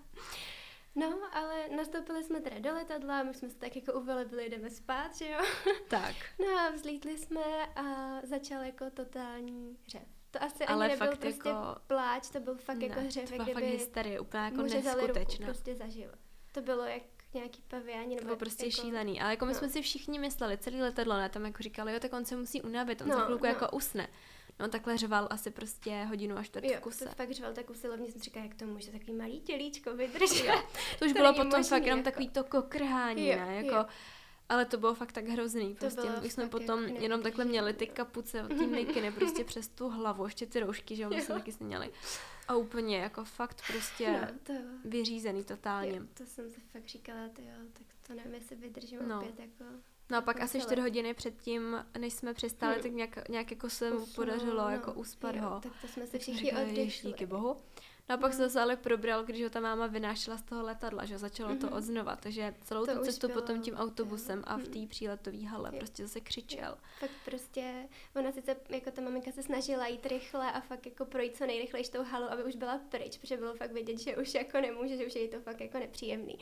No, 0.94 1.20
ale 1.32 1.68
nastoupili 1.68 2.24
jsme 2.24 2.40
teda 2.40 2.59
do 2.59 2.74
letadla, 2.74 3.22
my 3.22 3.34
jsme 3.34 3.48
se 3.48 3.57
tak 3.57 3.76
jako 3.76 3.92
uvelebili, 3.92 4.48
jdeme 4.48 4.70
spát, 4.70 5.16
že 5.16 5.28
jo? 5.30 5.38
Tak. 5.88 6.14
No 6.38 6.59
a 6.59 6.70
vzlítli 6.70 7.18
jsme 7.18 7.66
a 7.76 8.20
začal 8.22 8.62
jako 8.62 8.90
totální 8.90 9.76
řev. 9.88 10.03
To 10.30 10.42
asi 10.42 10.64
ale 10.64 10.84
ani 10.84 10.94
nebyl 10.94 11.07
fakt 11.07 11.18
prostě 11.20 11.48
jako... 11.48 11.80
pláč, 11.86 12.30
to 12.30 12.40
byl 12.40 12.55
fakt 12.55 12.76
ne, 12.76 12.86
jako 12.86 13.00
hřev, 13.00 13.30
to 13.30 13.34
byla 13.34 13.46
fakt 13.46 13.64
hysterie, 13.64 14.20
úplně 14.20 14.42
jako 14.42 14.62
neskutečná. 14.62 15.46
prostě 15.46 15.74
za 15.74 15.88
život. 15.88 16.18
To 16.53 16.61
bylo 16.61 16.84
jak 16.84 17.03
nějaký 17.34 17.62
paviáni. 17.68 18.16
To 18.16 18.24
bylo 18.24 18.36
prostě 18.36 18.66
jako... 18.66 18.82
šílený, 18.82 19.20
ale 19.20 19.30
jako 19.30 19.46
my 19.46 19.53
no. 19.53 19.59
jsme 19.59 19.68
si 19.68 19.82
všichni 19.82 20.18
mysleli, 20.18 20.59
celý 20.59 20.82
letadlo, 20.82 21.16
ne, 21.16 21.28
tam 21.28 21.44
jako 21.44 21.62
říkali, 21.62 21.92
jo, 21.92 22.00
tak 22.00 22.12
on 22.12 22.24
se 22.24 22.36
musí 22.36 22.62
unavit, 22.62 23.00
on 23.00 23.09
no, 23.09 23.16
za 23.16 23.24
chvilku 23.24 23.44
no. 23.44 23.50
jako 23.50 23.70
usne. 23.70 24.09
No 24.61 24.68
takhle 24.68 24.98
řval 24.98 25.28
asi 25.30 25.50
prostě 25.50 26.05
hodinu 26.05 26.38
až 26.38 26.46
čtvrt 26.46 26.64
kuse. 26.80 27.05
Jo, 27.05 27.11
to 27.11 27.16
fakt 27.16 27.30
řval 27.30 27.53
tak 27.53 27.70
usilovně, 27.70 28.11
jsem 28.11 28.20
říkala, 28.20 28.46
jak 28.46 28.55
to 28.55 28.66
může 28.66 28.90
takový 28.90 29.12
malý 29.12 29.40
tělíčko 29.40 29.96
vydržet. 29.96 30.62
to 30.98 31.05
už 31.05 31.12
bylo 31.12 31.34
potom 31.34 31.64
fakt 31.64 31.82
jenom 31.82 31.98
jako... 31.98 32.11
takový 32.11 32.28
to 32.28 32.44
kokrhání, 32.44 33.28
jo, 33.28 33.36
ne? 33.36 33.57
Jako, 33.57 33.74
jo. 33.74 33.84
Ale 34.48 34.64
to 34.64 34.78
bylo 34.78 34.94
fakt 34.94 35.12
tak 35.12 35.28
hrozný. 35.28 35.74
Prostě. 35.74 36.09
My 36.22 36.30
jsme 36.30 36.48
potom 36.48 36.84
jako 36.84 37.03
jenom 37.03 37.22
takhle 37.22 37.44
měli 37.44 37.72
ty 37.72 37.86
kapuce 37.86 38.42
od 38.42 38.48
té 38.48 38.66
mikiny 38.66 39.12
prostě 39.12 39.44
přes 39.53 39.68
tu 39.68 39.88
hlavu, 39.88 40.24
ještě 40.24 40.46
ty 40.46 40.61
roušky, 40.61 40.96
že 40.96 41.03
jo, 41.03 41.11
my 41.11 41.20
jsme 41.20 41.34
taky 41.34 41.53
směli. 41.53 41.90
A 42.48 42.57
úplně 42.57 42.98
jako 42.98 43.24
fakt 43.24 43.62
prostě 43.72 44.12
no, 44.12 44.28
to... 44.42 44.53
vyřízený 44.84 45.44
totálně. 45.44 45.96
Jo, 45.96 46.03
to 46.14 46.26
jsem 46.26 46.50
si 46.50 46.61
fakt 46.61 46.86
říkala, 46.86 47.28
ty 47.28 47.42
jo, 47.42 47.55
tak 47.72 47.86
to 48.07 48.14
nevím, 48.14 48.34
jestli 48.34 48.57
vydržím 48.57 49.09
no. 49.09 49.18
opět 49.18 49.38
jako 49.38 49.64
No 50.11 50.18
a 50.18 50.20
pak 50.20 50.40
asi 50.40 50.61
čtyři 50.61 50.80
hodiny 50.80 51.14
předtím, 51.14 51.84
než 51.98 52.14
jsme 52.14 52.34
přistali, 52.34 52.74
hmm. 52.74 52.82
tak 52.82 52.92
nějak, 52.92 53.28
nějak 53.28 53.50
jako 53.50 53.70
se 53.70 53.90
mu 53.90 54.07
podařilo 54.07 54.62
no, 54.62 54.70
jako 54.70 54.92
uspat 54.92 55.36
ho. 55.36 55.61
Tak 55.62 55.72
to 55.80 55.88
jsme 55.88 56.07
si 56.07 56.18
všichni 56.18 56.53
oddechli. 56.53 57.11
Díky 57.11 57.26
bohu. 57.26 57.57
No 58.09 58.14
a 58.14 58.18
pak 58.18 58.30
no. 58.30 58.36
se 58.36 58.42
zase 58.42 58.61
ale 58.61 58.76
probral, 58.76 59.24
když 59.24 59.42
ho 59.42 59.50
ta 59.50 59.61
máma 59.61 59.86
vynášela 59.86 60.36
z 60.36 60.42
toho 60.42 60.62
letadla, 60.62 61.05
že 61.05 61.18
začalo 61.18 61.50
mm-hmm. 61.50 61.61
to 61.61 61.66
mhm. 61.66 61.76
odznova, 61.76 62.16
takže 62.16 62.55
celou 62.64 62.86
to 62.86 62.98
tu 62.98 63.05
cestu 63.05 63.26
bylo, 63.26 63.40
potom 63.40 63.62
tím 63.62 63.74
autobusem 63.74 64.38
jo. 64.38 64.44
a 64.46 64.57
v 64.57 64.61
mhm. 64.62 64.72
té 64.72 64.86
příletové 64.88 65.44
hale 65.44 65.70
jo. 65.72 65.78
prostě 65.78 66.03
zase 66.03 66.20
křičel. 66.20 66.68
Jo. 66.68 66.76
Fakt 67.00 67.11
prostě, 67.24 67.88
ona 68.16 68.32
sice, 68.32 68.57
jako 68.68 68.90
ta 68.90 69.03
maminka 69.03 69.32
se 69.32 69.42
snažila 69.42 69.86
jít 69.86 70.07
rychle 70.07 70.53
a 70.53 70.61
fakt 70.61 70.86
jako 70.86 71.05
projít 71.05 71.36
co 71.36 71.46
nejrychlejší 71.46 71.90
tou 71.90 72.05
halou, 72.05 72.26
aby 72.26 72.44
už 72.44 72.57
byla 72.57 72.78
pryč, 72.88 73.18
protože 73.18 73.36
bylo 73.36 73.55
fakt 73.55 73.72
vidět, 73.72 73.98
že 73.98 74.16
už 74.16 74.34
jako 74.34 74.61
nemůže, 74.61 74.96
že 74.96 75.07
už 75.07 75.14
je 75.14 75.28
to 75.28 75.40
fakt 75.40 75.61
jako 75.61 75.78
nepříjemný. 75.78 76.38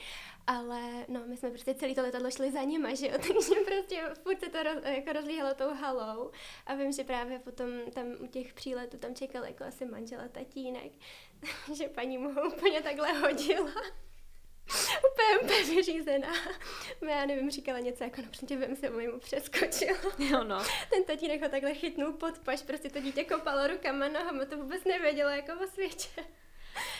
Ale 0.47 1.07
no, 1.09 1.23
my 1.27 1.37
jsme 1.37 1.51
prostě 1.51 1.75
celý 1.75 1.95
to 1.95 2.03
letadlo 2.03 2.31
šli 2.31 2.53
za 2.53 2.63
nima, 2.63 2.95
že 2.95 3.07
jo, 3.07 3.13
takže 3.17 3.55
prostě 3.67 4.03
furt 4.23 4.41
se 4.41 4.49
to 4.49 4.63
roz, 4.63 4.85
jako 4.85 5.13
rozlíhalo 5.13 5.55
tou 5.55 5.75
halou 5.75 6.31
a 6.67 6.75
vím, 6.75 6.93
že 6.93 7.05
právě 7.05 7.39
potom 7.39 7.69
tam 7.95 8.07
u 8.21 8.27
těch 8.27 8.55
příletů 8.55 8.99
tam 8.99 9.15
čekal 9.15 9.45
jako 9.45 9.65
asi 9.65 9.85
manžela 9.85 10.29
tatínek, 10.29 10.93
že 11.75 11.89
paní 11.89 12.19
mu 12.19 12.33
ho 12.33 12.43
úplně 12.43 12.83
takhle 12.83 13.13
hodila. 13.13 13.71
úplně, 15.13 15.39
úplně 15.43 15.75
vyřízená. 15.75 16.29
Já 17.09 17.27
nevím, 17.27 17.51
říkala 17.51 17.79
něco 17.79 18.05
jako, 18.05 18.21
no 18.21 18.27
prostě 18.27 18.57
vím 18.57 18.77
se, 18.77 18.91
mu 18.91 19.19
přeskočil. 19.19 19.97
Jo, 20.19 20.45
no. 20.45 20.63
Ten 20.91 21.05
tatínek 21.05 21.43
ho 21.43 21.49
takhle 21.49 21.75
chytnul 21.75 22.13
pod 22.13 22.39
paš, 22.39 22.63
prostě 22.63 22.91
to 22.91 23.01
dítě 23.01 23.25
kopalo 23.25 23.67
rukama, 23.67 24.09
nohama, 24.09 24.45
to 24.45 24.57
vůbec 24.57 24.85
nevědělo, 24.85 25.31
jako 25.31 25.53
o 25.65 25.67
světě. 25.67 26.25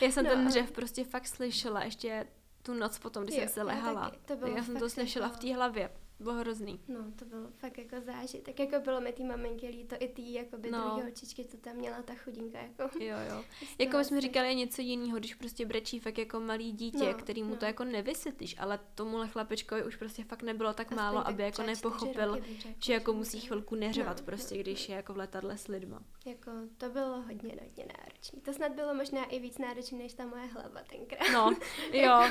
Já 0.01 0.11
jsem 0.11 0.23
no. 0.25 0.29
ten 0.29 0.47
dřev 0.47 0.71
prostě 0.71 1.03
fakt 1.03 1.27
slyšela, 1.27 1.83
ještě 1.83 2.27
tu 2.63 2.73
noc 2.73 2.99
potom, 2.99 3.23
když 3.23 3.35
jo, 3.35 3.41
jsem 3.41 3.49
se 3.49 3.63
lehala. 3.63 4.01
Já, 4.01 4.09
taky, 4.09 4.21
to 4.25 4.35
bylo 4.35 4.57
já 4.57 4.63
jsem 4.63 4.79
to 4.79 4.89
slyšela 4.89 5.25
jako... 5.25 5.37
v 5.37 5.39
té 5.39 5.55
hlavě 5.55 5.89
bylo 6.21 6.35
hrozný. 6.35 6.79
No, 6.87 7.11
to 7.15 7.25
bylo 7.25 7.47
fakt 7.57 7.77
jako 7.77 7.95
zážitek. 8.01 8.59
Jako 8.59 8.79
bylo 8.79 9.01
mi 9.01 9.13
tý 9.13 9.23
maminky 9.23 9.67
líto, 9.67 9.95
i 9.99 10.07
tý 10.07 10.33
jako 10.33 10.57
by 10.57 10.71
no. 10.71 10.79
druhý 10.79 11.01
holčičky, 11.01 11.45
co 11.45 11.57
tam 11.57 11.75
měla 11.75 12.01
ta 12.01 12.13
chudinka. 12.15 12.59
Jako. 12.59 13.03
Jo, 13.03 13.17
jo. 13.29 13.43
jako 13.79 13.97
my 13.97 14.05
jsme 14.05 14.21
říkali 14.21 14.55
něco 14.55 14.81
jiného, 14.81 15.19
když 15.19 15.35
prostě 15.35 15.65
brečí 15.65 15.99
fakt 15.99 16.17
jako 16.17 16.39
malý 16.39 16.71
dítě, 16.71 17.05
no, 17.05 17.13
který 17.13 17.43
mu 17.43 17.49
no. 17.49 17.55
to 17.55 17.65
jako 17.65 17.83
nevysvětlíš, 17.83 18.55
ale 18.59 18.79
tomuhle 18.95 19.27
chlapečkovi 19.27 19.83
už 19.83 19.95
prostě 19.95 20.23
fakt 20.23 20.43
nebylo 20.43 20.73
tak 20.73 20.87
Aspoň 20.87 20.97
málo, 20.97 21.17
tak 21.17 21.27
aby 21.27 21.43
jako 21.43 21.63
nepochopil, 21.63 22.41
že 22.83 22.93
jako 22.93 23.13
musí 23.13 23.39
chvilku 23.39 23.75
neřevat 23.75 24.17
no, 24.17 24.25
prostě, 24.25 24.55
no, 24.55 24.61
když 24.61 24.87
no. 24.87 24.91
je 24.91 24.95
jako 24.95 25.13
v 25.13 25.17
letadle 25.17 25.57
s 25.57 25.67
lidma. 25.67 26.03
Jako 26.25 26.51
to 26.77 26.89
bylo 26.89 27.21
hodně, 27.21 27.55
hodně 27.61 27.85
náročné. 27.97 28.41
To 28.41 28.53
snad 28.53 28.71
bylo 28.71 28.93
možná 28.93 29.25
i 29.25 29.39
víc 29.39 29.57
náročné, 29.57 29.97
než 29.97 30.13
ta 30.13 30.25
moje 30.25 30.45
hlava 30.45 30.81
tenkrát. 30.89 31.31
No, 31.33 31.55
jo. 31.93 32.23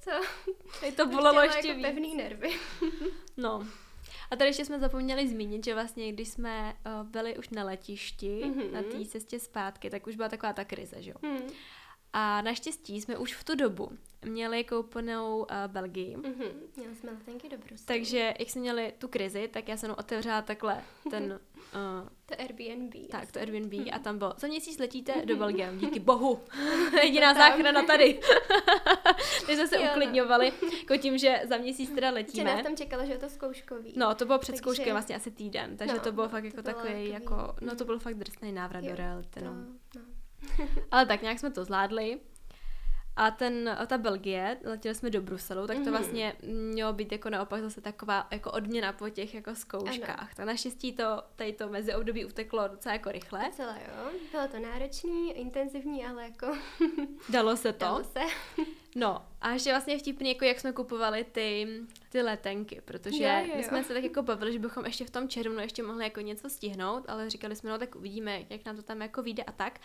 Co? 0.00 0.10
Je 0.86 0.92
to 0.92 1.06
bolelo 1.06 1.40
ještě 1.42 1.68
jako 1.68 1.78
víc. 1.78 1.86
pevný 1.86 2.14
nervy. 2.16 2.50
no. 3.36 3.66
A 4.30 4.36
tady 4.36 4.48
ještě 4.48 4.64
jsme 4.64 4.78
zapomněli 4.78 5.28
zmínit, 5.28 5.64
že 5.64 5.74
vlastně, 5.74 6.12
když 6.12 6.28
jsme 6.28 6.76
uh, 6.86 7.06
byli 7.06 7.36
už 7.36 7.48
na 7.48 7.64
letišti, 7.64 8.42
mm-hmm. 8.44 8.72
na 8.72 8.82
té 8.82 9.04
cestě 9.04 9.38
zpátky, 9.38 9.90
tak 9.90 10.06
už 10.06 10.16
byla 10.16 10.28
taková 10.28 10.52
ta 10.52 10.64
krize, 10.64 11.02
že 11.02 11.10
jo. 11.10 11.16
Mm. 11.22 11.42
A 12.12 12.42
naštěstí 12.42 13.00
jsme 13.00 13.18
už 13.18 13.34
v 13.34 13.44
tu 13.44 13.54
dobu 13.54 13.90
měli 14.24 14.64
koupenou 14.64 15.38
uh, 15.38 15.46
Belgii. 15.66 16.16
Mm-hmm. 16.16 16.52
Měli 16.76 16.94
jsme 16.94 17.10
letenky 17.10 17.48
do 17.48 17.58
Bruselu. 17.58 17.86
Takže 17.86 18.34
jak 18.38 18.50
jsme 18.50 18.60
měli 18.60 18.92
tu 18.98 19.08
krizi, 19.08 19.48
tak 19.48 19.68
já 19.68 19.76
jsem 19.76 19.94
otevřela 19.98 20.42
takhle 20.42 20.82
ten... 21.10 21.24
Uh, 21.24 22.08
to 22.26 22.40
Airbnb. 22.40 22.94
Tak, 23.10 23.32
to 23.32 23.40
Airbnb 23.40 23.72
mm-hmm. 23.72 23.94
a 23.94 23.98
tam 23.98 24.18
bylo, 24.18 24.34
za 24.36 24.46
měsíc 24.46 24.78
letíte 24.78 25.14
do 25.24 25.36
Belgie, 25.42 25.72
díky 25.76 26.00
bohu. 26.00 26.40
Jediná 27.02 27.34
záchrana 27.34 27.82
tady. 27.82 28.20
Takže 29.46 29.56
jsme 29.56 29.66
se 29.68 29.76
jo, 29.76 29.82
no. 29.84 29.90
uklidňovali, 29.90 30.52
jako 30.80 30.96
tím, 30.96 31.18
že 31.18 31.40
za 31.48 31.56
měsíc 31.56 31.90
teda 31.90 32.10
letíme. 32.10 32.50
Že 32.50 32.56
nás 32.56 32.62
tam 32.62 32.76
čekalo, 32.76 33.06
že 33.06 33.12
je 33.12 33.18
to 33.18 33.28
zkouškový. 33.28 33.92
No, 33.96 34.14
to 34.14 34.26
bylo 34.26 34.38
před 34.38 34.52
takže... 34.52 34.58
zkouškem 34.58 34.92
vlastně 34.92 35.16
asi 35.16 35.30
týden, 35.30 35.76
takže 35.76 35.94
no, 35.94 36.00
to 36.00 36.12
bylo 36.12 36.28
fakt 36.28 36.44
jako 36.44 36.62
takový, 36.62 37.08
jako, 37.08 37.54
no 37.60 37.76
to 37.76 37.84
byl 37.84 37.98
fakt 37.98 38.14
drsný 38.14 38.52
návrat 38.52 38.84
jo, 38.84 38.90
do 38.90 38.96
reality, 38.96 39.40
no. 39.40 39.50
To, 39.50 39.56
no. 39.56 39.64
Ale 40.90 41.06
tak 41.06 41.22
nějak 41.22 41.38
jsme 41.38 41.50
to 41.50 41.64
zvládli. 41.64 42.20
A 43.16 43.30
ten, 43.30 43.78
ta 43.86 43.98
Belgie, 43.98 44.58
letěli 44.64 44.94
jsme 44.94 45.10
do 45.10 45.22
Bruselu, 45.22 45.66
tak 45.66 45.76
to 45.76 45.82
mm-hmm. 45.82 45.90
vlastně 45.90 46.36
mělo 46.42 46.92
být 46.92 47.12
jako 47.12 47.30
naopak 47.30 47.62
zase 47.62 47.80
taková 47.80 48.26
jako 48.30 48.50
odměna 48.52 48.92
po 48.92 49.08
těch 49.08 49.34
jako 49.34 49.54
zkouškách. 49.54 50.18
Ano. 50.18 50.28
Tak 50.36 50.46
naštěstí 50.46 50.92
to, 50.92 51.22
tady 51.36 51.52
to 51.52 51.68
mezi 51.68 51.94
období 51.94 52.24
uteklo 52.24 52.68
docela 52.68 52.92
jako 52.92 53.12
rychle. 53.12 53.44
Docela 53.46 53.76
jo. 53.76 54.10
Bylo 54.32 54.48
to 54.48 54.58
náročný, 54.58 55.32
intenzivní, 55.32 56.06
ale 56.06 56.24
jako... 56.24 56.58
Dalo 57.28 57.56
se 57.56 57.72
to. 57.72 57.84
Dalo 57.84 58.04
se. 58.04 58.20
No 58.96 59.26
a 59.40 59.50
ještě 59.50 59.70
vlastně 59.70 59.98
vtipný, 59.98 60.28
jako 60.28 60.44
jak 60.44 60.60
jsme 60.60 60.72
kupovali 60.72 61.24
ty, 61.24 61.68
ty 62.08 62.22
letenky, 62.22 62.80
protože 62.84 63.24
jo, 63.24 63.30
jo, 63.30 63.46
jo. 63.46 63.56
my 63.56 63.62
jsme 63.62 63.84
se 63.84 63.94
tak 63.94 64.04
jako 64.04 64.22
bavili, 64.22 64.52
že 64.52 64.58
bychom 64.58 64.84
ještě 64.84 65.04
v 65.04 65.10
tom 65.10 65.28
červnu 65.28 65.60
ještě 65.60 65.82
mohli 65.82 66.04
jako 66.04 66.20
něco 66.20 66.50
stihnout, 66.50 67.04
ale 67.08 67.30
říkali 67.30 67.56
jsme, 67.56 67.70
no 67.70 67.78
tak 67.78 67.96
uvidíme, 67.96 68.42
jak 68.50 68.64
nám 68.64 68.76
to 68.76 68.82
tam 68.82 69.02
jako 69.02 69.22
vyjde 69.22 69.42
a 69.42 69.52
tak. 69.52 69.80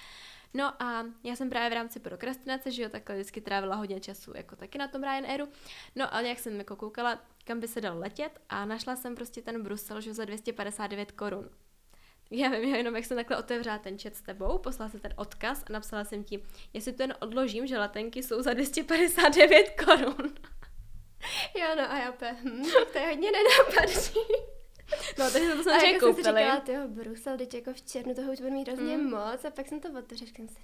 No 0.53 0.83
a 0.83 1.05
já 1.23 1.35
jsem 1.35 1.49
právě 1.49 1.69
v 1.69 1.73
rámci 1.73 1.99
prokrastinace, 1.99 2.71
že 2.71 2.83
jo, 2.83 2.89
takhle 2.89 3.15
vždycky 3.15 3.41
trávila 3.41 3.75
hodně 3.75 3.99
času 3.99 4.31
jako 4.35 4.55
taky 4.55 4.77
na 4.77 4.87
tom 4.87 5.03
Ryanairu. 5.03 5.47
No 5.95 6.15
a 6.15 6.21
jak 6.21 6.39
jsem 6.39 6.57
jako 6.57 6.75
koukala, 6.75 7.19
kam 7.43 7.59
by 7.59 7.67
se 7.67 7.81
dalo 7.81 7.99
letět 7.99 8.41
a 8.49 8.65
našla 8.65 8.95
jsem 8.95 9.15
prostě 9.15 9.41
ten 9.41 9.63
Brusel, 9.63 10.01
že 10.01 10.13
za 10.13 10.25
259 10.25 11.11
korun. 11.11 11.49
Já 12.31 12.49
vím, 12.49 12.75
jenom 12.75 12.95
jak 12.95 13.05
jsem 13.05 13.17
takhle 13.17 13.37
otevřela 13.37 13.77
ten 13.77 13.99
chat 13.99 14.15
s 14.15 14.21
tebou, 14.21 14.57
poslala 14.57 14.89
jsem 14.89 14.99
ten 14.99 15.13
odkaz 15.15 15.63
a 15.69 15.73
napsala 15.73 16.03
jsem 16.03 16.23
ti, 16.23 16.43
jestli 16.73 16.93
to 16.93 17.03
jen 17.03 17.15
odložím, 17.19 17.67
že 17.67 17.79
letenky 17.79 18.23
jsou 18.23 18.41
za 18.41 18.53
259 18.53 19.81
korun. 19.85 20.33
Jo, 21.55 21.67
no 21.77 21.91
a 21.91 21.97
já 21.97 22.11
pe, 22.11 22.31
hm, 22.33 22.63
to 22.91 22.97
je 22.97 23.07
hodně 23.07 23.31
nenápadný. 23.31 24.56
No, 25.19 25.31
takže 25.31 25.55
to 25.55 25.63
jsme 25.63 25.71
a 25.71 25.85
jako 25.85 26.05
jsem 26.05 26.15
si 26.15 26.23
říkala, 26.23 26.59
tyjo, 26.59 26.87
Brusel, 26.87 27.37
teď 27.37 27.53
jako 27.53 27.73
v 27.73 27.81
černu 27.81 28.15
toho 28.15 28.31
už 28.31 28.39
budu 28.41 28.51
mít 28.51 28.67
hrozně 28.67 28.97
mm. 28.97 29.09
moc 29.09 29.45
a 29.45 29.49
pak 29.49 29.67
jsem 29.67 29.79
to 29.79 29.89
otevřela, 29.89 30.27
říkám 30.27 30.47
si, 30.47 30.59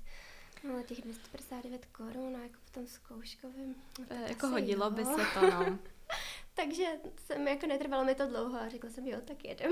no 0.63 0.84
těch 0.84 1.01
259 1.01 1.86
korun, 1.86 2.34
jako 2.43 2.59
v 2.65 2.69
tom 2.69 2.88
zkouškovém. 2.88 3.76
No, 3.99 4.05
e, 4.09 4.30
jako 4.30 4.47
hodilo 4.47 4.86
jo. 4.86 4.91
by 4.91 5.05
se 5.05 5.21
to, 5.34 5.41
no. 5.41 5.80
takže 6.53 6.86
jsem, 7.26 7.47
jako 7.47 7.67
netrvalo 7.67 8.05
mi 8.05 8.15
to 8.15 8.28
dlouho 8.28 8.59
a 8.59 8.69
řekla 8.69 8.89
jsem, 8.89 9.07
jo, 9.07 9.21
tak 9.26 9.45
jedem. 9.45 9.71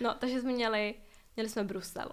no, 0.00 0.14
takže 0.14 0.40
jsme 0.40 0.52
měli, 0.52 0.94
měli 1.36 1.48
jsme 1.48 1.64
Brusel. 1.64 2.12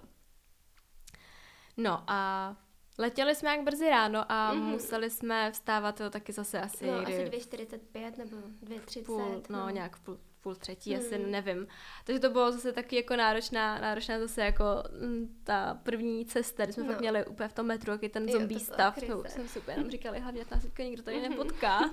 No 1.76 2.04
a 2.06 2.56
letěli 2.98 3.34
jsme 3.34 3.50
jak 3.50 3.62
brzy 3.62 3.90
ráno 3.90 4.32
a 4.32 4.54
mm-hmm. 4.54 4.62
museli 4.62 5.10
jsme 5.10 5.52
vstávat 5.52 5.96
to 5.98 6.10
taky 6.10 6.32
zase 6.32 6.60
asi 6.60 6.86
no, 6.86 6.98
asi 6.98 7.24
2.45 7.24 8.18
nebo 8.18 8.36
2.30. 8.36 9.04
Půl, 9.04 9.42
no, 9.48 9.58
no, 9.58 9.70
nějak 9.70 9.98
půl, 9.98 10.18
půl 10.48 10.54
třetí, 10.54 10.94
hmm. 10.94 11.04
asi 11.04 11.18
nevím. 11.18 11.66
Takže 12.04 12.20
to 12.20 12.30
bylo 12.30 12.52
zase 12.52 12.72
taky 12.72 12.96
jako 12.96 13.16
náročná, 13.16 13.78
náročná 13.78 14.18
zase 14.18 14.40
jako 14.40 14.64
mm, 15.00 15.36
ta 15.44 15.80
první 15.82 16.26
cesta, 16.26 16.64
kdy 16.64 16.72
jsme 16.72 16.82
no. 16.82 16.92
fakt 16.92 17.00
měli 17.00 17.26
úplně 17.26 17.48
v 17.48 17.52
tom 17.52 17.66
metru, 17.66 17.92
jaký 17.92 18.08
ten 18.08 18.28
zombie 18.28 18.60
stav. 18.60 18.98
No, 19.08 19.24
jsem 19.26 19.48
si 19.48 19.58
úplně 19.58 19.76
jenom 19.76 19.90
říkali, 19.90 20.20
hlavně 20.20 20.44
nás 20.50 20.62
teďka 20.62 20.82
nikdo 20.82 21.02
tady 21.02 21.28
nepotká. 21.28 21.78
A 21.78 21.90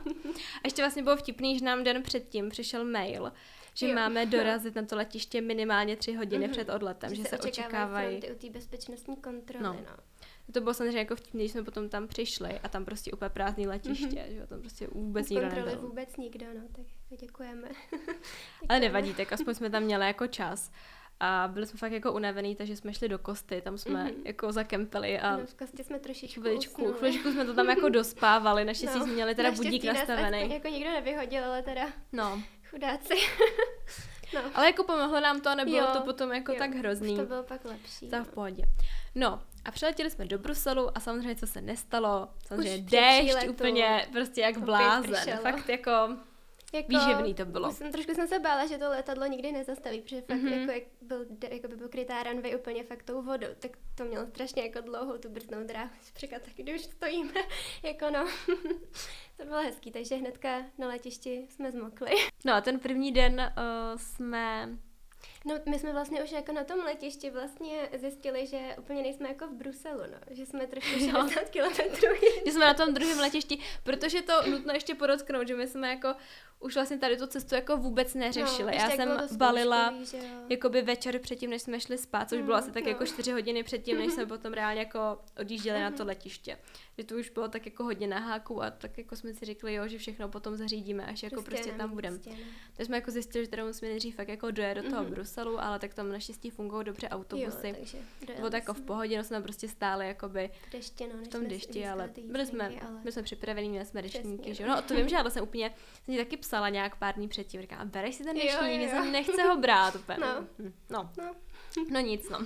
ještě 0.64 0.82
vlastně 0.82 1.04
bylo 1.04 1.18
vtipný, 1.18 1.60
že 1.60 1.66
nám 1.66 1.84
den 1.84 2.04
předtím 2.04 2.50
přišel 2.50 2.86
mail, 2.86 3.32
že 3.74 3.88
jo. 3.88 3.96
máme 3.96 4.26
dorazit 4.36 4.76
na 4.76 4.86
to 4.86 4.96
letiště 4.96 5.42
minimálně 5.42 5.96
tři 5.96 6.14
hodiny 6.14 6.48
mm-hmm. 6.48 6.52
před 6.52 6.70
odletem, 6.70 7.10
že, 7.10 7.24
že 7.24 7.30
se, 7.30 7.38
očekávají. 7.38 8.22
u 8.32 8.36
té 8.36 8.50
bezpečnostní 8.50 9.16
kontroly, 9.16 9.64
no. 9.64 9.74
no. 9.74 9.98
To 10.52 10.62
bylo 10.62 10.74
samozřejmě 10.74 11.00
jako 11.00 11.16
vtipný, 11.16 11.40
když 11.40 11.52
jsme 11.52 11.64
potom 11.64 11.90
tam 11.90 12.08
přišli 12.08 12.60
a 12.64 12.70
tam 12.70 12.86
prostě 12.86 13.12
úplně 13.12 13.30
prázdný 13.30 13.68
letiště, 13.68 14.06
mm-hmm. 14.06 14.36
že 14.36 14.48
tam 14.48 14.62
prostě 14.62 14.88
vůbec 14.88 15.30
nikdo 15.30 15.50
nebyl. 15.50 15.82
vůbec 15.82 16.18
nikdo, 16.18 16.46
no, 16.54 16.62
tak 16.76 17.20
děkujeme. 17.20 17.68
Ale 18.70 18.80
nevadí, 18.80 19.14
tak 19.14 19.34
aspoň 19.34 19.54
jsme 19.54 19.70
tam 19.70 19.84
měli 19.84 20.08
jako 20.08 20.28
čas. 20.28 20.72
A 21.20 21.50
byli 21.54 21.66
jsme 21.66 21.80
fakt 21.80 21.92
jako 21.92 22.14
unavený, 22.14 22.56
takže 22.56 22.76
jsme 22.76 22.94
šli 22.94 23.10
do 23.10 23.20
Kosty, 23.20 23.62
tam 23.62 23.78
jsme 23.78 24.06
mm-hmm. 24.06 24.22
jako 24.26 24.52
zakempili 24.52 25.20
a... 25.20 25.38
No, 25.38 25.46
v 25.46 25.54
Kostě 25.54 25.84
jsme 25.84 26.00
trošičku 26.00 26.42
chviličku, 26.42 26.94
chviličku 26.94 27.32
jsme 27.32 27.46
to 27.46 27.54
tam 27.54 27.70
jako 27.70 27.90
dospávali, 27.90 28.66
naštěstí 28.66 29.00
no, 29.00 29.06
jsme 29.06 29.14
měli 29.14 29.36
teda 29.36 29.52
budík 29.52 29.84
nastavený. 29.84 30.54
jako 30.54 30.68
nikdo 30.68 30.90
nevyhodil, 30.90 31.46
ale 31.46 31.64
teda 31.64 31.88
no. 32.12 32.42
chudáci. 32.70 33.14
no. 34.34 34.42
Ale 34.54 34.66
jako 34.66 34.84
pomohlo 34.84 35.20
nám 35.20 35.42
to 35.42 35.50
a 35.50 35.56
nebylo 35.56 35.78
jo, 35.78 35.88
to 35.94 36.02
potom 36.02 36.32
jako 36.32 36.52
jo, 36.52 36.58
tak 36.60 36.76
hrozný. 36.76 37.16
to 37.16 37.26
bylo 37.26 37.44
pak 37.44 37.66
lepší. 37.66 38.10
Tak 38.10 38.20
no. 38.20 38.26
v 38.26 38.30
pohodě. 38.30 38.64
No, 39.16 39.42
a 39.66 39.72
přiletěli 39.72 40.10
jsme 40.10 40.26
do 40.26 40.38
Bruselu 40.38 40.98
a 40.98 41.00
samozřejmě 41.00 41.36
co 41.36 41.48
se 41.48 41.62
nestalo, 41.62 42.28
samozřejmě 42.48 42.78
déšť 42.78 43.48
úplně 43.50 44.08
prostě 44.12 44.42
jak 44.42 44.58
blázen. 44.58 45.38
Fakt 45.42 45.70
jako 45.70 45.92
jako, 46.76 46.88
Výživný 46.88 47.34
to 47.34 47.46
bylo. 47.46 47.72
Jsem, 47.72 47.92
trošku 47.92 48.14
jsem 48.14 48.28
se 48.28 48.40
bála, 48.40 48.66
že 48.66 48.78
to 48.78 48.90
letadlo 48.90 49.26
nikdy 49.26 49.52
nezastaví, 49.52 50.02
protože 50.02 50.22
fakt 50.22 50.38
mm-hmm. 50.38 50.60
jako, 50.60 50.72
jak 50.72 50.84
byl, 51.02 51.26
jako 51.50 51.68
by 51.68 51.76
byl 51.76 51.90
krytá 51.90 52.24
runway 52.24 52.56
úplně 52.56 52.84
fakt 52.84 53.04
tou 53.04 53.22
vodou, 53.22 53.48
tak 53.60 53.72
to 53.96 54.06
mělo 54.06 54.28
strašně 54.28 54.64
jako 54.64 54.82
dlouhou 54.82 55.18
tu 55.18 55.30
brzdnou 55.30 55.64
dráhu. 55.64 55.90
Říkat, 56.18 56.42
tak 56.42 56.54
když 56.56 56.76
už 56.76 56.82
stojíme, 56.82 57.34
jako 57.84 58.10
no. 58.10 58.28
to 59.38 59.46
bylo 59.46 59.62
hezký, 59.62 59.92
takže 59.92 60.16
hnedka 60.16 60.66
na 60.78 60.88
letišti 60.88 61.48
jsme 61.50 61.72
zmokli. 61.72 62.12
No 62.46 62.54
a 62.54 62.62
ten 62.62 62.80
první 62.80 63.12
den 63.12 63.34
uh, 63.58 64.00
jsme 64.00 64.70
No, 65.46 65.56
my 65.66 65.80
jsme 65.80 65.94
vlastně 65.94 66.24
už 66.24 66.32
jako 66.32 66.52
na 66.52 66.64
tom 66.64 66.80
letišti 66.80 67.30
vlastně 67.30 67.90
zjistili, 67.98 68.48
že 68.48 68.60
úplně 68.80 69.02
nejsme 69.02 69.30
jako 69.30 69.48
v 69.48 69.54
Bruselu, 69.54 70.00
no. 70.12 70.18
Že 70.32 70.46
jsme 70.46 70.68
trošku 70.68 71.00
60 71.00 71.50
kilometrů. 71.50 72.10
že 72.46 72.52
jsme 72.52 72.66
na 72.66 72.74
tom 72.74 72.94
druhém 72.94 73.20
letišti, 73.20 73.60
protože 73.84 74.22
to 74.22 74.34
nutno 74.50 74.74
ještě 74.74 74.96
podotknout, 74.96 75.48
že 75.48 75.56
my 75.56 75.68
jsme 75.68 75.90
jako 75.90 76.16
už 76.60 76.76
vlastně 76.76 76.98
tady 76.98 77.18
tu 77.18 77.28
cestu 77.28 77.56
jako 77.56 77.78
vůbec 77.78 78.14
neřešili. 78.14 78.72
No, 78.72 78.78
Já 78.78 78.90
jsem 78.90 79.38
balila 79.38 79.94
jakoby 80.50 80.82
večer 80.82 81.20
předtím, 81.20 81.50
než 81.50 81.62
jsme 81.62 81.80
šli 81.80 81.98
spát, 81.98 82.30
což 82.30 82.40
mm, 82.40 82.46
bylo 82.46 82.58
asi 82.58 82.72
tak 82.72 82.84
no. 82.84 82.90
jako 82.90 83.06
čtyři 83.06 83.32
hodiny 83.32 83.64
předtím, 83.64 83.98
než 83.98 84.14
jsme 84.14 84.26
potom 84.26 84.54
reálně 84.54 84.80
jako 84.80 85.20
odjížděli 85.40 85.78
mm. 85.78 85.84
na 85.84 85.92
to 85.92 85.98
mhm. 85.98 86.08
letiště. 86.08 86.58
Že 86.98 87.04
to 87.04 87.16
už 87.16 87.30
bylo 87.30 87.48
tak 87.48 87.66
jako 87.66 87.84
hodně 87.84 88.08
na 88.08 88.20
háku 88.20 88.64
a 88.64 88.72
tak 88.72 88.98
jako 88.98 89.16
jsme 89.16 89.34
si 89.34 89.46
řekli, 89.46 89.74
jo, 89.74 89.88
že 89.88 89.98
všechno 89.98 90.30
potom 90.30 90.56
zařídíme, 90.56 91.06
až 91.06 91.24
jako 91.24 91.36
prostě, 91.36 91.52
prostě 91.52 91.72
tam 91.72 91.90
budeme. 91.90 92.18
Prostě, 92.18 92.44
Takže 92.76 92.86
jsme 92.86 92.98
jako 92.98 93.12
zjistili, 93.12 93.46
že 93.46 93.50
teda 93.50 93.66
musíme 93.66 93.90
nejdřív 93.92 94.16
fakt 94.16 94.28
jako 94.28 94.52
dojet 94.52 94.76
do 94.76 94.90
toho 94.90 95.04
mm. 95.04 95.10
Bruselu, 95.10 95.60
ale 95.60 95.80
tak 95.80 95.94
tam 95.94 96.12
naštěstí 96.12 96.50
fungují 96.50 96.86
dobře 96.86 97.10
autobusy. 97.10 97.68
Jo, 97.68 97.76
takže 97.78 97.98
bylo 98.36 98.50
tak 98.50 98.64
jako 98.64 98.74
v 98.74 98.82
pohodě, 98.82 99.18
no 99.18 99.24
jsme 99.24 99.42
prostě 99.42 99.68
stáli 99.68 100.08
jakoby 100.08 100.50
deště, 100.72 101.08
no, 101.08 101.24
v 101.24 101.28
tom 101.28 101.48
dešti, 101.48 101.88
ale 101.88 102.10
byli 102.26 102.46
jsme, 102.46 102.66
ale... 102.66 103.00
byli 103.00 103.12
jsme 103.12 103.24
připravení, 103.24 103.70
měli 103.70 103.86
jsme 103.86 104.02
deštníky, 104.02 104.54
že? 104.54 104.68
No 104.68 104.82
to 104.82 104.96
vím, 104.96 105.10
že 105.10 105.16
já 105.16 105.30
jsem 105.30 105.44
úplně, 105.44 105.74
jsem 106.06 106.18
taky 106.18 106.38
psala 106.38 106.70
nějak 106.70 106.96
pár 106.96 107.16
dní 107.16 107.28
předtím, 107.28 107.62
říkám, 107.62 107.90
bereš 107.90 108.16
si 108.16 108.24
ten 108.24 108.36
deštník, 108.36 108.82
jo, 108.82 108.98
jo. 108.98 109.12
nechce 109.12 109.44
ho 109.44 109.58
brát 109.58 109.96
úplně. 109.96 110.18
No. 110.22 110.48
Hm, 110.60 110.74
no. 110.90 111.12
no. 111.18 111.36
no 111.90 112.00
nic, 112.00 112.30
no. 112.30 112.40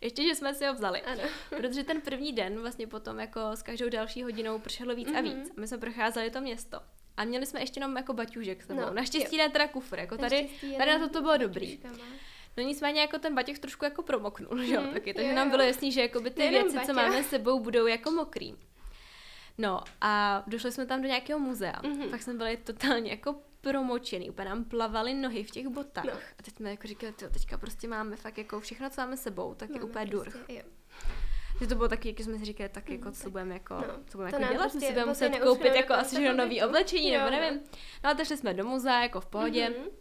Ještě, 0.00 0.22
že 0.22 0.34
jsme 0.34 0.54
si 0.54 0.66
ho 0.66 0.74
vzali. 0.74 1.02
Ano. 1.02 1.22
Protože 1.56 1.84
ten 1.84 2.00
první 2.00 2.32
den 2.32 2.60
vlastně 2.60 2.86
potom 2.86 3.20
jako 3.20 3.40
s 3.54 3.62
každou 3.62 3.88
další 3.88 4.22
hodinou 4.22 4.58
pršelo 4.58 4.94
víc 4.94 5.08
mm-hmm. 5.08 5.18
a 5.18 5.20
víc. 5.20 5.50
A 5.56 5.60
my 5.60 5.68
jsme 5.68 5.78
procházeli 5.78 6.30
to 6.30 6.40
město. 6.40 6.80
A 7.16 7.24
měli 7.24 7.46
jsme 7.46 7.60
ještě 7.60 7.80
jenom 7.80 7.96
jako 7.96 8.12
baťůžek 8.12 8.62
s 8.62 8.66
sebou. 8.66 8.80
No, 8.80 8.94
Naštěstí 8.94 9.36
ne 9.36 9.48
teda 9.48 9.68
kufr, 9.68 9.98
jako 9.98 10.18
tady, 10.18 10.48
tady 10.78 10.90
na 10.90 10.98
to 10.98 11.08
to 11.08 11.20
bylo 11.20 11.36
dobrý. 11.36 11.80
No 12.56 12.62
nicméně 12.62 13.00
jako 13.00 13.18
ten 13.18 13.34
baťoch 13.34 13.58
trošku 13.58 13.84
jako 13.84 14.02
promoknul, 14.02 14.58
že 14.62 14.74
jo, 14.74 14.80
mm, 14.80 14.92
taky, 14.92 15.14
takže 15.14 15.30
jo, 15.30 15.36
nám 15.36 15.50
bylo 15.50 15.62
jasný, 15.62 15.92
že 15.92 16.00
jako 16.00 16.20
by 16.20 16.30
ty 16.30 16.48
věci, 16.48 16.74
baťa. 16.74 16.86
co 16.86 16.94
máme 16.94 17.22
s 17.22 17.28
sebou, 17.28 17.60
budou 17.60 17.86
jako 17.86 18.10
mokrý. 18.10 18.54
No 19.58 19.80
a 20.00 20.42
došli 20.46 20.72
jsme 20.72 20.86
tam 20.86 21.02
do 21.02 21.08
nějakého 21.08 21.38
muzea. 21.38 21.80
Mm-hmm. 21.82 22.10
Pak 22.10 22.22
jsme 22.22 22.34
byli 22.34 22.56
totálně 22.56 23.10
jako 23.10 23.36
promočený, 23.60 24.30
úplně 24.30 24.48
nám 24.48 24.64
plavaly 24.64 25.14
nohy 25.14 25.44
v 25.44 25.50
těch 25.50 25.68
botách. 25.68 26.04
No. 26.04 26.12
A 26.12 26.42
teď 26.42 26.54
jsme 26.56 26.70
jako 26.70 26.88
říkali, 26.88 27.12
tyjo, 27.12 27.30
teďka 27.30 27.58
prostě 27.58 27.88
máme 27.88 28.16
fakt 28.16 28.38
jako 28.38 28.60
všechno, 28.60 28.90
co 28.90 29.00
máme 29.00 29.16
sebou, 29.16 29.54
tak 29.54 29.70
je 29.70 29.82
úplně 29.82 30.06
prostě, 30.06 30.30
durch. 30.30 30.48
Jo. 30.48 30.62
Že 31.60 31.66
to 31.66 31.74
bylo 31.74 31.88
taky, 31.88 32.08
jak 32.08 32.20
jsme 32.20 32.38
si 32.38 32.44
říkali, 32.44 32.68
tak 32.68 32.90
jako, 32.90 33.12
co 33.12 33.30
budeme 33.30 33.54
jako, 33.54 33.74
no, 33.74 33.98
co 34.06 34.18
budeme 34.18 34.38
jako 34.38 34.52
dělat, 34.52 34.70
prostě, 34.70 34.80
si 34.80 34.92
budeme 34.92 35.06
muset 35.06 35.38
koupit 35.38 35.74
jako 35.74 35.92
asi 35.92 36.32
nový 36.32 36.62
oblečení, 36.66 37.10
nebo 37.10 37.30
nevím. 37.30 37.60
No 38.04 38.10
a 38.10 38.14
teď 38.14 38.28
jsme 38.28 38.54
do 38.54 38.64
muzea, 38.64 39.02
jako 39.02 39.20
v 39.20 39.26
pohodě. 39.26 39.68
Mm-hmm. 39.68 39.99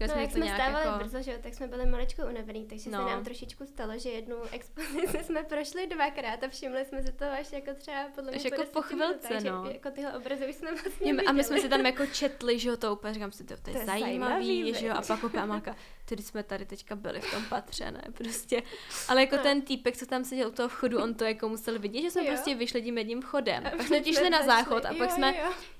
No, 0.00 0.12
jsme 0.12 0.22
jak 0.22 0.30
jsme 0.30 0.54
stávali 0.54 0.86
jako... 0.86 0.98
brzo, 0.98 1.22
že 1.22 1.32
jo, 1.32 1.38
tak 1.42 1.54
jsme 1.54 1.66
byli 1.66 1.86
maličko 1.86 2.22
unavený, 2.22 2.66
takže 2.66 2.90
no. 2.90 2.98
se 2.98 3.04
nám 3.04 3.24
trošičku 3.24 3.66
stalo, 3.66 3.98
že 3.98 4.08
jednu 4.08 4.36
expozici 4.52 5.18
jsme 5.24 5.42
prošli 5.42 5.86
dvakrát 5.86 6.44
a 6.44 6.48
všimli 6.48 6.84
jsme 6.84 7.02
si 7.02 7.12
to 7.12 7.24
až 7.40 7.52
jako 7.52 7.74
třeba 7.74 8.08
podle 8.14 8.32
mě 8.32 8.40
jako 8.44 8.64
po 8.64 8.82
chvilce, 8.82 9.40
no. 9.40 9.70
jako 9.70 9.90
tyhle 9.90 10.12
obrazy 10.12 10.48
už 10.48 10.54
jsme 10.54 10.70
vlastně 10.74 11.12
A 11.12 11.32
my 11.32 11.44
jsme 11.44 11.60
si 11.60 11.68
tam 11.68 11.86
jako 11.86 12.06
četli, 12.06 12.58
že 12.58 12.68
jo, 12.68 12.76
to 12.76 12.92
úplně 12.92 13.14
říkám 13.14 13.32
si, 13.32 13.44
to, 13.44 13.56
to 13.56 13.70
je, 13.70 13.74
to 13.74 13.80
je 13.80 13.86
zajímavý, 13.86 14.46
zajímavý 14.46 14.74
že 14.74 14.86
jo, 14.86 14.94
a 14.96 15.02
pak 15.02 15.24
opět 15.24 15.46
tedy 16.08 16.22
jsme 16.22 16.42
tady 16.42 16.66
teďka 16.66 16.96
byli 16.96 17.20
v 17.20 17.30
tom 17.30 17.44
patře, 17.44 17.90
ne, 17.90 18.02
prostě. 18.12 18.62
Ale 19.08 19.20
jako 19.20 19.38
ten 19.38 19.62
týpek, 19.62 19.96
co 19.96 20.06
tam 20.06 20.24
seděl 20.24 20.48
u 20.48 20.52
toho 20.52 20.68
vchodu, 20.68 21.02
on 21.02 21.14
to 21.14 21.24
jako 21.24 21.48
musel 21.48 21.78
vidět, 21.78 22.02
že 22.02 22.10
jsme 22.10 22.24
jo. 22.24 22.28
prostě 22.28 22.54
vyšli 22.54 22.82
tím 22.82 22.98
jedním 22.98 23.22
vchodem. 23.22 23.66
A 23.66 23.70
pak 23.70 23.86
jsme 23.86 24.04
šli 24.04 24.30
na 24.30 24.42
záchod 24.42 24.84
a 24.84 24.94
pak 24.94 25.10
jsme 25.10 25.34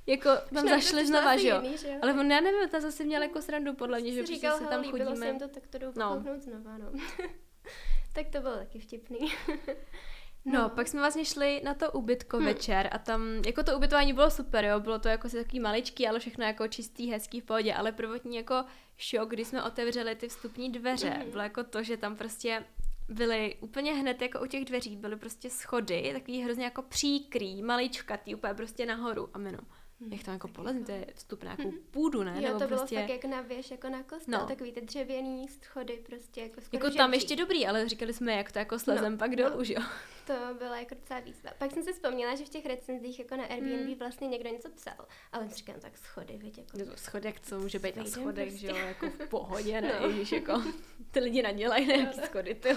jako 0.06 0.30
tam 0.54 0.68
zašli 0.68 1.06
znova, 1.06 1.36
že 1.36 1.48
jo. 1.48 1.62
Ale 2.02 2.12
on, 2.12 2.30
já 2.30 2.40
nevím, 2.40 2.68
ta 2.68 2.80
zase 2.80 3.04
měl 3.04 3.22
jako 3.22 3.42
srandu 3.42 3.74
podle 3.74 4.00
mě, 4.00 4.12
že 4.12 4.22
prostě 4.22 4.50
se 4.50 4.64
tam 4.64 4.84
chodíme. 4.84 5.16
Jsem 5.16 5.38
to, 5.38 5.48
tak 5.48 5.66
to 5.66 5.78
jdou 5.78 5.92
no. 5.96 6.24
znova, 6.38 6.78
no. 6.78 6.92
tak 8.12 8.28
to 8.32 8.40
bylo 8.40 8.56
taky 8.56 8.78
vtipný. 8.78 9.18
No, 10.52 10.68
pak 10.68 10.88
jsme 10.88 11.00
vlastně 11.00 11.24
šli 11.24 11.60
na 11.64 11.74
to 11.74 11.92
ubytko 11.92 12.36
hmm. 12.36 12.46
večer 12.46 12.88
a 12.92 12.98
tam, 12.98 13.22
jako 13.46 13.62
to 13.62 13.76
ubytování 13.76 14.12
bylo 14.12 14.30
super, 14.30 14.64
jo, 14.64 14.80
bylo 14.80 14.98
to 14.98 15.08
jako 15.08 15.28
si 15.28 15.36
takový 15.36 15.60
maličký, 15.60 16.08
ale 16.08 16.18
všechno 16.18 16.44
jako 16.44 16.68
čistý, 16.68 17.10
hezký 17.10 17.40
v 17.40 17.44
pohodě, 17.44 17.74
ale 17.74 17.92
prvotní 17.92 18.36
jako 18.36 18.64
šok, 18.96 19.28
když 19.30 19.48
jsme 19.48 19.62
otevřeli 19.62 20.14
ty 20.14 20.28
vstupní 20.28 20.72
dveře, 20.72 21.10
hmm. 21.10 21.30
bylo 21.30 21.42
jako 21.42 21.64
to, 21.64 21.82
že 21.82 21.96
tam 21.96 22.16
prostě 22.16 22.64
byly 23.08 23.56
úplně 23.60 23.92
hned 23.94 24.22
jako 24.22 24.40
u 24.40 24.46
těch 24.46 24.64
dveří, 24.64 24.96
byly 24.96 25.16
prostě 25.16 25.50
schody, 25.50 26.10
takový 26.12 26.42
hrozně 26.42 26.64
jako 26.64 26.82
příkrý, 26.82 27.62
maličkatý, 27.62 28.34
úplně 28.34 28.54
prostě 28.54 28.86
nahoru 28.86 29.28
a 29.34 29.38
minu 29.38 29.58
Hmm, 30.00 30.12
jak 30.12 30.22
tam 30.22 30.34
jako 30.34 30.48
polezní, 30.48 30.84
to 30.84 30.92
je 30.92 31.06
vstup 31.14 31.42
na 31.42 31.56
nějakou 31.56 31.76
půdu, 31.90 32.22
ne? 32.22 32.32
Jo, 32.34 32.40
Nebo 32.40 32.58
to 32.58 32.66
bylo 32.66 32.78
prostě... 32.78 33.00
fakt 33.00 33.08
jak 33.08 33.24
na 33.24 33.40
věž, 33.40 33.70
jako 33.70 33.88
na 33.88 34.02
kostel, 34.02 34.40
no. 34.40 34.46
takový 34.46 34.72
ty 34.72 34.80
dřevěný 34.80 35.48
schody, 35.48 36.02
prostě 36.06 36.40
jako 36.40 36.60
skoro 36.60 36.84
Jako 36.84 36.96
tam 36.96 37.14
ještě 37.14 37.36
dobrý, 37.36 37.66
ale 37.66 37.88
říkali 37.88 38.12
jsme, 38.12 38.32
jak 38.32 38.52
to 38.52 38.58
jako 38.58 38.78
slezem 38.78 39.12
no, 39.12 39.18
pak 39.18 39.36
dolů, 39.36 39.56
no. 39.56 39.64
jo? 39.66 39.82
To 40.26 40.34
byla 40.58 40.78
jako 40.78 40.94
docela 40.94 41.20
výzva. 41.20 41.50
Pak 41.58 41.72
jsem 41.72 41.82
si 41.82 41.92
vzpomněla, 41.92 42.34
že 42.34 42.44
v 42.44 42.48
těch 42.48 42.66
recenzích 42.66 43.18
jako 43.18 43.36
na 43.36 43.44
Airbnb 43.44 43.86
hmm. 43.86 43.98
vlastně 43.98 44.28
někdo 44.28 44.50
něco 44.50 44.68
psal, 44.70 45.06
ale 45.32 45.48
říkám 45.48 45.80
tak 45.80 45.98
schody, 45.98 46.38
víte, 46.38 46.60
jako... 46.60 46.90
No, 46.90 46.96
schody, 46.96 47.26
jak 47.26 47.40
co 47.40 47.58
může 47.58 47.78
být 47.78 47.96
na 47.96 48.04
schodech, 48.04 48.48
prostě. 48.48 48.66
že 48.66 48.72
jo, 48.72 48.76
jako 48.76 49.10
v 49.10 49.28
pohodě, 49.28 49.80
ne, 49.80 49.92
no. 50.00 50.08
Ježiš, 50.08 50.32
jako 50.32 50.62
ty 51.10 51.20
lidi 51.20 51.42
nadělají 51.42 51.86
nějaký 51.86 52.16
no. 52.16 52.26
schody, 52.26 52.54
ty. 52.54 52.76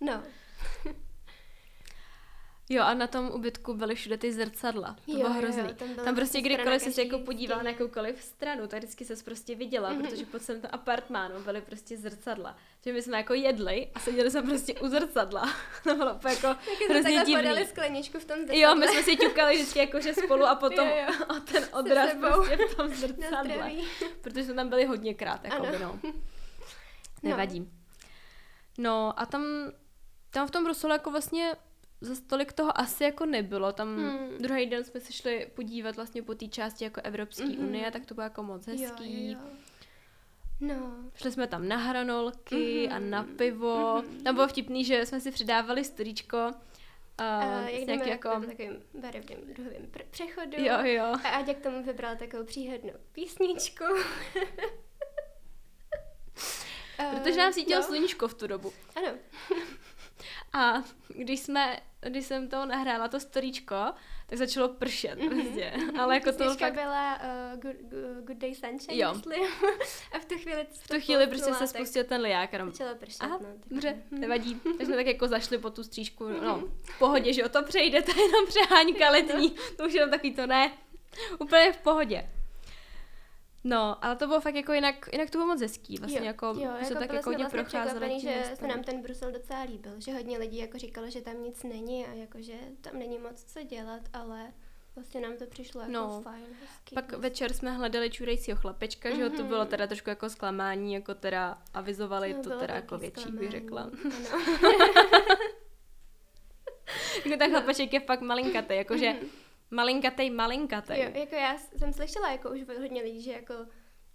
no. 0.00 0.22
Jo, 2.72 2.82
a 2.82 2.94
na 2.94 3.06
tom 3.06 3.30
ubytku 3.34 3.74
byly 3.74 3.94
všude 3.94 4.18
ty 4.18 4.32
zrcadla. 4.32 4.96
To 5.06 5.12
jo, 5.12 5.18
bylo 5.18 5.32
hrozný. 5.32 5.62
Jo, 5.62 5.74
tam, 5.74 5.94
tam 6.04 6.14
prostě 6.14 6.40
kdykoliv 6.40 6.82
jsi 6.82 6.92
se 6.92 7.02
jako 7.02 7.18
podívala 7.18 7.62
na 7.62 7.70
jakoukoliv 7.70 8.22
stranu, 8.22 8.66
tak 8.66 8.78
vždycky 8.78 9.04
se 9.04 9.16
prostě 9.24 9.54
viděla, 9.54 9.92
mm-hmm. 9.92 10.08
protože 10.08 10.26
po 10.26 10.38
celém 10.38 10.60
tom 10.60 10.70
apartmánu 10.72 11.40
byly 11.40 11.60
prostě 11.60 11.96
zrcadla. 11.96 12.56
Že 12.84 12.92
my 12.92 13.02
jsme 13.02 13.16
jako 13.16 13.34
jedli 13.34 13.90
a 13.94 14.00
seděli 14.00 14.30
jsme 14.30 14.42
prostě 14.42 14.74
u 14.74 14.88
zrcadla. 14.88 15.54
to 15.84 15.94
bylo 15.94 16.18
jako 16.28 16.56
hrozně 16.90 17.22
divný. 17.26 17.64
skleničku 17.66 18.18
v 18.18 18.24
tom 18.24 18.36
zrcadle. 18.36 18.60
Jo, 18.60 18.74
my 18.74 18.88
jsme 18.88 19.02
si 19.02 19.16
ťukali 19.16 19.54
vždycky 19.54 19.78
jako 19.78 20.00
že 20.00 20.14
spolu 20.14 20.46
a 20.46 20.54
potom 20.54 20.88
jo, 20.88 20.96
jo. 20.96 21.26
a 21.28 21.40
ten 21.40 21.68
odraz 21.72 22.10
prostě 22.20 22.56
v 22.66 22.74
tom 22.74 22.88
zrcadle. 22.94 23.72
protože 24.20 24.44
jsme 24.44 24.54
tam 24.54 24.68
byli 24.68 24.84
hodně 24.84 25.14
krát, 25.14 25.44
jako 25.44 25.66
by, 25.66 25.78
no. 25.78 26.00
Nevadí. 27.22 27.60
No. 27.60 27.66
no 28.78 29.20
a 29.20 29.26
tam, 29.26 29.44
tam 30.30 30.48
v 30.48 30.50
tom 30.50 30.64
Bruselu 30.64 30.92
jako 30.92 31.10
vlastně 31.10 31.56
za 32.00 32.14
tolik 32.26 32.52
toho 32.52 32.80
asi 32.80 33.04
jako 33.04 33.26
nebylo. 33.26 33.72
Tam 33.72 33.96
hmm. 33.96 34.38
druhý 34.38 34.66
den 34.66 34.84
jsme 34.84 35.00
se 35.00 35.12
šli 35.12 35.50
podívat 35.54 35.96
vlastně 35.96 36.22
po 36.22 36.34
té 36.34 36.48
části 36.48 36.84
jako 36.84 37.00
Evropské 37.04 37.44
mm-hmm. 37.44 37.68
unie, 37.68 37.90
tak 37.90 38.06
to 38.06 38.14
bylo 38.14 38.24
jako 38.24 38.42
moc 38.42 38.66
hezký. 38.66 39.30
Jo, 39.30 39.38
jo. 39.38 39.50
No. 40.60 41.10
Šli 41.14 41.32
jsme 41.32 41.46
tam 41.46 41.68
na 41.68 41.76
hranolky 41.76 42.56
mm-hmm. 42.56 42.94
a 42.94 42.98
na 42.98 43.24
pivo. 43.24 43.76
Mm-hmm. 43.76 44.22
Tam 44.22 44.34
bylo 44.34 44.48
vtipný, 44.48 44.84
že 44.84 45.06
jsme 45.06 45.20
si 45.20 45.30
přidávali 45.30 45.84
storíčko 45.84 46.52
Uh, 47.20 47.26
uh, 47.44 47.68
jak 47.68 47.82
jdeme 47.82 48.08
jako... 48.08 48.28
takovým 48.28 48.82
barevným 48.94 49.38
druhovým 49.54 49.86
pr- 49.86 50.04
přechodu. 50.10 50.56
Jo, 50.56 50.78
jo. 50.82 51.04
A 51.04 51.28
Aďa 51.28 51.54
k 51.54 51.60
tomu 51.60 51.82
vybrala 51.82 52.14
takovou 52.14 52.44
příhodnou 52.44 52.92
písničku. 53.12 53.84
Protože 57.10 57.36
nám 57.36 57.52
svítilo 57.52 57.80
no. 57.80 57.86
sluníčko 57.86 58.28
v 58.28 58.34
tu 58.34 58.46
dobu. 58.46 58.72
Ano. 58.96 59.18
A 60.52 60.82
když 61.08 61.40
jsme, 61.40 61.80
když 62.00 62.26
jsem 62.26 62.48
to 62.48 62.66
nahrála, 62.66 63.08
to 63.08 63.20
storíčko, 63.20 63.76
tak 64.26 64.38
začalo 64.38 64.68
pršet 64.68 65.18
mm-hmm. 65.18 65.28
prostě. 65.28 65.72
Ale 65.98 66.14
jako 66.14 66.32
to 66.32 66.54
fakt... 66.54 66.74
byla 66.74 67.18
uh, 67.18 67.60
good, 67.60 67.76
good, 68.26 68.36
Day 68.36 68.54
Sunshine, 68.54 69.02
jo. 69.02 69.14
myslím. 69.14 69.42
a 70.12 70.18
v 70.18 70.24
tu 70.24 70.38
chvíli... 70.38 70.66
V 70.72 70.88
tu 70.88 71.00
chvíli 71.00 71.26
prostě 71.26 71.54
se 71.54 71.66
spustil 71.66 72.04
ten 72.04 72.20
liák. 72.20 72.50
Začalo 72.64 72.94
pršet, 72.94 73.22
Aha, 73.22 73.38
no. 73.40 73.46
Tak... 73.46 73.68
Dobře, 73.70 74.02
mhm. 74.10 74.20
nevadí. 74.20 74.60
Tak 74.78 74.86
jsme 74.86 74.96
tak 74.96 75.06
jako 75.06 75.28
zašli 75.28 75.58
po 75.58 75.70
tu 75.70 75.84
střížku, 75.84 76.28
no, 76.28 76.62
v 76.82 76.98
pohodě, 76.98 77.32
že 77.32 77.44
o 77.44 77.48
to 77.48 77.62
přejde, 77.62 78.02
to 78.02 78.10
je 78.10 78.26
jenom 78.26 78.46
přeháňka 78.46 79.10
letní. 79.10 79.54
To 79.76 79.86
už 79.86 79.92
jenom 79.92 80.10
takový 80.10 80.34
to 80.34 80.46
ne. 80.46 80.72
Úplně 81.38 81.72
v 81.72 81.76
pohodě. 81.76 82.30
No, 83.64 84.04
ale 84.04 84.16
to 84.16 84.26
bylo 84.26 84.40
fakt 84.40 84.54
jako 84.54 84.72
jinak, 84.72 85.08
jinak 85.12 85.30
to 85.30 85.38
bylo 85.38 85.46
moc 85.46 85.60
hezký, 85.60 85.96
vlastně 85.96 86.18
jo, 86.18 86.24
jako, 86.24 86.46
jo, 86.46 86.70
se 86.82 86.92
jako 86.92 86.94
tak 86.94 87.12
jako 87.12 87.30
hodně 87.30 87.44
vlastně 87.44 87.62
procházeli 87.62 88.20
že 88.20 88.44
se 88.54 88.66
nám 88.66 88.82
ten 88.82 89.02
Brusel 89.02 89.32
docela 89.32 89.62
líbil, 89.62 89.92
že 89.98 90.12
hodně 90.12 90.38
lidí 90.38 90.58
jako 90.58 90.78
říkalo, 90.78 91.10
že 91.10 91.20
tam 91.20 91.42
nic 91.42 91.62
není 91.62 92.06
a 92.06 92.12
jako, 92.12 92.42
že 92.42 92.54
tam 92.80 92.98
není 92.98 93.18
moc 93.18 93.44
co 93.44 93.62
dělat, 93.62 94.02
ale 94.12 94.52
vlastně 94.94 95.20
nám 95.20 95.36
to 95.36 95.46
přišlo 95.46 95.80
jako 95.80 95.92
no, 95.92 96.20
fajn, 96.22 96.46
hezký. 96.60 96.94
Pak 96.94 97.04
vlastně. 97.04 97.18
večer 97.18 97.52
jsme 97.52 97.72
hledali 97.72 98.10
čurejcího 98.10 98.58
chlapečka, 98.58 99.08
mm-hmm. 99.08 99.16
že 99.16 99.22
jo, 99.22 99.30
to 99.30 99.42
bylo 99.42 99.60
mhm. 99.60 99.68
teda 99.68 99.86
trošku 99.86 100.10
jako 100.10 100.28
zklamání, 100.28 100.94
jako 100.94 101.14
teda 101.14 101.58
avizovali 101.74 102.34
to, 102.34 102.50
to 102.50 102.58
teda 102.58 102.74
jako 102.74 102.98
větší, 102.98 103.20
zklamání. 103.20 103.40
bych 103.40 103.50
řekla. 103.50 103.90
jako 107.24 107.36
ten 107.38 107.50
chlapeček 107.50 107.92
je 107.92 108.00
fakt 108.00 108.20
malinkatý, 108.20 108.74
jakože 108.74 109.06
mm-hmm 109.06 109.39
Malinkatej, 109.70 110.30
malinkatej. 110.30 111.02
Jo, 111.02 111.10
jako 111.14 111.34
já 111.34 111.58
jsem 111.58 111.92
slyšela 111.92 112.32
jako 112.32 112.50
už 112.50 112.60
hodně 112.78 113.02
lidí, 113.02 113.22
že 113.22 113.32
jako 113.32 113.54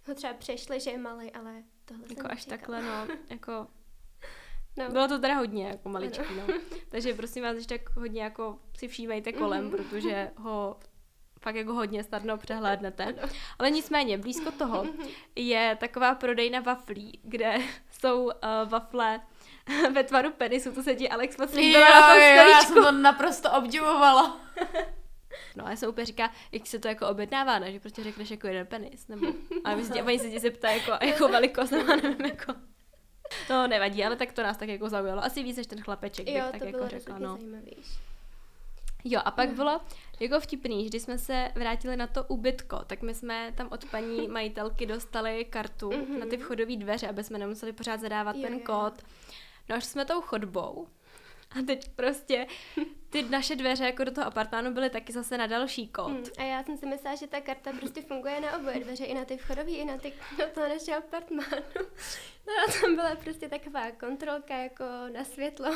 ho 0.06 0.14
třeba 0.14 0.34
přešli, 0.34 0.80
že 0.80 0.90
je 0.90 0.98
malý, 0.98 1.32
ale 1.32 1.62
tohle 1.84 2.04
Jako 2.08 2.28
až 2.30 2.44
čekala. 2.44 2.58
takhle, 2.58 2.82
no, 2.82 3.14
jako... 3.30 3.66
No. 4.78 4.90
Bylo 4.90 5.08
to 5.08 5.18
teda 5.18 5.34
hodně, 5.34 5.66
jako 5.66 5.88
maličký, 5.88 6.34
no. 6.36 6.54
Takže 6.88 7.14
prosím 7.14 7.42
vás, 7.42 7.58
že 7.58 7.66
tak 7.66 7.96
hodně 7.96 8.22
jako 8.22 8.58
si 8.78 8.88
všímejte 8.88 9.32
kolem, 9.32 9.70
mm-hmm. 9.70 9.76
protože 9.76 10.30
ho 10.36 10.76
fakt 11.40 11.56
jako 11.56 11.72
hodně 11.72 12.04
snadno 12.04 12.38
přehlédnete. 12.38 13.14
Ale 13.58 13.70
nicméně, 13.70 14.18
blízko 14.18 14.50
toho 14.50 14.84
mhm. 14.84 15.08
je 15.36 15.76
taková 15.80 16.14
prodejna 16.14 16.60
waflí, 16.60 17.20
kde 17.22 17.54
jsou 18.00 18.24
uh, 18.24 18.30
wafle 18.68 19.20
ve 19.92 20.04
tvaru 20.04 20.30
penisu, 20.30 20.72
to 20.72 20.82
se 20.82 20.94
ti 20.94 21.08
Alex 21.08 21.36
moc 21.36 21.54
líbilo 21.54 21.84
na 21.84 22.08
tom 22.08 22.16
jo, 22.16 22.26
já 22.26 22.60
jsem 22.60 22.74
to 22.82 22.92
naprosto 22.92 23.52
obdivovala. 23.52 24.40
No 25.56 25.66
a 25.66 25.70
já 25.70 25.76
jsem 25.76 25.88
úplně 25.88 26.04
říká, 26.04 26.30
jak 26.52 26.66
se 26.66 26.78
to 26.78 26.88
jako 26.88 27.08
objednává, 27.08 27.58
ne? 27.58 27.72
že 27.72 27.80
prostě 27.80 28.04
řekneš 28.04 28.30
jako 28.30 28.46
jeden 28.46 28.66
penis, 28.66 29.08
nebo 29.08 29.26
a 29.64 29.72
oni 30.04 30.18
se 30.18 30.30
tě 30.30 30.40
zeptá 30.40 30.70
jako, 30.70 30.92
jako 31.04 31.28
velikost, 31.28 31.70
nebo 31.70 31.96
nevím, 31.96 32.26
jako. 32.26 32.54
No 33.50 33.66
nevadí, 33.66 34.04
ale 34.04 34.16
tak 34.16 34.32
to 34.32 34.42
nás 34.42 34.56
tak 34.56 34.68
jako 34.68 34.88
zaujalo. 34.88 35.24
Asi 35.24 35.42
víc 35.42 35.56
než 35.56 35.66
ten 35.66 35.82
chlapeček, 35.82 36.28
jo, 36.28 36.44
tak 36.50 36.60
to 36.60 36.66
jako 36.66 36.88
řekla, 36.88 37.18
no. 37.18 37.36
Zajímavější. 37.36 37.98
Jo, 39.04 39.20
a 39.24 39.30
pak 39.30 39.50
bylo 39.50 39.80
jako 40.20 40.40
vtipný, 40.40 40.86
když 40.86 41.02
jsme 41.02 41.18
se 41.18 41.52
vrátili 41.54 41.96
na 41.96 42.06
to 42.06 42.24
ubytko, 42.24 42.78
tak 42.86 43.02
my 43.02 43.14
jsme 43.14 43.52
tam 43.56 43.68
od 43.70 43.84
paní 43.84 44.28
majitelky 44.32 44.86
dostali 44.86 45.44
kartu 45.44 45.90
mm-hmm. 45.90 46.18
na 46.18 46.26
ty 46.26 46.36
vchodové 46.36 46.76
dveře, 46.76 47.08
aby 47.08 47.24
jsme 47.24 47.38
nemuseli 47.38 47.72
pořád 47.72 48.00
zadávat 48.00 48.36
jo, 48.36 48.42
ten 48.42 48.60
kód. 48.60 49.02
No 49.68 49.76
až 49.76 49.84
jsme 49.84 50.04
tou 50.04 50.20
chodbou, 50.20 50.86
a 51.58 51.62
teď 51.66 51.88
prostě 51.88 52.46
ty 53.10 53.22
naše 53.22 53.56
dveře 53.56 53.84
jako 53.84 54.04
do 54.04 54.10
toho 54.10 54.26
apartmánu 54.26 54.74
byly 54.74 54.90
taky 54.90 55.12
zase 55.12 55.38
na 55.38 55.46
další 55.46 55.88
kód. 55.88 56.06
Hmm, 56.06 56.24
a 56.38 56.42
já 56.42 56.64
jsem 56.64 56.78
si 56.78 56.86
myslela, 56.86 57.16
že 57.16 57.26
ta 57.26 57.40
karta 57.40 57.72
prostě 57.72 58.02
funguje 58.02 58.40
na 58.40 58.56
oboje 58.56 58.80
dveře, 58.80 59.04
i 59.04 59.14
na 59.14 59.24
ty 59.24 59.36
vchodové, 59.36 59.70
i 59.70 59.84
na 59.84 59.98
ty 59.98 60.12
do 60.38 60.44
toho 60.54 60.68
našeho 60.68 60.98
apartmánu. 60.98 61.62
No 62.46 62.52
a 62.68 62.80
tam 62.80 62.94
byla 62.94 63.14
prostě 63.14 63.48
taková 63.48 63.90
kontrolka 63.90 64.56
jako 64.56 64.84
na 65.12 65.24
světlo. 65.24 65.66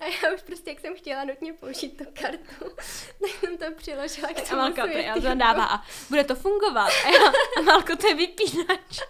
A 0.00 0.04
já 0.04 0.34
už 0.34 0.42
prostě, 0.42 0.70
jak 0.70 0.80
jsem 0.80 0.96
chtěla 0.96 1.24
nutně 1.24 1.52
použít 1.52 1.96
tu 1.96 2.04
kartu, 2.22 2.76
tak 3.20 3.30
jsem 3.40 3.58
to 3.58 3.64
přiložila 3.76 4.28
k 4.28 4.48
tomu 4.48 4.62
Amalka 4.62 4.86
to 5.22 5.34
dává 5.34 5.64
a 5.64 5.82
bude 6.08 6.24
to 6.24 6.34
fungovat. 6.34 6.90
A 7.04 7.08
já, 7.08 7.32
Amalko, 7.58 7.96
to 7.96 8.06
je 8.06 8.14
vypínač. 8.14 9.00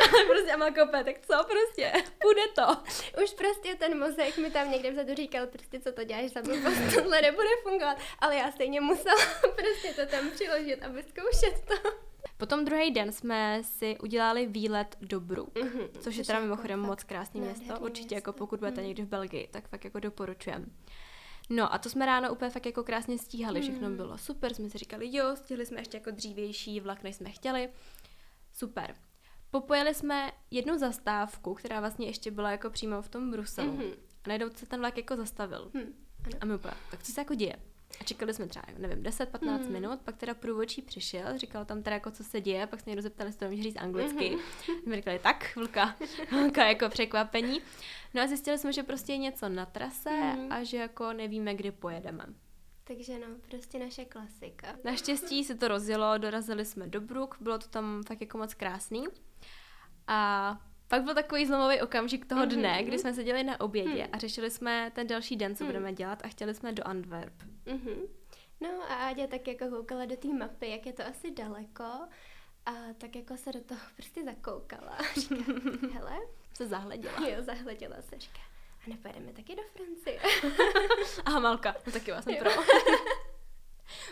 Ale 0.00 0.24
prostě 0.24 0.52
Amalka 0.52 0.84
úplně, 0.84 1.04
tak 1.04 1.18
co 1.20 1.44
prostě, 1.44 1.92
bude 2.22 2.42
to. 2.54 2.92
Už 3.22 3.30
prostě 3.32 3.74
ten 3.74 3.98
mozek 3.98 4.38
mi 4.38 4.50
tam 4.50 4.70
někde 4.70 4.90
vzadu 4.90 5.14
říkal, 5.14 5.46
prostě 5.46 5.80
co 5.80 5.92
to 5.92 6.04
děláš 6.04 6.30
za 6.30 6.42
blbost, 6.42 6.94
tohle 6.94 7.22
nebude 7.22 7.48
fungovat, 7.62 7.98
ale 8.18 8.36
já 8.36 8.52
stejně 8.52 8.80
musela 8.80 9.16
prostě 9.40 9.94
to 9.96 10.06
tam 10.16 10.30
přiložit 10.30 10.82
a 10.82 10.88
vyzkoušet 10.88 11.64
to. 11.66 11.90
Potom 12.36 12.64
druhý 12.64 12.90
den 12.90 13.12
jsme 13.12 13.60
si 13.62 13.98
udělali 13.98 14.46
výlet 14.46 14.96
do 15.00 15.20
Brook, 15.20 15.54
mm-hmm, 15.54 15.88
což 16.00 16.16
je 16.16 16.24
teda 16.24 16.40
mimochodem 16.40 16.80
moc 16.80 17.04
krásné 17.04 17.40
město. 17.40 17.80
Určitě 17.80 18.14
město. 18.14 18.14
jako 18.14 18.32
pokud 18.32 18.58
budete 18.58 18.80
mm. 18.80 18.86
někdy 18.86 19.02
v 19.02 19.08
Belgii, 19.08 19.48
tak 19.52 19.68
fakt 19.68 19.84
jako 19.84 20.00
doporučujem. 20.00 20.72
No 21.50 21.74
a 21.74 21.78
to 21.78 21.90
jsme 21.90 22.06
ráno 22.06 22.32
úplně 22.32 22.50
fakt 22.50 22.66
jako 22.66 22.84
krásně 22.84 23.18
stíhali, 23.18 23.60
všechno 23.60 23.88
mm. 23.90 23.96
bylo 23.96 24.18
super, 24.18 24.54
jsme 24.54 24.70
si 24.70 24.78
říkali 24.78 25.16
jo, 25.16 25.36
stihli 25.36 25.66
jsme 25.66 25.80
ještě 25.80 25.96
jako 25.96 26.10
dřívější 26.10 26.80
vlak, 26.80 27.02
než 27.02 27.16
jsme 27.16 27.30
chtěli. 27.30 27.68
Super. 28.52 28.94
Popojeli 29.50 29.94
jsme 29.94 30.32
jednu 30.50 30.78
zastávku, 30.78 31.54
která 31.54 31.80
vlastně 31.80 32.06
ještě 32.06 32.30
byla 32.30 32.50
jako 32.50 32.70
přímo 32.70 33.02
v 33.02 33.08
tom 33.08 33.30
Bruselu. 33.30 33.72
Mm-hmm. 33.72 33.94
A 34.24 34.28
najednou 34.28 34.50
se 34.54 34.66
ten 34.66 34.80
vlak 34.80 34.96
jako 34.96 35.16
zastavil. 35.16 35.70
Mm, 35.74 35.94
A 36.40 36.44
my 36.44 36.54
úplně, 36.54 36.74
tak 36.90 37.02
co 37.02 37.12
se 37.12 37.20
jako 37.20 37.34
děje? 37.34 37.56
A 38.00 38.04
čekali 38.04 38.34
jsme 38.34 38.46
třeba, 38.46 38.66
nevím, 38.78 39.02
10-15 39.02 39.58
mm. 39.58 39.72
minut, 39.72 40.00
pak 40.00 40.16
teda 40.16 40.34
průvodčí 40.34 40.82
přišel, 40.82 41.38
říkal 41.38 41.64
tam 41.64 41.82
teda 41.82 41.94
jako 41.94 42.10
co 42.10 42.24
se 42.24 42.40
děje, 42.40 42.66
pak 42.66 42.80
jsme 42.80 42.90
někdo 42.90 43.02
zeptali, 43.02 43.28
jestli 43.28 43.38
to 43.38 43.50
může 43.50 43.62
říct 43.62 43.76
anglicky. 43.76 44.36
Mm-hmm. 44.36 44.80
My 44.86 44.96
říkali, 44.96 45.18
tak, 45.18 45.56
vlka, 45.56 45.96
vlka 46.30 46.66
jako 46.66 46.88
překvapení. 46.88 47.60
No 48.14 48.22
a 48.22 48.26
zjistili 48.26 48.58
jsme, 48.58 48.72
že 48.72 48.82
prostě 48.82 49.12
je 49.12 49.18
něco 49.18 49.48
na 49.48 49.66
trase 49.66 50.10
mm. 50.10 50.52
a 50.52 50.62
že 50.64 50.76
jako 50.76 51.12
nevíme, 51.12 51.54
kdy 51.54 51.70
pojedeme. 51.70 52.24
Takže 52.88 53.18
no, 53.18 53.26
prostě 53.48 53.78
naše 53.78 54.04
klasika. 54.04 54.76
Naštěstí 54.84 55.44
se 55.44 55.54
to 55.54 55.68
rozjelo, 55.68 56.18
dorazili 56.18 56.64
jsme 56.64 56.86
do 56.86 57.00
Brook, 57.00 57.36
bylo 57.40 57.58
to 57.58 57.68
tam 57.68 58.02
fakt 58.06 58.20
jako 58.20 58.38
moc 58.38 58.54
krásný. 58.54 59.04
A 60.06 60.58
pak 60.88 61.02
byl 61.02 61.14
takový 61.14 61.46
zlomový 61.46 61.80
okamžik 61.80 62.26
toho 62.26 62.46
mhm, 62.46 62.50
dne, 62.50 62.78
mm-hmm. 62.78 62.84
kdy 62.84 62.98
jsme 62.98 63.14
seděli 63.14 63.44
na 63.44 63.60
obědě 63.60 64.04
mm. 64.04 64.08
a 64.12 64.18
řešili 64.18 64.50
jsme 64.50 64.92
ten 64.94 65.06
další 65.06 65.36
den, 65.36 65.56
co 65.56 65.64
mm. 65.64 65.68
budeme 65.68 65.92
dělat 65.92 66.24
a 66.24 66.28
chtěli 66.28 66.54
jsme 66.54 66.72
do 66.72 66.86
Antwerp. 66.86 67.34
Mm-hmm. 67.66 68.08
No 68.60 68.68
a 68.68 68.94
Áďa 68.94 69.26
tak 69.26 69.48
jako 69.48 69.68
koukala 69.68 70.04
do 70.04 70.16
té 70.16 70.28
mapy, 70.28 70.70
jak 70.70 70.86
je 70.86 70.92
to 70.92 71.06
asi 71.06 71.30
daleko 71.30 71.84
a 72.66 72.72
tak 72.98 73.16
jako 73.16 73.36
se 73.36 73.52
do 73.52 73.60
toho 73.60 73.80
prostě 73.96 74.24
zakoukala 74.24 74.98
říká, 75.20 75.52
hele. 75.92 76.18
Se 76.54 76.66
zahleděla. 76.66 77.28
Jo, 77.28 77.42
zahleděla 77.42 77.96
se, 78.02 78.18
říká, 78.18 78.40
a 78.88 78.94
nepojedeme 78.94 79.32
taky 79.32 79.56
do 79.56 79.62
Francie. 79.72 80.20
a 81.24 81.38
Malka, 81.38 81.74
no 81.86 81.92
taky 81.92 82.12
vás 82.12 82.24
pro. 82.24 82.50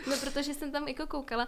No, 0.09 0.17
protože 0.17 0.53
jsem 0.53 0.71
tam 0.71 0.87
jako 0.87 1.07
koukala, 1.07 1.47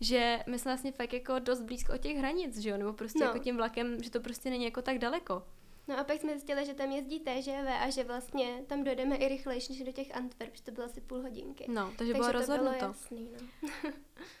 že 0.00 0.38
my 0.46 0.58
jsme 0.58 0.70
vlastně 0.70 0.92
fakt 0.92 1.12
jako 1.12 1.38
dost 1.38 1.60
blízko 1.60 1.92
od 1.92 2.00
těch 2.00 2.16
hranic, 2.16 2.58
že 2.58 2.70
jo? 2.70 2.76
Nebo 2.76 2.92
prostě 2.92 3.18
no. 3.18 3.26
jako 3.26 3.38
tím 3.38 3.56
vlakem, 3.56 4.02
že 4.02 4.10
to 4.10 4.20
prostě 4.20 4.50
není 4.50 4.64
jako 4.64 4.82
tak 4.82 4.98
daleko. 4.98 5.42
No 5.88 5.98
a 5.98 6.04
pak 6.04 6.20
jsme 6.20 6.32
zjistili, 6.32 6.66
že 6.66 6.74
tam 6.74 6.90
jezdí 6.90 7.20
TŽV 7.20 7.66
a 7.80 7.90
že 7.90 8.04
vlastně 8.04 8.62
tam 8.66 8.84
dojdeme 8.84 9.16
i 9.16 9.28
rychlejší 9.28 9.72
než 9.72 9.82
do 9.82 9.92
těch 9.92 10.16
Antwerp, 10.16 10.56
že 10.56 10.62
to 10.62 10.70
bylo 10.70 10.86
asi 10.86 11.00
půl 11.00 11.22
hodinky. 11.22 11.64
No, 11.68 11.84
takže, 11.84 11.96
takže 11.96 12.12
bylo 12.12 12.32
rozhodnuto. 12.32 12.78
Bylo 12.78 12.88
jasný, 12.88 13.30
no. 13.40 13.68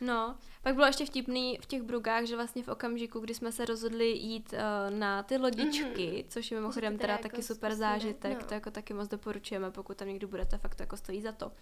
no, 0.00 0.36
pak 0.62 0.74
bylo 0.74 0.86
ještě 0.86 1.06
vtipný 1.06 1.58
v 1.60 1.66
těch 1.66 1.82
brugách, 1.82 2.24
že 2.24 2.36
vlastně 2.36 2.62
v 2.62 2.68
okamžiku, 2.68 3.20
kdy 3.20 3.34
jsme 3.34 3.52
se 3.52 3.64
rozhodli 3.64 4.10
jít 4.10 4.52
uh, 4.52 4.98
na 4.98 5.22
ty 5.22 5.36
lodičky, 5.36 5.84
mm-hmm. 5.86 6.24
což 6.28 6.50
je 6.50 6.60
mimochodem 6.60 6.92
teda, 6.92 7.02
teda 7.02 7.12
jako 7.12 7.22
taky 7.22 7.42
super 7.42 7.74
zážitek, 7.74 8.40
no. 8.40 8.48
to 8.48 8.54
jako 8.54 8.70
taky 8.70 8.94
moc 8.94 9.08
doporučujeme, 9.08 9.70
pokud 9.70 9.96
tam 9.96 10.08
někdy 10.08 10.26
budete, 10.26 10.58
fakt 10.58 10.74
to 10.74 10.82
jako 10.82 10.96
stojí 10.96 11.22
za 11.22 11.32
to. 11.32 11.52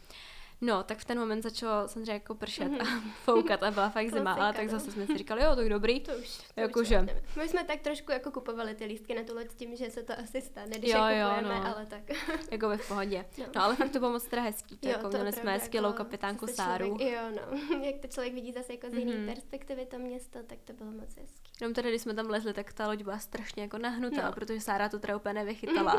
No, 0.60 0.82
tak 0.82 0.98
v 0.98 1.04
ten 1.04 1.18
moment 1.18 1.42
začalo 1.42 1.88
samozřejmě 1.88 2.12
jako 2.12 2.34
pršet 2.34 2.72
mm-hmm. 2.72 2.82
a 2.82 3.02
foukat 3.24 3.62
a 3.62 3.70
byla 3.70 3.90
fakt 3.90 4.10
zima, 4.10 4.32
ale 4.32 4.52
tak 4.52 4.64
no. 4.64 4.70
zase 4.70 4.92
jsme 4.92 5.06
si 5.06 5.18
říkali, 5.18 5.42
jo, 5.42 5.56
tak 5.56 5.68
dobrý. 5.68 6.00
To 6.00 6.12
už, 6.12 6.38
to 6.54 6.60
Jakože. 6.60 7.06
My 7.36 7.48
jsme 7.48 7.64
tak 7.64 7.80
trošku 7.80 8.12
jako 8.12 8.30
kupovali 8.30 8.74
ty 8.74 8.84
lístky 8.84 9.14
na 9.14 9.22
tu 9.22 9.34
loď 9.34 9.54
tím, 9.56 9.76
že 9.76 9.90
se 9.90 10.02
to 10.02 10.12
asi 10.18 10.40
stane, 10.40 10.78
když 10.78 10.92
jo, 10.92 11.04
je 11.04 11.24
kupujeme, 11.24 11.54
jo, 11.54 11.60
no. 11.64 11.76
ale 11.76 11.86
tak. 11.86 12.02
jako 12.50 12.76
v 12.76 12.88
pohodě. 12.88 13.24
No. 13.38 13.44
no. 13.56 13.62
ale 13.62 13.76
fakt 13.76 13.90
to 13.90 13.98
bylo 13.98 14.12
moc 14.12 14.24
teda 14.24 14.42
hezký. 14.42 14.76
To 14.76 14.88
jo, 14.88 14.92
jako 14.92 15.08
to 15.08 15.16
měli 15.16 15.32
jsme 15.32 15.60
skvělou 15.60 15.88
jako 15.88 15.96
kapitánku 15.96 16.46
Sáru. 16.46 16.96
jo, 17.00 17.22
no. 17.30 17.58
Jak 17.86 17.96
to 18.00 18.08
člověk 18.08 18.34
vidí 18.34 18.52
zase 18.52 18.72
jako 18.72 18.90
z 18.90 18.94
jiné 18.94 19.12
mm-hmm. 19.12 19.26
perspektivy 19.26 19.86
to 19.86 19.98
město, 19.98 20.38
tak 20.46 20.58
to 20.64 20.72
bylo 20.72 20.90
moc 20.90 21.16
hezký. 21.16 21.50
Jenom 21.60 21.74
teda, 21.74 21.88
když 21.88 22.02
jsme 22.02 22.14
tam 22.14 22.26
lezli, 22.26 22.52
tak 22.52 22.72
ta 22.72 22.86
loď 22.86 23.02
byla 23.02 23.18
strašně 23.18 23.62
jako 23.62 23.78
nahnutá, 23.78 24.26
no. 24.26 24.32
protože 24.32 24.60
Sára 24.60 24.88
to 24.88 24.98
teda 24.98 25.16
úplně 25.16 25.34
nevychytala. 25.34 25.92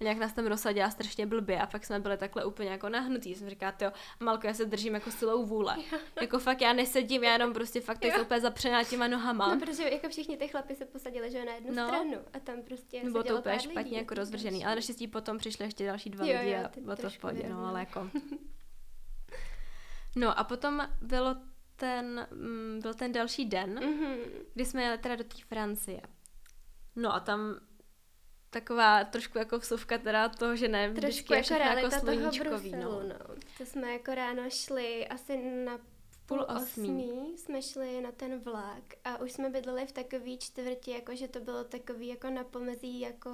a 0.00 0.04
nějak 0.04 0.18
nás 0.18 0.32
tam 0.32 0.46
rozsadila 0.46 0.90
strašně 0.90 1.26
blbě 1.26 1.60
a 1.60 1.66
pak 1.66 1.84
jsme 1.84 2.00
byli 2.00 2.16
takhle 2.16 2.44
úplně 2.44 2.70
jako 2.70 2.88
nahnutý. 2.88 3.34
Jsem 3.34 3.50
říkala, 3.50 3.74
jo, 3.80 3.90
Malko, 4.20 4.46
já 4.46 4.54
se 4.54 4.64
držím 4.64 4.94
jako 4.94 5.10
silou 5.10 5.46
vůle. 5.46 5.76
Jo. 5.92 5.98
Jako 6.20 6.38
fakt 6.38 6.60
já 6.60 6.72
nesedím, 6.72 7.24
já 7.24 7.32
jenom 7.32 7.52
prostě 7.52 7.80
fakt 7.80 8.04
jsem 8.04 8.20
úplně 8.20 8.40
zapřená 8.40 8.84
těma 8.84 9.08
nohama. 9.08 9.54
No, 9.54 9.60
protože 9.60 9.82
jako 9.82 10.08
všichni 10.08 10.36
ty 10.36 10.48
chlapi 10.48 10.74
se 10.74 10.84
posadili, 10.84 11.30
že 11.30 11.44
na 11.44 11.52
jednu 11.52 11.74
no. 11.74 11.86
stranu 11.86 12.18
a 12.32 12.40
tam 12.40 12.62
prostě 12.62 13.02
Bylo 13.10 13.24
to 13.24 13.38
úplně 13.38 13.58
špatně 13.58 13.82
lidí, 13.82 13.96
jako 13.96 14.14
rozvržený, 14.14 14.64
ale 14.64 14.74
naštěstí 14.74 15.06
potom 15.08 15.38
přišli 15.38 15.64
ještě 15.64 15.86
další 15.86 16.10
dva 16.10 16.26
jo, 16.26 16.38
lidi 16.38 16.52
jo, 16.52 16.60
a 16.64 16.80
bylo 16.80 16.96
to 16.96 17.10
v 17.10 17.18
pohodě, 17.18 17.48
no 17.48 17.66
ale 17.66 17.80
jako. 17.80 18.10
No 20.16 20.38
a 20.38 20.44
potom 20.44 20.88
bylo 21.00 21.36
ten, 21.76 22.28
mm, 22.30 22.78
byl 22.82 22.94
ten 22.94 23.12
další 23.12 23.44
den, 23.44 23.78
mm-hmm. 23.78 24.16
kdy 24.54 24.64
jsme 24.64 24.82
jeli 24.82 24.98
teda 24.98 25.16
do 25.16 25.24
té 25.24 25.36
Francie. 25.48 26.00
No 26.96 27.14
a 27.14 27.20
tam 27.20 27.60
taková 28.50 29.04
trošku 29.04 29.38
jako 29.38 29.58
vsuvka 29.58 29.98
teda 29.98 30.28
toho, 30.28 30.56
že 30.56 30.68
ne, 30.68 30.94
trošku 30.94 31.34
jako 31.34 31.54
realita 31.54 31.96
jako 31.96 32.06
toho 32.06 32.30
Bruselu, 32.30 32.80
no. 32.80 33.02
no. 33.02 33.34
To 33.58 33.66
jsme 33.66 33.92
jako 33.92 34.14
ráno 34.14 34.50
šli 34.50 35.08
asi 35.08 35.36
na 35.64 35.78
půl 36.30 36.46
osmí 36.56 37.32
jsme 37.36 37.62
šli 37.62 38.00
na 38.00 38.12
ten 38.12 38.38
vlak 38.38 38.84
a 39.04 39.20
už 39.20 39.32
jsme 39.32 39.50
bydleli 39.50 39.86
v 39.86 39.92
takový 39.92 40.38
čtvrti, 40.38 40.90
jako 40.90 41.16
že 41.16 41.28
to 41.28 41.40
bylo 41.40 41.64
takový 41.64 42.08
jako 42.08 42.30
na 42.30 42.44
pomezí, 42.44 43.00
jako 43.00 43.30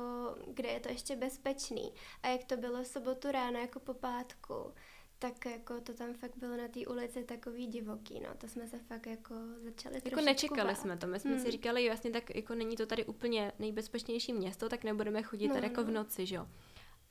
kde 0.47 0.69
je 0.69 0.81
to 0.81 0.89
ještě 0.89 1.17
bezpečný. 1.17 1.93
A 2.23 2.29
jak 2.29 2.45
to 2.45 2.57
bylo 2.57 2.85
sobotu 2.85 3.31
ráno, 3.33 3.59
jako 3.59 3.81
po 3.81 3.95
pátku, 3.95 4.73
tak 5.19 5.47
jako 5.47 5.81
to 5.81 5.95
tam 5.95 6.15
fakt 6.15 6.37
bylo 6.37 6.57
na 6.57 6.69
té 6.69 6.87
ulici 6.87 7.25
takový 7.25 7.67
divoký, 7.67 8.21
no, 8.21 8.29
to 8.39 8.49
jsme 8.49 8.67
se 8.67 8.79
fakt 8.79 9.07
jako 9.07 9.35
začali 9.65 10.01
Jako 10.05 10.21
nečekali 10.21 10.69
bát. 10.69 10.79
jsme 10.79 10.97
to, 10.97 11.07
my 11.07 11.21
jsme 11.21 11.31
hmm. 11.31 11.41
si 11.41 11.51
říkali, 11.51 11.89
vlastně 11.89 12.11
tak 12.11 12.35
jako 12.35 12.55
není 12.55 12.77
to 12.77 12.87
tady 12.87 13.05
úplně 13.05 13.53
nejbezpečnější 13.59 14.33
město, 14.33 14.69
tak 14.69 14.85
nebudeme 14.85 15.23
chodit 15.23 15.49
no, 15.49 15.55
tady 15.55 15.67
jako 15.67 15.81
no. 15.81 15.87
v 15.87 15.91
noci, 15.91 16.27
že 16.27 16.37
jo. 16.37 16.49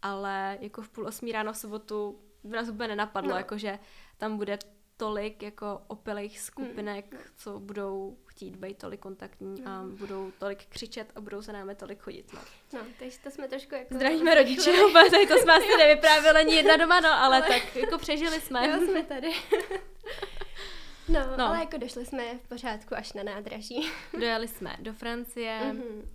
Ale 0.02 0.58
jako 0.62 0.82
v 0.82 0.90
půl 0.90 1.08
osmí 1.08 1.32
ráno 1.32 1.54
v 1.54 1.58
sobotu 1.58 2.20
v 2.44 2.50
nás 2.50 2.70
úplně 2.70 2.88
nenapadlo, 2.88 3.32
no. 3.32 3.38
jako 3.38 3.58
že 3.58 3.80
tam 4.18 4.38
bude 4.38 4.58
tolik 4.98 5.44
jako 5.44 5.82
opilých 5.88 6.40
skupinek, 6.40 7.14
hmm. 7.14 7.22
co 7.36 7.60
budou 7.60 8.18
chtít 8.26 8.56
být 8.56 8.78
tolik 8.78 9.00
kontaktní 9.00 9.62
hmm. 9.62 9.68
a 9.68 9.84
budou 10.00 10.32
tolik 10.40 10.66
křičet 10.66 11.12
a 11.16 11.22
budou 11.22 11.42
se 11.42 11.54
námi 11.54 11.76
tolik 11.76 12.02
chodit. 12.02 12.34
No, 12.34 12.40
no 12.74 12.80
takže 13.00 13.20
to 13.20 13.32
jsme 13.32 13.48
trošku 13.48 13.76
jako... 13.76 13.96
Zdravíme 13.96 14.36
rodiče, 14.36 14.72
tady 15.12 15.28
to 15.28 15.38
jsme 15.38 15.54
asi 15.54 15.78
nevyprávěli 15.78 16.40
ani 16.40 16.56
jedna 16.56 16.78
doma, 16.78 17.00
no, 17.00 17.10
ale, 17.10 17.38
ale 17.38 17.42
tak 17.42 17.76
jako 17.76 17.98
přežili 17.98 18.42
jsme. 18.42 18.68
Jo, 18.68 18.88
jsme 18.88 19.04
tady. 19.04 19.32
No, 21.08 21.20
no, 21.38 21.48
ale 21.48 21.60
jako 21.60 21.78
došli 21.78 22.06
jsme 22.06 22.38
v 22.38 22.48
pořádku 22.48 22.96
až 22.96 23.14
na 23.14 23.24
nádraží. 23.24 23.92
Dojeli 24.20 24.48
jsme 24.48 24.76
do 24.80 24.94
Francie, 24.94 25.60
mm-hmm. 25.64 26.06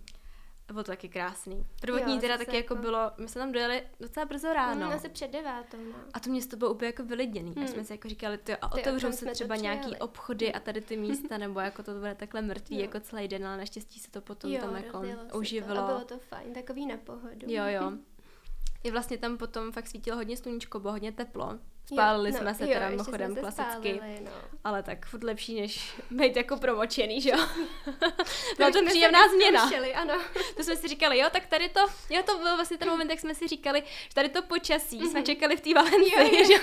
Bylo 0.71 0.83
to 0.83 0.91
taky 0.91 1.09
krásný. 1.09 1.65
Prvotní 1.81 2.15
jo, 2.15 2.21
teda 2.21 2.37
taky 2.37 2.55
jako... 2.55 2.73
jako 2.73 2.83
bylo, 2.83 3.11
my 3.17 3.27
jsme 3.27 3.41
tam 3.41 3.51
dojeli 3.51 3.83
docela 3.99 4.25
brzo 4.25 4.53
ráno. 4.53 4.87
Mm, 4.87 4.93
asi 4.93 5.09
před 5.09 5.31
devátou, 5.31 5.77
no. 5.77 5.95
A 6.13 6.19
to 6.19 6.29
město 6.29 6.57
bylo 6.57 6.71
úplně 6.71 6.87
jako 6.87 7.03
vylidněný. 7.03 7.53
Hmm. 7.55 7.65
A 7.65 7.67
jsme 7.67 7.83
si 7.83 7.93
jako 7.93 8.09
říkali, 8.09 8.37
ty, 8.37 8.55
a 8.55 8.71
otevřou 8.71 9.11
se 9.11 9.25
třeba 9.25 9.55
nějaký 9.55 9.95
obchody 9.95 10.53
a 10.53 10.59
tady 10.59 10.81
ty 10.81 10.97
místa, 10.97 11.37
nebo 11.37 11.59
jako 11.59 11.83
to 11.83 11.93
bude 11.93 12.15
takhle 12.15 12.41
mrtvý 12.41 12.75
no. 12.75 12.81
jako 12.81 12.99
celý 12.99 13.27
den, 13.27 13.47
ale 13.47 13.57
naštěstí 13.57 13.99
se 13.99 14.11
to 14.11 14.21
potom 14.21 14.51
jo, 14.51 14.61
tam 14.61 14.75
jako 14.75 15.03
uživilo. 15.33 15.75
To. 15.75 15.81
A 15.81 15.87
bylo 15.87 16.05
to 16.05 16.19
fajn, 16.19 16.53
takový 16.53 16.85
na 16.85 16.97
pohodu. 16.97 17.47
Jo, 17.47 17.63
jo. 17.67 17.91
I 18.83 18.91
vlastně 18.91 19.17
tam 19.17 19.37
potom 19.37 19.71
fakt 19.71 19.87
svítilo 19.87 20.17
hodně 20.17 20.37
sluníčko, 20.37 20.79
bylo 20.79 20.93
hodně 20.93 21.11
teplo. 21.11 21.59
Spálili 21.93 22.29
jo, 22.29 22.33
no, 22.33 22.39
jsme 22.39 22.53
se 22.53 22.63
jo, 22.63 22.73
teda 22.73 22.89
mimochodem 22.89 23.35
klasicky, 23.35 23.93
spálili, 23.95 24.21
no. 24.21 24.31
ale 24.63 24.83
tak 24.83 25.05
furt 25.05 25.23
lepší, 25.23 25.61
než 25.61 25.93
být 26.11 26.35
jako 26.35 26.57
promočený, 26.57 27.21
že 27.21 27.29
jo? 27.29 27.37
Byla 28.57 28.71
to 28.71 28.85
příjemná 28.85 29.27
změna. 29.27 29.65
Vyšeli, 29.65 29.93
ano. 29.93 30.13
to 30.57 30.63
jsme 30.63 30.75
si 30.75 30.87
říkali, 30.87 31.19
jo, 31.19 31.27
tak 31.31 31.45
tady 31.45 31.69
to, 31.69 31.79
jo, 32.09 32.23
to 32.25 32.37
byl 32.37 32.55
vlastně 32.55 32.77
ten 32.77 32.89
moment, 32.89 33.09
jak 33.09 33.19
jsme 33.19 33.35
si 33.35 33.47
říkali, 33.47 33.83
že 34.09 34.15
tady 34.15 34.29
to 34.29 34.41
počasí 34.41 34.99
mm-hmm. 34.99 35.09
jsme 35.09 35.19
mhm. 35.19 35.25
čekali 35.25 35.57
v 35.57 35.61
té 35.61 35.73
Valencii, 35.73 36.45
že 36.45 36.53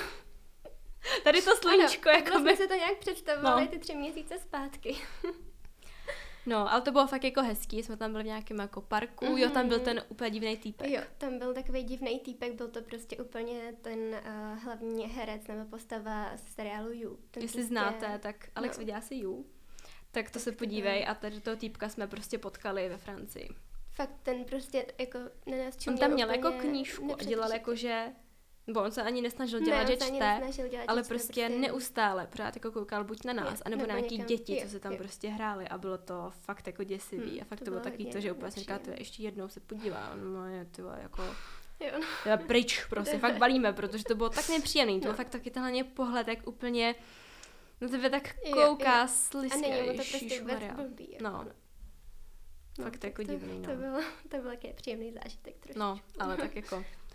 Tady 1.22 1.42
to 1.42 1.56
sluníčko, 1.56 2.08
jako 2.08 2.30
by... 2.30 2.38
jsme 2.38 2.56
si 2.56 2.68
to 2.68 2.74
nějak 2.74 2.98
představovali 2.98 3.64
no. 3.64 3.68
ty 3.68 3.78
tři 3.78 3.94
měsíce 3.94 4.38
zpátky. 4.38 4.96
No, 6.48 6.72
ale 6.72 6.80
to 6.80 6.92
bylo 6.92 7.06
fakt 7.06 7.24
jako 7.24 7.42
hezký, 7.42 7.82
jsme 7.82 7.96
tam 7.96 8.10
byli 8.12 8.24
v 8.24 8.26
nějakém 8.26 8.58
jako 8.58 8.80
parku, 8.80 9.24
mm-hmm. 9.24 9.38
jo, 9.38 9.50
tam 9.50 9.68
byl 9.68 9.76
mhm. 9.76 9.84
ten 9.84 10.02
úplně 10.08 10.30
divný 10.30 10.56
týpek. 10.56 10.90
Jo, 10.90 11.02
tam 11.18 11.38
byl 11.38 11.54
takový 11.54 11.82
divný 11.82 12.20
týpek, 12.20 12.54
byl 12.54 12.68
to 12.68 12.82
prostě 12.82 13.16
úplně 13.16 13.74
ten 13.82 13.98
uh, 13.98 14.58
hlavní 14.58 15.06
herec 15.06 15.46
nebo 15.46 15.64
postava 15.64 16.36
z 16.36 16.54
seriálu 16.54 16.92
You. 16.92 17.18
Ten 17.30 17.42
Jestli 17.42 17.58
prostě... 17.58 17.62
znáte, 17.62 18.18
tak 18.18 18.48
Alex 18.54 18.76
no. 18.76 18.80
viděla 18.80 19.00
si 19.00 19.14
You. 19.14 19.46
Tak 20.10 20.26
to 20.26 20.32
tak 20.32 20.42
se 20.42 20.52
podívej 20.52 21.06
a 21.08 21.14
tady 21.14 21.40
toho 21.40 21.56
týpka 21.56 21.88
jsme 21.88 22.06
prostě 22.06 22.38
potkali 22.38 22.88
ve 22.88 22.96
Francii. 22.96 23.48
Fakt 23.90 24.14
ten 24.22 24.44
prostě 24.44 24.86
jako 24.98 25.18
na 25.46 25.56
nás 25.56 25.86
On 25.86 25.98
tam 25.98 26.10
měl 26.10 26.30
jako 26.30 26.52
knížku 26.52 27.20
a 27.20 27.24
dělal 27.24 27.52
jako, 27.52 27.74
že 27.74 28.06
nebo 28.68 28.82
on 28.82 28.90
se 28.90 29.02
ani 29.02 29.22
nesnažil 29.22 29.60
dělat, 29.60 29.80
ne, 29.80 29.86
že 29.86 29.96
čte, 29.96 30.10
dělat, 30.68 30.84
ale 30.88 31.02
čte, 31.02 31.08
prostě, 31.08 31.46
prostě 31.46 31.48
neustále 31.48 32.26
pořád 32.26 32.56
jako 32.56 32.72
koukal 32.72 33.04
buď 33.04 33.24
na 33.24 33.32
nás, 33.32 33.58
je, 33.58 33.64
anebo 33.64 33.86
na 33.86 33.94
nějaký 33.94 34.14
někam, 34.14 34.26
děti, 34.26 34.52
je, 34.52 34.62
co 34.64 34.68
se 34.70 34.80
tam 34.80 34.92
je. 34.92 34.98
prostě 34.98 35.28
hrály 35.28 35.68
a 35.68 35.78
bylo 35.78 35.98
to 35.98 36.32
fakt 36.40 36.66
jako 36.66 36.84
děsivý 36.84 37.30
hmm, 37.30 37.40
a 37.40 37.44
fakt 37.44 37.58
to, 37.58 37.64
to 37.64 37.70
bylo 37.70 37.82
takový 37.82 38.06
to, 38.06 38.20
že 38.20 38.32
úplně 38.32 38.50
si 38.50 38.60
říká, 38.60 38.80
ještě 38.98 39.22
jednou 39.22 39.48
se 39.48 39.60
podívá, 39.60 40.12
no 40.32 40.46
je, 40.46 40.64
ty 40.64 40.82
jako 41.02 41.22
Jo, 41.80 41.90
no. 42.00 42.06
Teda 42.24 42.36
pryč, 42.36 42.84
prostě 42.84 43.18
fakt 43.18 43.36
balíme, 43.38 43.72
protože 43.72 44.04
to 44.04 44.14
bylo 44.14 44.28
tak 44.28 44.48
nepříjemný, 44.48 45.00
to 45.00 45.08
no. 45.08 45.14
fakt 45.14 45.30
taky 45.30 45.50
tenhle 45.50 45.84
pohled, 45.84 46.28
jak 46.28 46.46
úplně 46.48 46.94
na 47.80 47.88
tebe 47.88 48.10
tak 48.10 48.34
kouká, 48.52 49.08
sliská, 49.08 49.58
A 49.58 49.60
není 49.60 49.86
to 49.86 49.94
prostě 49.94 50.42
blbý. 50.74 51.12
Jako, 51.12 51.24
no. 51.24 51.30
no. 51.30 51.52
Fakt 52.84 53.02
no, 53.04 53.08
jako 53.08 53.22
to, 53.22 53.30
divný, 53.30 53.58
no. 53.58 53.68
To 53.68 53.76
bylo, 53.76 54.00
to 54.28 54.36
byl 54.36 54.50
taky 54.50 54.72
příjemný 54.76 55.12
zážitek 55.12 55.54
trošičku. 55.58 55.78
No, 55.78 56.00
ale 56.18 56.36
tak 56.36 56.56
jako 56.56 56.84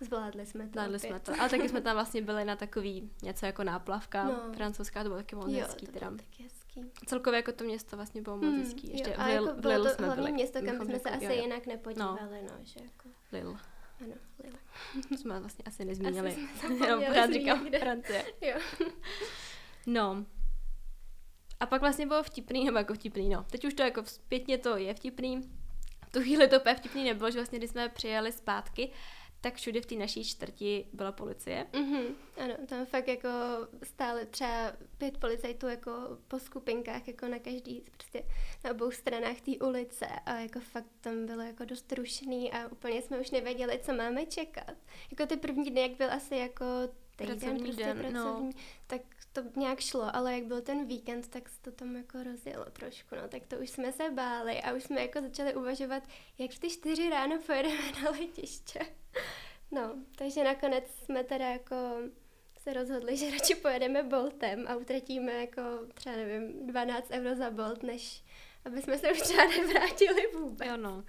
Zvládli 0.00 0.46
jsme 0.46 0.64
to. 0.64 0.70
Zvládli 0.70 0.98
jsme 0.98 1.20
to. 1.20 1.32
Ale 1.40 1.48
taky 1.48 1.68
jsme 1.68 1.80
tam 1.80 1.94
vlastně 1.96 2.22
byli 2.22 2.44
na 2.44 2.56
takový 2.56 3.10
něco 3.22 3.46
jako 3.46 3.64
náplavka 3.64 4.24
no. 4.24 4.52
francouzská, 4.56 5.02
to 5.02 5.08
bylo 5.08 5.20
taky 5.20 5.36
moc 5.36 5.48
jo, 5.48 5.60
hezký. 5.60 5.86
To 5.86 5.92
bylo 5.92 6.10
taky 6.10 6.42
hezký. 6.42 6.90
Celkově 7.06 7.38
jako 7.38 7.52
to 7.52 7.64
město 7.64 7.96
vlastně 7.96 8.22
bylo 8.22 8.36
moc 8.36 8.46
hmm, 8.46 8.58
hezký. 8.58 8.90
Ještě 8.92 9.10
jo, 9.10 9.16
a 9.18 9.26
Lil, 9.26 9.46
jako 9.46 9.60
bylo 9.60 9.84
to 9.84 9.90
jsme 9.90 10.06
hlavní 10.06 10.22
byli. 10.22 10.32
město, 10.32 10.58
kam 10.66 10.84
jsme 10.84 10.98
se 10.98 11.10
asi 11.10 11.24
jo, 11.24 11.30
jo. 11.30 11.42
jinak 11.42 11.66
nepodívali, 11.66 12.20
no. 12.22 12.48
no 12.58 12.64
že 12.64 12.80
jako... 12.84 13.08
Lil. 13.32 13.56
Ano, 14.00 14.14
Lil. 14.44 14.52
To 15.08 15.16
jsme 15.16 15.40
vlastně 15.40 15.64
asi 15.66 15.84
nezmínili. 15.84 16.36
Jenom 16.84 17.04
pořád 17.04 17.32
říkám 17.32 17.66
Francie. 17.80 18.24
jo. 18.40 18.58
No. 19.86 20.24
A 21.60 21.66
pak 21.66 21.80
vlastně 21.80 22.06
bylo 22.06 22.22
vtipný, 22.22 22.64
nebo 22.64 22.78
jako 22.78 22.94
vtipný, 22.94 23.28
no. 23.28 23.44
Teď 23.50 23.64
už 23.64 23.74
to 23.74 23.82
jako 23.82 24.04
zpětně 24.04 24.58
to 24.58 24.76
je 24.76 24.94
vtipný. 24.94 25.40
V 26.06 26.12
tu 26.12 26.20
chvíli 26.20 26.48
to 26.48 26.60
úplně 26.60 26.74
vtipný 26.74 27.04
nebylo, 27.04 27.30
že 27.30 27.38
vlastně 27.38 27.58
když 27.58 27.70
jsme 27.70 27.88
přijeli 27.88 28.32
zpátky, 28.32 28.90
tak 29.40 29.54
všude 29.54 29.80
v 29.80 29.86
té 29.86 29.94
naší 29.94 30.24
čtvrti 30.24 30.86
byla 30.92 31.12
policie. 31.12 31.66
Mm-hmm. 31.72 32.14
Ano, 32.36 32.54
tam 32.66 32.86
fakt 32.86 33.08
jako 33.08 33.28
stále 33.82 34.26
třeba 34.26 34.72
pět 34.98 35.18
policajtů 35.18 35.66
jako 35.66 35.92
po 36.28 36.38
skupinkách, 36.38 37.08
jako 37.08 37.28
na 37.28 37.38
každý, 37.38 37.82
prostě 37.96 38.24
na 38.64 38.70
obou 38.70 38.90
stranách 38.90 39.40
té 39.40 39.52
ulice 39.66 40.06
a 40.26 40.34
jako 40.38 40.60
fakt 40.60 40.90
tam 41.00 41.26
bylo 41.26 41.42
jako 41.42 41.64
dost 41.64 41.92
rušný 41.92 42.52
a 42.52 42.68
úplně 42.68 43.02
jsme 43.02 43.20
už 43.20 43.30
nevěděli, 43.30 43.80
co 43.82 43.94
máme 43.94 44.26
čekat. 44.26 44.74
Jako 45.10 45.26
ty 45.26 45.36
první 45.36 45.70
dny, 45.70 45.80
jak 45.80 45.92
byl 45.92 46.12
asi 46.12 46.36
jako 46.36 46.64
týden, 47.16 47.38
pracovní 47.38 47.62
prostě 47.62 47.84
den, 47.84 47.96
no. 47.96 48.02
pracovní, 48.02 48.46
no. 48.46 48.60
tak 48.86 49.00
to 49.42 49.60
nějak 49.60 49.80
šlo, 49.80 50.16
ale 50.16 50.34
jak 50.34 50.44
byl 50.44 50.60
ten 50.62 50.86
víkend, 50.86 51.28
tak 51.28 51.48
se 51.48 51.60
to 51.62 51.72
tam 51.72 51.96
jako 51.96 52.22
rozjelo 52.22 52.64
trošku, 52.64 53.14
no, 53.14 53.28
tak 53.28 53.46
to 53.46 53.56
už 53.56 53.70
jsme 53.70 53.92
se 53.92 54.10
báli 54.10 54.62
a 54.62 54.72
už 54.72 54.82
jsme 54.82 55.00
jako 55.00 55.20
začali 55.20 55.54
uvažovat, 55.54 56.02
jak 56.38 56.50
v 56.50 56.58
ty 56.58 56.70
čtyři 56.70 57.10
ráno 57.10 57.38
pojedeme 57.46 57.92
na 58.04 58.10
letiště. 58.10 58.80
No, 59.72 59.94
takže 60.16 60.44
nakonec 60.44 60.84
jsme 61.04 61.24
teda 61.24 61.48
jako 61.48 61.76
se 62.58 62.72
rozhodli, 62.72 63.16
že 63.16 63.30
radši 63.30 63.54
pojedeme 63.54 64.02
Boltem 64.02 64.64
a 64.68 64.76
utratíme 64.76 65.32
jako 65.32 65.62
třeba 65.94 66.16
nevím 66.16 66.66
12 66.66 67.10
euro 67.10 67.36
za 67.36 67.50
Bolt, 67.50 67.82
než 67.82 68.24
aby 68.64 68.82
jsme 68.82 68.98
se 68.98 69.12
už 69.12 69.20
třeba 69.20 69.44
nevrátili 69.44 70.26
vůbec. 70.34 70.68
Jo 70.68 70.76
no. 70.76 71.04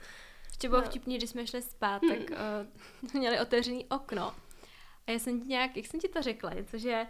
Ještě 0.47 0.69
bylo 0.69 0.81
no. 0.81 0.87
vtipný, 0.87 1.17
když 1.17 1.29
jsme 1.29 1.47
šli 1.47 1.61
spát, 1.61 2.01
hmm. 2.01 2.11
tak 2.11 2.39
uh, 3.03 3.13
měli 3.19 3.39
otevřený 3.39 3.85
okno. 3.85 4.35
A 5.07 5.11
já 5.11 5.19
jsem 5.19 5.41
ti 5.41 5.47
nějak, 5.47 5.77
jak 5.77 5.85
jsem 5.85 5.99
ti 5.99 6.07
to 6.07 6.21
řekla, 6.21 6.53
něco, 6.53 6.77
že 6.77 7.07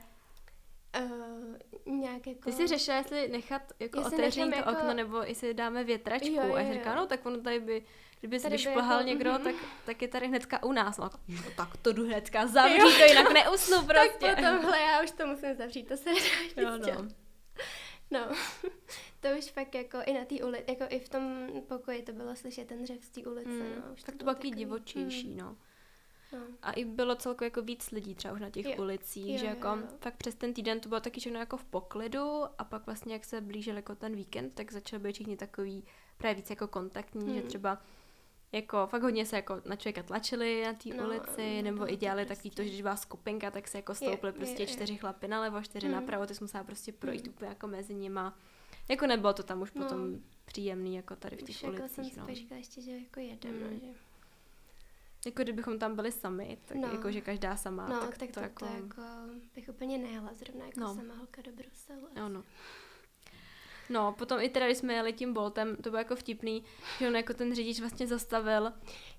Uh, 1.00 1.96
nějak 1.96 2.28
jako... 2.28 2.42
Ty 2.42 2.52
jsi 2.52 2.68
řešila, 2.68 2.98
jestli 2.98 3.28
nechat 3.28 3.62
jako 3.80 4.02
otevřený 4.02 4.52
to 4.52 4.58
jako... 4.58 4.72
okno, 4.72 4.94
nebo 4.94 5.18
jestli 5.18 5.54
dáme 5.54 5.84
větračku. 5.84 6.34
Jo, 6.34 6.44
jo, 6.48 6.56
a 6.56 6.60
já 6.60 6.74
říkala, 6.74 6.96
no 6.96 7.08
tak 7.08 7.26
ono 7.26 7.42
tady 7.42 7.60
by, 7.60 7.86
kdyby 8.20 8.40
se 8.40 8.50
vyšplhal 8.50 8.98
jako... 8.98 9.10
někdo, 9.10 9.32
mm-hmm. 9.32 9.44
tak, 9.44 9.56
tak 9.86 10.02
je 10.02 10.08
tady 10.08 10.28
hnedka 10.28 10.64
u 10.64 10.72
nás. 10.72 10.98
No, 10.98 11.10
jo, 11.28 11.42
tak 11.58 11.78
to 11.78 11.94
jdu 11.94 12.06
hnedka 12.06 12.48
zavřít, 12.48 12.98
to 12.98 13.06
jinak 13.06 13.34
neusnu 13.34 13.78
prostě. 13.78 14.36
tak 14.36 14.36
tohle 14.36 14.80
já 14.80 15.04
už 15.04 15.12
to 15.12 15.28
musím 15.28 15.56
zavřít, 15.56 15.88
to 15.88 15.98
se 15.98 16.10
nedá 16.14 16.72
jo, 16.72 16.78
no. 16.98 17.08
no. 18.12 18.36
to 19.20 19.28
už 19.38 19.52
fakt 19.52 19.76
jako 19.76 19.98
i 20.06 20.14
na 20.14 20.26
té 20.26 20.36
ulici, 20.36 20.66
jako 20.68 20.84
i 20.90 21.00
v 21.00 21.10
tom 21.10 21.48
pokoji 21.68 22.02
to 22.02 22.12
bylo 22.14 22.36
slyšet 22.36 22.68
ten 22.68 22.84
dřev 22.84 23.04
z 23.04 23.10
té 23.10 23.22
ulice. 23.22 23.50
Mm, 23.50 23.76
no, 23.76 23.94
už 23.94 24.04
tak 24.04 24.16
to 24.16 24.24
bylo 24.24 24.36
taky 24.36 24.50
divočejší, 24.50 25.30
mm. 25.30 25.38
no. 25.38 25.58
No. 26.34 26.40
A 26.62 26.72
i 26.72 26.86
bylo 26.86 27.16
celkově 27.16 27.48
jako 27.48 27.62
víc 27.62 27.91
lidí 27.91 28.16
třeba 28.16 28.34
už 28.34 28.41
na 28.41 28.49
těch 28.49 28.66
jo. 28.66 28.76
ulicích, 28.78 29.32
jo, 29.32 29.38
že 29.38 29.45
jako 29.45 29.68
jo, 29.68 29.78
jo. 29.82 29.88
fakt 29.99 30.16
přes 30.16 30.36
ten 30.36 30.53
týden 30.53 30.80
to 30.80 30.90
bylo 30.90 31.02
taky 31.02 31.20
všechno 31.20 31.40
jako 31.40 31.58
v 31.58 31.64
poklidu 31.64 32.44
a 32.58 32.64
pak 32.64 32.86
vlastně 32.86 33.14
jak 33.14 33.26
se 33.26 33.41
blížil 33.41 33.76
jako 33.76 33.95
ten 33.95 34.16
víkend, 34.16 34.53
tak 34.53 34.72
začaly 34.72 35.03
být 35.03 35.14
všichni 35.14 35.38
takový 35.38 35.84
právě 36.18 36.36
víc 36.36 36.49
jako 36.49 36.68
kontaktní, 36.68 37.26
hmm. 37.26 37.36
že 37.36 37.41
třeba 37.41 37.82
jako 38.52 38.88
fakt 38.88 39.02
hodně 39.02 39.26
se 39.26 39.36
jako 39.36 39.62
na 39.66 39.76
člověka 39.76 40.03
tlačili 40.03 40.64
na 40.66 40.74
té 40.74 40.90
no, 40.90 41.06
ulici, 41.06 41.56
no, 41.56 41.62
nebo 41.62 41.80
no, 41.80 41.94
i 41.94 41.95
dělali 41.95 42.26
prostě. 42.26 42.36
takový 42.36 42.56
to, 42.56 42.64
že 42.64 42.70
když 42.70 42.82
byla 42.82 42.95
skupinka, 42.95 43.52
tak 43.52 43.68
se 43.68 43.78
jako 43.78 43.95
stoupili 43.95 44.30
je, 44.30 44.34
prostě 44.34 44.64
je, 44.64 44.68
čtyři 44.68 44.94
je. 44.94 44.99
chlapy 44.99 45.28
nalevo, 45.28 45.62
čtyři 45.62 45.88
hmm. 45.88 45.95
napravo, 45.95 46.26
ty 46.26 46.36
jsi 46.36 46.44
musela 46.44 46.64
prostě 46.64 46.91
projít 46.91 47.22
hmm. 47.22 47.34
úplně 47.34 47.49
jako 47.49 47.68
mezi 47.68 47.94
nima. 47.94 48.38
Jako 48.90 49.08
nebylo 49.08 49.34
to 49.34 49.44
tam 49.44 49.62
už 49.62 49.74
no. 49.74 49.84
potom 49.84 50.20
příjemný, 50.45 50.95
jako 50.95 51.16
tady 51.16 51.36
v 51.36 51.44
těch 51.44 51.56
už 51.56 51.64
ulicích. 51.64 51.80
Jako 51.80 51.94
jsem 51.94 52.26
no. 52.28 52.36
říkala 52.36 52.58
ještě, 52.58 52.82
že 52.82 52.91
jako 52.91 53.20
jedem, 53.20 53.64
hmm. 53.64 53.80
že 53.80 54.11
jako 55.26 55.43
kdybychom 55.43 55.80
tam 55.80 55.95
byli 55.95 56.11
sami, 56.11 56.57
tak 56.65 56.77
no. 56.77 56.88
jako, 56.88 57.11
že 57.11 57.22
každá 57.22 57.57
sama. 57.57 57.88
No, 57.88 57.99
tak, 57.99 58.18
tak 58.18 58.30
to, 58.31 58.34
to, 58.34 58.39
jako... 58.39 58.65
to 58.65 58.72
jako 58.73 59.02
bych 59.56 59.69
úplně 59.69 59.98
nejela 59.98 60.34
zrovna 60.34 60.65
jako 60.65 60.80
no. 60.80 60.95
sama 60.95 61.14
holka 61.15 61.41
do 61.41 61.52
Bruselu. 61.52 62.07
No, 62.15 62.30
no. 62.30 62.43
No, 63.89 64.14
potom 64.18 64.39
i 64.39 64.49
teda, 64.49 64.65
když 64.65 64.77
jsme 64.77 64.93
jeli 64.93 65.14
tím 65.14 65.34
Boltem, 65.34 65.76
to 65.76 65.89
bylo 65.89 65.98
jako 65.98 66.15
vtipný, 66.15 66.64
že 66.99 67.07
on 67.07 67.15
jako 67.15 67.34
ten 67.34 67.56
řidič 67.56 67.80
vlastně 67.80 68.07
zastavil 68.07 68.73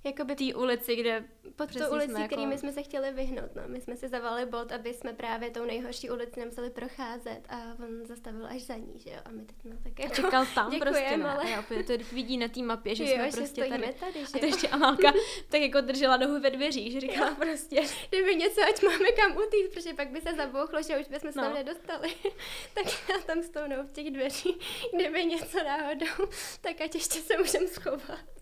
Jakoby 0.05 0.37
té 0.37 0.55
ulici, 0.55 0.97
kde 0.97 1.25
pod 1.57 1.75
tou 1.75 1.91
ulici, 1.91 2.11
jsme 2.11 2.27
kterými 2.27 2.53
jako... 2.53 2.61
jsme 2.61 2.73
se 2.73 2.83
chtěli 2.83 3.13
vyhnout. 3.13 3.55
No. 3.55 3.63
My 3.67 3.81
jsme 3.81 3.97
si 3.97 4.09
zavolali 4.09 4.47
Bolt, 4.47 4.73
aby 4.73 4.95
jsme 4.95 5.13
právě 5.13 5.51
tou 5.51 5.65
nejhorší 5.65 6.11
ulici 6.11 6.41
nemuseli 6.41 6.71
procházet 6.71 7.41
a 7.49 7.57
on 7.85 8.07
zastavil 8.07 8.47
až 8.47 8.63
za 8.63 8.77
ní, 8.77 8.99
že 8.99 9.11
jo. 9.11 9.17
A 9.25 9.31
my 9.31 9.45
teď 9.45 9.57
no 9.65 9.77
tak 9.83 9.99
jako... 9.99 10.15
Čekal 10.15 10.47
tam 10.55 10.79
prostě, 10.81 11.17
ne? 11.17 11.25
Ale... 11.25 11.55
A 11.55 11.61
opět 11.61 11.87
to 11.87 11.93
vidí 12.15 12.39
na 12.39 12.49
té 12.49 12.63
mapě, 12.63 12.95
že 12.95 13.05
jo, 13.05 13.11
jsme 13.11 13.31
že 13.31 13.37
prostě 13.37 13.65
tady. 13.65 13.93
tady 13.93 14.21
že 14.21 14.27
a 14.35 14.39
to 14.39 14.47
ještě 14.47 14.69
Amálka 14.69 15.13
tak 15.49 15.61
jako 15.61 15.81
držela 15.81 16.17
nohu 16.17 16.41
ve 16.41 16.51
dveřích, 16.51 16.93
že 16.93 17.01
říkala 17.01 17.29
jo. 17.29 17.35
prostě. 17.41 17.83
Kdyby 18.09 18.37
něco, 18.37 18.61
ať 18.69 18.83
máme 18.83 19.13
kam 19.13 19.37
utýct, 19.37 19.75
protože 19.75 19.95
pak 19.95 20.09
by 20.09 20.21
se 20.21 20.35
zabouchlo, 20.35 20.83
že 20.83 20.99
už 20.99 21.09
bychom 21.09 21.33
se 21.33 21.39
no. 21.39 21.45
tam 21.45 21.55
nedostali. 21.55 22.09
tak 22.75 22.85
já 23.09 23.19
tam 23.27 23.43
stounou 23.43 23.83
v 23.83 23.93
těch 23.93 24.11
dveřích, 24.11 24.57
kdyby 24.95 25.25
něco 25.25 25.59
náhodou, 25.65 26.31
tak 26.61 26.81
ať 26.81 26.95
ještě 26.95 27.19
se 27.19 27.39
můžeme 27.39 27.69
schovat. 27.69 28.42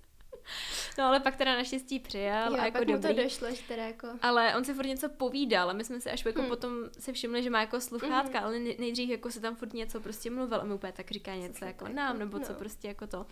No 0.99 1.05
ale 1.05 1.21
pak 1.21 1.37
teda 1.37 1.57
naštěstí 1.57 1.99
přijel 1.99 2.51
jo, 2.51 2.61
a 2.61 2.65
jako 2.65 2.79
pak 2.79 2.87
dobrý. 2.87 3.09
Mu 3.09 3.17
to 3.17 3.23
došlo, 3.23 3.51
že 3.51 3.63
teda 3.69 3.87
jako... 3.87 4.09
Ale 4.23 4.57
on 4.57 4.65
si 4.65 4.75
furt 4.75 4.87
něco 4.87 5.09
povídal 5.09 5.71
a 5.71 5.73
my 5.73 5.85
jsme 5.85 6.01
si 6.01 6.11
až 6.11 6.25
jako 6.25 6.41
hmm. 6.41 6.49
potom 6.49 6.73
si 6.99 7.13
všimli, 7.13 7.43
že 7.43 7.51
má 7.51 7.61
jako 7.61 7.81
sluchátka, 7.81 8.39
hmm. 8.39 8.49
ale 8.49 8.59
nejdřív 8.59 9.11
jako 9.11 9.31
se 9.31 9.41
tam 9.41 9.57
furt 9.57 9.73
něco 9.73 10.01
prostě 10.01 10.31
mluvil 10.31 10.61
a 10.61 10.65
mi 10.65 10.75
úplně 10.75 10.93
tak 10.93 11.11
říká 11.11 11.35
něco 11.35 11.65
jako 11.65 11.89
nám, 11.89 12.19
nebo 12.19 12.39
no. 12.39 12.45
co 12.45 12.55
prostě 12.55 12.89
jako 12.89 13.07
to. 13.07 13.27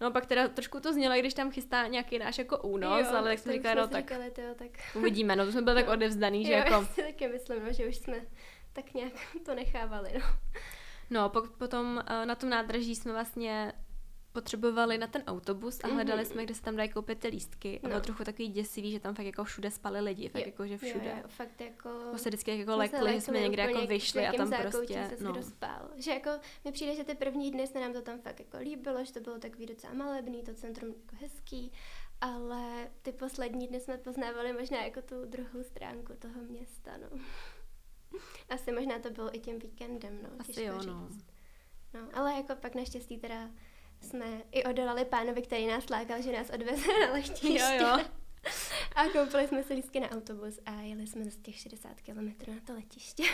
No 0.00 0.06
a 0.06 0.10
pak 0.10 0.26
teda 0.26 0.48
trošku 0.48 0.80
to 0.80 0.92
znělo, 0.92 1.14
když 1.18 1.34
tam 1.34 1.50
chystá 1.50 1.86
nějaký 1.86 2.18
náš 2.18 2.38
jako 2.38 2.58
únos, 2.58 3.06
jo, 3.06 3.16
ale 3.16 3.28
tak 3.28 3.38
jsme 3.38 3.52
říkali, 3.52 3.80
no 3.80 3.88
tak 3.88 4.10
říkali, 4.10 4.30
tyjo, 4.30 4.54
tak 4.54 4.70
uvidíme, 4.94 5.36
no 5.36 5.46
to 5.46 5.52
jsme 5.52 5.62
byli 5.62 5.82
tak 5.82 5.88
odevzdaný, 5.92 6.44
že 6.44 6.52
jo, 6.52 6.58
jako... 6.58 6.74
Já 6.74 6.84
si 6.84 7.02
taky 7.02 7.28
myslím, 7.28 7.64
no, 7.64 7.72
že 7.72 7.88
už 7.88 7.96
jsme 7.96 8.20
tak 8.72 8.94
nějak 8.94 9.12
to 9.46 9.54
nechávali, 9.54 10.10
no. 10.14 10.20
No, 11.10 11.28
pak 11.28 11.50
potom 11.50 12.02
uh, 12.10 12.26
na 12.26 12.34
tom 12.34 12.50
nádraží 12.50 12.96
jsme 12.96 13.12
vlastně 13.12 13.72
potřebovali 14.34 14.98
na 14.98 15.06
ten 15.06 15.22
autobus 15.26 15.80
a 15.84 15.88
hledali 15.88 16.22
mm-hmm. 16.22 16.32
jsme, 16.32 16.44
kde 16.44 16.54
se 16.54 16.62
tam 16.62 16.76
dají 16.76 16.88
koupit 16.88 17.18
ty 17.18 17.28
lístky. 17.28 17.80
A 17.82 17.88
bylo 17.88 17.98
no. 17.98 18.04
trochu 18.04 18.24
takový 18.24 18.48
děsivý, 18.48 18.92
že 18.92 19.00
tam 19.00 19.14
fakt 19.14 19.26
jako 19.26 19.44
všude 19.44 19.70
spali 19.70 20.00
lidi, 20.00 20.28
fakt 20.28 20.40
jo, 20.40 20.46
jako, 20.46 20.66
že 20.66 20.78
všude. 20.78 21.06
Jo, 21.06 21.16
jo, 21.16 21.28
fakt 21.28 21.60
jako... 21.60 21.88
Jako 21.88 22.18
se 22.18 22.28
vždycky 22.28 22.58
jako 22.58 22.76
lekli, 22.76 23.12
že 23.12 23.20
jsme 23.20 23.40
někde 23.40 23.62
jako 23.62 23.86
vyšli 23.86 24.26
a 24.26 24.32
tam 24.32 24.50
prostě, 24.50 25.10
se 25.16 25.24
no. 25.24 25.42
spál. 25.42 25.90
Že 25.96 26.10
jako 26.10 26.30
mi 26.64 26.72
přijde, 26.72 26.94
že 26.94 27.04
ty 27.04 27.14
první 27.14 27.50
dny 27.50 27.66
se 27.66 27.80
nám 27.80 27.92
to 27.92 28.02
tam 28.02 28.18
fakt 28.18 28.40
jako 28.40 28.56
líbilo, 28.56 29.04
že 29.04 29.12
to 29.12 29.20
bylo 29.20 29.38
takový 29.38 29.66
docela 29.66 29.94
malebný, 29.94 30.42
to 30.42 30.54
centrum 30.54 30.88
jako 30.88 31.16
hezký, 31.20 31.72
ale 32.20 32.90
ty 33.02 33.12
poslední 33.12 33.68
dny 33.68 33.80
jsme 33.80 33.98
poznávali 33.98 34.52
možná 34.52 34.84
jako 34.84 35.02
tu 35.02 35.24
druhou 35.24 35.62
stránku 35.62 36.12
toho 36.18 36.40
města, 36.48 36.90
no. 36.96 37.18
Asi 38.48 38.72
možná 38.72 38.98
to 38.98 39.10
bylo 39.10 39.36
i 39.36 39.38
tím 39.38 39.58
víkendem, 39.58 40.18
no. 40.22 40.28
Asi 40.38 40.62
jo, 40.62 40.82
no. 40.86 41.08
No, 41.94 42.00
ale 42.14 42.34
jako 42.34 42.54
pak 42.54 42.74
naštěstí 42.74 43.18
teda 43.18 43.50
jsme 44.04 44.26
i 44.52 44.64
odolali 44.64 45.04
pánovi, 45.04 45.42
který 45.42 45.66
nás 45.66 45.90
lákal, 45.90 46.22
že 46.22 46.32
nás 46.32 46.50
odveze 46.50 46.86
na 47.06 47.12
letiště. 47.12 47.48
Jo, 47.48 47.66
jo. 47.80 48.04
A 48.94 49.04
koupili 49.04 49.48
jsme 49.48 49.62
si 49.62 49.74
lístky 49.74 50.00
na 50.00 50.10
autobus 50.10 50.60
a 50.66 50.72
jeli 50.72 51.06
jsme 51.06 51.24
z 51.24 51.36
těch 51.36 51.56
60 51.56 52.00
km 52.00 52.50
na 52.50 52.60
to 52.66 52.72
letiště. 52.72 53.24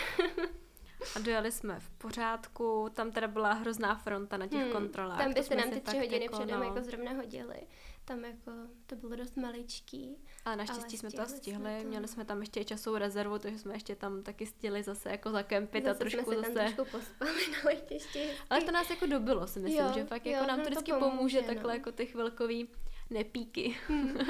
A 1.15 1.19
dojeli 1.19 1.51
jsme 1.51 1.79
v 1.79 1.89
pořádku, 1.89 2.89
tam 2.93 3.11
teda 3.11 3.27
byla 3.27 3.53
hrozná 3.53 3.95
fronta 3.95 4.37
na 4.37 4.47
těch 4.47 4.61
hmm, 4.61 4.71
kontrolách. 4.71 5.17
Tam 5.17 5.33
by 5.33 5.43
se 5.43 5.55
nám 5.55 5.69
ty 5.69 5.81
tři 5.81 5.97
hodiny 5.97 6.23
jako, 6.23 6.37
předem 6.37 6.59
no. 6.59 6.65
jako 6.65 6.81
zrovna 6.81 7.11
hodily. 7.11 7.61
Tam 8.05 8.25
jako 8.25 8.51
to 8.85 8.95
bylo 8.95 9.15
dost 9.15 9.37
maličký. 9.37 10.17
Ale 10.45 10.55
naštěstí 10.55 10.83
ale 10.83 10.97
jsme 10.97 11.11
to 11.11 11.29
stihli, 11.29 11.59
jsme 11.59 11.81
to... 11.81 11.87
měli 11.87 12.07
jsme 12.07 12.25
tam 12.25 12.41
ještě 12.41 12.65
časovou 12.65 12.97
rezervu, 12.97 13.39
takže 13.39 13.59
jsme 13.59 13.73
ještě 13.73 13.95
tam 13.95 14.23
taky 14.23 14.45
stihli 14.45 14.83
zase 14.83 15.09
jako 15.09 15.31
zakempit 15.31 15.83
zase 15.83 15.95
a 15.95 15.99
trošku 15.99 16.31
jsme 16.31 16.35
se 16.35 16.41
tam 16.41 16.53
trošku 16.53 16.85
pospali 16.85 17.31
na 17.51 17.57
letišti. 17.65 18.29
Ale 18.49 18.61
to 18.61 18.71
nás 18.71 18.89
jako 18.89 19.05
dobilo, 19.05 19.47
si 19.47 19.59
myslím, 19.59 19.85
jo, 19.85 19.91
že 19.93 20.05
fakt 20.05 20.25
jo, 20.25 20.31
jako 20.31 20.47
nám 20.47 20.59
to 20.59 20.65
vždycky 20.65 20.91
to 20.91 20.99
pomůže, 20.99 21.17
pomůže 21.17 21.41
no. 21.41 21.47
takhle 21.47 21.73
jako 21.73 21.91
ty 21.91 22.05
chvilkový 22.05 22.69
nepíky. 23.09 23.75
Hmm. 23.87 24.17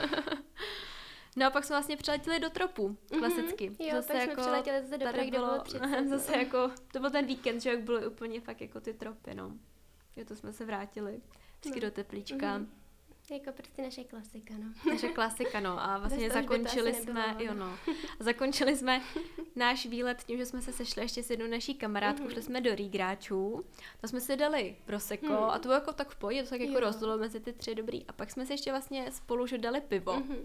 No 1.35 1.48
a 1.48 1.49
pak 1.49 1.64
jsme 1.64 1.73
vlastně 1.73 1.98
přiletěli 1.98 2.39
do 2.39 2.49
tropu, 2.49 2.88
mhm. 2.88 3.19
klasicky. 3.19 3.69
Mm-hmm. 3.69 3.85
Jo, 3.85 3.95
zase 3.95 4.07
pak 4.07 4.22
jako, 4.22 4.34
jsme 4.34 4.41
přiletěli 4.41 4.81
zase 4.81 4.98
do 4.98 5.06
Prahy, 5.10 5.27
kde 5.27 5.38
bylo 5.38 5.60
30. 5.60 6.07
Zase 6.10 6.38
jako, 6.38 6.72
to 6.93 6.99
byl 6.99 7.10
ten 7.10 7.26
víkend, 7.26 7.60
že 7.60 7.69
jak 7.69 7.84
byly 7.84 8.07
úplně 8.07 8.41
fakt 8.41 8.61
jako 8.61 8.81
ty 8.81 8.93
tropy, 8.93 9.35
no. 9.35 9.52
Jo, 10.15 10.26
to 10.26 10.35
jsme 10.35 10.53
se 10.53 10.65
vrátili 10.65 11.22
vždycky 11.60 11.80
no. 11.80 11.88
do 11.88 11.91
teplíčka. 11.91 12.60
Mm-hmm. 12.60 12.68
Jako 13.32 13.52
prostě 13.52 13.82
naše 13.82 14.03
klasika, 14.03 14.53
no. 14.58 14.74
Naše 14.91 15.08
klasika, 15.08 15.60
no. 15.60 15.84
A 15.84 15.98
vlastně 15.98 16.30
zakončili 16.30 16.94
jsme, 16.94 17.36
jo 17.40 17.53
no. 17.53 17.78
Zakončili 18.20 18.78
jsme 18.78 19.02
náš 19.56 19.86
výlet 19.86 20.24
tím, 20.24 20.38
že 20.38 20.45
jsme 20.45 20.62
se 20.62 20.74
sešli 20.74 21.02
ještě 21.02 21.24
s 21.24 21.30
jednou 21.30 21.48
naší 21.48 21.76
kamarádkou, 21.76 22.26
mm-hmm. 22.26 22.32
šli 22.32 22.41
jsme 22.41 22.62
do 22.62 22.76
Rígráčů. 22.76 23.66
To 24.02 24.08
jsme 24.08 24.22
si 24.22 24.38
dali 24.38 24.76
proseko 24.86 25.26
mm. 25.26 25.34
a 25.34 25.60
to 25.60 25.62
bylo 25.62 25.74
jako 25.74 25.94
tak 25.94 26.10
v 26.10 26.16
pohodě, 26.16 26.44
to 26.44 26.49
tak 26.49 26.62
jako 26.62 26.80
rozdělilo 26.80 27.18
mezi 27.18 27.40
ty 27.40 27.53
tři 27.53 27.76
dobrý. 27.76 28.06
A 28.08 28.14
pak 28.14 28.32
jsme 28.32 28.45
si 28.45 28.53
ještě 28.53 28.72
vlastně 28.72 29.12
spolu 29.12 29.48
že 29.48 29.58
dali 29.58 29.82
pivo. 29.82 30.14
Mm-hmm. 30.14 30.41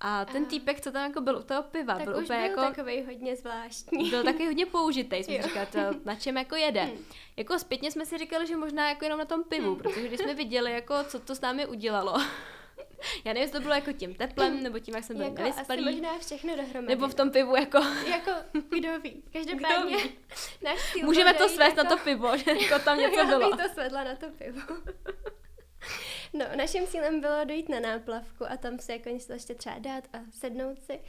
A 0.00 0.24
ten 0.24 0.46
týpek, 0.46 0.80
co 0.80 0.92
tam 0.92 1.04
jako 1.04 1.20
byl 1.20 1.38
u 1.38 1.42
toho 1.42 1.62
piva, 1.62 1.94
tak 1.94 2.04
byl 2.04 2.16
už 2.16 2.24
úplně 2.24 2.38
byl 2.38 2.48
jako... 2.48 2.60
takový 2.60 3.02
hodně 3.02 3.36
zvláštní. 3.36 4.10
Byl 4.10 4.24
takový 4.24 4.46
hodně 4.46 4.66
použitý, 4.66 5.16
jsme 5.16 5.42
říkali, 5.42 5.66
to, 5.66 5.78
na 6.04 6.14
čem 6.14 6.36
jako 6.36 6.56
jede. 6.56 6.82
Hmm. 6.82 7.04
Jako 7.36 7.58
zpětně 7.58 7.90
jsme 7.90 8.06
si 8.06 8.18
říkali, 8.18 8.46
že 8.46 8.56
možná 8.56 8.88
jako 8.88 9.04
jenom 9.04 9.18
na 9.18 9.24
tom 9.24 9.44
pivu, 9.44 9.66
hmm. 9.66 9.76
protože 9.76 10.08
když 10.08 10.20
jsme 10.20 10.34
viděli, 10.34 10.72
jako 10.72 10.94
co 11.04 11.20
to 11.20 11.34
s 11.34 11.40
námi 11.40 11.66
udělalo. 11.66 12.14
Já 13.24 13.32
nevím, 13.32 13.42
jestli 13.42 13.58
to 13.58 13.62
bylo 13.62 13.74
jako 13.74 13.92
tím 13.92 14.14
teplem, 14.14 14.62
nebo 14.62 14.78
tím, 14.78 14.94
jak 14.94 15.04
jsem 15.04 15.16
byl 15.16 15.24
jako 15.24 15.42
nevyspalý. 15.42 15.80
Asi 15.80 15.92
možná 15.92 16.18
všechno 16.18 16.56
dohromady. 16.56 16.86
Nebo 16.86 17.08
v 17.08 17.14
tom 17.14 17.30
pivu 17.30 17.56
jako... 17.56 17.78
jako, 18.06 18.30
kdo 18.68 19.00
ví. 19.00 19.22
Každopádně 19.32 19.96
kdo 19.96 19.98
ví. 19.98 20.18
náš 20.62 20.94
Můžeme 21.02 21.34
to 21.34 21.48
svést 21.48 21.76
jako... 21.76 21.88
na 21.88 21.96
to 21.96 22.04
pivo, 22.04 22.36
že 22.36 22.50
jako 22.50 22.84
tam 22.84 22.98
něco 22.98 23.26
bylo. 23.26 23.50
Já 23.50 23.56
to 23.56 23.74
svedla 23.74 24.04
na 24.04 24.16
to 24.16 24.26
pivo. 24.28 24.60
No, 26.32 26.44
naším 26.56 26.86
cílem 26.86 27.20
bylo 27.20 27.44
dojít 27.44 27.68
na 27.68 27.80
náplavku 27.80 28.44
a 28.50 28.56
tam 28.56 28.78
se 28.78 28.92
jako 28.92 29.08
něco 29.08 29.32
ještě 29.32 29.54
třeba 29.54 29.78
dát 29.78 30.04
a 30.12 30.18
sednout 30.30 30.82
si. 30.82 31.00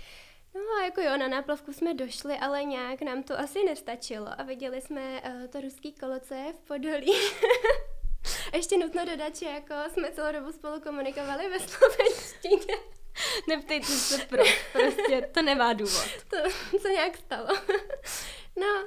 No 0.55 0.61
a 0.79 0.83
jako 0.83 1.01
jo, 1.01 1.17
na 1.17 1.27
náplavku 1.27 1.73
jsme 1.73 1.93
došli, 1.93 2.37
ale 2.37 2.63
nějak 2.63 3.01
nám 3.01 3.23
to 3.23 3.39
asi 3.39 3.63
nestačilo 3.63 4.27
a 4.37 4.43
viděli 4.43 4.81
jsme 4.81 5.21
uh, 5.21 5.47
to 5.47 5.61
ruský 5.61 5.93
kolo, 5.93 6.19
co 6.19 6.33
je 6.33 6.53
v 6.53 6.67
Podolí. 6.67 7.13
ještě 8.53 8.77
nutno 8.77 9.05
dodat, 9.05 9.35
že 9.35 9.45
jako 9.45 9.73
jsme 9.93 10.11
celou 10.11 10.33
dobu 10.33 10.51
spolu 10.51 10.81
komunikovali 10.81 11.49
ve 11.49 11.59
slovenštině. 11.59 12.77
Neptejte 13.47 13.85
se 13.85 14.25
pro, 14.25 14.43
prostě 14.71 15.29
to 15.33 15.41
nemá 15.41 15.73
důvod. 15.73 16.07
To 16.29 16.37
se 16.79 16.89
nějak 16.89 17.17
stalo. 17.17 17.47
no, 18.55 18.85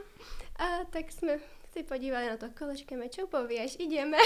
a 0.57 0.85
tak 0.91 1.13
jsme 1.13 1.39
si 1.73 1.83
podívali 1.83 2.27
na 2.27 2.37
to 2.37 2.47
kolečkem, 2.59 3.11
čo 3.11 3.27
pověš, 3.27 3.77
jdeme. 3.79 4.19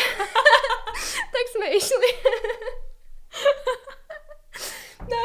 tak 1.32 1.48
jsme 1.50 1.66
išli. 1.66 2.06
no. 5.00 5.22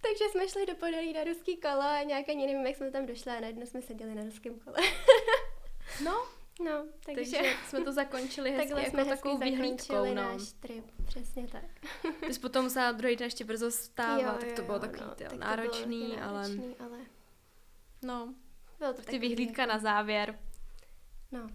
tak 0.00 0.10
takže 0.18 0.24
jsme 0.30 0.48
šli 0.48 0.66
do 0.66 0.74
Podolí 0.74 1.12
na 1.12 1.24
ruský 1.24 1.56
kolo 1.56 1.82
a 1.82 2.02
nějaké, 2.02 2.34
nevím, 2.34 2.66
jak 2.66 2.76
jsme 2.76 2.90
tam 2.90 3.06
došli 3.06 3.32
a 3.32 3.40
najednou 3.40 3.66
jsme 3.66 3.82
seděli 3.82 4.14
na 4.14 4.22
ruském 4.22 4.58
kole. 4.58 4.78
no, 6.04 6.26
No, 6.64 6.86
takže, 7.06 7.36
takže 7.36 7.56
jsme 7.68 7.80
to 7.80 7.92
zakončili 7.92 8.50
hezky 8.50 8.68
takhle 8.68 8.80
jako 8.80 8.90
jsme 8.90 9.04
takovou 9.04 9.38
vyhlídkou. 9.38 10.04
No. 10.04 10.14
náš 10.14 10.52
trip, 10.60 10.84
přesně 11.06 11.48
tak. 11.48 11.64
Ty 12.26 12.34
jsi 12.34 12.40
potom 12.40 12.64
musela 12.64 12.92
druhý 12.92 13.16
den 13.16 13.24
ještě 13.24 13.44
brzo 13.44 13.70
vstávat, 13.70 14.20
jo, 14.20 14.32
tak 14.40 14.52
to 14.52 14.60
jo, 14.62 14.66
bylo 14.66 14.78
takový 14.78 15.00
no, 15.00 15.14
tak 15.14 15.32
náročný, 15.32 16.06
bylo 16.06 16.22
ale... 16.22 16.32
náročný, 16.32 16.76
ale... 16.78 16.98
No, 18.02 18.34
bylo 18.78 18.92
to 18.92 19.02
ty 19.02 19.18
vyhlídka 19.18 19.66
na 19.66 19.78
závěr. 19.78 20.38
No. 21.32 21.46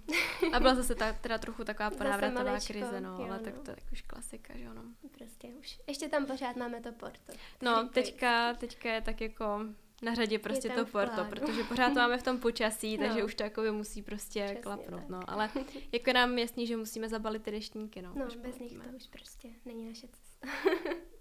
A 0.54 0.60
byla 0.60 0.76
zase 0.76 0.96
ta, 0.96 1.14
teda 1.14 1.38
trochu 1.38 1.64
taková 1.64 1.90
ponávratová 1.90 2.44
maličko, 2.44 2.74
krize, 2.74 3.02
no, 3.02 3.10
jo, 3.10 3.26
ale 3.26 3.38
no. 3.38 3.44
tak 3.44 3.54
to 3.60 3.72
je 3.72 3.76
tak 3.76 3.92
už 3.92 4.02
klasika, 4.02 4.58
že 4.58 4.64
jo, 4.64 4.74
no. 4.74 4.84
Prostě 5.18 5.48
už. 5.48 5.80
Ještě 5.88 6.10
tam 6.10 6.26
pořád 6.26 6.56
máme 6.56 6.82
to 6.82 6.92
Porto. 6.92 7.34
No, 7.62 7.90
teďka, 7.90 8.54
teďka 8.54 8.94
je 8.94 9.02
tak 9.02 9.22
jako 9.22 9.60
na 10.02 10.14
řadě 10.14 10.40
prostě 10.40 10.70
to 10.70 10.86
Porto, 10.86 11.14
plánu. 11.16 11.30
protože 11.30 11.64
pořád 11.64 11.90
to 11.90 11.96
máme 11.96 12.18
v 12.18 12.24
tom 12.24 12.40
počasí, 12.40 12.98
takže 13.02 13.20
No. 13.20 13.26
už 13.26 13.36
to 13.36 13.44
jako 13.44 13.62
musí 13.72 14.02
prostě 14.02 14.44
Přesně 14.44 14.62
klapnout, 14.62 15.00
tak. 15.00 15.10
no. 15.10 15.20
Ale 15.28 15.50
jako 15.92 16.10
je 16.10 16.14
nám 16.14 16.38
jasný, 16.38 16.68
že 16.68 16.78
musíme 16.78 17.10
zabalit 17.10 17.44
ty 17.44 17.52
deštníky, 17.52 18.02
no. 18.02 18.14
No, 18.16 18.26
bez 18.42 18.60
nich 18.60 18.72
to 18.74 18.90
už 18.96 19.08
prostě 19.08 19.50
není 19.66 19.86
naše 19.88 20.08
cesta. 20.08 20.48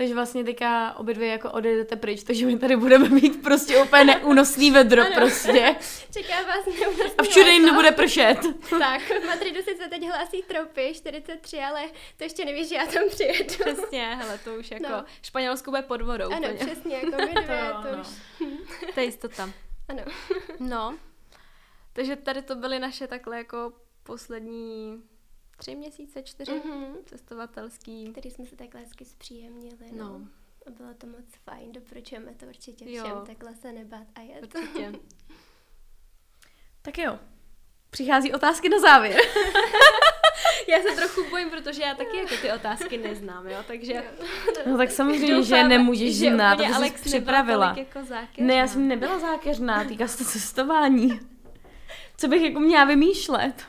Takže 0.00 0.14
vlastně 0.14 0.44
teďka 0.44 0.94
obě 0.96 1.14
dvě 1.14 1.28
jako 1.28 1.50
odejdete 1.50 1.96
pryč, 1.96 2.22
takže 2.22 2.46
my 2.46 2.58
tady 2.58 2.76
budeme 2.76 3.08
mít 3.08 3.42
prostě 3.42 3.82
úplně 3.82 4.04
neúnosný 4.04 4.70
vedro 4.70 5.02
Ano. 5.02 5.10
prostě. 5.14 5.76
Čeká 6.12 6.42
vás 6.42 6.66
neúnosný 6.66 7.16
A 7.18 7.22
všude 7.22 7.50
jim 7.50 7.62
nebude 7.66 7.90
pršet. 7.90 8.38
Tak, 8.70 9.00
v 9.02 9.26
Madridu 9.26 9.62
sice 9.62 9.88
teď 9.88 10.02
hlásí 10.06 10.42
tropy, 10.42 10.92
43, 10.94 11.58
ale 11.60 11.82
to 12.16 12.24
ještě 12.24 12.44
nevíš, 12.44 12.68
že 12.68 12.74
já 12.74 12.86
tam 12.86 13.02
přijedu. 13.08 13.44
Přesně, 13.44 14.14
hele, 14.16 14.38
to 14.44 14.54
už 14.54 14.70
jako, 14.70 14.88
No. 14.88 15.04
Španělsko 15.22 15.70
bude 15.70 15.82
pod 15.82 16.00
vodou 16.02 16.26
Ano, 16.32 16.38
úplně. 16.38 16.54
přesně, 16.66 16.96
jako 16.96 17.10
my 17.16 17.42
dvě, 17.42 17.72
To 17.82 17.82
to, 17.82 17.88
ano. 17.88 18.02
už. 18.02 18.08
To 18.94 19.00
je 19.00 19.06
jistota. 19.06 19.50
Ano. 19.88 20.02
No, 20.60 20.98
takže 21.92 22.16
tady 22.16 22.42
to 22.42 22.54
byly 22.54 22.78
naše 22.78 23.06
takhle 23.06 23.36
jako 23.36 23.72
poslední 24.02 25.02
tři 25.60 25.74
měsíce, 25.76 26.22
čtyři 26.22 26.52
Mhm. 26.64 26.94
cestovatelský. 27.06 28.12
Který 28.12 28.30
jsme 28.30 28.46
se 28.46 28.56
takhle 28.56 28.80
hezky 28.80 29.04
zpříjemnili, 29.04 29.92
no. 29.92 30.08
No, 30.08 30.20
A 30.66 30.70
bylo 30.70 30.94
to 30.98 31.06
moc 31.06 31.24
fajn, 31.44 31.72
doporučujeme 31.72 32.34
to 32.34 32.46
určitě 32.46 32.90
Jo. 32.92 33.04
všem, 33.04 33.16
takhle 33.26 33.54
se 33.54 33.72
nebát 33.72 34.06
a 34.14 34.20
jet. 34.20 34.54
určitě. 34.54 34.92
Tak 36.82 36.98
jo. 36.98 37.18
Přichází 37.90 38.32
otázky 38.34 38.68
na 38.68 38.78
závěr. 38.80 39.20
Já 40.68 40.78
se 40.82 40.96
trochu 40.96 41.30
bojím, 41.30 41.50
protože 41.50 41.82
já 41.82 41.94
taky 41.94 42.16
jako 42.16 42.34
ty 42.42 42.52
otázky 42.52 42.98
neznám, 42.98 43.46
jo, 43.48 43.58
takže 43.66 44.04
No 44.66 44.76
tak 44.76 44.90
samozřejmě, 44.90 45.42
že 45.42 45.64
nemůžeš 45.64 46.16
že 46.18 46.34
znát, 46.34 46.60
aby 46.60 46.88
jsi 46.88 46.90
připravila. 47.04 47.74
jako 47.78 48.04
zákeřná. 48.04 48.46
Ne, 48.46 48.54
já 48.54 48.66
jsem 48.66 48.88
nebyla 48.88 49.18
zákeřná, 49.18 49.84
týká 49.84 50.08
se 50.08 50.18
to 50.18 50.24
cestování. 50.24 51.20
Co 52.16 52.28
bych 52.28 52.42
jako 52.42 52.60
měla 52.60 52.84
vymýšlet? 52.84 53.64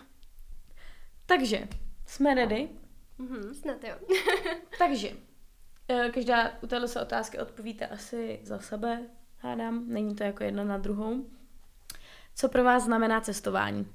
Takže, 1.26 1.68
jsme 2.12 2.36
ready? 2.36 2.70
Mhm. 3.18 3.54
Snad 3.54 3.84
jo. 3.84 3.96
Takže, 4.78 5.12
eh, 5.88 6.10
každá 6.14 6.52
u 6.64 6.68
téhle 6.68 6.88
se 6.88 7.02
otázky 7.02 7.40
odpovíte 7.40 7.88
asi 7.88 8.40
za 8.44 8.60
sebe, 8.60 9.10
hádám. 9.38 9.84
Není 9.88 10.16
to 10.16 10.24
jako 10.24 10.44
jedna 10.44 10.64
na 10.64 10.78
druhou. 10.78 11.26
Co 12.36 12.50
pro 12.50 12.64
vás 12.64 12.84
znamená 12.84 13.22
cestování? 13.22 13.88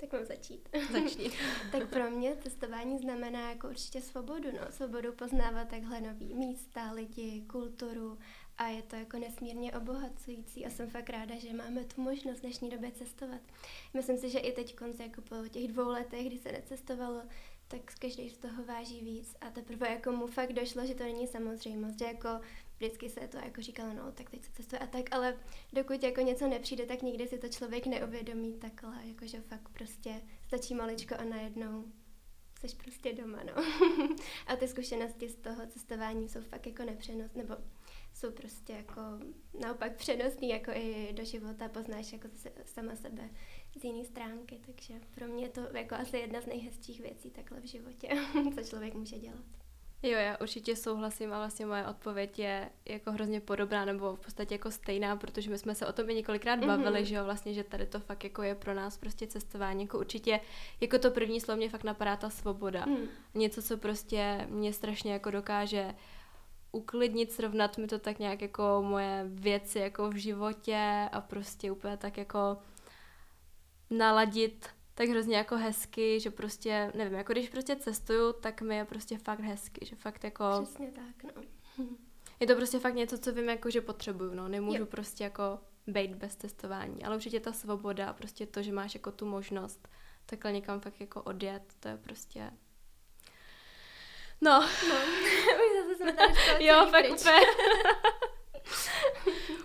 Tak 0.00 0.12
mám 0.12 0.24
začít. 0.24 0.68
Začni. 0.92 1.30
Tak 1.72 1.88
pro 1.88 2.10
mě 2.10 2.36
cestování 2.36 2.98
znamená 2.98 3.50
jako 3.50 3.68
určitě 3.68 4.00
svobodu, 4.00 4.48
no. 4.52 4.66
Svobodu 4.70 5.12
poznávat 5.12 5.68
takhle 5.68 6.00
nový 6.00 6.34
místa, 6.34 6.92
lidi, 6.92 7.44
kulturu 7.46 8.18
a 8.58 8.68
je 8.68 8.82
to 8.82 8.96
jako 8.96 9.18
nesmírně 9.18 9.72
obohacující 9.72 10.66
a 10.66 10.70
jsem 10.70 10.90
fakt 10.90 11.10
ráda, 11.10 11.38
že 11.38 11.52
máme 11.52 11.84
tu 11.84 12.00
možnost 12.02 12.38
v 12.38 12.40
dnešní 12.40 12.70
době 12.70 12.92
cestovat. 12.92 13.40
Myslím 13.94 14.18
si, 14.18 14.30
že 14.30 14.38
i 14.38 14.52
teď 14.52 14.76
konce 14.76 15.02
jako 15.02 15.20
po 15.20 15.48
těch 15.48 15.68
dvou 15.68 15.88
letech, 15.88 16.26
kdy 16.26 16.38
se 16.38 16.52
necestovalo, 16.52 17.22
tak 17.68 17.80
každý 17.98 18.30
z 18.30 18.38
toho 18.38 18.64
váží 18.64 19.00
víc 19.00 19.36
a 19.40 19.50
teprve 19.50 19.88
jako 19.88 20.12
mu 20.12 20.26
fakt 20.26 20.52
došlo, 20.52 20.86
že 20.86 20.94
to 20.94 21.02
není 21.02 21.26
samozřejmost, 21.26 21.98
že 21.98 22.04
jako 22.04 22.28
vždycky 22.76 23.10
se 23.10 23.28
to 23.28 23.36
jako 23.36 23.62
říkalo, 23.62 23.94
no 23.94 24.12
tak 24.12 24.30
teď 24.30 24.44
se 24.44 24.52
cestuje 24.52 24.78
a 24.78 24.86
tak, 24.86 25.14
ale 25.14 25.36
dokud 25.72 26.02
jako 26.02 26.20
něco 26.20 26.48
nepřijde, 26.48 26.86
tak 26.86 27.02
nikdy 27.02 27.28
si 27.28 27.38
to 27.38 27.48
člověk 27.48 27.86
neuvědomí 27.86 28.54
takhle, 28.54 28.96
jakože 29.04 29.40
fakt 29.40 29.68
prostě 29.68 30.22
stačí 30.46 30.74
maličko 30.74 31.14
a 31.18 31.24
najednou 31.24 31.84
jsi 32.60 32.76
prostě 32.76 33.12
doma, 33.12 33.38
no. 33.44 33.52
a 34.46 34.56
ty 34.56 34.68
zkušenosti 34.68 35.28
z 35.28 35.34
toho 35.34 35.66
cestování 35.66 36.28
jsou 36.28 36.40
fakt 36.40 36.66
jako 36.66 36.84
nepřenos, 36.84 37.34
nebo 37.34 37.56
jsou 38.18 38.30
prostě 38.30 38.72
jako 38.72 39.00
naopak 39.60 39.96
přenosný 39.96 40.48
jako 40.48 40.70
i 40.74 41.12
do 41.12 41.24
života, 41.24 41.68
poznáš 41.68 42.12
jako 42.12 42.28
se, 42.36 42.52
sama 42.64 42.96
sebe 42.96 43.30
z 43.80 43.84
jiné 43.84 44.04
stránky, 44.04 44.60
takže 44.66 44.94
pro 45.14 45.26
mě 45.26 45.44
je 45.44 45.48
to 45.48 45.60
jako 45.76 45.94
asi 45.94 46.16
jedna 46.18 46.40
z 46.40 46.46
nejhezčích 46.46 47.00
věcí 47.00 47.30
takhle 47.30 47.60
v 47.60 47.64
životě, 47.64 48.08
co 48.54 48.62
člověk 48.70 48.94
může 48.94 49.18
dělat. 49.18 49.44
Jo, 50.02 50.10
já 50.18 50.36
určitě 50.40 50.76
souhlasím 50.76 51.32
a 51.32 51.38
vlastně 51.38 51.66
moje 51.66 51.86
odpověď 51.86 52.38
je 52.38 52.70
jako 52.84 53.12
hrozně 53.12 53.40
podobná 53.40 53.84
nebo 53.84 54.16
v 54.16 54.20
podstatě 54.20 54.54
jako 54.54 54.70
stejná, 54.70 55.16
protože 55.16 55.50
my 55.50 55.58
jsme 55.58 55.74
se 55.74 55.86
o 55.86 55.92
tom 55.92 56.10
i 56.10 56.14
několikrát 56.14 56.64
bavili, 56.64 56.98
Mhm. 56.98 57.04
že 57.04 57.14
jo, 57.14 57.24
vlastně, 57.24 57.54
že 57.54 57.64
tady 57.64 57.86
to 57.86 58.00
fakt 58.00 58.24
jako 58.24 58.42
je 58.42 58.54
pro 58.54 58.74
nás 58.74 58.98
prostě 58.98 59.26
cestování, 59.26 59.82
jako 59.82 59.98
určitě, 59.98 60.40
jako 60.80 60.98
to 60.98 61.10
první 61.10 61.40
slovo 61.40 61.56
mě 61.58 61.68
fakt 61.70 61.84
napadá 61.84 62.16
ta 62.16 62.30
svoboda. 62.30 62.84
Hmm. 62.84 63.08
Něco, 63.34 63.62
co 63.62 63.76
prostě 63.76 64.46
mě 64.50 64.72
strašně 64.72 65.12
jako 65.12 65.30
dokáže 65.30 65.94
uklidnit, 66.72 67.32
srovnat 67.32 67.78
mi 67.78 67.86
to 67.86 67.98
tak 67.98 68.18
nějak 68.18 68.42
jako 68.42 68.84
moje 68.88 69.24
věci 69.28 69.78
jako 69.78 70.10
v 70.10 70.16
životě 70.16 71.08
a 71.12 71.20
prostě 71.20 71.72
úplně 71.72 71.96
tak 71.96 72.16
jako 72.18 72.58
naladit 73.90 74.68
tak 74.98 75.08
hrozně 75.08 75.36
jako 75.36 75.56
hezky, 75.56 76.20
že 76.20 76.30
prostě, 76.30 76.92
nevím, 76.94 77.14
jako 77.14 77.32
když 77.32 77.48
prostě 77.48 77.76
cestuju, 77.76 78.32
tak 78.32 78.62
mi 78.62 78.76
je 78.76 78.84
prostě 78.84 79.18
fakt 79.18 79.40
hezky, 79.40 79.86
že 79.86 79.96
fakt 79.96 80.24
jako, 80.24 80.44
Přesně 80.62 80.92
tak, 80.92 81.34
no. 81.36 81.42
je 82.40 82.46
to 82.46 82.54
prostě 82.54 82.78
fakt 82.78 82.94
něco, 82.94 83.18
co 83.18 83.32
vím 83.32 83.48
jako, 83.48 83.70
že 83.70 83.80
potřebuju, 83.80 84.34
no, 84.34 84.48
nemůžu 84.48 84.78
Jo. 84.78 84.86
prostě 84.86 85.24
jako 85.24 85.58
být 85.86 86.14
bez 86.14 86.36
testování, 86.36 87.04
ale 87.04 87.16
určitě 87.16 87.40
ta 87.40 87.52
svoboda, 87.52 88.12
prostě 88.12 88.46
to, 88.46 88.62
že 88.62 88.72
máš 88.72 88.94
jako 88.94 89.12
tu 89.12 89.26
možnost 89.26 89.88
takhle 90.26 90.52
někam 90.52 90.80
fakt 90.80 91.00
jako 91.00 91.22
odjet, 91.22 91.62
to 91.80 91.88
je 91.88 91.96
prostě, 91.96 92.50
no, 94.40 94.60
no. 94.88 94.94
Už 95.64 95.82
zase 95.82 95.87
jsme 96.12 96.12
tady 96.12 96.64
jo, 96.64 96.86
fakt 96.90 97.04
pryč. 97.04 97.20
úplně, 97.20 97.40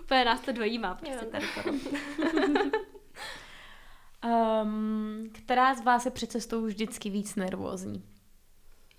úplně 0.00 0.24
nás 0.24 0.40
to 0.40 0.52
dojímá 0.52 0.94
prostě 0.94 1.26
tady 1.26 1.46
to. 1.54 1.70
Um, 4.28 5.30
která 5.32 5.74
z 5.74 5.84
vás 5.84 6.04
je 6.04 6.10
před 6.10 6.30
cestou 6.32 6.64
vždycky 6.64 7.10
víc 7.10 7.36
nervózní? 7.36 8.13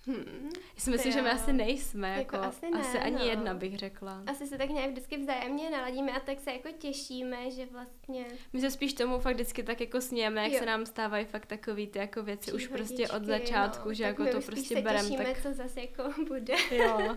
Hmm. 0.07 0.49
Já 0.75 0.81
si 0.81 0.89
myslím, 0.89 1.11
To 1.11 1.17
že 1.17 1.21
my 1.21 1.29
jo. 1.29 1.35
asi 1.35 1.53
nejsme, 1.53 2.09
jako, 2.09 2.35
Jako 2.35 2.47
asi 2.47 2.69
ne, 2.69 2.79
asi 2.79 2.97
ani 2.97 3.15
no. 3.15 3.25
jedna 3.25 3.53
bych 3.53 3.77
řekla. 3.77 4.23
Asi 4.27 4.47
se 4.47 4.57
tak 4.57 4.69
nějak 4.69 4.89
vždycky 4.91 5.17
vzájemně 5.17 5.69
naladíme 5.69 6.11
a 6.11 6.19
tak 6.19 6.39
se 6.39 6.51
jako 6.53 6.69
těšíme, 6.71 7.51
že 7.51 7.65
vlastně 7.65 8.25
My 8.53 8.61
se 8.61 8.71
spíš 8.71 8.93
tomu 8.93 9.19
fakt 9.19 9.33
vždycky 9.35 9.63
tak 9.63 9.81
jako 9.81 10.01
smějeme, 10.01 10.43
jak 10.43 10.51
Jo. 10.51 10.59
se 10.59 10.65
nám 10.65 10.85
stávají 10.85 11.25
fakt 11.25 11.45
takový 11.45 11.87
ty 11.87 11.99
jako 11.99 12.23
věci 12.23 12.53
už 12.53 12.67
prostě 12.67 13.07
od 13.09 13.23
začátku, 13.25 13.87
no, 13.87 13.93
že 13.93 14.03
tak 14.03 14.19
jako 14.19 14.31
to 14.37 14.45
prostě 14.45 14.75
se 14.75 14.81
berem 14.81 15.05
těšíme, 15.05 15.25
tak... 15.25 15.41
co 15.41 15.53
zase 15.53 15.81
jako 15.81 16.03
bude. 16.27 16.55
Jo. 16.71 17.15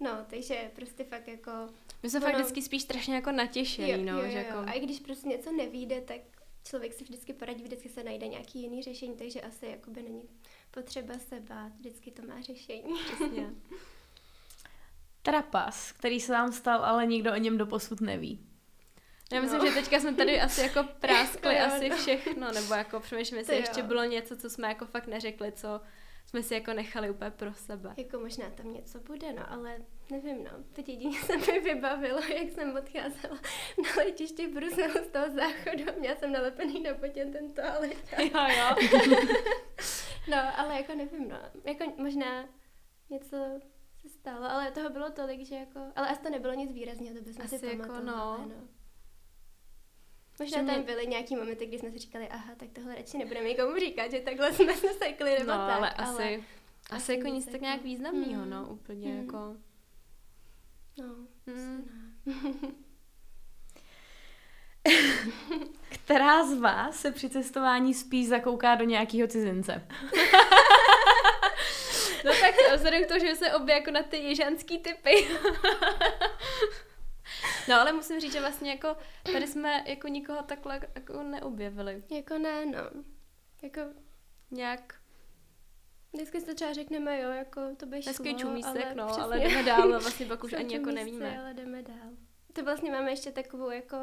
No, 0.00 0.10
takže 0.30 0.70
prostě 0.74 1.04
fakt 1.04 1.28
jako... 1.28 1.50
My 2.02 2.10
jsme 2.10 2.20
Ono- 2.20 2.26
fakt 2.26 2.34
vždycky 2.40 2.62
spíš 2.62 2.82
strašně 2.82 3.14
jako 3.14 3.32
natěšený, 3.32 4.04
no, 4.04 4.22
že 4.28 4.38
jako... 4.38 4.58
A 4.58 4.72
i 4.72 4.80
když 4.80 5.00
prostě 5.00 5.28
něco 5.28 5.52
nevíde, 5.52 6.00
tak 6.00 6.20
člověk 6.64 6.92
si 6.92 7.04
vždycky 7.04 7.32
poradí, 7.32 7.64
vždycky 7.64 7.88
se 7.88 8.04
najde 8.04 8.28
nějaký 8.28 8.62
jiný 8.62 8.82
řešení, 8.82 9.16
takže 9.16 9.40
asi 9.40 9.66
jakoby 9.66 10.02
není 10.02 10.22
potřeba 10.74 11.14
se 11.28 11.40
bát, 11.40 11.72
vždycky 11.76 12.10
to 12.10 12.22
má 12.22 12.40
řešení. 12.40 12.94
Přesně. 13.04 13.46
Trapas, 15.22 15.92
který 15.92 16.20
se 16.20 16.32
vám 16.32 16.52
stal, 16.52 16.84
ale 16.84 17.06
nikdo 17.06 17.32
o 17.32 17.36
něm 17.36 17.58
doposud 17.58 18.00
neví. 18.00 18.46
Já 19.32 19.40
myslím, 19.40 19.60
No. 19.60 19.66
že 19.66 19.72
teďka 19.74 20.00
jsme 20.00 20.14
tady 20.14 20.40
asi 20.40 20.60
jako 20.60 20.82
práskli 21.00 21.54
Jo, 21.56 21.64
asi 21.66 21.88
no. 21.88 21.96
všechno, 21.96 22.52
nebo 22.52 22.74
jako 22.74 23.00
přemýšlím, 23.00 23.38
jestli 23.38 23.56
ještě 23.56 23.80
jo. 23.80 23.86
bylo 23.86 24.04
něco, 24.04 24.36
co 24.36 24.50
jsme 24.50 24.68
jako 24.68 24.86
fakt 24.86 25.06
neřekli, 25.06 25.52
co 25.52 25.80
jsme 26.26 26.42
si 26.42 26.54
jako 26.54 26.72
nechali 26.72 27.10
úplně 27.10 27.30
pro 27.30 27.54
sebe. 27.54 27.94
Jako 27.96 28.18
možná 28.20 28.50
tam 28.50 28.72
něco 28.72 29.00
bude, 29.00 29.32
no, 29.32 29.52
ale 29.52 29.76
nevím, 30.10 30.44
no. 30.44 30.50
Teď 30.72 30.88
jedině 30.88 31.18
se 31.22 31.36
mi 31.36 31.60
vybavilo, 31.60 32.20
jak 32.20 32.50
jsem 32.50 32.76
odcházela 32.76 33.38
na 33.82 33.88
letišti 34.04 34.46
v 34.46 34.54
Bruselu 34.54 34.92
z 35.04 35.08
toho 35.12 35.26
záchodu 35.30 35.84
a 35.88 35.98
měla 35.98 36.16
jsem 36.16 36.32
nalepený 36.32 36.80
na 36.82 36.94
botě 36.94 37.24
ten 37.24 37.52
toalet. 37.52 37.96
Jo, 38.18 38.46
jo. 38.58 38.76
No, 40.30 40.58
ale 40.58 40.74
jako 40.76 40.94
nevím, 40.94 41.28
no. 41.28 41.36
Jako 41.64 41.84
možná 42.02 42.44
něco 43.10 43.36
se 44.00 44.08
stalo, 44.08 44.44
ale 44.50 44.70
toho 44.70 44.90
bylo 44.90 45.10
tolik, 45.10 45.46
že 45.46 45.54
jako... 45.54 45.80
Ale 45.96 46.08
asi 46.08 46.20
to 46.22 46.30
nebylo 46.30 46.54
nic 46.54 46.72
výrazného, 46.72 47.14
to 47.14 47.22
bychom 47.22 47.44
Asi 47.44 47.58
si 47.58 47.66
jako 47.66 47.92
no. 47.92 48.02
no. 48.04 48.54
Možná 50.40 50.62
mě- 50.62 50.72
tam 50.72 50.82
byly 50.82 51.06
nějaký 51.06 51.36
momenty, 51.36 51.66
kdy 51.66 51.78
jsme 51.78 51.90
si 51.90 51.98
říkali, 51.98 52.28
aha, 52.28 52.54
tak 52.56 52.68
tohle 52.72 52.94
radši 52.94 53.18
nebudeme 53.18 53.48
nikomu 53.48 53.76
říkat, 53.78 54.10
že 54.10 54.20
takhle 54.20 54.52
jsme 54.52 54.74
se 54.74 54.88
sekli 54.94 55.30
nebo 55.38 55.50
No, 55.50 55.56
tak. 55.56 55.76
ale 55.76 55.90
asi, 55.90 56.22
asi, 56.22 56.44
asi 56.90 57.14
jako 57.16 57.26
nic 57.28 57.44
tak 57.44 57.52
jako- 57.54 57.64
nějak 57.64 57.82
významného, 57.82 58.42
Hmm. 58.42 58.50
no, 58.50 58.66
úplně 58.68 59.08
Hmm. 59.12 59.22
jako... 59.22 59.56
Která 65.88 66.46
z 66.46 66.58
vás 66.58 67.00
se 67.00 67.12
při 67.12 67.28
cestování 67.28 67.94
spíš 67.94 68.28
zakouká 68.28 68.74
do 68.74 68.84
nějakého 68.84 69.28
cizince? 69.28 69.72
no 72.24 72.32
tak 72.40 72.54
vzhledem 72.74 73.04
k 73.04 73.08
tomu, 73.08 73.20
že 73.20 73.34
se 73.34 73.52
obě 73.52 73.74
jako 73.74 73.90
na 73.90 74.02
ty 74.02 74.16
jižanský 74.16 74.78
typy. 74.78 75.28
no 77.68 77.80
ale 77.80 77.92
musím 77.92 78.20
říct, 78.20 78.32
že 78.32 78.40
vlastně 78.40 78.70
jako 78.70 78.96
tady 79.32 79.46
jsme 79.46 79.84
jako 79.86 80.08
nikoho 80.08 80.42
takhle 80.42 80.80
jako 80.94 81.22
neobjevili. 81.22 82.02
Jako 82.10 82.38
ne, 82.38 82.66
no. 82.66 82.78
Jako 83.62 83.80
nějak 84.50 84.94
Vždycky 86.14 86.40
se 86.40 86.54
třeba 86.54 86.72
řekneme, 86.72 87.20
jo, 87.20 87.30
jako 87.30 87.60
to 87.76 87.86
by 87.86 88.02
šlo, 88.02 88.10
Hezký 88.10 88.34
čumísek, 88.34 88.84
ale 88.86 88.94
no, 88.94 89.06
přesně. 89.06 89.22
ale 89.22 89.40
jdeme 89.40 89.62
dál, 89.62 89.88
vlastně 89.88 90.26
pak 90.26 90.44
už 90.44 90.52
ani 90.52 90.74
jako 90.74 90.90
nevíme. 90.90 91.40
ale 91.40 91.54
jdeme 91.54 91.82
dál. 91.82 92.10
To 92.52 92.64
vlastně 92.64 92.90
máme 92.90 93.10
ještě 93.10 93.32
takovou 93.32 93.70
jako 93.70 93.96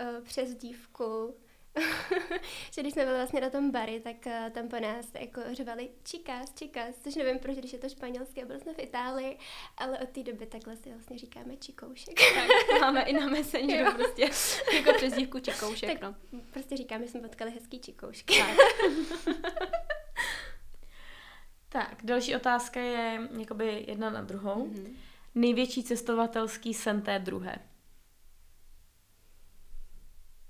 uh, 0.00 0.24
přezdívku, 0.24 1.34
že 2.72 2.80
když 2.80 2.92
jsme 2.92 3.04
byli 3.04 3.16
vlastně 3.16 3.40
na 3.40 3.50
tom 3.50 3.70
bary, 3.70 4.00
tak 4.00 4.16
uh, 4.26 4.50
tam 4.50 4.68
po 4.68 4.80
nás 4.80 5.06
jako 5.20 5.40
řvali 5.52 5.90
čikás, 6.04 6.54
čikás, 6.54 6.94
což 7.04 7.14
nevím 7.14 7.38
proč, 7.38 7.56
když 7.56 7.72
je 7.72 7.78
to 7.78 7.88
španělské, 7.88 8.44
byli 8.44 8.60
jsme 8.60 8.74
v 8.74 8.78
Itálii, 8.78 9.38
ale 9.76 9.98
od 9.98 10.08
té 10.08 10.22
doby 10.22 10.46
takhle 10.46 10.76
si 10.76 10.90
vlastně 10.90 11.18
říkáme 11.18 11.56
čikoušek. 11.56 12.14
Tak 12.70 12.80
máme 12.80 13.02
i 13.02 13.12
na 13.12 13.26
Messengeru 13.26 13.92
prostě 13.94 14.30
jako 14.74 14.92
přezdívku 14.96 15.38
čikoušek, 15.38 16.00
tak 16.00 16.02
no. 16.32 16.40
prostě 16.50 16.76
říkáme, 16.76 17.04
že 17.04 17.10
jsme 17.10 17.20
potkali 17.20 17.50
hezký 17.50 17.80
čikoušky. 17.80 18.34
Tak. 18.38 18.56
tak, 21.68 22.04
další 22.04 22.36
otázka 22.36 22.80
je 22.80 23.28
jakoby 23.38 23.84
jedna 23.88 24.10
na 24.10 24.22
druhou. 24.22 24.66
Mm-hmm. 24.66 24.96
Největší 25.34 25.84
cestovatelský 25.84 26.74
sen 26.74 27.02
té 27.02 27.18
druhé. 27.18 27.58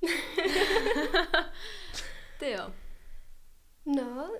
Ty 2.39 2.51
jo. 2.51 2.73
No, 3.87 4.31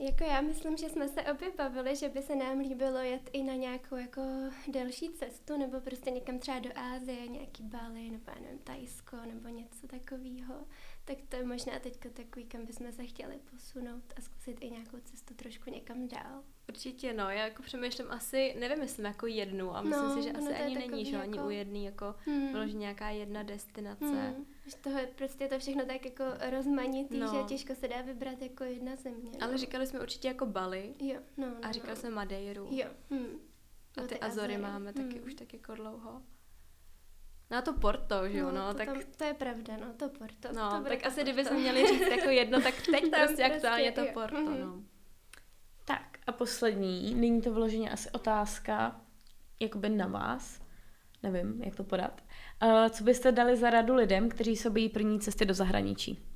jako 0.00 0.24
já 0.24 0.40
myslím, 0.40 0.76
že 0.76 0.88
jsme 0.88 1.08
se 1.08 1.22
obě 1.22 1.50
bavili, 1.56 1.96
že 1.96 2.08
by 2.08 2.22
se 2.22 2.36
nám 2.36 2.58
líbilo 2.58 2.98
jet 2.98 3.30
i 3.32 3.42
na 3.42 3.54
nějakou 3.54 3.96
jako 3.96 4.22
delší 4.68 5.12
cestu, 5.12 5.58
nebo 5.58 5.80
prostě 5.80 6.10
někam 6.10 6.38
třeba 6.38 6.58
do 6.58 6.70
Ázie, 6.74 7.28
nějaký 7.28 7.62
Bali, 7.62 8.10
nebo 8.10 8.32
já 8.36 8.40
nevím, 8.40 8.58
Tajsko, 8.58 9.16
nebo 9.16 9.48
něco 9.48 9.86
takového. 9.86 10.66
Tak 11.04 11.18
to 11.28 11.36
je 11.36 11.46
možná 11.46 11.78
teďka 11.78 12.08
takový, 12.08 12.46
kam 12.46 12.66
bychom 12.66 12.92
se 12.92 13.06
chtěli 13.06 13.38
posunout 13.50 14.12
a 14.16 14.20
zkusit 14.20 14.56
i 14.60 14.70
nějakou 14.70 14.98
cestu 14.98 15.34
trošku 15.34 15.70
někam 15.70 16.08
dál. 16.08 16.42
Určitě, 16.68 17.12
no, 17.12 17.30
já 17.30 17.44
jako 17.44 17.62
přemýšlím 17.62 18.06
asi, 18.10 18.54
nevím, 18.58 18.82
jestli 18.82 19.04
jako 19.04 19.26
jednu 19.26 19.76
a 19.76 19.82
myslím 19.82 20.08
no, 20.08 20.14
si, 20.14 20.22
že 20.22 20.32
no 20.32 20.38
asi 20.38 20.54
ani 20.54 20.74
není, 20.74 21.04
že 21.04 21.16
jako... 21.16 21.28
ani 21.28 21.40
u 21.40 21.50
jedný 21.50 21.84
jako 21.84 22.14
hmm. 22.18 22.52
vyloženě 22.52 22.78
nějaká 22.78 23.08
jedna 23.08 23.42
destinace. 23.42 24.04
Hmm. 24.04 24.46
Že 24.66 24.76
toho 24.76 24.98
je 24.98 25.06
prostě 25.06 25.48
to 25.48 25.58
všechno 25.58 25.84
tak 25.84 26.04
jako 26.04 26.24
rozmanitý, 26.50 27.18
no. 27.18 27.26
že 27.26 27.42
těžko 27.42 27.74
se 27.74 27.88
dá 27.88 28.02
vybrat 28.02 28.42
jako 28.42 28.64
jedna 28.64 28.96
země. 28.96 29.30
No. 29.40 29.46
Ale 29.46 29.58
říkali 29.58 29.86
jsme 29.86 30.00
určitě 30.00 30.28
jako 30.28 30.46
Bali. 30.46 30.94
Jo, 31.00 31.20
no, 31.36 31.46
no 31.46 31.56
A 31.62 31.72
říkali 31.72 31.92
no. 31.92 31.96
jsme 31.96 32.10
Madeiru. 32.10 32.68
Jo. 32.70 32.88
Hmm. 33.10 33.40
A 33.96 34.02
ty, 34.02 34.08
ty 34.08 34.20
Azory, 34.20 34.54
Azory 34.54 34.58
máme 34.58 34.92
hmm. 34.96 35.08
taky 35.08 35.20
už 35.20 35.34
tak 35.34 35.52
jako 35.52 35.74
dlouho. 35.74 36.22
No 37.50 37.56
a 37.56 37.62
to 37.62 37.72
Porto, 37.72 38.28
že 38.28 38.38
jo, 38.38 38.46
no, 38.46 38.52
no 38.52 38.72
to 38.72 38.78
tak... 38.78 38.86
Tam, 38.88 39.02
to 39.16 39.24
je 39.24 39.34
pravda, 39.34 39.76
no, 39.76 39.92
to 39.96 40.08
Porto. 40.08 40.48
No, 40.52 40.82
to 40.82 40.88
tak 40.88 41.06
asi 41.06 41.22
kdybychom 41.22 41.56
měli 41.56 41.86
říct 41.86 42.10
jako 42.10 42.28
jedno, 42.28 42.60
tak 42.60 42.74
teď 42.90 43.10
prostě 43.10 43.44
aktuálně 43.44 43.92
to 43.92 44.06
Porto, 44.14 44.36
mm-hmm. 44.36 44.60
no. 44.60 44.82
A 46.26 46.32
poslední, 46.32 47.14
není 47.14 47.42
to 47.42 47.52
vyloženě 47.52 47.90
asi 47.90 48.10
otázka, 48.10 49.00
jakoby 49.60 49.88
na 49.88 50.06
vás, 50.06 50.60
nevím, 51.22 51.62
jak 51.62 51.76
to 51.76 51.84
podat. 51.84 52.22
Uh, 52.62 52.88
co 52.88 53.04
byste 53.04 53.32
dali 53.32 53.56
za 53.56 53.70
radu 53.70 53.94
lidem, 53.94 54.28
kteří 54.28 54.56
se 54.56 54.70
bojí 54.70 54.88
první 54.88 55.20
cesty 55.20 55.44
do 55.44 55.54
zahraničí? 55.54 56.26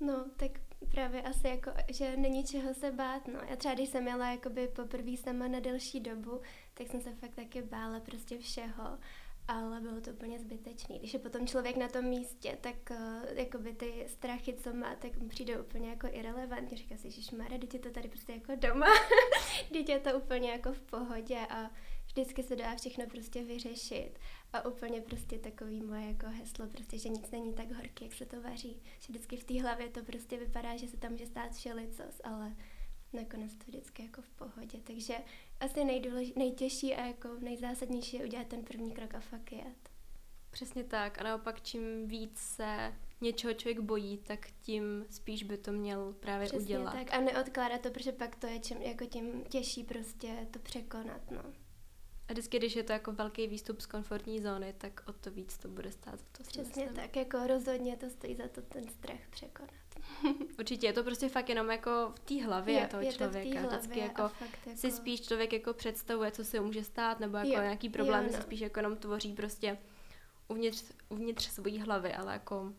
No, 0.00 0.24
tak 0.36 0.50
právě 0.90 1.22
asi 1.22 1.48
jako, 1.48 1.70
že 1.92 2.16
není 2.16 2.44
čeho 2.44 2.74
se 2.74 2.92
bát, 2.92 3.28
no. 3.28 3.40
Já 3.50 3.56
třeba, 3.56 3.74
když 3.74 3.88
jsem 3.88 4.08
jela 4.08 4.30
jakoby 4.30 4.68
poprvé 4.68 5.16
sama 5.16 5.48
na 5.48 5.60
delší 5.60 6.00
dobu, 6.00 6.40
tak 6.74 6.86
jsem 6.86 7.00
se 7.00 7.14
fakt 7.14 7.34
taky 7.34 7.62
bála 7.62 8.00
prostě 8.00 8.38
všeho 8.38 8.98
ale 9.48 9.80
bylo 9.80 10.00
to 10.00 10.10
úplně 10.10 10.38
zbytečný. 10.38 10.98
Když 10.98 11.14
je 11.14 11.20
potom 11.20 11.46
člověk 11.46 11.76
na 11.76 11.88
tom 11.88 12.04
místě, 12.04 12.58
tak 12.60 12.76
uh, 12.90 13.38
jakoby 13.38 13.72
ty 13.72 14.04
strachy, 14.08 14.54
co 14.54 14.74
má, 14.74 14.94
tak 14.94 15.18
mu 15.18 15.28
přijde 15.28 15.60
úplně 15.60 15.90
jako 15.90 16.08
irrelevantní. 16.10 16.76
Říká 16.76 16.96
si, 16.96 17.10
že 17.10 17.36
Mara, 17.36 17.54
je 17.72 17.78
to 17.78 17.90
tady 17.90 18.08
prostě 18.08 18.32
jako 18.32 18.52
doma, 18.56 18.86
je 19.88 19.98
to 19.98 20.18
úplně 20.18 20.50
jako 20.50 20.72
v 20.72 20.80
pohodě 20.80 21.38
a 21.50 21.70
vždycky 22.06 22.42
se 22.42 22.56
dá 22.56 22.76
všechno 22.76 23.06
prostě 23.06 23.42
vyřešit. 23.42 24.18
A 24.52 24.66
úplně 24.68 25.00
prostě 25.00 25.38
takový 25.38 25.82
moje 25.82 26.06
jako 26.06 26.26
heslo, 26.26 26.66
prostě, 26.66 26.98
že 26.98 27.08
nic 27.08 27.30
není 27.30 27.52
tak 27.52 27.72
horký, 27.72 28.04
jak 28.04 28.14
se 28.14 28.26
to 28.26 28.40
vaří. 28.40 28.82
Že 29.00 29.12
vždycky 29.12 29.36
v 29.36 29.44
té 29.44 29.62
hlavě 29.62 29.88
to 29.88 30.02
prostě 30.02 30.38
vypadá, 30.38 30.76
že 30.76 30.88
se 30.88 30.96
tam 30.96 31.12
může 31.12 31.26
stát 31.26 31.52
všelicos, 31.52 32.20
ale 32.24 32.56
nakonec 33.12 33.54
to 33.54 33.64
vždycky 33.66 34.02
jako 34.02 34.22
v 34.22 34.30
pohodě. 34.30 34.78
Takže 34.84 35.14
asi 35.60 35.84
nejdůlež, 35.84 36.32
nejtěžší 36.36 36.94
a 36.94 37.06
jako 37.06 37.28
nejzásadnější 37.40 38.16
je 38.16 38.24
udělat 38.24 38.46
ten 38.46 38.64
první 38.64 38.92
krok 38.92 39.14
a 39.14 39.20
fakt 39.20 39.52
jet. 39.52 39.90
Přesně 40.50 40.84
tak. 40.84 41.20
A 41.20 41.24
naopak, 41.24 41.60
čím 41.62 42.08
víc 42.08 42.38
se 42.38 42.94
něčeho 43.20 43.54
člověk 43.54 43.80
bojí, 43.80 44.18
tak 44.18 44.46
tím 44.62 45.06
spíš 45.10 45.42
by 45.42 45.58
to 45.58 45.72
měl 45.72 46.12
právě 46.20 46.46
Přesně 46.46 46.64
udělat. 46.64 46.92
tak. 46.92 47.12
A 47.14 47.20
neodkládat 47.20 47.80
to, 47.80 47.90
protože 47.90 48.12
pak 48.12 48.36
to 48.36 48.46
je 48.46 48.58
čím, 48.58 48.82
jako 48.82 49.04
tím 49.06 49.44
těžší 49.44 49.84
prostě 49.84 50.48
to 50.50 50.58
překonat, 50.58 51.30
no. 51.30 51.42
A 52.28 52.32
vždycky, 52.32 52.58
když 52.58 52.76
je 52.76 52.82
to 52.82 52.92
jako 52.92 53.12
velký 53.12 53.46
výstup 53.46 53.80
z 53.80 53.86
komfortní 53.86 54.40
zóny, 54.40 54.74
tak 54.78 55.02
o 55.06 55.12
to 55.12 55.30
víc 55.30 55.58
to 55.58 55.68
bude 55.68 55.92
stát 55.92 56.18
za 56.18 56.26
to. 56.32 56.42
Přesně 56.42 56.84
myslím. 56.84 56.88
tak, 56.88 57.16
jako 57.16 57.46
rozhodně 57.46 57.96
to 57.96 58.10
stojí 58.10 58.34
za 58.34 58.48
to 58.48 58.62
ten 58.62 58.88
strach 58.88 59.20
překonat. 59.30 59.70
Určitě, 60.58 60.86
je 60.86 60.92
to 60.92 61.04
prostě 61.04 61.28
fakt 61.28 61.48
jenom 61.48 61.70
jako 61.70 62.12
v 62.14 62.20
té 62.20 62.44
hlavě 62.44 62.74
je, 62.74 62.86
toho 62.86 63.02
je 63.02 63.12
člověka. 63.12 63.62
To 63.62 63.68
Vždycky 63.68 63.98
jako, 63.98 64.22
jako, 64.22 64.44
jako 64.44 64.78
si 64.78 64.90
spíš 64.90 65.20
člověk 65.20 65.52
jako 65.52 65.74
představuje, 65.74 66.30
co 66.30 66.44
se 66.44 66.60
může 66.60 66.84
stát, 66.84 67.20
nebo 67.20 67.36
jako 67.36 67.50
jo, 67.50 67.62
nějaký 67.62 67.88
problém 67.88 68.24
jo, 68.24 68.30
no. 68.32 68.36
si 68.36 68.42
spíš 68.42 68.60
jako 68.60 68.78
jenom 68.78 68.96
tvoří 68.96 69.32
prostě 69.32 69.78
uvnitř, 70.48 70.84
uvnitř 71.08 71.48
svojí 71.50 71.78
hlavy, 71.78 72.14
ale 72.14 72.32
jako... 72.32 72.72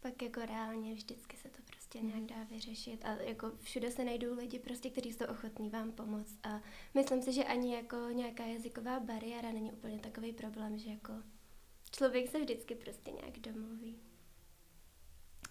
Pak 0.00 0.22
jako 0.22 0.40
reálně 0.40 0.94
vždycky 0.94 1.36
se 1.36 1.48
to 1.48 1.65
prostě 1.96 2.18
nějak 2.18 2.38
dá 2.38 2.44
vyřešit 2.50 3.04
a 3.04 3.22
jako 3.22 3.52
všude 3.60 3.90
se 3.90 4.04
najdou 4.04 4.34
lidi 4.34 4.58
prostě, 4.58 4.90
kteří 4.90 5.12
jsou 5.12 5.24
ochotní 5.24 5.70
vám 5.70 5.92
pomoct 5.92 6.38
a 6.42 6.60
myslím 6.94 7.22
si, 7.22 7.32
že 7.32 7.44
ani 7.44 7.74
jako 7.74 7.96
nějaká 8.12 8.44
jazyková 8.44 9.00
bariéra 9.00 9.52
není 9.52 9.72
úplně 9.72 9.98
takový 9.98 10.32
problém, 10.32 10.78
že 10.78 10.90
jako 10.90 11.12
člověk 11.90 12.30
se 12.30 12.40
vždycky 12.40 12.74
prostě 12.74 13.10
nějak 13.10 13.38
domluví. 13.38 13.98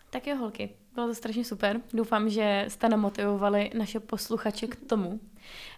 Tak 0.09 0.27
jo, 0.27 0.35
holky, 0.35 0.75
bylo 0.93 1.07
to 1.07 1.15
strašně 1.15 1.45
super. 1.45 1.81
Doufám, 1.93 2.29
že 2.29 2.65
jste 2.67 2.89
namotivovali 2.89 3.71
naše 3.77 3.99
posluchače 3.99 4.67
k 4.67 4.75
tomu, 4.75 5.19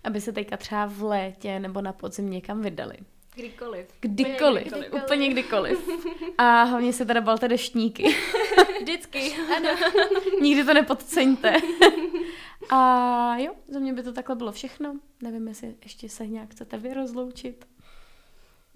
aby 0.03 0.21
se 0.21 0.31
teďka 0.31 0.57
třeba 0.57 0.85
v 0.85 1.01
létě 1.03 1.59
nebo 1.59 1.81
na 1.81 1.93
podzim 1.93 2.29
někam 2.29 2.61
vydali. 2.61 2.97
Kdykoliv. 3.37 3.87
Kdykoliv, 3.99 4.63
kdykoliv. 4.63 4.93
úplně 4.93 5.29
kdykoliv. 5.29 5.89
A 6.37 6.63
hlavně 6.63 6.93
se 6.93 7.05
teda 7.05 7.21
balte 7.21 7.47
deštníky. 7.47 8.15
Vždycky. 8.81 9.33
Ano. 9.57 9.69
Nikdy 10.41 10.63
to 10.63 10.73
nepodceňte. 10.73 11.53
A 12.69 13.37
jo, 13.37 13.53
za 13.67 13.79
mě 13.79 13.93
by 13.93 14.03
to 14.03 14.13
takhle 14.13 14.35
bylo 14.35 14.51
všechno. 14.51 14.99
Nevím, 15.21 15.47
jestli 15.47 15.75
ještě 15.83 16.09
se 16.09 16.27
nějak 16.27 16.51
chcete 16.51 16.77
vy 16.77 16.93
rozloučit. 16.93 17.65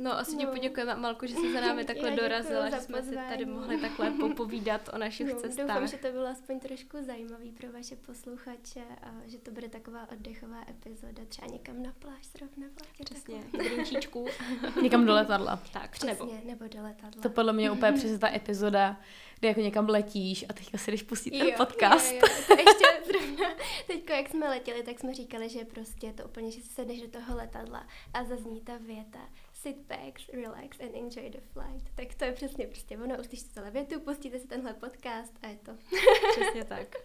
No, 0.02 0.18
asi 0.18 0.32
no. 0.36 0.40
ti 0.40 0.46
poděkujeme, 0.46 0.96
Malku, 0.96 1.26
že 1.26 1.36
jsi 1.36 1.54
za 1.54 1.62
námi 1.62 1.86
takhle 1.86 2.10
Já 2.10 2.16
dorazila, 2.16 2.70
že 2.70 2.78
jsme 2.80 3.04
si 3.04 3.16
tady 3.16 3.46
mohli 3.46 3.78
takhle 3.78 4.12
popovídat 4.20 4.90
o 4.94 4.98
našich 4.98 5.28
no, 5.28 5.40
cestách. 5.40 5.68
Doufám, 5.68 5.88
že 5.88 5.98
to 5.98 6.12
bylo 6.12 6.28
aspoň 6.28 6.60
trošku 6.60 6.98
zajímavý 7.02 7.52
pro 7.52 7.72
vaše 7.72 7.96
posluchače 7.96 8.82
a 9.02 9.12
že 9.26 9.38
to 9.38 9.52
bude 9.52 9.70
taková 9.70 10.08
oddechová 10.12 10.62
epizoda, 10.70 11.26
třeba 11.28 11.48
někam 11.48 11.84
na 11.84 11.94
pláž 12.00 12.26
zrovna. 12.38 12.68
Přesně, 13.04 13.44
drinčíčku. 13.58 14.26
někam 14.82 15.06
do 15.06 15.14
letadla. 15.14 15.64
Tak, 15.74 15.92
Přesně, 15.92 16.26
nebo. 16.26 16.32
nebo 16.46 16.68
do 16.68 16.84
letadla. 16.84 17.22
To 17.22 17.30
podle 17.30 17.54
mě 17.54 17.72
úplně 17.72 17.92
přesně 17.92 18.18
ta 18.18 18.36
epizoda, 18.36 19.00
kdy 19.40 19.48
jako 19.48 19.60
někam 19.60 19.90
letíš 19.90 20.46
a 20.50 20.54
teďka 20.54 20.78
si 20.78 20.92
jdeš 20.92 21.04
pustit 21.04 21.32
ten 21.32 21.48
podcast. 21.58 22.12
Jo, 22.12 22.20
jo. 22.22 22.28
To 22.48 22.54
ještě 22.54 23.02
zrovna, 23.06 23.56
teďko 23.88 24.14
jak 24.14 24.30
jsme 24.30 24.50
letěli, 24.50 24.84
tak 24.84 25.00
jsme 25.00 25.14
říkali, 25.14 25.50
že 25.50 25.66
prostě 25.66 26.14
to 26.14 26.24
úplně, 26.24 26.52
že 26.52 26.62
si 26.62 26.68
sedneš 26.68 27.02
do 27.02 27.08
toho 27.08 27.36
letadla 27.36 27.88
a 28.14 28.24
zazní 28.24 28.62
ta 28.62 28.78
věta 28.78 29.20
sit 29.62 29.78
back, 29.88 30.20
relax 30.34 30.80
and 30.80 30.96
enjoy 30.96 31.30
the 31.30 31.42
flight. 31.54 31.90
Tak 31.96 32.16
to 32.16 32.26
je 32.26 32.32
přesně 32.32 32.68
prostě 32.68 32.98
ono, 32.98 33.16
uslyšíte 33.20 33.54
celé 33.54 33.72
větu, 33.72 34.00
pustíte 34.00 34.40
si 34.40 34.48
tenhle 34.48 34.74
podcast 34.74 35.34
a 35.42 35.48
je 35.48 35.58
to. 35.66 35.72
Přesně 36.32 36.66
tak. 36.66 36.96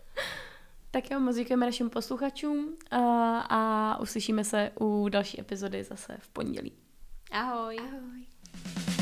Tak 0.91 1.11
jo, 1.11 1.20
moc 1.20 1.37
děkujeme 1.37 1.66
našim 1.66 1.91
posluchačům 1.91 2.77
a, 2.91 3.39
a 3.39 4.01
uslyšíme 4.01 4.45
se 4.45 4.73
u 4.81 5.09
další 5.09 5.41
epizody 5.41 5.85
zase 5.85 6.16
v 6.20 6.28
pondělí. 6.28 6.73
Ahoj. 7.31 7.77
Ahoj. 7.78 8.95